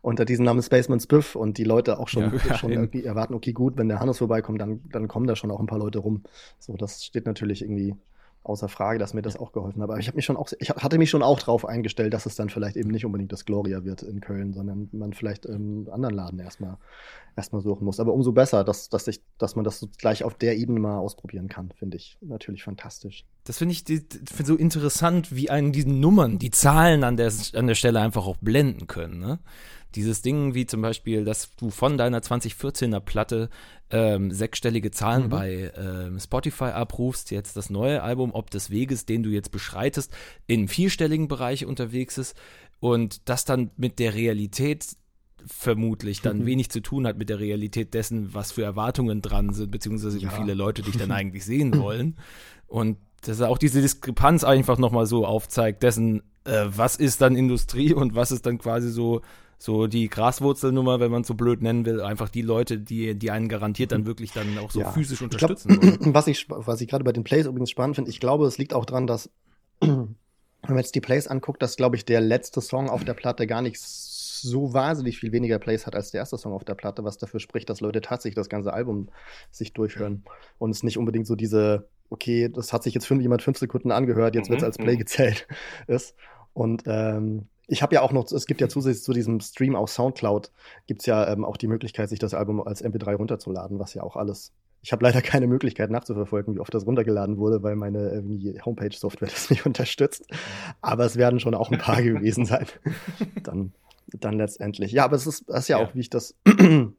unter 0.00 0.24
diesem 0.24 0.46
Namen 0.46 0.62
Spaceman 0.62 1.00
Spiff 1.00 1.36
und 1.36 1.58
die 1.58 1.64
Leute 1.64 1.98
auch 1.98 2.08
schon, 2.08 2.32
Ja, 2.48 2.54
schon 2.56 2.72
irgendwie 2.72 3.04
erwarten, 3.04 3.34
okay, 3.34 3.52
gut, 3.52 3.76
wenn 3.76 3.88
der 3.88 4.00
Hannes 4.00 4.18
vorbeikommt, 4.18 4.60
dann, 4.60 4.80
dann 4.90 5.06
kommen 5.06 5.26
da 5.26 5.36
schon 5.36 5.50
auch 5.50 5.60
ein 5.60 5.66
paar 5.66 5.78
Leute 5.78 5.98
rum. 5.98 6.22
So, 6.58 6.74
das 6.76 7.04
steht 7.04 7.26
natürlich 7.26 7.60
irgendwie 7.62 7.94
außer 8.42 8.68
Frage, 8.68 8.98
dass 8.98 9.14
mir 9.14 9.22
das 9.22 9.36
auch 9.36 9.52
geholfen 9.52 9.82
hat. 9.82 9.90
Aber 9.90 9.98
ich 9.98 10.06
habe 10.06 10.16
mich 10.16 10.24
schon 10.24 10.36
auch, 10.36 10.48
ich 10.58 10.70
hatte 10.70 10.98
mich 10.98 11.10
schon 11.10 11.22
auch 11.22 11.38
darauf 11.38 11.66
eingestellt, 11.66 12.14
dass 12.14 12.26
es 12.26 12.34
dann 12.34 12.48
vielleicht 12.48 12.76
eben 12.76 12.90
nicht 12.90 13.04
unbedingt 13.04 13.32
das 13.32 13.44
Gloria 13.44 13.84
wird 13.84 14.02
in 14.02 14.20
Köln, 14.20 14.52
sondern 14.52 14.88
man 14.92 15.12
vielleicht 15.12 15.44
im 15.46 15.88
anderen 15.90 16.14
Laden 16.14 16.38
erstmal 16.38 16.78
erstmal 17.38 17.62
suchen 17.62 17.84
muss. 17.84 18.00
Aber 18.00 18.12
umso 18.12 18.32
besser, 18.32 18.64
dass, 18.64 18.90
dass, 18.90 19.08
ich, 19.08 19.22
dass 19.38 19.56
man 19.56 19.64
das 19.64 19.78
so 19.78 19.88
gleich 19.96 20.24
auf 20.24 20.34
der 20.34 20.56
Ebene 20.56 20.80
mal 20.80 20.98
ausprobieren 20.98 21.48
kann, 21.48 21.70
finde 21.70 21.96
ich 21.96 22.18
natürlich 22.20 22.64
fantastisch. 22.64 23.24
Das 23.44 23.58
finde 23.58 23.72
ich 23.72 23.84
die, 23.84 24.04
find 24.30 24.46
so 24.46 24.56
interessant, 24.56 25.34
wie 25.34 25.48
einen 25.48 25.72
diese 25.72 25.88
Nummern, 25.88 26.38
die 26.38 26.50
Zahlen 26.50 27.04
an 27.04 27.16
der, 27.16 27.32
an 27.54 27.66
der 27.66 27.74
Stelle 27.74 28.00
einfach 28.00 28.26
auch 28.26 28.36
blenden 28.36 28.86
können. 28.88 29.18
Ne? 29.20 29.38
Dieses 29.94 30.20
Ding 30.20 30.54
wie 30.54 30.66
zum 30.66 30.82
Beispiel, 30.82 31.24
dass 31.24 31.54
du 31.56 31.70
von 31.70 31.96
deiner 31.96 32.20
2014er 32.20 33.00
Platte 33.00 33.48
ähm, 33.90 34.30
sechsstellige 34.30 34.90
Zahlen 34.90 35.24
Mhm. 35.24 35.28
bei 35.30 35.72
ähm, 35.76 36.20
Spotify 36.20 36.64
abrufst, 36.66 37.30
jetzt 37.30 37.56
das 37.56 37.70
neue 37.70 38.02
Album, 38.02 38.30
ob 38.34 38.50
des 38.50 38.70
Weges, 38.70 39.06
den 39.06 39.22
du 39.22 39.30
jetzt 39.30 39.50
beschreitest, 39.50 40.12
in 40.46 40.68
vierstelligen 40.68 41.26
Bereich 41.28 41.64
unterwegs 41.66 42.18
ist 42.18 42.36
und 42.80 43.28
das 43.28 43.44
dann 43.44 43.70
mit 43.76 43.98
der 43.98 44.14
Realität 44.14 44.86
vermutlich 45.46 46.20
dann 46.20 46.40
Mhm. 46.40 46.46
wenig 46.46 46.70
zu 46.70 46.80
tun 46.80 47.06
hat 47.06 47.16
mit 47.16 47.28
der 47.28 47.38
Realität 47.38 47.94
dessen, 47.94 48.34
was 48.34 48.52
für 48.52 48.62
Erwartungen 48.62 49.22
dran 49.22 49.52
sind, 49.52 49.70
beziehungsweise 49.70 50.18
Ja. 50.18 50.30
wie 50.30 50.34
viele 50.34 50.54
Leute 50.54 50.82
dich 50.82 50.96
dann 50.96 51.10
eigentlich 51.12 51.44
sehen 51.44 51.78
wollen. 51.78 52.16
Und 52.66 52.98
dass 53.22 53.40
er 53.40 53.48
auch 53.48 53.58
diese 53.58 53.80
Diskrepanz 53.80 54.44
einfach 54.44 54.78
nochmal 54.78 55.06
so 55.06 55.24
aufzeigt, 55.26 55.82
dessen, 55.82 56.22
äh, 56.44 56.66
was 56.68 56.96
ist 56.96 57.20
dann 57.20 57.36
Industrie 57.36 57.92
und 57.94 58.14
was 58.14 58.30
ist 58.32 58.46
dann 58.46 58.58
quasi 58.58 58.90
so, 58.90 59.22
so 59.58 59.88
die 59.88 60.08
Graswurzelnummer, 60.08 61.00
wenn 61.00 61.10
man 61.10 61.22
es 61.22 61.28
so 61.28 61.34
blöd 61.34 61.62
nennen 61.62 61.84
will, 61.84 62.00
einfach 62.00 62.28
die 62.28 62.42
Leute, 62.42 62.78
die, 62.78 63.16
die 63.16 63.30
einen 63.30 63.48
garantiert 63.48 63.90
dann 63.92 64.06
wirklich 64.06 64.32
dann 64.32 64.56
auch 64.56 64.70
so 64.70 64.80
Ja. 64.80 64.92
physisch 64.92 65.20
Ich 65.20 65.36
glaub, 65.36 65.50
unterstützen 65.50 65.98
was 66.14 66.28
ich, 66.28 66.46
was 66.48 66.80
ich 66.80 66.88
gerade 66.88 67.04
bei 67.04 67.12
den 67.12 67.24
Plays 67.24 67.46
übrigens 67.46 67.70
spannend 67.70 67.96
finde, 67.96 68.10
ich 68.10 68.20
glaube, 68.20 68.46
es 68.46 68.56
liegt 68.58 68.72
auch 68.72 68.84
dran, 68.84 69.06
dass, 69.08 69.30
wenn 69.80 70.16
man 70.66 70.78
jetzt 70.78 70.94
die 70.94 71.00
Plays 71.00 71.26
anguckt, 71.26 71.60
dass, 71.60 71.76
glaube 71.76 71.96
ich, 71.96 72.04
der 72.04 72.20
letzte 72.20 72.60
Song 72.60 72.88
auf 72.88 73.04
der 73.04 73.14
Platte 73.14 73.46
gar 73.48 73.62
nicht 73.62 73.80
so 73.80 74.72
wahnsinnig 74.72 75.18
viel 75.18 75.32
weniger 75.32 75.58
Plays 75.58 75.86
hat 75.86 75.96
als 75.96 76.12
der 76.12 76.20
erste 76.20 76.38
Song 76.38 76.52
auf 76.52 76.64
der 76.64 76.76
Platte, 76.76 77.02
was 77.02 77.18
dafür 77.18 77.40
spricht, 77.40 77.68
dass 77.68 77.80
Leute 77.80 78.00
tatsächlich 78.00 78.36
das 78.36 78.48
ganze 78.48 78.72
Album 78.72 79.08
sich 79.50 79.72
durchhören 79.72 80.22
und 80.58 80.70
es 80.70 80.84
nicht 80.84 80.98
unbedingt 80.98 81.26
so 81.26 81.34
diese, 81.34 81.88
okay, 82.10 82.48
das 82.48 82.72
hat 82.72 82.84
sich 82.84 82.94
jetzt 82.94 83.06
fünf, 83.06 83.20
jemand 83.22 83.42
fünf 83.42 83.58
Sekunden 83.58 83.90
angehört, 83.90 84.36
jetzt 84.36 84.48
wird 84.50 84.60
es 84.60 84.62
Mhm, 84.62 84.66
als 84.66 84.78
Play 84.78 84.94
mhm. 84.94 84.98
gezählt 84.98 85.48
ist. 85.88 86.14
Und 86.52 86.84
ähm, 86.86 87.48
ich 87.68 87.82
habe 87.82 87.94
ja 87.94 88.00
auch 88.02 88.12
noch, 88.12 88.30
es 88.32 88.46
gibt 88.46 88.60
ja 88.60 88.68
zusätzlich 88.68 89.04
zu 89.04 89.12
diesem 89.12 89.40
Stream 89.40 89.76
auf 89.76 89.90
Soundcloud, 89.90 90.50
gibt 90.86 91.02
es 91.02 91.06
ja 91.06 91.30
ähm, 91.30 91.44
auch 91.44 91.58
die 91.58 91.68
Möglichkeit, 91.68 92.08
sich 92.08 92.18
das 92.18 92.32
Album 92.34 92.60
als 92.66 92.82
MP3 92.82 93.14
runterzuladen, 93.14 93.78
was 93.78 93.92
ja 93.94 94.02
auch 94.02 94.16
alles. 94.16 94.52
Ich 94.80 94.90
habe 94.92 95.04
leider 95.04 95.20
keine 95.22 95.46
Möglichkeit 95.46 95.90
nachzuverfolgen, 95.90 96.54
wie 96.54 96.60
oft 96.60 96.72
das 96.72 96.86
runtergeladen 96.86 97.36
wurde, 97.36 97.62
weil 97.62 97.76
meine 97.76 98.08
irgendwie 98.10 98.58
Homepage-Software 98.60 99.28
das 99.32 99.50
nicht 99.50 99.66
unterstützt. 99.66 100.26
Aber 100.80 101.04
es 101.04 101.16
werden 101.16 101.40
schon 101.40 101.54
auch 101.54 101.70
ein 101.70 101.78
paar 101.78 102.02
gewesen 102.02 102.46
sein. 102.46 102.66
Dann, 103.44 103.74
dann 104.08 104.38
letztendlich. 104.38 104.92
Ja, 104.92 105.04
aber 105.04 105.16
es 105.16 105.26
ist, 105.26 105.44
das 105.48 105.60
ist 105.60 105.68
ja, 105.68 105.78
Ja. 105.78 105.86
auch, 105.86 105.94
wie 105.94 106.00
ich 106.00 106.10
das, 106.10 106.34
wie 106.46 106.94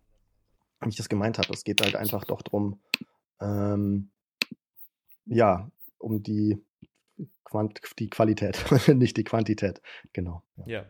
ich 0.87 0.97
das 0.97 1.09
gemeint 1.09 1.39
habe. 1.39 1.51
Es 1.51 1.63
geht 1.63 1.81
halt 1.81 1.95
einfach 1.95 2.25
doch 2.25 2.43
drum, 2.43 2.79
ähm, 3.41 4.11
ja, 5.25 5.69
um 5.97 6.21
die, 6.21 6.61
Quant 7.49 7.79
die 7.99 8.09
Qualität, 8.09 8.63
nicht 8.87 9.17
die 9.17 9.23
Quantität. 9.23 9.81
Genau. 10.13 10.43
Ja. 10.57 10.65
Ja. 10.67 10.85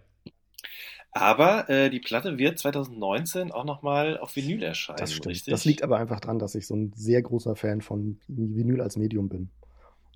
Aber 1.11 1.69
äh, 1.69 1.89
die 1.89 1.99
Platte 1.99 2.37
wird 2.37 2.59
2019 2.59 3.51
auch 3.51 3.63
nochmal 3.65 4.17
auf 4.19 4.35
Vinyl 4.35 4.61
erscheinen, 4.61 4.97
Das 4.99 5.11
stimmt. 5.11 5.27
richtig? 5.27 5.51
Das 5.51 5.65
liegt 5.65 5.81
aber 5.83 5.97
einfach 5.97 6.19
dran, 6.19 6.37
dass 6.37 6.53
ich 6.53 6.67
so 6.67 6.75
ein 6.75 6.93
sehr 6.95 7.21
großer 7.21 7.55
Fan 7.55 7.81
von 7.81 8.19
Vinyl 8.27 8.81
als 8.81 8.95
Medium 8.95 9.27
bin. 9.27 9.49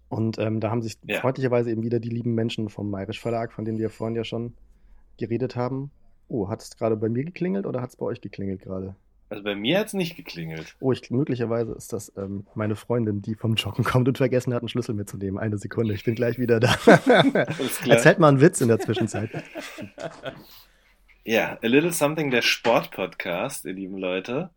Und 0.10 0.38
ähm, 0.38 0.60
da 0.60 0.70
haben 0.70 0.84
sich 0.84 0.94
Ja. 1.08 1.22
freundlicherweise 1.22 1.72
eben 1.72 1.82
wieder 1.82 2.00
die 2.00 2.10
lieben 2.10 2.36
Menschen 2.36 2.70
vom 2.70 2.92
Mayrisch 2.92 3.20
Verlag, 3.20 3.52
von 3.54 3.66
denen 3.66 3.80
wir 3.80 3.90
vorhin 3.90 4.16
ja 4.16 4.24
schon 4.24 4.54
geredet 5.18 5.56
haben. 5.56 5.90
Oh, 6.28 6.48
hat 6.50 6.62
es 6.62 6.76
gerade 6.78 6.96
bei 6.96 7.10
mir 7.10 7.24
geklingelt 7.26 7.66
oder 7.66 7.82
hat 7.82 7.90
es 7.90 7.96
bei 7.96 8.06
euch 8.06 8.22
geklingelt 8.22 8.62
gerade? 8.62 8.96
Also 9.30 9.44
bei 9.44 9.56
mir 9.56 9.80
hat 9.80 9.88
es 9.88 9.94
nicht 9.94 10.16
geklingelt. 10.16 10.76
Oh, 10.80 10.92
ich, 10.92 11.10
möglicherweise 11.10 11.72
ist 11.74 11.92
das 11.92 12.12
ähm, 12.18 12.46
meine 12.54 12.76
Freundin, 12.76 13.22
die 13.22 13.34
vom 13.36 13.56
Joggen 13.56 13.84
kommt 13.84 14.08
und 14.08 14.18
vergessen 14.18 14.54
hat, 14.54 14.62
einen 14.62 14.70
Schlüssel 14.70 14.94
mitzunehmen. 14.94 15.40
Eine 15.40 15.58
Sekunde, 15.58 15.94
ich 15.96 16.04
bin 16.04 16.14
gleich 16.16 16.38
wieder 16.38 16.60
da. 16.60 16.76
Erzählt 17.88 18.20
mal 18.20 18.28
einen 18.30 18.42
Witz 18.42 18.62
in 18.62 18.68
der 18.68 18.80
Zwischenzeit. 18.80 19.32
Ja, 21.24 21.58
A 21.64 21.68
Little 21.68 21.92
Something, 21.94 22.32
der 22.32 22.42
Sport-Podcast, 22.42 23.66
ihr 23.66 23.74
lieben 23.74 23.98
Leute. 23.98 24.50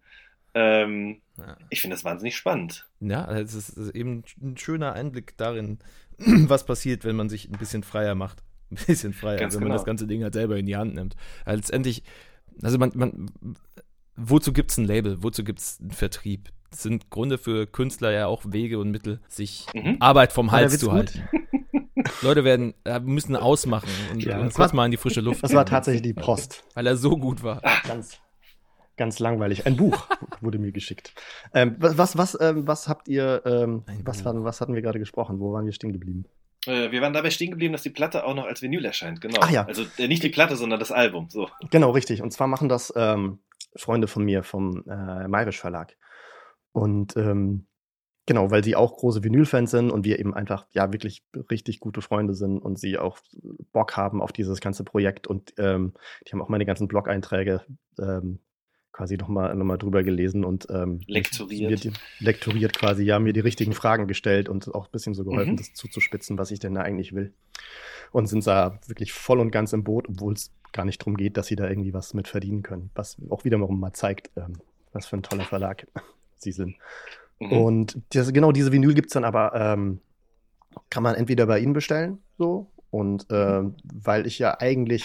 Ähm, 0.55 1.21
Ja. 1.39 1.57
ich 1.71 1.81
finde 1.81 1.95
das 1.97 2.05
wahnsinnig 2.05 2.37
spannend. 2.37 2.87
Ja, 3.01 3.31
es 3.37 3.55
ist 3.55 3.95
eben 3.95 4.25
ein 4.43 4.57
schöner 4.57 4.95
Einblick 4.95 5.37
darin, 5.37 5.79
was 6.19 6.65
passiert, 6.67 7.05
wenn 7.05 7.15
man 7.17 7.29
sich 7.29 7.49
ein 7.51 7.59
bisschen 7.59 7.83
freier 7.83 8.15
macht. 8.15 8.43
Ein 8.71 8.79
bisschen 8.85 9.13
freier, 9.13 9.37
Ganz 9.39 9.55
wenn 9.55 9.61
man 9.61 9.69
genau. 9.69 9.77
das 9.77 9.85
ganze 9.85 10.09
Ding 10.09 10.25
halt 10.25 10.35
selber 10.35 10.57
in 10.57 10.67
die 10.67 10.75
Hand 10.77 10.93
nimmt. 10.97 11.15
Also 11.45 11.59
letztendlich, 11.59 12.03
also 12.63 12.79
man, 12.79 12.91
man 12.97 13.31
wozu 14.17 14.53
gibt 14.53 14.71
es 14.71 14.79
ein 14.79 14.85
Label? 14.85 15.23
Wozu 15.23 15.45
gibt 15.45 15.59
es 15.61 15.79
einen 15.81 15.91
Vertrieb? 15.91 16.51
Das 16.71 16.83
sind 16.83 17.11
Gründe 17.11 17.39
für 17.39 17.67
Künstler 17.67 18.11
ja 18.11 18.27
auch 18.27 18.43
Wege 18.47 18.79
und 18.79 18.91
Mittel, 18.91 19.21
sich 19.29 19.67
Mhm. 19.75 19.97
Arbeit 20.01 20.33
vom 20.33 20.51
Hals 20.53 20.79
zu 20.79 20.93
halten. 20.93 21.23
Leute 22.23 22.45
werden, 22.45 22.75
äh, 22.85 23.01
müssen 23.01 23.37
ausmachen 23.37 23.89
und, 24.13 24.23
Ja, 24.23 24.39
und 24.39 24.47
das 24.47 24.55
kurz 24.55 24.71
war- 24.71 24.77
mal 24.77 24.85
in 24.87 24.91
die 24.91 24.97
frische 24.97 25.21
Luft. 25.21 25.43
Das 25.43 25.55
war 25.55 25.65
tatsächlich 25.67 26.03
die 26.03 26.15
Post. 26.15 26.65
Weil 26.75 26.87
er 26.87 26.97
so 26.97 27.17
gut 27.17 27.43
war. 27.43 27.63
Ganz, 27.87 28.19
ganz 28.97 29.19
langweilig. 29.19 29.67
Ein 29.67 29.77
Buch 29.77 30.07
wurde 30.41 30.59
mir 30.59 30.73
geschickt. 30.73 31.15
Ähm, 31.55 31.77
was, 31.79 31.97
was, 31.99 32.17
was, 32.19 32.39
ähm, 32.41 32.67
was 32.67 32.89
habt 32.89 33.09
ihr, 33.09 33.43
ähm, 33.47 33.85
was, 34.05 34.25
waren, 34.25 34.45
was 34.45 34.61
hatten 34.61 34.75
wir 34.75 34.83
gerade 34.83 34.99
gesprochen? 34.99 35.41
Wo 35.41 35.53
waren 35.53 35.65
wir 35.67 35.73
stehen 35.73 35.93
geblieben? 35.93 36.27
Äh, 36.67 36.91
wir 36.91 37.01
waren 37.01 37.13
dabei 37.13 37.31
stehen 37.31 37.51
geblieben, 37.51 37.73
dass 37.73 37.83
die 37.83 37.91
Platte 37.91 38.25
auch 38.25 38.35
noch 38.35 38.45
als 38.45 38.61
Vinyl 38.63 38.85
erscheint, 38.85 39.21
genau. 39.21 39.39
Ach 39.41 39.51
ja. 39.51 39.65
Also 39.67 39.85
äh, 39.99 40.09
nicht 40.09 40.23
die 40.23 40.29
Platte, 40.31 40.57
sondern 40.57 40.79
das 40.81 40.93
Album. 40.93 41.29
So. 41.31 41.49
Genau, 41.71 41.91
richtig. 41.91 42.23
Und 42.23 42.33
zwar 42.33 42.47
machen 42.49 42.69
das 42.69 42.93
ähm, 42.97 43.39
Freunde 43.77 44.09
von 44.09 44.25
mir 44.25 44.43
vom 44.43 44.85
äh, 44.89 45.29
Mayrisch 45.29 45.61
Verlag. 45.61 45.97
Und 46.73 47.17
ähm, 47.17 47.67
genau, 48.27 48.51
weil 48.51 48.65
sie 48.65 48.77
auch 48.77 48.97
große 48.97 49.25
Vinyl-Fans 49.25 49.71
sind 49.71 49.91
und 49.91 50.05
wir 50.05 50.19
eben 50.19 50.35
einfach 50.35 50.67
ja 50.73 50.93
wirklich 50.93 51.25
richtig 51.51 51.81
gute 51.81 52.03
Freunde 52.03 52.35
sind 52.35 52.59
und 52.59 52.79
sie 52.79 52.99
auch 52.99 53.19
Bock 53.73 53.97
haben 53.97 54.21
auf 54.21 54.33
dieses 54.33 54.61
ganze 54.61 54.85
Projekt. 54.85 55.27
Und 55.27 55.55
ähm, 55.59 55.95
die 56.27 56.33
haben 56.33 56.43
auch 56.43 56.49
meine 56.49 56.67
ganzen 56.67 56.89
Blog-Einträge 56.89 57.63
ähm, 57.99 58.41
quasi 58.93 59.17
nochmal 59.19 59.55
noch 59.55 59.65
mal 59.65 59.77
drüber 59.77 60.03
gelesen 60.03 60.43
und 60.43 60.69
ähm, 60.71 61.01
Lektoriert. 61.07 61.85
Die, 61.85 61.93
lektoriert 62.19 62.73
quasi, 62.79 63.05
ja, 63.05 63.19
mir 63.19 63.35
die 63.35 63.41
richtigen 63.41 63.75
Fragen 63.75 64.07
gestellt 64.07 64.49
und 64.49 64.75
auch 64.75 64.87
ein 64.87 64.91
bisschen 64.91 65.13
so 65.13 65.23
geholfen, 65.25 65.53
Mhm. 65.53 65.57
das 65.59 65.75
zuzuspitzen, 65.75 66.39
was 66.39 66.51
ich 66.51 66.61
denn 66.61 66.75
da 66.75 66.81
eigentlich 66.81 67.15
will. 67.15 67.35
Und 68.11 68.27
sind 68.27 68.47
da 68.47 68.81
wirklich 68.87 69.13
voll 69.13 69.39
und 69.41 69.51
ganz 69.51 69.75
im 69.75 69.85
Boot, 69.85 70.09
obwohl 70.09 70.33
es 70.33 70.51
gar 70.77 70.85
nicht 70.85 71.01
darum 71.01 71.17
geht, 71.17 71.37
dass 71.37 71.49
sie 71.49 71.57
da 71.57 71.69
irgendwie 71.69 71.93
was 71.93 72.15
mit 72.15 72.29
verdienen 72.29 72.63
können. 72.63 72.91
Was 72.95 73.17
auch 73.31 73.45
wiederum 73.45 73.81
mal 73.81 73.93
zeigt, 73.93 74.31
ähm, 74.37 74.53
was 74.93 75.07
für 75.07 75.17
ein 75.17 75.23
toller 75.23 75.45
Verlag 75.45 75.87
sie 76.37 76.53
sind. 76.53 76.77
Mhm. 77.41 77.53
Und 77.53 77.99
das, 78.11 78.33
genau 78.33 78.53
diese 78.53 78.71
Vinyl 78.73 78.95
gibt 78.95 79.09
es 79.09 79.15
dann 79.15 79.25
aber, 79.25 79.55
ähm, 79.55 80.01
kann 80.91 81.03
man 81.03 81.15
entweder 81.15 81.47
bei 81.47 81.59
ihnen 81.59 81.73
bestellen, 81.73 82.19
so, 82.39 82.67
und 82.91 83.27
ähm, 83.31 83.75
weil 83.83 84.27
ich 84.27 84.39
ja 84.39 84.59
eigentlich 84.61 85.05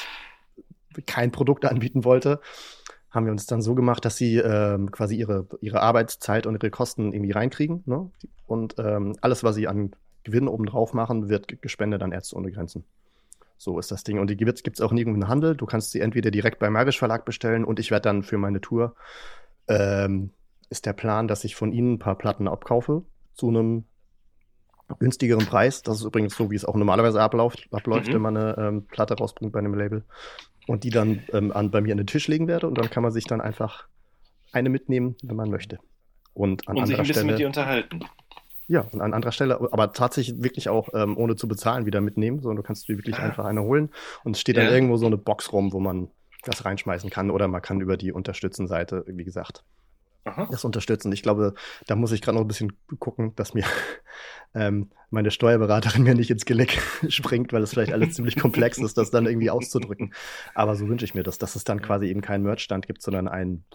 kein 1.06 1.32
Produkt 1.32 1.66
anbieten 1.72 2.04
wollte, 2.04 2.40
haben 3.10 3.26
wir 3.26 3.32
uns 3.32 3.46
dann 3.46 3.62
so 3.62 3.76
gemacht, 3.76 4.06
dass 4.06 4.16
sie 4.16 4.38
ähm, 4.38 4.92
quasi 4.92 5.16
ihre, 5.16 5.46
ihre 5.60 5.82
Arbeitszeit 5.82 6.46
und 6.48 6.56
ihre 6.56 6.70
Kosten 6.70 7.12
irgendwie 7.12 7.32
reinkriegen. 7.32 7.84
Ne? 7.86 8.10
Und 8.48 8.76
ähm, 8.78 9.18
alles, 9.20 9.44
was 9.44 9.56
sie 9.56 9.68
an 9.68 9.92
Gewinn 10.24 10.48
obendrauf 10.48 10.94
machen, 10.94 11.28
wird 11.28 11.48
ge- 11.50 11.58
gespendet 11.60 12.04
an 12.04 12.14
Ärzte 12.14 12.38
ohne 12.38 12.52
Grenzen. 12.52 12.86
So 13.62 13.78
ist 13.78 13.92
das 13.92 14.04
Ding. 14.04 14.18
Und 14.18 14.32
die 14.32 14.38
gibt 14.38 14.58
es 14.58 14.82
auch 14.82 14.92
nirgendwo 14.92 15.22
im 15.22 15.28
Handel. 15.28 15.56
Du 15.56 15.68
kannst 15.68 15.92
sie 15.92 16.00
entweder 16.00 16.32
direkt 16.32 16.58
beim 16.58 16.76
Irish 16.76 16.98
Verlag 16.98 17.26
bestellen 17.26 17.64
und 17.64 17.78
ich 17.80 17.92
werde 17.92 18.02
dann 18.10 18.24
für 18.24 18.40
meine 18.40 18.60
Tour, 18.60 18.96
ähm, 19.68 20.32
ist 20.72 20.88
der 20.88 20.94
Plan, 20.94 21.28
dass 21.28 21.44
ich 21.44 21.56
von 21.56 21.72
ihnen 21.72 21.94
ein 21.94 22.00
paar 22.00 22.18
Platten 22.18 22.48
abkaufe 22.48 23.04
zu 23.36 23.50
einem 23.50 23.84
günstigeren 24.98 25.46
Preis. 25.46 25.84
Das 25.84 25.98
ist 26.00 26.06
übrigens 26.06 26.36
so, 26.36 26.50
wie 26.50 26.56
es 26.56 26.66
auch 26.66 26.76
normalerweise 26.76 27.22
abläuft, 27.22 27.68
abläuft 27.70 28.08
Mhm. 28.08 28.14
wenn 28.14 28.22
man 28.24 28.38
eine 28.38 28.58
ähm, 28.58 28.88
Platte 28.88 29.14
rausbringt 29.14 29.54
bei 29.54 29.60
einem 29.60 29.76
Label. 29.76 30.06
Und 30.66 30.84
die 30.84 30.90
dann 30.90 31.22
ähm, 31.32 31.52
an, 31.52 31.70
bei 31.70 31.82
mir 31.82 31.92
an 31.92 32.00
den 32.00 32.08
Tisch 32.08 32.28
legen 32.28 32.48
werde 32.48 32.68
und 32.68 32.80
dann 32.80 32.90
kann 32.90 33.04
man 33.04 33.12
sich 33.12 33.26
dann 33.26 33.42
einfach 33.42 33.86
eine 34.54 34.70
mitnehmen, 34.70 35.18
wenn 35.22 35.36
man 35.36 35.52
möchte. 35.52 35.78
Und 36.34 36.68
an 36.68 36.78
Und 36.78 36.88
sich 36.88 36.96
anderer 36.96 37.04
ein 37.04 37.08
bisschen 37.08 37.14
Stelle. 37.14 37.32
mit 37.34 37.40
dir 37.40 37.46
unterhalten. 37.46 38.00
Ja, 38.72 38.82
und 38.92 39.02
an 39.02 39.14
anderer 39.14 39.34
Stelle, 39.34 39.60
aber 39.74 39.92
tatsächlich 39.92 40.42
wirklich 40.42 40.70
auch 40.70 40.88
ähm, 40.94 41.18
ohne 41.18 41.36
zu 41.36 41.48
bezahlen 41.50 41.86
wieder 41.86 42.00
mitnehmen, 42.00 42.40
sondern 42.40 42.56
du 42.58 42.64
kannst 42.64 42.88
dir 42.88 42.96
wirklich 42.98 43.18
Ah. 43.20 43.24
einfach 43.24 43.44
eine 43.44 43.64
holen 43.64 43.90
und 44.24 44.36
es 44.38 44.40
steht 44.42 44.56
dann 44.56 44.66
Ja. 44.68 44.72
irgendwo 44.72 44.96
so 44.96 45.08
eine 45.08 45.18
Box 45.18 45.52
rum, 45.52 45.74
wo 45.74 45.82
man 45.82 46.10
was 46.46 46.64
reinschmeißen 46.64 47.10
kann 47.10 47.32
oder 47.32 47.50
man 47.50 47.62
kann 47.62 47.82
über 47.82 47.98
die 47.98 48.14
Unterstützen-Seite, 48.14 49.04
wie 49.08 49.26
gesagt, 49.26 49.66
Aha. 50.24 50.48
das 50.50 50.64
unterstützen. 50.64 51.12
Ich 51.12 51.22
glaube, 51.22 51.54
da 51.88 51.96
muss 51.98 52.14
ich 52.14 52.22
gerade 52.22 52.36
noch 52.38 52.46
ein 52.46 52.48
bisschen 52.48 52.72
gucken, 53.00 53.36
dass 53.36 53.54
mir 53.54 53.66
ähm, 54.54 54.90
meine 55.10 55.32
Steuerberaterin 55.32 56.04
mir 56.04 56.16
nicht 56.16 56.32
ins 56.32 56.46
Geleck 56.46 56.80
springt, 57.10 57.52
weil 57.52 57.64
es 57.64 57.72
vielleicht 57.72 57.92
alles 57.92 58.16
ziemlich 58.16 58.38
komplex 58.40 58.78
ist, 58.78 58.98
das 58.98 59.12
dann 59.12 59.26
irgendwie 59.26 59.50
auszudrücken. 59.50 60.14
Aber 60.56 60.76
so 60.78 60.88
wünsche 60.88 61.04
ich 61.04 61.14
mir 61.14 61.24
das, 61.24 61.38
dass 61.40 61.58
es 61.58 61.66
dann 61.66 61.82
quasi 61.82 62.06
eben 62.08 62.22
keinen 62.22 62.44
Merchstand 62.44 62.88
gibt, 62.88 63.02
sondern 63.02 63.28
einen, 63.28 63.66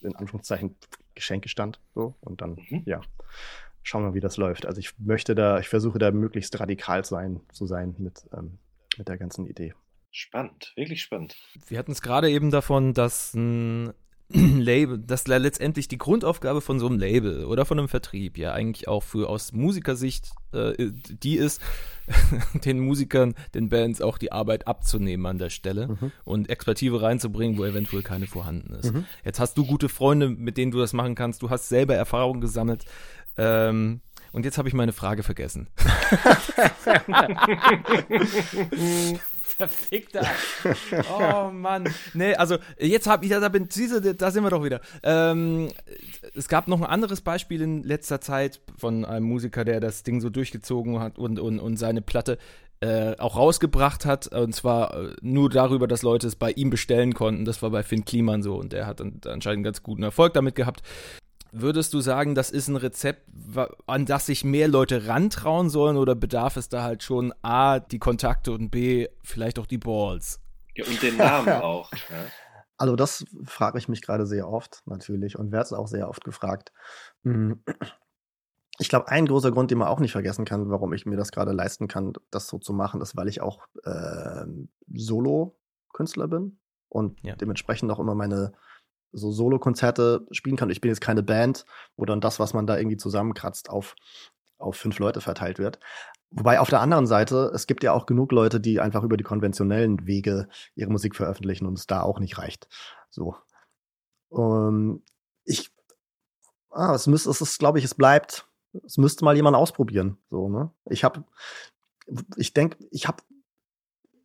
in 0.00 0.16
Anführungszeichen, 0.16 0.74
Geschenkestand. 1.14 1.78
So. 1.94 2.16
Und 2.22 2.40
dann, 2.40 2.56
Mhm. 2.68 2.82
ja, 2.86 3.00
schauen 3.82 4.02
wir 4.02 4.08
mal, 4.08 4.14
wie 4.14 4.20
das 4.20 4.36
läuft. 4.36 4.66
Also 4.66 4.78
ich 4.80 4.92
möchte 4.98 5.34
da, 5.34 5.58
ich 5.60 5.68
versuche 5.68 5.98
da 5.98 6.10
möglichst 6.10 6.58
radikal 6.60 7.04
sein, 7.04 7.40
zu 7.52 7.66
sein 7.66 7.94
mit, 7.98 8.24
ähm, 8.36 8.58
mit 8.98 9.08
der 9.08 9.18
ganzen 9.18 9.46
Idee. 9.46 9.74
Spannend, 10.10 10.72
wirklich 10.76 11.02
spannend. 11.02 11.36
Wir 11.68 11.78
hatten 11.78 11.92
es 11.92 12.02
gerade 12.02 12.30
eben 12.30 12.50
davon, 12.50 12.92
dass 12.92 13.32
ein 13.34 13.92
Label, 14.28 14.98
dass 14.98 15.26
letztendlich 15.26 15.88
die 15.88 15.98
Grundaufgabe 15.98 16.60
von 16.60 16.78
so 16.78 16.86
einem 16.86 16.98
Label 16.98 17.44
oder 17.44 17.64
von 17.64 17.78
einem 17.78 17.88
Vertrieb 17.88 18.38
ja 18.38 18.52
eigentlich 18.52 18.88
auch 18.88 19.02
für 19.02 19.28
aus 19.28 19.52
Musikersicht 19.52 20.30
äh, 20.52 20.74
die 20.78 21.36
ist, 21.36 21.60
den 22.64 22.80
Musikern, 22.80 23.34
den 23.54 23.68
Bands 23.68 24.00
auch 24.00 24.18
die 24.18 24.32
Arbeit 24.32 24.66
abzunehmen 24.66 25.24
an 25.26 25.38
der 25.38 25.50
Stelle 25.50 25.88
Mhm. 25.88 26.12
und 26.24 26.50
Expertise 26.50 27.00
reinzubringen, 27.00 27.58
wo 27.58 27.64
eventuell 27.64 28.02
keine 28.02 28.26
vorhanden 28.26 28.74
ist. 28.74 28.92
Mhm. 28.92 29.04
Jetzt 29.24 29.40
hast 29.40 29.56
du 29.56 29.64
gute 29.64 29.88
Freunde, 29.88 30.28
mit 30.28 30.56
denen 30.56 30.72
du 30.72 30.78
das 30.78 30.92
machen 30.92 31.14
kannst. 31.14 31.42
Du 31.42 31.50
hast 31.50 31.68
selber 31.68 31.94
Erfahrungen 31.94 32.40
gesammelt. 32.40 32.84
Ähm, 33.36 34.00
und 34.32 34.44
jetzt 34.44 34.58
habe 34.58 34.68
ich 34.68 34.74
meine 34.74 34.92
Frage 34.92 35.22
vergessen. 35.22 35.68
Verfickter. 39.56 40.26
Oh 41.18 41.50
Mann. 41.50 41.88
Nee, 42.14 42.34
also 42.34 42.58
jetzt 42.78 43.06
habe 43.06 43.24
ich, 43.24 43.30
da, 43.30 43.48
bin, 43.48 43.68
da 43.68 44.30
sind 44.30 44.44
wir 44.44 44.50
doch 44.50 44.64
wieder. 44.64 44.80
Ähm, 45.02 45.68
es 46.34 46.48
gab 46.48 46.68
noch 46.68 46.80
ein 46.80 46.86
anderes 46.86 47.20
Beispiel 47.20 47.60
in 47.60 47.82
letzter 47.82 48.20
Zeit 48.20 48.60
von 48.76 49.04
einem 49.04 49.26
Musiker, 49.26 49.64
der 49.64 49.80
das 49.80 50.02
Ding 50.02 50.20
so 50.20 50.30
durchgezogen 50.30 51.00
hat 51.00 51.18
und, 51.18 51.38
und, 51.38 51.58
und 51.60 51.76
seine 51.76 52.02
Platte 52.02 52.38
äh, 52.80 53.16
auch 53.18 53.36
rausgebracht 53.36 54.04
hat. 54.04 54.28
Und 54.28 54.54
zwar 54.54 54.94
äh, 54.94 55.14
nur 55.20 55.50
darüber, 55.50 55.86
dass 55.86 56.02
Leute 56.02 56.26
es 56.26 56.36
bei 56.36 56.50
ihm 56.52 56.70
bestellen 56.70 57.14
konnten. 57.14 57.44
Das 57.44 57.62
war 57.62 57.70
bei 57.70 57.82
Finn 57.82 58.04
Kliman 58.04 58.42
so 58.42 58.56
und 58.56 58.72
der 58.72 58.86
hat 58.86 59.00
dann 59.00 59.20
anscheinend 59.26 59.64
ganz 59.64 59.82
guten 59.82 60.02
Erfolg 60.02 60.34
damit 60.34 60.54
gehabt. 60.54 60.82
Würdest 61.54 61.92
du 61.92 62.00
sagen, 62.00 62.34
das 62.34 62.50
ist 62.50 62.68
ein 62.68 62.76
Rezept, 62.76 63.28
an 63.86 64.06
das 64.06 64.24
sich 64.24 64.42
mehr 64.42 64.68
Leute 64.68 65.06
rantrauen 65.06 65.68
sollen 65.68 65.98
oder 65.98 66.14
bedarf 66.14 66.56
es 66.56 66.70
da 66.70 66.82
halt 66.82 67.02
schon 67.02 67.34
A, 67.42 67.78
die 67.78 67.98
Kontakte 67.98 68.52
und 68.52 68.70
B, 68.70 69.08
vielleicht 69.22 69.58
auch 69.58 69.66
die 69.66 69.76
Balls? 69.76 70.40
Ja, 70.74 70.86
und 70.86 71.02
den 71.02 71.18
Namen 71.18 71.48
auch. 71.62 71.92
Ja. 71.92 72.24
Also 72.78 72.96
das 72.96 73.26
frage 73.44 73.76
ich 73.78 73.86
mich 73.86 74.00
gerade 74.00 74.26
sehr 74.26 74.48
oft 74.48 74.82
natürlich 74.86 75.38
und 75.38 75.52
werde 75.52 75.64
es 75.64 75.72
auch 75.74 75.86
sehr 75.88 76.08
oft 76.08 76.24
gefragt. 76.24 76.72
Mm. 77.22 77.52
Ich 78.78 78.88
glaube, 78.88 79.08
ein 79.08 79.26
großer 79.26 79.52
Grund, 79.52 79.70
den 79.70 79.78
man 79.78 79.88
auch 79.88 80.00
nicht 80.00 80.12
vergessen 80.12 80.46
kann, 80.46 80.70
warum 80.70 80.94
ich 80.94 81.04
mir 81.04 81.16
das 81.16 81.30
gerade 81.32 81.52
leisten 81.52 81.86
kann, 81.86 82.14
das 82.30 82.48
so 82.48 82.58
zu 82.58 82.72
machen, 82.72 83.02
ist, 83.02 83.14
weil 83.14 83.28
ich 83.28 83.42
auch 83.42 83.66
ähm, 83.84 84.70
Solo-Künstler 84.92 86.28
bin 86.28 86.58
und 86.88 87.20
Ja. 87.22 87.36
dementsprechend 87.36 87.90
auch 87.92 88.00
immer 88.00 88.14
meine 88.14 88.52
so 89.12 89.30
Solo-Konzerte 89.30 90.26
spielen 90.30 90.56
kann. 90.56 90.70
Ich 90.70 90.80
bin 90.80 90.90
jetzt 90.90 91.00
keine 91.00 91.22
Band, 91.22 91.64
wo 91.96 92.04
dann 92.04 92.20
das, 92.20 92.40
was 92.40 92.54
man 92.54 92.66
da 92.66 92.76
irgendwie 92.76 92.96
zusammenkratzt, 92.96 93.70
auf, 93.70 93.94
auf 94.58 94.76
fünf 94.76 94.98
Leute 94.98 95.20
verteilt 95.20 95.58
wird. 95.58 95.78
Wobei 96.30 96.60
auf 96.60 96.70
der 96.70 96.80
anderen 96.80 97.06
Seite, 97.06 97.52
es 97.54 97.66
gibt 97.66 97.82
ja 97.82 97.92
auch 97.92 98.06
genug 98.06 98.32
Leute, 98.32 98.58
die 98.58 98.80
einfach 98.80 99.02
über 99.02 99.18
die 99.18 99.24
konventionellen 99.24 100.06
Wege 100.06 100.48
ihre 100.74 100.90
Musik 100.90 101.14
veröffentlichen 101.14 101.66
und 101.66 101.78
es 101.78 101.86
da 101.86 102.02
auch 102.02 102.18
nicht 102.18 102.38
reicht. 102.38 102.68
So. 103.10 103.36
Ähm, 104.34 105.02
ich, 105.44 105.70
ah, 106.70 106.94
es 106.94 107.06
müsste, 107.06 107.28
es 107.28 107.42
ist, 107.42 107.58
glaube 107.58 107.78
ich, 107.78 107.84
es 107.84 107.94
bleibt, 107.94 108.46
es 108.84 108.96
müsste 108.96 109.26
mal 109.26 109.36
jemand 109.36 109.56
ausprobieren. 109.56 110.16
So, 110.30 110.48
ne? 110.48 110.70
Ich 110.88 111.04
habe, 111.04 111.24
ich 112.36 112.54
denke, 112.54 112.78
ich 112.90 113.06
habe 113.06 113.22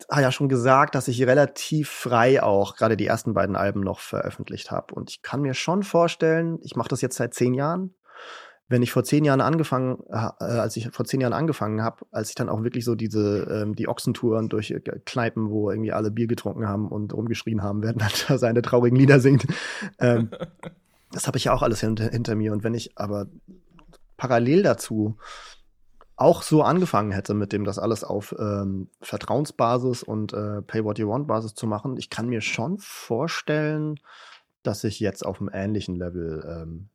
ah 0.10 0.22
ja 0.22 0.32
schon 0.32 0.50
gesagt, 0.50 0.96
dass 0.96 1.08
ich 1.08 1.26
relativ 1.26 1.90
frei 1.90 2.42
auch 2.44 2.76
gerade 2.76 2.98
die 2.98 3.08
ersten 3.08 3.34
beiden 3.34 3.56
Alben 3.56 3.82
noch 3.82 4.00
veröffentlicht 4.00 4.72
habe. 4.72 4.94
Und 4.94 5.10
ich 5.10 5.22
kann 5.22 5.42
mir 5.42 5.54
schon 5.54 5.84
vorstellen, 5.84 6.60
ich 6.62 6.76
mache 6.76 6.90
das 6.90 7.02
jetzt 7.02 7.18
seit 7.18 7.34
zehn 7.34 7.54
Jahren. 7.54 7.94
Wenn 8.70 8.82
ich 8.82 8.92
vor 8.92 9.06
zehn 9.06 9.24
Jahren 9.24 9.40
angefangen, 9.40 10.04
äh, 10.10 10.18
als 10.44 10.76
ich 10.76 10.90
vor 10.92 11.06
zehn 11.06 11.22
Jahren 11.22 11.34
angefangen 11.34 11.82
habe, 11.82 12.06
als 12.12 12.30
ich 12.30 12.36
dann 12.36 12.50
auch 12.50 12.64
wirklich 12.64 12.84
so 12.84 12.96
diese 12.96 13.44
ähm, 13.50 13.76
die 13.76 13.88
Ochsentouren 13.88 14.50
durch 14.50 14.72
äh, 14.72 14.82
Kneipen, 15.06 15.50
wo 15.50 15.72
irgendwie 15.72 15.94
alle 15.94 16.12
Bier 16.12 16.28
getrunken 16.28 16.68
haben 16.68 16.90
und 16.90 17.14
rumgeschrien 17.14 17.64
haben, 17.64 17.82
während 17.82 18.00
man 18.02 18.12
da 18.28 18.38
seine 18.38 18.62
traurigen 18.62 18.98
Lieder 18.98 19.22
singt, 19.22 19.48
ähm, 20.00 20.32
das 21.12 21.28
habe 21.28 21.38
ich 21.38 21.46
ja 21.46 21.54
auch 21.54 21.62
alles 21.64 21.80
hinter, 21.80 22.10
hinter 22.10 22.36
mir. 22.36 22.52
Und 22.52 22.64
wenn 22.64 22.74
ich 22.74 22.98
aber 22.98 23.28
parallel 24.18 24.64
dazu 24.64 25.18
auch 26.18 26.42
so 26.42 26.64
angefangen 26.64 27.12
hätte, 27.12 27.34
mit 27.34 27.54
dem 27.54 27.64
das 27.64 27.80
alles 27.80 28.04
auf 28.04 28.36
ähm, 28.40 28.90
Vertrauensbasis 29.02 30.04
und 30.04 30.34
äh, 30.34 30.62
Pay 30.64 30.84
What 30.84 31.00
You 31.00 31.10
Want 31.10 31.28
Basis 31.28 31.54
zu 31.54 31.68
machen, 31.68 31.96
ich 31.98 32.10
kann 32.10 32.28
mir 32.28 32.42
schon 32.42 32.80
vorstellen, 32.80 34.00
dass 34.64 34.84
ich 34.84 35.00
jetzt 35.00 35.26
auf 35.26 35.40
einem 35.40 35.50
ähnlichen 35.54 35.96
Level 35.96 36.44
ähm, 36.48 36.90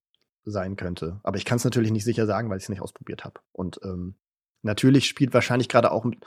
sein 0.44 0.74
könnte. 0.76 1.20
Aber 1.22 1.36
ich 1.36 1.44
kann 1.44 1.56
es 1.56 1.64
natürlich 1.64 1.92
nicht 1.92 2.04
sicher 2.04 2.26
sagen, 2.26 2.50
weil 2.50 2.58
ich 2.58 2.64
es 2.64 2.68
nicht 2.68 2.82
ausprobiert 2.82 3.24
habe. 3.24 3.40
Und 3.52 3.80
ähm, 3.84 4.16
natürlich 4.62 5.06
spielt 5.06 5.32
wahrscheinlich 5.32 5.68
gerade 5.68 5.92
auch, 5.92 6.04
mit- 6.04 6.24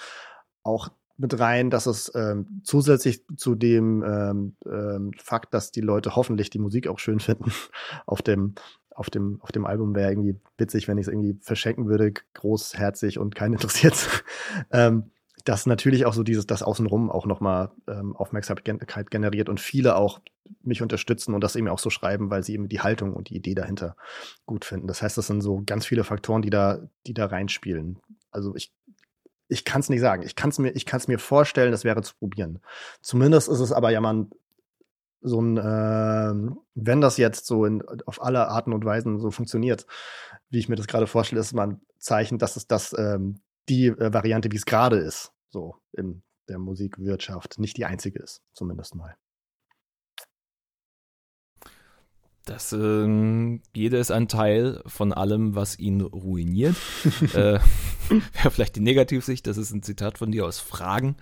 auch 0.64 0.89
mit 1.18 1.38
rein, 1.38 1.70
dass 1.70 1.86
es 1.86 2.12
ähm, 2.16 2.62
zusätzlich 2.64 3.26
zu 3.36 3.56
dem 3.56 4.04
ähm, 4.04 4.56
ähm, 4.66 5.12
Fakt, 5.18 5.54
dass 5.54 5.72
die 5.72 5.82
Leute 5.82 6.16
hoffentlich 6.16 6.50
die 6.50 6.60
Musik 6.60 6.88
auch 6.88 7.00
schön 7.00 7.20
finden, 7.20 7.52
auf 8.06 8.22
dem 8.22 8.56
auf 8.96 9.10
dem, 9.10 9.39
auf 9.41 9.52
dem 9.52 9.66
Album 9.66 9.93
wäre 9.93 10.12
irgendwie 10.12 10.39
witzig, 10.58 10.88
wenn 10.88 10.98
ich 10.98 11.08
es 11.08 11.14
irgendwie 11.14 11.38
verschenken 11.41 11.88
würde, 11.88 12.14
großherzig 12.34 13.20
und 13.20 13.36
keinen 13.36 13.54
interessiert. 13.54 14.24
ähm, 14.72 15.12
das 15.43 15.68
natürlich 15.68 16.06
auch 16.06 16.14
so 16.14 16.24
dieses, 16.24 16.48
das 16.48 16.64
Außenrum 16.64 17.12
auch 17.12 17.28
nochmal 17.28 17.72
ähm, 17.88 18.16
Aufmerksamkeit 18.16 19.12
generiert 19.12 19.48
und 19.48 19.60
viele 19.60 19.96
auch 19.96 20.20
mich 20.64 20.82
unterstützen 20.82 21.36
und 21.36 21.41
das 21.41 21.56
eben 21.56 21.68
auch 21.68 21.78
so 21.78 21.89
schreiben, 21.89 22.32
weil 22.32 22.43
sie 22.43 22.54
eben 22.54 22.68
die 22.68 22.82
Haltung 22.82 23.14
und 23.14 23.30
die 23.30 23.36
Idee 23.36 23.54
dahinter 23.54 23.96
gut 24.46 24.66
finden. 24.66 24.88
Das 24.88 25.02
heißt, 25.02 25.18
das 25.18 25.28
sind 25.28 25.41
so 25.41 25.62
ganz 25.66 25.86
viele 25.86 26.04
Faktoren, 26.04 26.41
die 26.41 26.50
da, 26.50 26.88
die 27.06 27.14
da 27.14 27.28
reinspielen. 27.28 28.00
Also 28.32 28.56
ich, 28.56 28.74
ich 29.48 29.66
kann 29.66 29.82
es 29.82 29.89
nicht 29.89 30.02
sagen. 30.02 30.24
Ich 30.24 30.36
kann 30.36 30.50
es 30.50 30.58
mir, 30.58 30.72
ich 30.72 30.86
kann 30.86 31.00
es 31.00 31.08
mir 31.08 31.20
vorstellen, 31.20 31.72
das 31.72 31.84
wäre 31.84 32.02
zu 32.02 32.16
probieren. 32.16 32.60
Zumindest 33.02 33.48
ist 33.48 33.60
es 33.60 33.72
aber 33.72 33.91
ja 33.91 34.02
mal 34.02 34.28
so 35.26 35.41
ein, 35.41 35.57
ähm, 35.57 36.59
wenn 36.76 37.01
das 37.01 37.17
jetzt 37.17 37.47
so 37.47 37.65
in, 37.65 37.84
auf 38.05 38.21
alle 38.21 38.47
Arten 38.47 38.73
und 38.73 38.86
Weisen 38.86 39.19
so 39.19 39.32
funktioniert, 39.32 39.86
wie 40.49 40.59
ich 40.59 40.69
mir 40.69 40.76
das 40.76 40.88
gerade 40.88 41.07
vorstelle, 41.07 41.41
ist 41.41 41.53
mal 41.53 41.67
ein 41.67 41.82
Zeichen, 41.97 42.38
dass 42.38 42.55
es 42.55 42.67
das 42.67 42.95
ähm, 42.97 43.41
die 43.67 43.88
äh, 43.88 44.13
Variante, 44.13 44.51
wie 44.51 44.57
es 44.57 44.65
gerade 44.65 44.97
ist, 44.97 45.32
so 45.49 45.76
in 45.93 46.21
der 46.47 46.59
Musikwirtschaft, 46.59 47.57
nicht 47.57 47.78
die 47.78 47.86
einzige 47.86 48.19
ist, 48.19 48.41
zumindest 48.53 48.93
mal. 48.93 49.15
Das, 52.45 52.73
ähm, 52.73 53.63
jeder 53.76 53.99
ist 53.99 54.11
ein 54.11 54.28
Teil 54.28 54.84
von 54.86 55.11
allem, 55.11 55.55
was 55.55 55.80
ihn 55.80 56.01
ruiniert. 56.01 56.76
äh, 57.34 57.59
Wäre 58.09 58.51
vielleicht 58.51 58.76
die 58.76 58.82
Negativsicht, 58.82 59.47
das 59.47 59.57
ist 59.57 59.71
ein 59.71 59.82
Zitat 59.82 60.19
von 60.19 60.32
dir 60.32 60.45
aus 60.45 60.59
Fragen. 60.59 61.15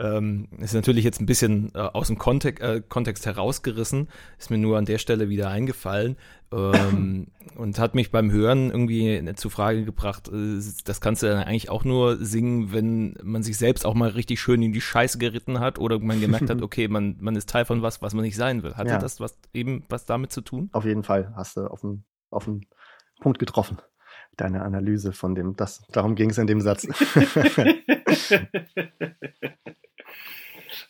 Ähm, 0.00 0.48
ist 0.58 0.72
natürlich 0.72 1.04
jetzt 1.04 1.20
ein 1.20 1.26
bisschen 1.26 1.72
äh, 1.74 1.78
aus 1.78 2.06
dem 2.06 2.16
Kontext, 2.16 2.62
äh, 2.62 2.80
Kontext 2.88 3.26
herausgerissen, 3.26 4.08
ist 4.38 4.50
mir 4.50 4.56
nur 4.56 4.78
an 4.78 4.86
der 4.86 4.96
Stelle 4.96 5.28
wieder 5.28 5.50
eingefallen 5.50 6.16
ähm, 6.52 7.26
und 7.56 7.78
hat 7.78 7.94
mich 7.94 8.10
beim 8.10 8.30
Hören 8.32 8.70
irgendwie 8.70 9.22
zur 9.34 9.50
Frage 9.50 9.84
gebracht, 9.84 10.28
äh, 10.28 10.58
das 10.84 11.00
kannst 11.02 11.22
du 11.22 11.26
dann 11.26 11.44
eigentlich 11.44 11.68
auch 11.68 11.84
nur 11.84 12.16
singen, 12.24 12.72
wenn 12.72 13.14
man 13.22 13.42
sich 13.42 13.58
selbst 13.58 13.84
auch 13.84 13.92
mal 13.92 14.08
richtig 14.08 14.40
schön 14.40 14.62
in 14.62 14.72
die 14.72 14.80
Scheiße 14.80 15.18
geritten 15.18 15.60
hat 15.60 15.78
oder 15.78 15.98
man 15.98 16.18
gemerkt 16.18 16.48
hat, 16.48 16.62
okay, 16.62 16.88
man, 16.88 17.16
man 17.20 17.36
ist 17.36 17.50
Teil 17.50 17.66
von 17.66 17.82
was, 17.82 18.00
was 18.00 18.14
man 18.14 18.24
nicht 18.24 18.36
sein 18.36 18.62
will. 18.62 18.76
Hatte 18.76 18.90
Ja. 18.90 18.98
das 18.98 19.20
was 19.20 19.38
eben 19.52 19.84
was 19.90 20.06
damit 20.06 20.32
zu 20.32 20.40
tun? 20.40 20.70
Auf 20.72 20.86
jeden 20.86 21.02
Fall 21.02 21.34
hast 21.36 21.58
du 21.58 21.66
auf 21.66 21.82
den, 21.82 22.04
auf 22.30 22.46
den 22.46 22.66
Punkt 23.20 23.38
getroffen. 23.38 23.76
Deine 24.38 24.62
Analyse 24.62 25.12
von 25.12 25.34
dem, 25.34 25.56
das, 25.56 25.82
darum 25.92 26.14
ging 26.14 26.30
es 26.30 26.38
in 26.38 26.46
dem 26.46 26.62
Satz. 26.62 26.86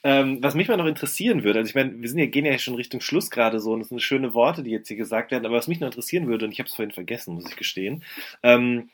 ähm, 0.04 0.42
was 0.42 0.54
mich 0.54 0.68
mal 0.68 0.76
noch 0.76 0.86
interessieren 0.86 1.44
würde, 1.44 1.60
also 1.60 1.68
ich 1.68 1.74
meine, 1.74 2.00
wir 2.00 2.08
sind 2.08 2.18
ja, 2.18 2.26
gehen 2.26 2.44
ja 2.44 2.58
schon 2.58 2.74
Richtung 2.74 3.00
Schluss 3.00 3.30
gerade 3.30 3.60
so 3.60 3.72
und 3.72 3.80
das 3.80 3.88
sind 3.88 4.02
schöne 4.02 4.34
Worte, 4.34 4.62
die 4.62 4.70
jetzt 4.70 4.88
hier 4.88 4.96
gesagt 4.96 5.30
werden, 5.30 5.46
aber 5.46 5.56
was 5.56 5.68
mich 5.68 5.80
noch 5.80 5.88
interessieren 5.88 6.26
würde, 6.26 6.46
und 6.46 6.52
ich 6.52 6.58
habe 6.58 6.68
es 6.68 6.74
vorhin 6.74 6.92
vergessen, 6.92 7.34
muss 7.34 7.48
ich 7.48 7.56
gestehen, 7.56 8.04
ähm, 8.42 8.90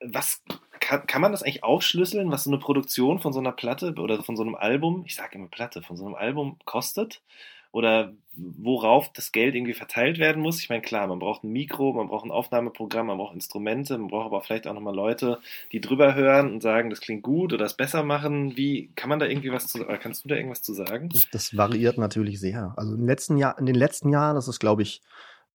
was 0.00 0.42
kann, 0.80 1.06
kann 1.06 1.20
man 1.20 1.32
das 1.32 1.42
eigentlich 1.42 1.64
aufschlüsseln, 1.64 2.30
was 2.30 2.44
so 2.44 2.50
eine 2.50 2.58
Produktion 2.58 3.18
von 3.18 3.32
so 3.32 3.40
einer 3.40 3.52
Platte 3.52 3.94
oder 3.98 4.22
von 4.22 4.36
so 4.36 4.42
einem 4.42 4.54
Album, 4.54 5.02
ich 5.06 5.14
sage 5.14 5.36
immer 5.36 5.48
Platte, 5.48 5.82
von 5.82 5.96
so 5.96 6.06
einem 6.06 6.14
Album 6.14 6.56
kostet? 6.64 7.22
Oder 7.70 8.14
worauf 8.34 9.12
das 9.12 9.32
Geld 9.32 9.54
irgendwie 9.54 9.74
verteilt 9.74 10.18
werden 10.18 10.42
muss? 10.42 10.60
Ich 10.60 10.68
meine, 10.68 10.80
klar, 10.80 11.06
man 11.06 11.18
braucht 11.18 11.44
ein 11.44 11.50
Mikro, 11.50 11.92
man 11.92 12.08
braucht 12.08 12.24
ein 12.24 12.30
Aufnahmeprogramm, 12.30 13.08
man 13.08 13.18
braucht 13.18 13.34
Instrumente, 13.34 13.98
man 13.98 14.08
braucht 14.08 14.26
aber 14.26 14.40
vielleicht 14.40 14.66
auch 14.66 14.74
nochmal 14.74 14.94
Leute, 14.94 15.40
die 15.72 15.80
drüber 15.80 16.14
hören 16.14 16.52
und 16.52 16.62
sagen, 16.62 16.88
das 16.88 17.00
klingt 17.00 17.22
gut 17.22 17.52
oder 17.52 17.64
es 17.64 17.74
besser 17.74 18.04
machen. 18.04 18.56
Wie 18.56 18.90
kann 18.94 19.08
man 19.08 19.18
da 19.18 19.26
irgendwie 19.26 19.52
was 19.52 19.66
zu, 19.66 19.84
oder 19.84 19.98
kannst 19.98 20.24
du 20.24 20.28
da 20.28 20.36
irgendwas 20.36 20.62
zu 20.62 20.72
sagen? 20.72 21.10
Das 21.32 21.56
variiert 21.56 21.98
natürlich 21.98 22.40
sehr. 22.40 22.74
Also 22.76 22.92
in 22.92 23.00
den 23.00 23.06
letzten, 23.06 23.36
Jahr, 23.36 23.58
in 23.58 23.66
den 23.66 23.74
letzten 23.74 24.08
Jahren 24.08 24.36
ist 24.36 24.48
es, 24.48 24.58
glaube 24.58 24.82
ich, 24.82 25.02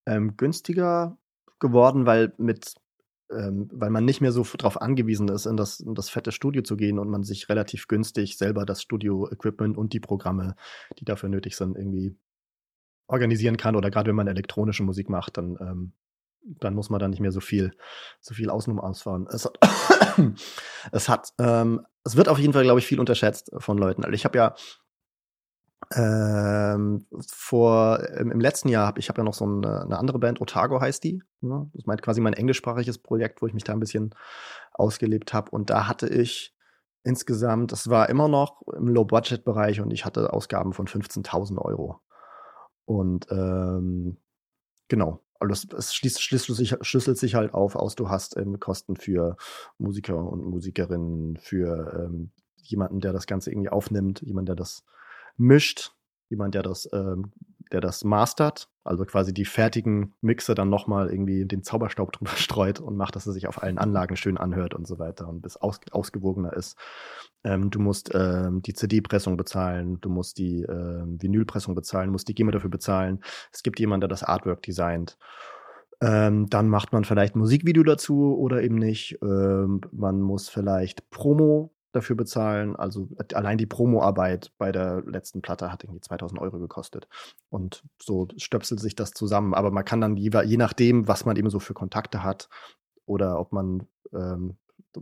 ähm, 0.05 0.35
günstiger 0.35 1.17
geworden, 1.59 2.05
weil 2.05 2.33
mit 2.37 2.73
ähm, 3.37 3.69
weil 3.71 3.89
man 3.89 4.05
nicht 4.05 4.21
mehr 4.21 4.31
so 4.31 4.43
darauf 4.57 4.81
angewiesen 4.81 5.27
ist, 5.27 5.45
in 5.45 5.57
das, 5.57 5.79
in 5.79 5.95
das 5.95 6.09
fette 6.09 6.31
Studio 6.31 6.61
zu 6.63 6.77
gehen 6.77 6.99
und 6.99 7.09
man 7.09 7.23
sich 7.23 7.49
relativ 7.49 7.87
günstig 7.87 8.37
selber 8.37 8.65
das 8.65 8.81
Studio-Equipment 8.81 9.77
und 9.77 9.93
die 9.93 9.99
Programme, 9.99 10.55
die 10.99 11.05
dafür 11.05 11.29
nötig 11.29 11.55
sind, 11.55 11.77
irgendwie 11.77 12.17
organisieren 13.07 13.57
kann. 13.57 13.75
Oder 13.75 13.91
gerade 13.91 14.09
wenn 14.09 14.15
man 14.15 14.27
elektronische 14.27 14.83
Musik 14.83 15.09
macht, 15.09 15.37
dann 15.37 15.57
ähm, 15.59 15.93
dann 16.43 16.73
muss 16.73 16.89
man 16.89 16.99
da 16.99 17.07
nicht 17.07 17.19
mehr 17.19 17.31
so 17.31 17.39
viel, 17.39 17.71
so 18.19 18.33
viel 18.33 18.49
außenrum 18.49 18.79
ausfahren. 18.79 19.27
Es 19.29 19.49
es 20.91 21.09
hat, 21.09 21.33
ähm, 21.39 21.85
es 22.03 22.15
wird 22.15 22.27
auf 22.27 22.39
jeden 22.39 22.53
Fall, 22.53 22.63
glaube 22.63 22.79
ich, 22.79 22.85
viel 22.85 22.99
unterschätzt 22.99 23.51
von 23.57 23.77
Leuten. 23.77 24.03
Also 24.03 24.13
ich 24.13 24.25
habe 24.25 24.37
ja 24.37 24.55
ähm, 25.93 27.05
vor 27.27 27.99
im, 28.17 28.31
im 28.31 28.39
letzten 28.39 28.69
Jahr 28.69 28.87
habe 28.87 28.99
ich 28.99 29.09
habe 29.09 29.19
ja 29.19 29.23
noch 29.23 29.33
so 29.33 29.45
eine, 29.45 29.81
eine, 29.81 29.97
andere 29.97 30.19
Band, 30.19 30.41
Otago 30.41 30.79
heißt 30.79 31.03
die. 31.03 31.21
Ne? 31.41 31.69
Das 31.73 31.85
ist 31.85 32.01
quasi 32.01 32.21
mein 32.21 32.33
englischsprachiges 32.33 32.99
Projekt, 32.99 33.41
wo 33.41 33.47
ich 33.47 33.53
mich 33.53 33.63
da 33.63 33.73
ein 33.73 33.79
bisschen 33.79 34.15
ausgelebt 34.73 35.33
habe. 35.33 35.51
Und 35.51 35.69
da 35.69 35.87
hatte 35.87 36.07
ich 36.07 36.55
insgesamt, 37.03 37.71
das 37.71 37.89
war 37.89 38.09
immer 38.09 38.27
noch 38.27 38.61
im 38.67 38.87
Low-Budget-Bereich 38.87 39.81
und 39.81 39.91
ich 39.91 40.05
hatte 40.05 40.33
Ausgaben 40.33 40.73
von 40.73 40.87
15.000 40.87 41.59
Euro. 41.59 41.99
Und 42.85 43.27
ähm, 43.29 44.17
genau, 44.87 45.21
also 45.39 45.67
es 45.77 45.93
schließt, 45.93 46.21
schließt 46.21 46.47
sich, 46.47 46.75
schlüsselt 46.81 47.17
sich 47.17 47.35
halt 47.35 47.53
auf 47.53 47.75
aus, 47.75 47.95
du 47.95 48.09
hast 48.09 48.37
ähm, 48.37 48.59
Kosten 48.59 48.95
für 48.95 49.35
Musiker 49.77 50.17
und 50.17 50.45
Musikerinnen, 50.45 51.37
für 51.37 52.07
ähm, 52.07 52.31
jemanden, 52.55 53.01
der 53.01 53.11
das 53.11 53.27
Ganze 53.27 53.51
irgendwie 53.51 53.69
aufnimmt, 53.69 54.21
jemand, 54.21 54.47
der 54.47 54.55
das 54.55 54.85
mischt, 55.37 55.93
jemand, 56.29 56.55
der 56.55 56.63
das, 56.63 56.89
ähm, 56.93 57.31
der 57.71 57.81
das 57.81 58.03
mastert, 58.03 58.69
also 58.83 59.05
quasi 59.05 59.33
die 59.33 59.45
fertigen 59.45 60.13
Mixe 60.21 60.55
dann 60.55 60.69
nochmal 60.69 61.09
irgendwie 61.09 61.45
den 61.45 61.63
Zauberstaub 61.63 62.11
drüber 62.13 62.31
streut 62.31 62.79
und 62.79 62.97
macht, 62.97 63.15
dass 63.15 63.27
er 63.27 63.33
sich 63.33 63.47
auf 63.47 63.61
allen 63.61 63.77
Anlagen 63.77 64.15
schön 64.15 64.37
anhört 64.37 64.73
und 64.73 64.87
so 64.87 64.99
weiter 64.99 65.27
und 65.27 65.41
bis 65.41 65.57
aus, 65.57 65.79
ausgewogener 65.91 66.53
ist. 66.53 66.77
Ähm, 67.43 67.69
du 67.71 67.79
musst 67.79 68.11
ähm, 68.13 68.61
die 68.61 68.73
CD-Pressung 68.73 69.37
bezahlen, 69.37 69.99
du 70.01 70.09
musst 70.09 70.37
die 70.37 70.63
ähm, 70.63 71.21
Vinylpressung 71.21 71.75
bezahlen, 71.75 72.09
musst 72.09 72.27
die 72.27 72.35
GEMA 72.35 72.51
dafür 72.51 72.69
bezahlen. 72.69 73.23
Es 73.51 73.63
gibt 73.63 73.79
jemanden, 73.79 74.01
der 74.01 74.09
das 74.09 74.23
Artwork 74.23 74.61
designt. 74.61 75.17
Ähm, 76.01 76.49
dann 76.49 76.67
macht 76.67 76.91
man 76.91 77.05
vielleicht 77.05 77.35
Musikvideo 77.35 77.83
dazu 77.83 78.37
oder 78.37 78.61
eben 78.61 78.75
nicht. 78.75 79.17
Ähm, 79.21 79.81
man 79.91 80.19
muss 80.19 80.49
vielleicht 80.49 81.09
Promo 81.11 81.73
dafür 81.93 82.15
bezahlen. 82.15 82.75
Also 82.75 83.07
allein 83.33 83.57
die 83.57 83.65
Promoarbeit 83.65 84.51
bei 84.57 84.71
der 84.71 85.01
letzten 85.05 85.41
Platte 85.41 85.71
hat 85.71 85.83
irgendwie 85.83 86.01
2000 86.01 86.39
Euro 86.41 86.59
gekostet. 86.59 87.07
Und 87.49 87.83
so 88.01 88.27
stöpselt 88.37 88.79
sich 88.79 88.95
das 88.95 89.11
zusammen. 89.11 89.53
Aber 89.53 89.71
man 89.71 89.85
kann 89.85 90.01
dann 90.01 90.17
je, 90.17 90.31
je 90.43 90.57
nachdem, 90.57 91.07
was 91.07 91.25
man 91.25 91.37
eben 91.37 91.49
so 91.49 91.59
für 91.59 91.73
Kontakte 91.73 92.23
hat 92.23 92.49
oder 93.05 93.39
ob 93.39 93.53
man 93.53 93.87
ähm, 94.13 94.57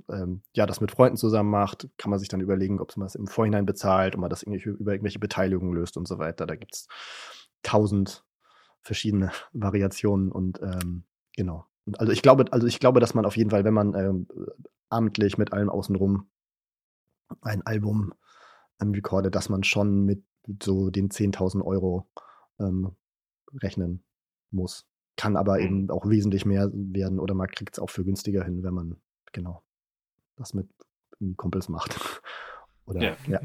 ähm, 0.10 0.42
ja 0.56 0.66
das 0.66 0.82
mit 0.82 0.92
Freunden 0.92 1.18
zusammen 1.18 1.50
macht, 1.50 1.90
kann 1.98 2.10
man 2.10 2.20
sich 2.20 2.30
dann 2.30 2.42
überlegen, 2.42 2.80
ob 2.80 2.96
man 2.98 3.06
das 3.06 3.16
im 3.16 3.28
Vorhinein 3.28 3.66
bezahlt, 3.66 4.16
ob 4.16 4.22
man 4.22 4.30
das 4.30 4.44
irgendwie 4.44 4.70
über 4.70 4.92
irgendwelche 4.92 5.20
Beteiligungen 5.20 5.74
löst 5.74 5.98
und 5.98 6.08
so 6.08 6.20
weiter. 6.20 6.46
Da 6.46 6.56
gibt 6.56 6.76
es 6.76 6.88
tausend 7.64 8.24
verschiedene 8.82 9.32
Variationen 9.54 10.32
und 10.32 10.62
ähm, 10.62 11.06
genau. 11.36 11.66
Also 11.98 12.12
ich 12.12 12.22
glaube, 12.22 12.46
also 12.52 12.68
ich 12.68 12.80
glaube, 12.80 13.00
dass 13.00 13.14
man 13.14 13.26
auf 13.26 13.38
jeden 13.38 13.50
Fall, 13.50 13.64
wenn 13.64 13.74
man 13.74 13.96
ähm, 13.96 14.28
amtlich 14.90 15.38
mit 15.38 15.52
allem 15.54 15.70
außenrum 15.70 16.30
ein 17.42 17.66
Album 17.66 18.14
ähm, 18.82 18.92
recorde, 18.92 19.32
dass 19.32 19.50
man 19.50 19.64
schon 19.64 20.06
mit 20.06 20.24
so 20.62 20.90
den 20.90 21.10
10.000 21.10 21.64
Euro 21.64 22.10
ähm, 22.60 22.96
rechnen 23.62 24.04
muss. 24.50 24.88
Kann 25.18 25.36
aber 25.36 25.58
mhm. 25.60 25.66
eben 25.66 25.90
auch 25.90 26.08
wesentlich 26.08 26.46
mehr 26.46 26.70
werden 26.74 27.20
oder 27.20 27.34
man 27.34 27.48
kriegt 27.48 27.76
es 27.76 27.80
auch 27.80 27.90
für 27.90 28.04
günstiger 28.04 28.44
hin, 28.44 28.64
wenn 28.64 28.74
man 28.74 28.98
genau 29.32 29.64
das 30.36 30.54
mit 30.54 30.70
Kumpels 31.38 31.70
macht. 31.70 32.00
oder 32.86 33.02
ja. 33.02 33.18
ja. 33.28 33.42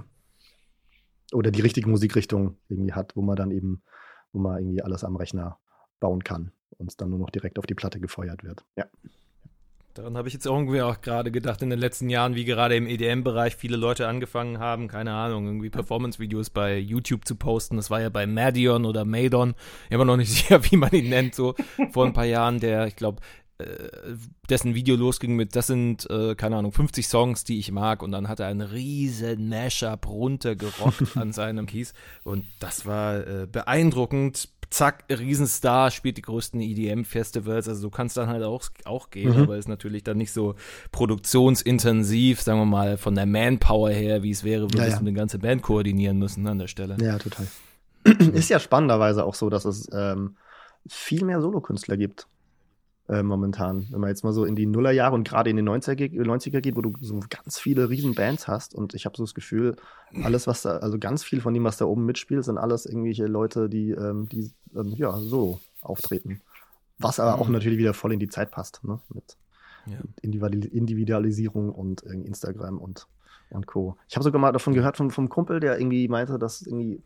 Oder 1.32 1.50
die 1.50 1.60
richtige 1.60 1.88
Musikrichtung 1.88 2.56
irgendwie 2.68 2.92
hat, 2.92 3.16
wo 3.16 3.22
man 3.22 3.36
dann 3.36 3.50
eben, 3.50 3.82
wo 4.32 4.38
man 4.38 4.58
irgendwie 4.58 4.82
alles 4.82 5.04
am 5.04 5.16
Rechner 5.16 5.58
bauen 5.98 6.22
kann 6.22 6.52
und 6.78 6.90
es 6.90 6.96
dann 6.96 7.10
nur 7.10 7.18
noch 7.18 7.30
direkt 7.30 7.58
auf 7.58 7.66
die 7.66 7.74
Platte 7.74 8.00
gefeuert 8.00 8.44
wird. 8.44 8.64
Ja. 8.76 8.86
Daran 9.96 10.18
habe 10.18 10.28
ich 10.28 10.34
jetzt 10.34 10.44
irgendwie 10.44 10.82
auch 10.82 11.00
gerade 11.00 11.30
gedacht 11.30 11.62
in 11.62 11.70
den 11.70 11.78
letzten 11.78 12.10
Jahren, 12.10 12.34
wie 12.34 12.44
gerade 12.44 12.76
im 12.76 12.86
EDM-Bereich 12.86 13.56
viele 13.56 13.78
Leute 13.78 14.06
angefangen 14.06 14.58
haben, 14.58 14.88
keine 14.88 15.14
Ahnung, 15.14 15.46
irgendwie 15.46 15.70
Performance-Videos 15.70 16.50
bei 16.50 16.76
YouTube 16.76 17.24
zu 17.24 17.34
posten. 17.34 17.76
Das 17.76 17.88
war 17.88 18.02
ja 18.02 18.10
bei 18.10 18.26
Madion 18.26 18.84
oder 18.84 19.06
Madon, 19.06 19.54
immer 19.88 20.04
noch 20.04 20.18
nicht 20.18 20.30
sicher, 20.34 20.62
wie 20.70 20.76
man 20.76 20.90
ihn 20.90 21.08
nennt, 21.08 21.34
so. 21.34 21.54
Vor 21.92 22.04
ein 22.04 22.12
paar 22.12 22.26
Jahren, 22.26 22.60
der, 22.60 22.86
ich 22.86 22.96
glaube, 22.96 23.22
äh, 23.56 23.88
dessen 24.50 24.74
Video 24.74 24.96
losging 24.96 25.34
mit, 25.34 25.56
das 25.56 25.68
sind, 25.68 26.10
äh, 26.10 26.34
keine 26.34 26.56
Ahnung, 26.56 26.72
50 26.72 27.08
Songs, 27.08 27.44
die 27.44 27.58
ich 27.58 27.72
mag. 27.72 28.02
Und 28.02 28.12
dann 28.12 28.28
hat 28.28 28.38
er 28.38 28.48
einen 28.48 28.60
riesen 28.60 29.48
Mashup 29.48 30.06
runtergerockt 30.06 31.16
an 31.16 31.32
seinem 31.32 31.64
Keys 31.64 31.94
und 32.22 32.44
das 32.60 32.84
war 32.84 33.26
äh, 33.26 33.46
beeindruckend 33.50 34.50
zack, 34.70 35.04
Riesenstar, 35.08 35.90
spielt 35.90 36.16
die 36.16 36.22
größten 36.22 36.60
EDM-Festivals. 36.60 37.68
Also 37.68 37.88
du 37.88 37.90
kannst 37.90 38.16
dann 38.16 38.28
halt 38.28 38.42
auch, 38.42 38.64
auch 38.84 39.10
gehen, 39.10 39.34
mhm. 39.34 39.42
aber 39.42 39.56
ist 39.56 39.68
natürlich 39.68 40.04
dann 40.04 40.18
nicht 40.18 40.32
so 40.32 40.54
produktionsintensiv, 40.92 42.40
sagen 42.40 42.58
wir 42.60 42.66
mal, 42.66 42.96
von 42.96 43.14
der 43.14 43.26
Manpower 43.26 43.90
her, 43.90 44.22
wie 44.22 44.30
es 44.30 44.44
wäre, 44.44 44.62
würdest 44.64 44.78
ja, 44.78 44.88
ja. 44.88 44.94
du 44.94 45.00
eine 45.00 45.12
ganze 45.12 45.38
Band 45.38 45.62
koordinieren 45.62 46.18
müssen 46.18 46.46
an 46.46 46.58
der 46.58 46.68
Stelle. 46.68 46.96
Ja, 47.00 47.18
total. 47.18 47.46
ist 48.32 48.50
ja 48.50 48.60
spannenderweise 48.60 49.24
auch 49.24 49.34
so, 49.34 49.50
dass 49.50 49.64
es 49.64 49.88
ähm, 49.92 50.36
viel 50.88 51.24
mehr 51.24 51.40
Solokünstler 51.40 51.96
gibt 51.96 52.28
äh, 53.08 53.22
momentan. 53.22 53.86
Wenn 53.90 54.00
man 54.00 54.10
jetzt 54.10 54.24
mal 54.24 54.32
so 54.32 54.44
in 54.44 54.56
die 54.56 54.66
Nullerjahre 54.66 55.14
und 55.14 55.28
gerade 55.28 55.50
in 55.50 55.56
die 55.56 55.62
90er, 55.62 56.10
90er 56.10 56.60
geht, 56.60 56.76
wo 56.76 56.82
du 56.82 56.92
so 57.00 57.20
ganz 57.28 57.58
viele 57.58 57.88
riesen 57.88 58.14
Bands 58.14 58.48
hast 58.48 58.74
und 58.74 58.94
ich 58.94 59.04
habe 59.04 59.16
so 59.16 59.22
das 59.22 59.34
Gefühl, 59.34 59.76
alles, 60.22 60.46
was 60.46 60.62
da, 60.62 60.78
also 60.78 60.98
ganz 60.98 61.22
viel 61.22 61.40
von 61.40 61.54
dem, 61.54 61.64
was 61.64 61.76
da 61.76 61.84
oben 61.84 62.04
mitspielt, 62.04 62.44
sind 62.44 62.58
alles 62.58 62.86
irgendwelche 62.86 63.26
Leute, 63.26 63.68
die, 63.68 63.90
ähm, 63.90 64.28
die 64.28 64.50
ähm, 64.74 64.94
ja, 64.96 65.16
so 65.18 65.60
auftreten. 65.82 66.40
Was 66.98 67.20
aber 67.20 67.40
auch 67.40 67.46
mhm. 67.46 67.54
natürlich 67.54 67.78
wieder 67.78 67.94
voll 67.94 68.12
in 68.12 68.20
die 68.20 68.28
Zeit 68.28 68.50
passt, 68.50 68.82
ne? 68.82 68.98
Mit 69.12 69.36
ja. 69.86 69.98
Individualisierung 70.22 71.70
und 71.70 72.02
Instagram 72.02 72.78
und, 72.78 73.06
und 73.50 73.66
Co. 73.66 73.96
Ich 74.08 74.16
habe 74.16 74.24
sogar 74.24 74.40
mal 74.40 74.52
davon 74.52 74.74
gehört 74.74 74.96
vom, 74.96 75.10
vom 75.10 75.28
Kumpel, 75.28 75.60
der 75.60 75.78
irgendwie 75.78 76.08
meinte, 76.08 76.38
dass 76.38 76.62
irgendwie 76.62 77.02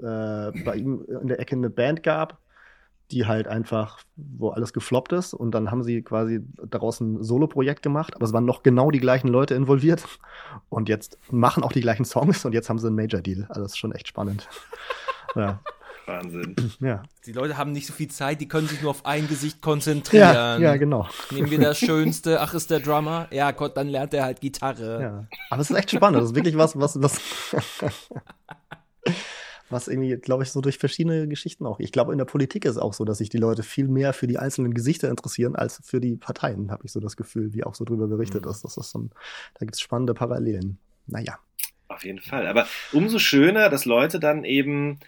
äh, 0.00 0.64
bei 0.64 0.76
ihm 0.76 1.04
in 1.20 1.28
der 1.28 1.38
Ecke 1.38 1.54
eine 1.54 1.70
Band 1.70 2.02
gab, 2.02 2.38
die 3.10 3.26
halt 3.26 3.46
einfach, 3.46 4.00
wo 4.16 4.50
alles 4.50 4.72
gefloppt 4.72 5.12
ist 5.12 5.34
und 5.34 5.52
dann 5.52 5.70
haben 5.70 5.82
sie 5.82 6.02
quasi 6.02 6.40
daraus 6.66 7.00
ein 7.00 7.22
Solo-Projekt 7.22 7.82
gemacht, 7.82 8.14
aber 8.14 8.24
es 8.24 8.32
waren 8.32 8.44
noch 8.44 8.62
genau 8.62 8.90
die 8.90 9.00
gleichen 9.00 9.28
Leute 9.28 9.54
involviert 9.54 10.04
und 10.68 10.88
jetzt 10.88 11.18
machen 11.30 11.62
auch 11.62 11.72
die 11.72 11.80
gleichen 11.80 12.04
Songs 12.04 12.44
und 12.44 12.52
jetzt 12.52 12.68
haben 12.68 12.78
sie 12.78 12.86
einen 12.86 12.96
Major-Deal. 12.96 13.46
Also 13.48 13.62
das 13.62 13.72
ist 13.72 13.78
schon 13.78 13.92
echt 13.92 14.08
spannend. 14.08 14.48
ja. 15.34 15.60
Wahnsinn. 16.06 16.54
Ja. 16.80 17.02
Die 17.24 17.32
Leute 17.32 17.56
haben 17.56 17.72
nicht 17.72 17.86
so 17.86 17.94
viel 17.94 18.08
Zeit, 18.08 18.40
die 18.40 18.48
können 18.48 18.68
sich 18.68 18.82
nur 18.82 18.90
auf 18.90 19.06
ein 19.06 19.26
Gesicht 19.26 19.62
konzentrieren. 19.62 20.34
Ja, 20.34 20.58
ja 20.58 20.76
genau. 20.76 21.08
Nehmen 21.30 21.50
wir 21.50 21.58
das 21.58 21.78
Schönste. 21.78 22.42
Ach, 22.42 22.52
ist 22.52 22.70
der 22.70 22.80
Drummer? 22.80 23.26
Ja, 23.30 23.52
Gott, 23.52 23.74
dann 23.76 23.88
lernt 23.88 24.12
er 24.12 24.24
halt 24.24 24.42
Gitarre. 24.42 25.00
Ja. 25.00 25.26
Aber 25.48 25.62
es 25.62 25.70
ist 25.70 25.76
echt 25.76 25.90
spannend. 25.92 26.20
Das 26.20 26.30
ist 26.30 26.34
wirklich 26.34 26.58
was, 26.58 26.78
was, 26.78 27.00
was. 27.00 27.20
was 29.70 29.88
irgendwie, 29.88 30.16
glaube 30.16 30.42
ich, 30.42 30.50
so 30.50 30.60
durch 30.60 30.78
verschiedene 30.78 31.26
Geschichten 31.28 31.66
auch. 31.66 31.80
Ich 31.80 31.92
glaube, 31.92 32.12
in 32.12 32.18
der 32.18 32.24
Politik 32.24 32.64
ist 32.64 32.72
es 32.72 32.78
auch 32.78 32.92
so, 32.92 33.04
dass 33.04 33.18
sich 33.18 33.28
die 33.28 33.38
Leute 33.38 33.62
viel 33.62 33.88
mehr 33.88 34.12
für 34.12 34.26
die 34.26 34.38
einzelnen 34.38 34.74
Gesichter 34.74 35.08
interessieren 35.08 35.56
als 35.56 35.80
für 35.84 36.00
die 36.00 36.16
Parteien, 36.16 36.70
habe 36.70 36.84
ich 36.84 36.92
so 36.92 37.00
das 37.00 37.16
Gefühl, 37.16 37.54
wie 37.54 37.64
auch 37.64 37.74
so 37.74 37.84
drüber 37.84 38.06
berichtet 38.06 38.44
mhm. 38.44 38.50
ist. 38.50 38.64
Das 38.64 38.76
ist 38.76 38.90
so 38.90 38.98
ein, 38.98 39.10
da 39.54 39.60
gibt 39.60 39.74
es 39.74 39.80
spannende 39.80 40.14
Parallelen. 40.14 40.78
Naja. 41.06 41.38
Auf 41.88 42.04
jeden 42.04 42.20
Fall. 42.20 42.46
Aber 42.46 42.66
umso 42.92 43.18
schöner, 43.18 43.68
dass 43.68 43.84
Leute 43.84 44.18
dann 44.18 44.44
eben 44.44 44.98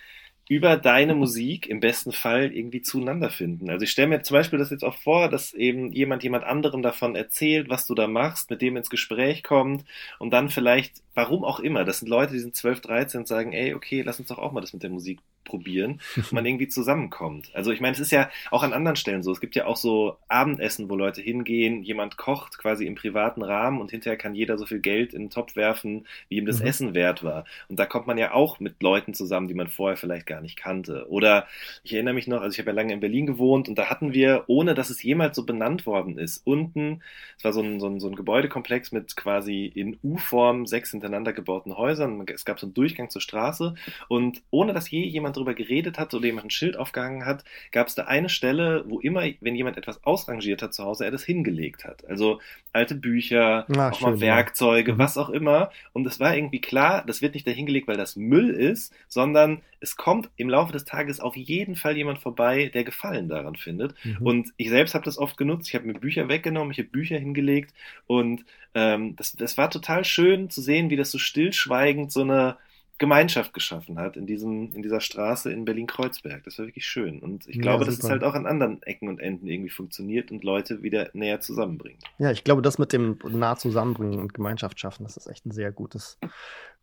über 0.48 0.76
deine 0.76 1.14
Musik 1.14 1.66
im 1.68 1.80
besten 1.80 2.12
Fall 2.12 2.52
irgendwie 2.52 2.80
zueinander 2.80 3.30
finden. 3.30 3.68
Also 3.68 3.82
ich 3.82 3.90
stelle 3.90 4.08
mir 4.08 4.22
zum 4.22 4.36
Beispiel 4.36 4.58
das 4.58 4.70
jetzt 4.70 4.84
auch 4.84 4.96
vor, 4.96 5.28
dass 5.28 5.52
eben 5.52 5.92
jemand 5.92 6.22
jemand 6.22 6.44
anderem 6.44 6.82
davon 6.82 7.16
erzählt, 7.16 7.68
was 7.68 7.86
du 7.86 7.94
da 7.94 8.06
machst, 8.06 8.50
mit 8.50 8.62
dem 8.62 8.76
ins 8.76 8.90
Gespräch 8.90 9.42
kommt 9.42 9.84
und 10.18 10.30
dann 10.30 10.48
vielleicht, 10.48 11.02
warum 11.14 11.44
auch 11.44 11.58
immer, 11.58 11.84
das 11.84 11.98
sind 11.98 12.08
Leute, 12.08 12.32
die 12.34 12.38
sind 12.38 12.54
12, 12.54 12.80
13 12.80 13.20
und 13.20 13.26
sagen, 13.26 13.52
ey, 13.52 13.74
okay, 13.74 14.02
lass 14.02 14.20
uns 14.20 14.28
doch 14.28 14.38
auch 14.38 14.52
mal 14.52 14.60
das 14.60 14.72
mit 14.72 14.84
der 14.84 14.90
Musik 14.90 15.20
probieren 15.46 16.00
und 16.16 16.32
man 16.32 16.44
irgendwie 16.44 16.68
zusammenkommt. 16.68 17.50
Also 17.54 17.72
ich 17.72 17.80
meine, 17.80 17.94
es 17.94 18.00
ist 18.00 18.12
ja 18.12 18.28
auch 18.50 18.62
an 18.62 18.74
anderen 18.74 18.96
Stellen 18.96 19.22
so. 19.22 19.32
Es 19.32 19.40
gibt 19.40 19.54
ja 19.54 19.64
auch 19.64 19.76
so 19.76 20.18
Abendessen, 20.28 20.90
wo 20.90 20.96
Leute 20.96 21.22
hingehen, 21.22 21.82
jemand 21.82 22.18
kocht 22.18 22.58
quasi 22.58 22.84
im 22.84 22.94
privaten 22.94 23.42
Rahmen 23.42 23.80
und 23.80 23.90
hinterher 23.90 24.18
kann 24.18 24.34
jeder 24.34 24.58
so 24.58 24.66
viel 24.66 24.80
Geld 24.80 25.14
in 25.14 25.22
den 25.22 25.30
Topf 25.30 25.56
werfen, 25.56 26.06
wie 26.28 26.36
ihm 26.36 26.46
das 26.46 26.60
mhm. 26.60 26.66
Essen 26.66 26.94
wert 26.94 27.24
war. 27.24 27.46
Und 27.68 27.78
da 27.78 27.86
kommt 27.86 28.06
man 28.06 28.18
ja 28.18 28.32
auch 28.32 28.60
mit 28.60 28.82
Leuten 28.82 29.14
zusammen, 29.14 29.48
die 29.48 29.54
man 29.54 29.68
vorher 29.68 29.96
vielleicht 29.96 30.26
gar 30.26 30.35
nicht 30.40 30.56
kannte. 30.56 31.06
Oder 31.08 31.46
ich 31.82 31.92
erinnere 31.94 32.14
mich 32.14 32.26
noch, 32.26 32.40
also 32.40 32.52
ich 32.52 32.58
habe 32.58 32.70
ja 32.70 32.76
lange 32.76 32.92
in 32.92 33.00
Berlin 33.00 33.26
gewohnt 33.26 33.68
und 33.68 33.76
da 33.76 33.90
hatten 33.90 34.12
wir, 34.12 34.44
ohne 34.46 34.74
dass 34.74 34.90
es 34.90 35.02
jemals 35.02 35.36
so 35.36 35.44
benannt 35.44 35.86
worden 35.86 36.18
ist, 36.18 36.46
unten, 36.46 37.02
es 37.38 37.44
war 37.44 37.52
so 37.52 37.62
ein, 37.62 37.80
so 37.80 37.88
ein, 37.88 38.00
so 38.00 38.08
ein 38.08 38.16
Gebäudekomplex 38.16 38.92
mit 38.92 39.16
quasi 39.16 39.66
in 39.66 39.98
U-Form 40.02 40.66
sechs 40.66 40.90
hintereinander 40.90 41.32
gebauten 41.32 41.76
Häusern. 41.76 42.24
Es 42.32 42.44
gab 42.44 42.58
so 42.58 42.66
einen 42.66 42.74
Durchgang 42.74 43.10
zur 43.10 43.20
Straße 43.20 43.74
und 44.08 44.42
ohne 44.50 44.72
dass 44.72 44.90
je 44.90 45.04
jemand 45.04 45.36
drüber 45.36 45.54
geredet 45.54 45.98
hat 45.98 46.14
oder 46.14 46.26
jemand 46.26 46.46
ein 46.46 46.50
Schild 46.50 46.76
aufgehangen 46.76 47.24
hat, 47.24 47.44
gab 47.72 47.88
es 47.88 47.94
da 47.94 48.04
eine 48.04 48.28
Stelle, 48.28 48.84
wo 48.88 49.00
immer, 49.00 49.22
wenn 49.40 49.56
jemand 49.56 49.76
etwas 49.76 50.04
ausrangiert 50.04 50.62
hat 50.62 50.74
zu 50.74 50.84
Hause, 50.84 51.04
er 51.04 51.10
das 51.10 51.24
hingelegt 51.24 51.84
hat. 51.84 52.06
Also 52.08 52.40
alte 52.72 52.94
Bücher, 52.94 53.66
Ach, 53.76 53.92
auch 53.92 53.98
schön, 53.98 54.10
mal 54.10 54.20
Werkzeuge, 54.20 54.90
ja. 54.90 54.94
Mhm. 54.94 54.98
was 54.98 55.18
auch 55.18 55.30
immer. 55.30 55.70
Und 55.92 56.06
es 56.06 56.20
war 56.20 56.36
irgendwie 56.36 56.60
klar, 56.60 57.04
das 57.06 57.22
wird 57.22 57.34
nicht 57.34 57.46
da 57.46 57.50
hingelegt, 57.50 57.88
weil 57.88 57.96
das 57.96 58.16
Müll 58.16 58.50
ist, 58.50 58.94
sondern 59.08 59.62
es 59.80 59.96
kommt 59.96 60.25
kommt 60.26 60.32
im 60.36 60.48
Laufe 60.48 60.72
des 60.72 60.84
Tages 60.84 61.20
auf 61.20 61.36
jeden 61.36 61.76
Fall 61.76 61.96
jemand 61.96 62.18
vorbei, 62.18 62.70
der 62.72 62.84
Gefallen 62.84 63.28
daran 63.28 63.56
findet. 63.56 63.94
Mhm. 64.04 64.18
Und 64.22 64.52
ich 64.56 64.68
selbst 64.70 64.94
habe 64.94 65.04
das 65.04 65.18
oft 65.18 65.36
genutzt. 65.36 65.68
Ich 65.68 65.74
habe 65.74 65.86
mir 65.86 65.94
Bücher 65.94 66.28
weggenommen, 66.28 66.72
ich 66.72 66.78
habe 66.78 66.88
Bücher 66.88 67.18
hingelegt 67.18 67.74
und 68.06 68.44
ähm, 68.74 69.16
das, 69.16 69.32
das 69.32 69.56
war 69.56 69.70
total 69.70 70.04
schön 70.04 70.50
zu 70.50 70.60
sehen, 70.60 70.90
wie 70.90 70.96
das 70.96 71.10
so 71.10 71.18
stillschweigend 71.18 72.12
so 72.12 72.22
eine 72.22 72.56
Gemeinschaft 72.98 73.52
geschaffen 73.52 73.98
hat 73.98 74.16
in, 74.16 74.26
diesem, 74.26 74.72
in 74.72 74.82
dieser 74.82 75.00
Straße 75.00 75.52
in 75.52 75.66
Berlin-Kreuzberg. 75.66 76.42
Das 76.44 76.58
war 76.58 76.66
wirklich 76.66 76.86
schön. 76.86 77.18
Und 77.20 77.46
ich 77.46 77.56
Ja, 77.56 77.62
glaube, 77.62 77.84
dass 77.84 77.98
es 77.98 78.08
halt 78.08 78.24
auch 78.24 78.34
an 78.34 78.46
anderen 78.46 78.82
Ecken 78.82 79.08
und 79.08 79.20
Enden 79.20 79.46
irgendwie 79.48 79.68
funktioniert 79.70 80.30
und 80.30 80.44
Leute 80.44 80.82
wieder 80.82 81.10
näher 81.12 81.40
zusammenbringt. 81.40 82.02
Ja, 82.18 82.30
ich 82.30 82.44
glaube, 82.44 82.62
das 82.62 82.78
mit 82.78 82.92
dem 82.92 83.18
nah 83.28 83.56
zusammenbringen 83.56 84.18
und 84.18 84.32
Gemeinschaft 84.32 84.80
schaffen, 84.80 85.04
das 85.04 85.16
ist 85.18 85.26
echt 85.26 85.44
ein 85.44 85.50
sehr 85.50 85.72
gutes, 85.72 86.18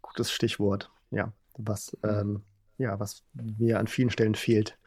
gutes 0.01 0.31
Stichwort. 0.31 0.91
Ja, 1.09 1.33
was, 1.57 1.97
ähm, 2.03 2.43
ja, 2.77 2.99
was 2.99 3.23
mir 3.33 3.79
an 3.79 3.87
vielen 3.87 4.09
Stellen 4.09 4.35
fehlt 4.35 4.77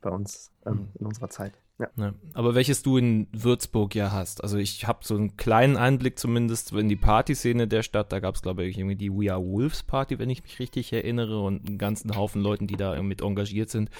bei 0.00 0.10
uns 0.10 0.50
ähm, 0.66 0.88
in 0.98 1.06
unserer 1.06 1.30
Zeit. 1.30 1.54
Ja. 1.78 1.88
Ja, 1.96 2.12
aber 2.34 2.56
welches 2.56 2.82
du 2.82 2.96
in 2.96 3.28
Würzburg 3.32 3.94
ja 3.94 4.10
hast. 4.10 4.42
Also 4.42 4.58
ich 4.58 4.88
habe 4.88 5.00
so 5.02 5.14
einen 5.14 5.36
kleinen 5.36 5.76
Einblick 5.76 6.18
zumindest 6.18 6.72
in 6.72 6.88
die 6.88 6.96
Partyszene 6.96 7.68
der 7.68 7.84
Stadt. 7.84 8.10
Da 8.10 8.18
gab 8.18 8.34
es, 8.34 8.42
glaube 8.42 8.64
ich, 8.64 8.78
irgendwie 8.78 8.96
die 8.96 9.12
We 9.12 9.32
Are 9.32 9.40
Wolves 9.40 9.84
Party, 9.84 10.18
wenn 10.18 10.28
ich 10.28 10.42
mich 10.42 10.58
richtig 10.58 10.92
erinnere, 10.92 11.40
und 11.40 11.68
einen 11.68 11.78
ganzen 11.78 12.16
Haufen 12.16 12.42
Leuten, 12.42 12.66
die 12.66 12.76
da 12.76 13.00
mit 13.00 13.22
engagiert 13.22 13.70
sind. 13.70 13.90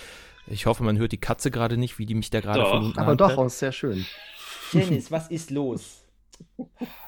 Ich 0.48 0.66
hoffe, 0.66 0.82
man 0.82 0.98
hört 0.98 1.12
die 1.12 1.18
Katze 1.18 1.52
gerade 1.52 1.76
nicht, 1.76 1.98
wie 1.98 2.06
die 2.06 2.14
mich 2.14 2.30
da 2.30 2.40
gerade 2.40 2.64
von 2.64 2.86
unten 2.86 2.98
Aber 2.98 3.14
doch, 3.14 3.36
auch 3.36 3.46
ist 3.46 3.60
sehr 3.60 3.72
schön. 3.72 4.04
Dennis, 4.72 5.12
was 5.12 5.28
ist 5.28 5.50
los? 5.50 6.04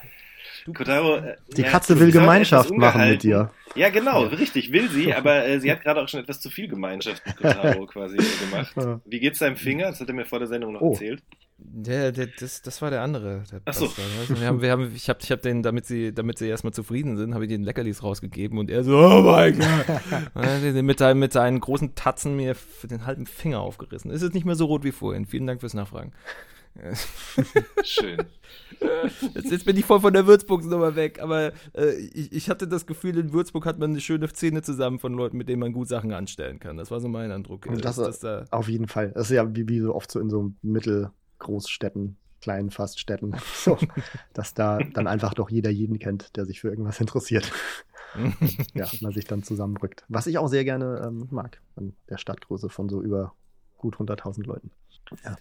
Kotaro, 0.74 1.16
äh, 1.16 1.36
Die 1.56 1.62
ja, 1.62 1.68
Katze 1.68 1.94
sie 1.94 2.00
will 2.00 2.12
Gemeinschaft 2.12 2.70
machen 2.76 3.08
mit 3.08 3.22
dir. 3.22 3.50
Ja, 3.76 3.88
genau, 3.90 4.24
richtig, 4.24 4.72
will 4.72 4.88
sie, 4.90 5.14
aber 5.14 5.46
äh, 5.46 5.60
sie 5.60 5.70
hat 5.70 5.82
gerade 5.82 6.02
auch 6.02 6.08
schon 6.08 6.20
etwas 6.20 6.40
zu 6.40 6.50
viel 6.50 6.68
Gemeinschaft 6.68 7.24
mit 7.26 7.36
Kotaro 7.36 7.86
quasi 7.92 8.16
gemacht. 8.16 8.72
Ja. 8.76 9.00
Wie 9.04 9.20
geht's 9.20 9.38
deinem 9.38 9.56
Finger? 9.56 9.86
Das 9.90 10.00
hat 10.00 10.08
er 10.08 10.14
mir 10.14 10.24
vor 10.26 10.38
der 10.40 10.48
Sendung 10.48 10.72
noch 10.72 10.80
Oh. 10.80 10.92
erzählt. 10.92 11.22
Der, 11.62 12.10
der, 12.10 12.26
das, 12.40 12.62
das 12.62 12.80
war 12.80 12.88
der 12.90 13.02
andere. 13.02 13.42
Der 13.52 13.60
Ach 13.66 13.74
so. 13.74 13.86
Du? 13.86 14.40
wir 14.40 14.46
haben, 14.46 14.62
wir 14.62 14.70
haben, 14.70 14.92
ich 14.96 15.10
habe 15.10 15.18
ich 15.22 15.30
hab 15.30 15.42
den, 15.42 15.62
damit 15.62 15.84
sie, 15.84 16.10
damit 16.14 16.38
sie 16.38 16.48
erstmal 16.48 16.72
zufrieden 16.72 17.18
sind, 17.18 17.34
habe 17.34 17.44
ich 17.44 17.50
den 17.50 17.62
Leckerlis 17.64 18.02
rausgegeben 18.02 18.58
und 18.58 18.70
er 18.70 18.82
so, 18.82 18.96
oh 18.98 19.20
mein 19.20 19.58
Gott. 19.58 20.74
Mit, 20.82 20.98
seinen- 20.98 21.18
mit 21.18 21.32
seinen 21.34 21.60
großen 21.60 21.94
Tatzen 21.94 22.34
mir 22.34 22.56
den 22.84 23.04
halben 23.04 23.26
Finger 23.26 23.60
aufgerissen. 23.60 24.10
Ist 24.10 24.22
jetzt 24.22 24.32
nicht 24.32 24.46
mehr 24.46 24.54
so 24.54 24.64
rot 24.64 24.84
wie 24.84 24.90
vorhin. 24.92 25.26
Vielen 25.26 25.46
Dank 25.46 25.60
fürs 25.60 25.74
Nachfragen. 25.74 26.12
Schön. 27.84 28.18
Jetzt, 29.34 29.50
jetzt 29.50 29.64
bin 29.64 29.76
ich 29.76 29.84
voll 29.84 30.00
von 30.00 30.12
der 30.12 30.26
Würzburg-Nummer 30.26 30.96
weg, 30.96 31.20
aber 31.20 31.52
äh, 31.74 31.94
ich, 31.96 32.32
ich 32.32 32.50
hatte 32.50 32.66
das 32.66 32.86
Gefühl, 32.86 33.18
in 33.18 33.32
Würzburg 33.32 33.66
hat 33.66 33.78
man 33.78 33.90
eine 33.90 34.00
schöne 34.00 34.28
Szene 34.28 34.62
zusammen 34.62 34.98
von 34.98 35.12
Leuten, 35.12 35.36
mit 35.36 35.48
denen 35.48 35.60
man 35.60 35.72
gut 35.72 35.88
Sachen 35.88 36.12
anstellen 36.12 36.58
kann. 36.58 36.76
Das 36.76 36.90
war 36.90 37.00
so 37.00 37.08
mein 37.08 37.30
Eindruck. 37.30 37.66
Und 37.66 37.78
äh, 37.78 37.80
das- 37.82 37.96
dass 37.96 38.20
da, 38.20 38.44
Auf 38.50 38.68
jeden 38.68 38.88
Fall. 38.88 39.10
Das 39.12 39.30
ist 39.30 39.36
ja 39.36 39.54
wie, 39.54 39.68
wie 39.68 39.80
so 39.80 39.94
oft 39.94 40.10
so 40.10 40.20
in 40.20 40.30
so 40.30 40.52
Mittelgroßstädten, 40.62 42.16
kleinen 42.40 42.70
Faststädten, 42.70 43.36
so, 43.54 43.76
dass 44.32 44.54
da 44.54 44.78
dann 44.94 45.06
einfach 45.06 45.34
doch 45.34 45.50
jeder 45.50 45.70
jeden 45.70 45.98
kennt, 45.98 46.36
der 46.36 46.46
sich 46.46 46.60
für 46.60 46.68
irgendwas 46.68 47.00
interessiert. 47.00 47.50
ja, 48.74 48.88
man 49.02 49.12
sich 49.12 49.24
dann 49.26 49.42
zusammenrückt. 49.42 50.04
Was 50.08 50.26
ich 50.26 50.38
auch 50.38 50.48
sehr 50.48 50.64
gerne 50.64 51.02
ähm, 51.06 51.28
mag, 51.30 51.60
an 51.76 51.92
der 52.08 52.16
Stadtgröße 52.18 52.68
von 52.68 52.88
so 52.88 53.02
über 53.02 53.34
gut 53.76 53.96
100.000 53.96 54.44
Leuten. 54.46 54.70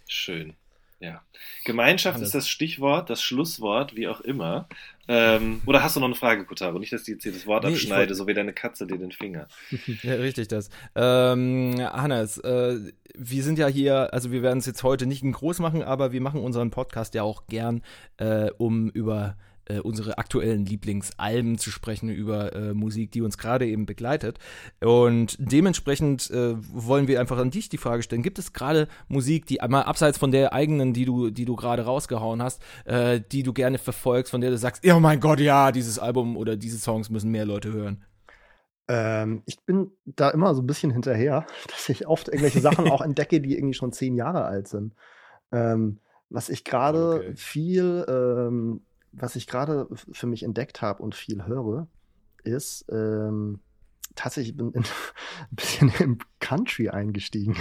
Schön. 0.08 0.54
Ja. 1.02 1.22
Gemeinschaft 1.66 2.18
Alles. 2.18 2.30
ist 2.30 2.36
das 2.36 2.50
Stichwort, 2.50 3.10
das 3.10 3.22
Schlusswort, 3.22 3.96
wie 3.96 4.08
auch 4.10 4.20
immer. 4.22 4.68
Ähm, 5.08 5.62
oder 5.66 5.82
hast 5.82 5.96
du 5.96 6.00
noch 6.02 6.08
eine 6.08 6.16
Frage, 6.16 6.46
Kotaro? 6.46 6.78
Nicht, 6.78 6.92
dass 6.94 7.04
ich 7.04 7.08
jetzt 7.08 7.24
hier 7.24 7.32
das 7.32 7.48
Wort 7.48 7.64
Nee, 7.64 7.72
abschneide, 7.72 8.10
wollt- 8.10 8.18
so 8.18 8.28
wie 8.28 8.34
deine 8.34 8.54
Katze 8.54 8.86
dir 8.86 8.98
den 8.98 9.12
Finger. 9.12 9.48
Ja, 10.04 10.16
richtig 10.16 10.50
das. 10.50 10.70
Ähm, 10.96 11.76
Hannes, 11.80 12.38
äh, 12.40 12.78
wir 13.16 13.44
sind 13.44 13.58
ja 13.58 13.68
hier, 13.68 14.14
also 14.14 14.32
wir 14.32 14.42
werden 14.44 14.60
es 14.60 14.66
jetzt 14.66 14.84
heute 14.84 15.06
nicht 15.06 15.24
in 15.24 15.32
groß 15.32 15.60
machen, 15.60 15.82
aber 15.84 16.12
wir 16.12 16.22
machen 16.22 16.42
unseren 16.42 16.70
Podcast 16.70 17.14
ja 17.16 17.24
auch 17.24 17.48
gern, 17.48 17.82
äh, 18.18 18.50
um 18.58 18.90
über 18.90 19.36
äh, 19.70 19.80
unsere 19.80 20.18
aktuellen 20.18 20.66
Lieblingsalben 20.66 21.58
zu 21.58 21.72
sprechen, 21.72 22.10
über 22.10 22.54
äh, 22.56 22.74
Musik, 22.74 23.12
die 23.12 23.22
uns 23.22 23.38
gerade 23.38 23.66
eben 23.68 23.86
begleitet. 23.86 24.40
Und 24.82 25.38
dementsprechend 25.40 26.30
äh, 26.32 26.56
wollen 26.74 27.08
wir 27.08 27.20
einfach 27.20 27.38
an 27.38 27.52
dich 27.52 27.70
die 27.70 27.78
Frage 27.78 28.04
stellen: 28.04 28.24
Gibt 28.24 28.40
es 28.40 28.54
gerade 28.54 28.88
Musik, 29.08 29.46
die 29.46 29.62
einmal 29.62 29.84
abseits 29.84 30.18
von 30.18 30.32
der 30.32 30.54
eigenen, 30.54 30.94
die 30.94 31.06
du, 31.06 31.30
die 31.30 31.46
du 31.46 31.56
gerade 31.56 31.86
rausgehauen 31.86 32.42
hast, 32.44 32.62
äh, 32.86 33.22
die 33.32 33.44
du 33.44 33.54
gerne 33.54 33.78
verfolgst, 33.78 34.32
von 34.32 34.42
der 34.42 34.52
du 34.52 34.58
sagst, 34.58 34.86
oh 34.92 35.00
mein 35.00 35.20
Gott, 35.20 35.40
ja, 35.40 35.72
dieses 35.72 36.00
Album 36.00 36.36
oder 36.38 36.58
diese 36.58 36.78
Songs 36.80 37.10
müssen 37.10 37.32
mehr 37.32 37.46
Leute 37.46 37.72
hören? 37.72 38.04
Ähm, 38.88 39.44
ich 39.46 39.64
bin 39.66 39.92
da 40.06 40.30
immer 40.30 40.56
so 40.56 40.62
ein 40.62 40.68
bisschen 40.68 40.92
hinterher, 40.92 41.46
dass 41.68 41.90
ich 41.90 42.08
oft 42.08 42.28
irgendwelche 42.28 42.60
Sachen 42.60 42.88
auch 42.88 43.02
entdecke, 43.06 43.42
die 43.42 43.56
irgendwie 43.56 43.76
schon 43.76 43.92
zehn 43.94 44.16
Jahre 44.16 44.46
alt 44.46 44.68
sind. 44.68 44.96
Ähm, 45.52 46.00
was 46.30 46.50
ich 46.50 46.64
gerade 46.64 47.26
Okay. 47.26 47.36
viel, 47.36 48.06
ähm, 48.08 48.82
was 49.12 49.36
ich 49.36 49.48
gerade 49.48 49.88
für 50.12 50.28
mich 50.28 50.44
entdeckt 50.44 50.82
habe 50.82 51.02
und 51.04 51.16
viel 51.16 51.46
höre, 51.46 51.88
ist 52.44 52.86
ähm, 52.90 53.60
tatsächlich, 54.16 54.52
ich 54.52 54.58
bin 54.58 54.72
in, 54.72 54.84
ein 55.52 55.56
bisschen 55.56 55.92
im 56.00 56.18
Country 56.40 56.90
eingestiegen. 56.90 57.56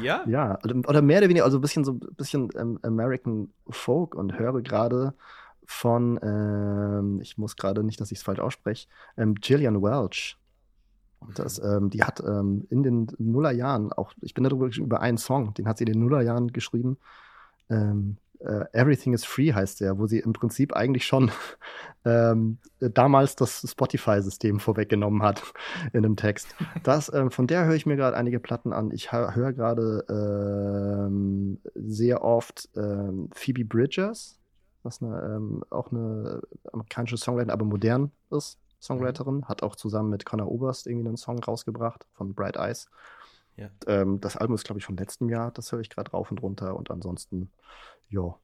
Ja? 0.00 0.24
Ja, 0.26 0.58
oder, 0.64 1.02
mehr 1.02 1.18
oder 1.18 1.28
weniger, 1.28 1.44
also 1.44 1.58
ein 1.58 1.60
bisschen 1.60 1.84
so 1.84 1.92
ein 1.92 2.00
bisschen 2.16 2.48
ähm, 2.56 2.78
American 2.82 3.52
Folk 3.68 4.14
und 4.14 4.38
höre 4.38 4.62
gerade 4.62 5.14
von, 5.66 6.18
ähm, 6.22 7.20
ich 7.20 7.36
muss 7.36 7.56
gerade 7.56 7.84
nicht, 7.84 8.00
dass 8.00 8.10
ich 8.10 8.18
es 8.18 8.24
falsch 8.24 8.38
ausspreche, 8.38 8.88
ähm, 9.16 9.34
Gillian 9.34 9.82
Welch. 9.82 10.38
Das, 11.34 11.58
ähm, 11.58 11.90
die 11.90 12.04
hat 12.04 12.20
ähm, 12.20 12.66
in 12.70 12.82
den 12.82 13.08
Nullerjahren 13.18 13.92
auch, 13.92 14.12
ich 14.20 14.34
bin 14.34 14.44
darüber 14.44 14.68
über 14.74 15.00
einen 15.00 15.18
Song, 15.18 15.54
den 15.54 15.66
hat 15.66 15.78
sie 15.78 15.84
in 15.84 15.92
den 15.92 16.00
Nullerjahren 16.00 16.52
geschrieben. 16.52 16.98
Ähm, 17.68 18.18
äh, 18.40 18.64
Everything 18.72 19.14
is 19.14 19.24
Free 19.24 19.52
heißt 19.52 19.80
der, 19.80 19.98
wo 19.98 20.06
sie 20.06 20.18
im 20.18 20.32
Prinzip 20.32 20.74
eigentlich 20.74 21.06
schon 21.06 21.30
ähm, 22.04 22.58
damals 22.80 23.36
das 23.36 23.66
Spotify-System 23.68 24.60
vorweggenommen 24.60 25.22
hat 25.22 25.42
in 25.92 26.04
einem 26.04 26.16
Text. 26.16 26.48
Das, 26.82 27.12
ähm, 27.12 27.30
von 27.30 27.46
der 27.46 27.64
höre 27.64 27.74
ich 27.74 27.86
mir 27.86 27.96
gerade 27.96 28.16
einige 28.16 28.40
Platten 28.40 28.72
an. 28.72 28.90
Ich 28.90 29.10
hö- 29.10 29.34
höre 29.34 29.52
gerade 29.52 30.04
ähm, 30.08 31.58
sehr 31.74 32.22
oft 32.22 32.68
ähm, 32.76 33.30
Phoebe 33.34 33.64
Bridgers, 33.64 34.38
was 34.82 35.02
eine, 35.02 35.20
ähm, 35.22 35.64
auch 35.70 35.90
eine 35.90 36.42
amerikanische 36.72 37.16
Songwriterin, 37.16 37.50
aber 37.50 37.64
modern 37.64 38.12
ist. 38.30 38.58
Songwriterin, 38.78 39.46
hat 39.46 39.62
auch 39.62 39.74
zusammen 39.74 40.10
mit 40.10 40.26
Connor 40.26 40.48
Oberst 40.48 40.86
irgendwie 40.86 41.08
einen 41.08 41.16
Song 41.16 41.38
rausgebracht 41.38 42.06
von 42.12 42.34
Bright 42.34 42.56
Eyes. 42.56 42.88
Ja. 43.56 43.68
Ähm, 43.86 44.20
das 44.20 44.36
Album 44.36 44.54
ist, 44.54 44.64
glaube 44.64 44.78
ich, 44.78 44.84
von 44.84 44.96
letztem 44.96 45.28
Jahr. 45.28 45.50
Das 45.52 45.72
höre 45.72 45.80
ich 45.80 45.90
gerade 45.90 46.10
rauf 46.10 46.30
und 46.30 46.42
runter. 46.42 46.76
Und 46.76 46.90
ansonsten, 46.90 47.50
ja. 48.08 48.34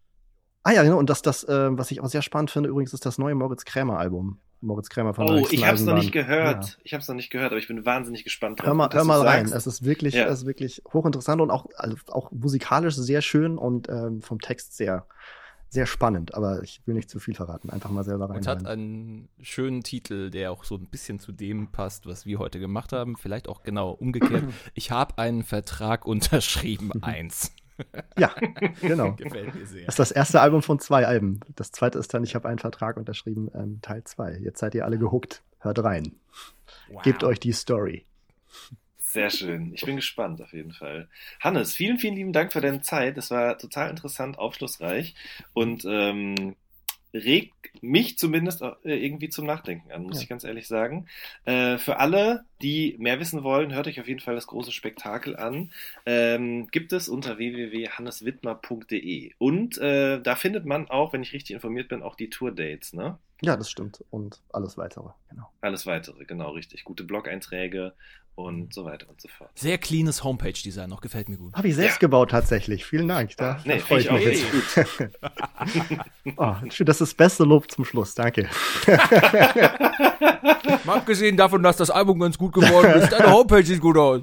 Ah 0.63 0.73
ja, 0.73 0.83
genau. 0.83 0.99
Und 0.99 1.11
das, 1.11 1.23
das 1.23 1.47
ähm, 1.49 1.79
was 1.79 1.91
ich 1.91 2.01
auch 2.01 2.09
sehr 2.09 2.23
spannend 2.23 2.51
finde, 2.51 2.69
übrigens, 2.69 2.93
ist 2.95 3.05
das 3.05 3.19
neue 3.19 3.35
Moritz 3.35 3.65
Krämer-Album. 3.65 4.39
Moritz 4.61 4.89
Krämer 4.91 5.13
von 5.13 5.29
Oh, 5.29 5.47
ich 5.51 5.67
habe 5.67 5.75
es 5.75 5.83
noch 5.85 5.95
nicht 5.97 6.13
gehört. 6.13 6.65
Ja. 6.65 6.77
Ich 6.85 6.93
habe 6.95 7.03
es 7.03 7.09
noch 7.09 7.17
nicht 7.17 7.31
gehört, 7.31 7.51
aber 7.51 7.59
ich 7.59 7.67
bin 7.67 7.85
wahnsinnig 7.85 8.23
gespannt 8.23 8.61
drauf. 8.61 8.69
Hör 8.69 8.75
mal, 8.75 8.89
hör 8.93 9.05
mal 9.05 9.21
rein. 9.21 9.47
sagst. 9.49 9.67
Es 9.67 9.75
ist 9.75 9.85
wirklich, 9.85 10.15
Ja. 10.15 10.27
es 10.27 10.41
ist 10.43 10.47
wirklich 10.47 10.83
hochinteressant 10.93 11.41
und 11.41 11.51
auch, 11.51 11.67
also 11.75 11.97
auch 12.09 12.31
musikalisch 12.31 12.95
sehr 12.95 13.23
schön 13.23 13.59
und 13.59 13.89
ähm, 13.89 14.23
vom 14.23 14.41
Text 14.41 14.77
sehr, 14.77 15.05
sehr 15.73 15.87
spannend. 15.87 16.35
Aber 16.35 16.63
ich 16.63 16.83
will 16.85 16.95
nicht 16.95 17.09
zu 17.09 17.19
viel 17.19 17.35
verraten. 17.35 17.71
Einfach 17.71 17.91
mal 17.91 18.05
selber 18.05 18.29
rein. 18.29 18.37
Und 18.37 18.47
hat 18.47 18.67
einen 18.67 19.31
schönen 19.41 19.83
Titel, 19.83 20.31
der 20.31 20.53
auch 20.53 20.65
so 20.65 20.77
ein 20.77 20.87
bisschen 20.87 21.19
zu 21.19 21.33
dem 21.33 21.73
passt, 21.73 22.05
was 22.05 22.27
wir 22.27 22.39
heute 22.39 22.61
gemacht 22.61 22.93
haben. 22.93 23.17
Vielleicht 23.17 23.49
auch 23.49 23.63
genau 23.63 23.91
umgekehrt. 23.91 24.45
Ich 24.75 24.91
habe 24.91 25.19
einen 25.19 25.45
Vertrag 25.45 26.05
unterschrieben, 26.05 26.91
eins. 27.03 27.53
ja, 28.19 28.35
genau. 28.81 29.13
Gefällt 29.17 29.55
mir 29.55 29.67
sehr. 29.67 29.87
Das 29.87 29.95
ist 29.95 29.99
das 29.99 30.11
erste 30.11 30.41
Album 30.41 30.63
von 30.63 30.79
zwei 30.79 31.07
Alben. 31.07 31.41
Das 31.57 31.73
zweite 31.73 31.99
ist 31.99 32.13
dann, 32.13 32.23
ich 32.23 32.35
habe 32.35 32.49
einen 32.49 32.59
Vertrag 32.59 32.97
unterschrieben, 32.97 33.51
ähm, 33.55 33.81
Teil 33.81 34.05
2. 34.05 34.39
Jetzt 34.43 34.61
seid 34.61 34.75
ihr 34.75 34.85
alle 34.85 34.99
gehuckt. 34.99 35.43
Hört 35.59 35.83
rein. 35.83 36.17
Gebt 37.03 37.25
euch 37.25 37.41
die 37.41 37.53
Story. 37.53 38.05
Sehr 39.13 39.29
schön. 39.29 39.75
Ich 39.75 39.85
bin 39.85 39.97
gespannt 39.97 40.41
auf 40.41 40.55
jeden 40.55 40.73
Fall. 40.73 41.09
Hannes, 41.41 41.75
vielen, 41.75 41.99
vielen 41.99 42.15
lieben 42.15 42.33
Dank 42.33 42.51
für 42.53 42.63
deine 42.63 42.81
Zeit. 42.81 43.19
Das 43.19 43.31
war 43.31 43.59
total 43.59 43.91
interessant, 43.91 44.39
aufschlussreich 44.39 45.15
und 45.53 45.85
ähm, 45.85 46.57
regt 47.13 47.53
mich 47.83 48.17
zumindest 48.17 48.63
äh, 48.63 48.73
irgendwie 48.85 49.29
zum 49.29 49.45
Nachdenken 49.45 49.93
an, 49.93 50.05
muss 50.05 50.17
Ja. 50.17 50.23
ich 50.23 50.29
ganz 50.31 50.45
ehrlich 50.45 50.67
sagen. 50.67 51.09
Äh, 51.45 51.77
für 51.77 51.99
alle, 51.99 52.47
die 52.63 52.97
mehr 52.99 53.21
wissen 53.21 53.43
wollen, 53.43 53.75
hört 53.75 53.87
euch 53.87 54.01
auf 54.01 54.09
jeden 54.09 54.21
Fall 54.21 54.35
das 54.35 54.47
große 54.47 54.73
Spektakel 54.73 55.37
an. 55.37 55.73
Ähm, 56.07 56.69
gibt 56.71 56.95
es 56.95 57.11
unter 57.11 57.37
www.hanneswittmer.de. 57.37 59.33
Und 59.39 59.77
äh, 59.79 60.21
da 60.23 60.37
findet 60.37 60.65
man 60.65 60.89
auch, 60.89 61.13
wenn 61.13 61.23
ich 61.23 61.35
richtig 61.35 61.55
informiert 61.55 61.89
bin, 61.89 62.03
auch 62.03 62.15
die 62.15 62.31
Tour-Dates, 62.31 62.95
ne? 62.95 63.19
Ja, 63.43 63.57
das 63.57 63.71
stimmt. 63.71 64.05
Und 64.11 64.41
alles 64.53 64.79
weitere. 64.79 65.09
Genau. 65.29 65.51
Alles 65.61 65.85
weitere, 65.87 66.25
genau 66.25 66.53
richtig. 66.53 66.85
Gute 66.85 67.03
Blog-Einträge 67.05 67.93
und 68.35 68.73
so 68.73 68.85
weiter 68.85 69.09
und 69.09 69.21
so 69.21 69.29
fort. 69.29 69.51
Sehr 69.55 69.79
cleanes 69.79 70.25
Homepage-Design 70.25 70.89
noch, 70.89 71.01
gefällt 71.01 71.29
mir 71.29 71.37
gut. 71.37 71.55
Habe 71.55 71.69
ich 71.69 71.75
selbst 71.75 71.95
Ja. 71.97 72.01
gebaut 72.01 72.31
tatsächlich. 72.31 72.85
Vielen 72.85 73.09
Dank. 73.09 73.37
Da, 73.37 73.61
Nee, 73.65 73.79
da 73.79 73.85
freue 73.85 74.01
ich 74.01 74.11
mich 74.11 74.23
ich 74.27 74.45
auch 74.45 74.79
jetzt. 74.79 75.11
oh, 76.37 76.55
schön, 76.71 76.87
das 76.87 77.01
ist 77.01 77.11
das 77.13 77.15
beste 77.15 77.45
Lob 77.45 77.71
zum 77.71 77.85
Schluss. 77.85 78.15
Danke. 78.15 78.49
Mal 80.85 80.97
abgesehen 80.97 81.37
davon, 81.37 81.63
dass 81.63 81.77
das 81.77 81.91
Album 81.91 82.19
ganz 82.19 82.39
gut 82.39 82.53
geworden 82.55 83.01
ist, 83.01 83.13
deine 83.13 83.31
Homepage 83.33 83.65
sieht 83.65 83.81
gut 83.81 83.97
aus. 83.97 84.23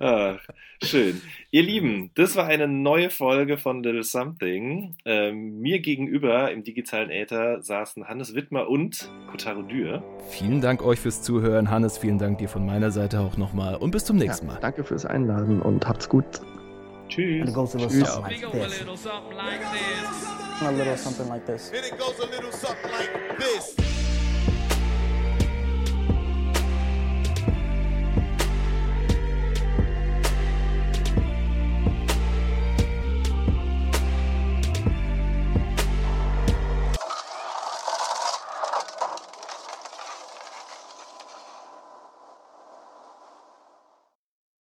Ah, 0.00 0.36
schön. 0.82 1.20
Ihr 1.50 1.62
Lieben, 1.62 2.10
das 2.14 2.34
war 2.36 2.46
eine 2.46 2.66
neue 2.66 3.10
Folge 3.10 3.58
von 3.58 3.82
Little 3.82 4.02
Something. 4.02 4.96
Ähm, 5.04 5.60
mir 5.60 5.80
gegenüber 5.80 6.50
im 6.50 6.64
digitalen 6.64 7.10
Äther 7.10 7.62
saßen 7.62 8.08
Hannes 8.08 8.34
Wittmer 8.34 8.68
und 8.68 9.10
Kotaro 9.30 9.62
Dürr. 9.62 10.02
Vielen 10.30 10.60
Dank 10.60 10.82
euch 10.82 11.00
fürs 11.00 11.22
Zuhören. 11.22 11.70
Hannes, 11.70 11.98
vielen 11.98 12.18
Dank 12.18 12.38
dir 12.38 12.48
von 12.48 12.64
meiner 12.64 12.90
Seite 12.90 13.20
auch 13.20 13.36
nochmal 13.36 13.76
und 13.76 13.90
bis 13.90 14.04
zum 14.04 14.16
nächsten 14.16 14.46
Ja, 14.46 14.54
Mal. 14.54 14.60
danke 14.60 14.84
fürs 14.84 15.04
Einladen 15.04 15.60
und 15.60 15.86
habt's 15.86 16.08
gut. 16.08 16.24
Tschüss. 17.08 17.46
It 17.48 17.54
goes 17.54 17.74
a 17.74 17.78
little 17.78 17.98
Tschüss. 17.98 18.08
something 18.14 18.40
like 18.40 18.44
a 18.46 18.50
this. 18.68 18.80
little 18.80 18.96
something 18.96 19.36
like 19.36 19.60
this. 19.72 20.66
A 20.66 20.70
little 20.70 20.96
something 20.96 21.28
like 21.28 21.46
this. 21.46 21.70
And 21.74 21.84
it 21.84 21.98
goes 21.98 22.18
a 22.20 22.30
little 22.34 22.52
something 22.52 22.90
like 22.90 23.38
this. 23.38 23.76